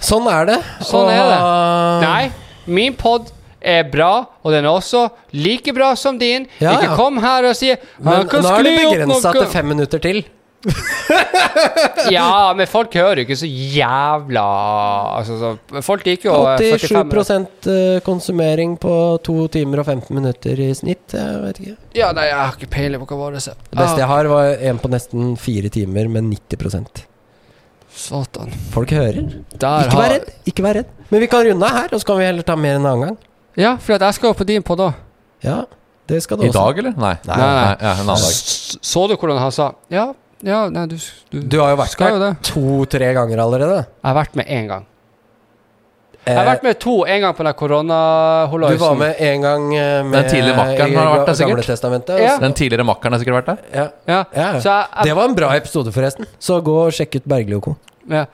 Sånn 0.02 0.26
er 0.30 0.48
det. 0.50 0.58
Sånn 0.86 1.10
er 1.12 1.22
det. 1.30 1.38
Nei, 2.02 2.24
min 2.66 2.96
pod 2.98 3.30
er 3.62 3.86
bra, 3.90 4.12
og 4.42 4.54
den 4.54 4.66
er 4.66 4.74
også 4.74 5.06
like 5.38 5.72
bra 5.74 5.92
som 5.98 6.18
din. 6.18 6.48
Ja, 6.58 6.76
Ikke 6.76 6.90
ja. 6.90 6.98
kom 6.98 7.20
her 7.22 7.46
og 7.52 7.58
si 7.58 7.70
Men 8.02 8.26
nå 8.26 8.54
er 8.56 8.66
det 8.66 8.78
begrensa 8.80 9.34
til 9.36 9.50
fem 9.52 9.70
minutter 9.74 10.02
til. 10.02 10.24
Ja, 12.12 12.52
men 12.56 12.68
folk 12.70 12.94
hører 12.94 13.20
jo 13.20 13.26
ikke 13.26 13.36
så 13.40 13.48
jævla 13.48 14.44
altså, 15.18 15.34
så, 15.40 15.80
Folk 15.82 16.06
liker 16.06 16.28
jo 16.28 16.36
eh, 16.52 16.76
45 16.78 17.24
87 17.26 17.68
eh, 17.72 17.98
konsumering 18.06 18.76
på 18.80 18.94
to 19.26 19.48
timer 19.52 19.82
og 19.82 19.90
15 19.90 20.14
minutter 20.16 20.62
i 20.62 20.70
snitt. 20.76 21.16
Jeg 21.18 21.40
vet 21.44 21.62
ikke. 21.62 21.76
Ja, 21.98 22.12
nei, 22.16 22.28
jeg 22.30 22.38
har 22.38 22.56
ikke 22.56 22.72
peiling 22.72 23.06
på 23.06 23.18
hva 23.18 23.32
det 23.34 23.42
er. 23.42 23.64
Det 23.70 23.80
beste 23.82 24.04
jeg 24.04 24.10
har, 24.14 24.30
var 24.32 24.66
en 24.70 24.82
på 24.82 24.92
nesten 24.92 25.32
fire 25.40 25.72
timer 25.72 26.10
med 26.12 26.30
90 26.30 27.08
Satan. 27.94 28.50
Folk 28.72 28.90
hører. 28.94 29.20
Der 29.60 29.86
Ikke 29.88 29.98
vær 30.00 30.10
redd. 30.14 30.30
Ikke 30.48 30.64
vær 30.64 30.78
redd. 30.80 30.90
Men 31.10 31.20
vi 31.20 31.28
kan 31.30 31.44
runde 31.46 31.68
av 31.68 31.76
her, 31.76 31.92
og 31.92 32.00
så 32.00 32.08
kan 32.08 32.18
vi 32.18 32.24
heller 32.24 32.46
ta 32.48 32.56
mer 32.56 32.78
en 32.78 32.86
annen 32.88 33.06
gang. 33.06 33.16
Ja, 33.60 33.74
for 33.76 33.92
jeg 33.98 34.16
skal 34.16 34.30
jo 34.32 34.36
på 34.38 34.46
din 34.48 34.62
podd 34.64 34.80
òg. 34.80 34.94
Ja, 35.44 35.58
det 36.08 36.22
skal 36.24 36.38
du 36.40 36.46
I 36.46 36.48
også. 36.48 36.58
dag, 36.58 36.78
eller? 36.82 36.94
Nei. 36.96 37.14
Nei, 37.28 37.36
nei. 37.36 37.76
ja, 37.82 37.92
en 37.92 38.06
annen 38.06 38.14
dag. 38.14 38.38
Så 38.92 39.04
du 39.10 39.16
hvordan 39.16 39.38
han 39.42 39.52
sa 39.54 39.72
Ja, 39.92 40.06
ja, 40.42 40.62
nei, 40.72 40.86
du, 40.90 40.96
du, 41.30 41.40
Du 41.42 41.58
har 41.60 41.74
jo 41.74 41.76
vært 41.82 42.00
her 42.00 42.16
der 42.22 42.38
to-tre 42.46 43.12
ganger 43.14 43.44
allerede. 43.44 43.82
Jeg 43.84 44.08
har 44.08 44.16
vært 44.16 44.34
med 44.40 44.48
én 44.48 44.70
gang. 44.70 44.86
Jeg 46.22 46.36
Eh, 46.36 46.38
har 46.38 46.46
vært 46.46 46.62
med 46.62 46.78
to. 46.78 46.92
En 47.04 47.20
gang 47.20 47.34
på 47.34 47.42
den 47.42 47.54
du 48.70 48.76
var 48.78 48.94
med 48.94 49.16
en 49.18 49.40
gang 49.42 49.74
eh, 49.74 50.02
med 50.04 50.12
Den 50.12 50.28
tidligere 50.30 50.56
makkeren 50.56 50.94
har 50.94 51.08
vært 51.18 51.26
der, 51.26 51.34
sikkert. 51.34 52.20
Ja. 52.22 52.36
Den 52.38 52.52
tidligere 52.54 52.84
makkeren 52.86 53.12
har 53.12 53.18
sikkert 53.18 53.38
vært 53.40 53.46
der. 53.46 53.58
Ja. 53.74 53.86
Ja. 54.06 54.18
Ja, 54.36 54.52
ja. 54.54 54.60
Så 54.60 54.68
jeg, 54.70 54.86
jeg 54.96 55.04
Det 55.08 55.16
var 55.18 55.24
en 55.24 55.34
bra 55.34 55.48
episode, 55.56 55.92
forresten. 55.92 56.26
Så 56.38 56.60
gå 56.62 56.76
og 56.86 56.92
sjekk 56.94 57.16
ut 57.18 57.26
Bergli 57.26 57.56
og 57.58 57.62
co. 57.66 57.74
ja. 58.08 58.26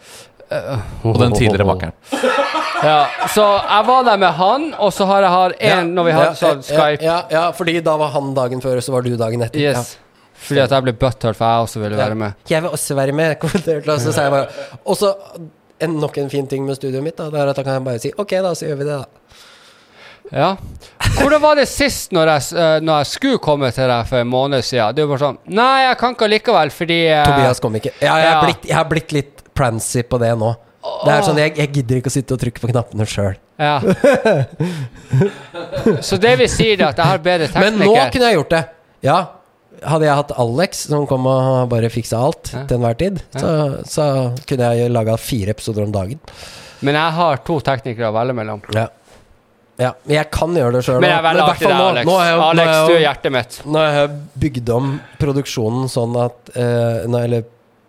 Og 1.04 1.18
den 1.20 1.32
tidligere 1.36 1.64
makkeren. 1.68 1.92
ja. 2.88 3.06
Så 3.32 3.44
jeg 3.44 3.84
var 3.88 4.04
der 4.04 4.16
med 4.20 4.32
han, 4.36 4.68
og 4.78 4.92
så 4.96 5.04
har 5.08 5.24
jeg 5.26 5.30
har 5.34 5.56
en 5.72 5.90
når 5.96 6.04
vi 6.06 6.12
har 6.16 6.30
sånn 6.38 6.62
Skype. 6.64 7.02
Ja, 7.04 7.18
ja, 7.32 7.50
fordi 7.56 7.80
da 7.84 7.96
var 8.00 8.12
han 8.14 8.34
dagen 8.36 8.60
før, 8.64 8.76
og 8.80 8.84
så 8.86 8.92
var 8.96 9.04
du 9.04 9.12
dagen 9.16 9.44
etter. 9.44 9.60
Yes. 9.60 9.96
Fordi 10.38 10.60
at 10.62 10.70
jeg 10.72 10.84
ble 10.86 10.92
butthurt, 10.94 11.36
for 11.36 11.44
jeg 11.44 11.66
også 11.66 11.80
ville 11.82 11.96
Ja. 11.98 12.04
være 12.06 12.14
med. 12.20 12.34
Jeg 12.48 12.62
vil 12.62 12.70
også 12.70 12.94
være 12.94 13.12
med. 13.12 13.38
kommenterte, 13.40 13.88
Og 13.92 14.00
så 14.00 14.12
sa 14.12 14.22
jeg 14.22 14.30
bare 14.30 14.48
Og 14.86 14.96
så 14.96 15.14
en, 15.80 15.98
nok 16.02 16.18
en 16.18 16.30
fin 16.32 16.46
ting 16.50 16.64
med 16.66 16.76
studioet 16.78 17.04
mitt, 17.04 17.16
da, 17.18 17.28
det 17.32 17.40
er 17.42 17.52
at 17.52 17.56
da 17.58 17.64
kan 17.66 17.78
jeg 17.78 17.84
bare 17.86 18.02
si 18.02 18.10
Ok, 18.18 18.34
da, 18.44 18.54
så 18.58 18.66
gjør 18.68 18.80
vi 18.82 18.88
det, 18.88 18.98
da. 18.98 19.06
Ja. 20.28 20.48
Hvordan 21.18 21.40
var 21.40 21.56
det 21.56 21.64
sist 21.70 22.12
når 22.12 22.28
jeg, 22.34 22.42
eh, 22.60 22.78
når 22.84 22.98
jeg 23.02 23.06
skulle 23.14 23.38
komme 23.40 23.70
til 23.72 23.88
deg 23.88 24.08
for 24.10 24.20
en 24.20 24.28
måned 24.28 24.64
siden? 24.66 24.94
Du 24.98 25.04
var 25.08 25.22
sånn 25.22 25.38
Nei, 25.48 25.86
jeg 25.86 25.98
kan 26.02 26.12
ikke 26.16 26.28
likevel, 26.34 26.72
fordi 26.74 26.98
eh, 27.08 27.24
Tobias 27.24 27.62
kom 27.64 27.78
ikke. 27.80 27.94
Ja, 28.02 28.18
jeg, 28.20 28.32
Ja. 28.34 28.40
blitt, 28.44 28.66
jeg 28.68 28.76
har 28.76 28.88
blitt 28.90 29.14
litt 29.16 29.44
prancy 29.56 30.02
på 30.04 30.20
det 30.20 30.34
nå. 30.38 30.52
Det 31.04 31.12
er 31.12 31.24
sånn, 31.26 31.36
Jeg, 31.40 31.56
jeg 31.58 31.72
gidder 31.74 31.98
ikke 31.98 32.08
å 32.10 32.14
sitte 32.14 32.36
og 32.36 32.40
trykke 32.40 32.60
på 32.62 32.68
knappene 32.70 33.04
sjøl. 33.08 33.34
Ja. 33.58 33.80
Så 36.06 36.16
det 36.20 36.36
vil 36.38 36.48
si 36.50 36.68
at 36.76 36.96
jeg 36.96 37.04
har 37.08 37.18
bedre 37.24 37.48
teknikker. 37.48 37.76
Men 37.78 37.80
nå 37.82 37.96
kunne 38.12 38.30
jeg 38.30 38.38
gjort 38.38 38.52
det. 38.54 38.62
Ja. 39.04 39.18
Hadde 39.82 40.08
jeg 40.08 40.18
hatt 40.18 40.32
Alex 40.42 40.84
som 40.90 41.06
kom 41.10 41.26
og 41.30 41.68
bare 41.72 41.90
fiksa 41.92 42.20
alt 42.28 42.52
Ja. 42.52 42.64
til 42.66 42.78
enhver 42.78 42.96
tid, 42.98 43.20
så, 43.36 43.50
så 43.86 44.06
kunne 44.48 44.70
jeg 44.74 44.92
laga 44.94 45.18
fire 45.20 45.54
episoder 45.54 45.84
om 45.86 45.92
dagen. 45.94 46.22
Men 46.84 46.98
jeg 46.98 47.16
har 47.18 47.42
to 47.46 47.58
teknikere 47.64 48.10
å 48.10 48.14
velge 48.14 48.36
mellom. 48.38 48.62
Ja. 48.74 48.86
ja. 49.82 49.92
Men 50.06 50.16
jeg 50.20 50.30
kan 50.34 50.54
gjøre 50.54 50.78
det 50.78 50.82
sjøl. 50.86 51.00
Men 51.02 51.14
jeg 51.14 51.24
velger 51.26 51.44
alltid 51.44 51.68
deg, 51.68 51.84
Alex. 51.90 52.10
Alex, 52.48 52.72
du 52.88 52.94
er 52.94 53.04
hjertet 53.04 53.34
mitt. 53.34 53.60
Nå 53.66 53.84
har 53.84 53.96
jeg 54.00 54.18
bygd 54.46 54.74
om 54.76 54.90
produksjonen 55.22 55.88
sånn 55.92 56.18
at 56.22 56.52
eh, 56.54 57.06
nei, 57.10 57.24
Eller 57.28 57.46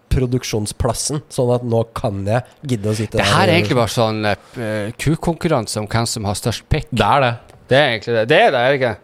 produksjonsplassen, 0.10 1.22
sånn 1.30 1.52
at 1.54 1.66
nå 1.70 1.84
kan 1.98 2.24
jeg 2.26 2.42
gidde 2.72 2.90
å 2.90 2.96
sitte 2.98 3.20
Det 3.20 3.28
her 3.30 3.46
er 3.46 3.60
egentlig 3.60 3.78
bare 3.78 3.94
sånn 3.94 4.26
uh, 4.26 4.90
kukonkurranse 4.98 5.78
om 5.82 5.86
hvem 5.90 6.08
som 6.10 6.26
har 6.26 6.40
størst 6.40 6.66
pikk. 6.72 6.90
Det 6.90 7.06
er 7.06 7.26
det. 7.26 7.32
Det 7.70 7.78
er 7.78 7.92
egentlig 7.94 8.16
det. 8.18 8.26
Det 8.32 8.40
er 8.42 8.52
det, 8.56 8.64
er 8.64 8.74
det 8.74 8.80
ikke? 8.80 8.96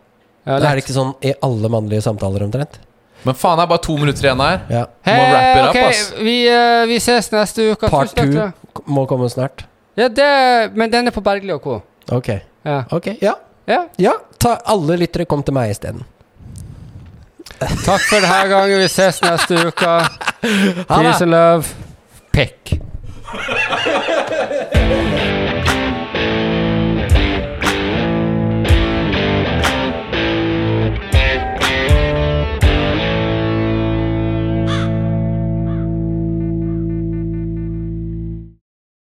Ja, 0.46 0.60
er 0.60 0.78
det 0.78 0.84
ikke 0.84 0.94
sånn 0.96 1.16
i 1.26 1.34
alle 1.46 1.70
mannlige 1.74 2.04
samtaler 2.06 2.46
omtrent? 2.46 2.78
Men 3.26 3.38
faen, 3.38 3.58
det 3.58 3.64
er 3.66 3.70
bare 3.72 3.82
to 3.82 3.96
minutter 3.98 4.28
igjen 4.28 4.42
her. 4.46 4.60
Ja. 4.70 4.84
Må 5.08 5.22
wrap 5.32 5.56
it 5.58 5.64
up, 5.66 5.78
ass. 5.90 6.02
vi, 6.20 6.36
uh, 6.54 6.84
vi 6.90 7.00
ses 7.02 7.32
neste 7.34 7.72
uke. 7.74 7.90
Part 7.90 8.14
two 8.14 8.52
må 8.86 9.08
komme 9.10 9.30
snart. 9.34 9.66
Ja, 9.98 10.10
det, 10.12 10.28
men 10.76 10.92
den 10.94 11.10
er 11.10 11.16
på 11.16 11.24
Bergli 11.26 11.54
og 11.56 11.64
co. 11.64 11.80
Ok. 12.14 12.30
Ja. 12.66 12.84
Ok, 12.94 13.08
ja. 13.24 13.34
ja. 13.66 13.80
Ja, 13.98 14.14
ta, 14.38 14.60
alle 14.70 15.00
lyttere 15.02 15.26
kom 15.30 15.42
til 15.46 15.58
meg 15.58 15.74
isteden. 15.74 16.06
Takk 17.58 18.04
for 18.04 18.20
denne 18.20 18.46
gangen. 18.52 18.80
Vi 18.84 18.90
ses 18.92 19.22
neste 19.24 19.58
uke. 19.72 19.94
Peace 20.42 21.22
and 21.24 21.32
love. 21.32 21.66
Pikk. 22.36 22.78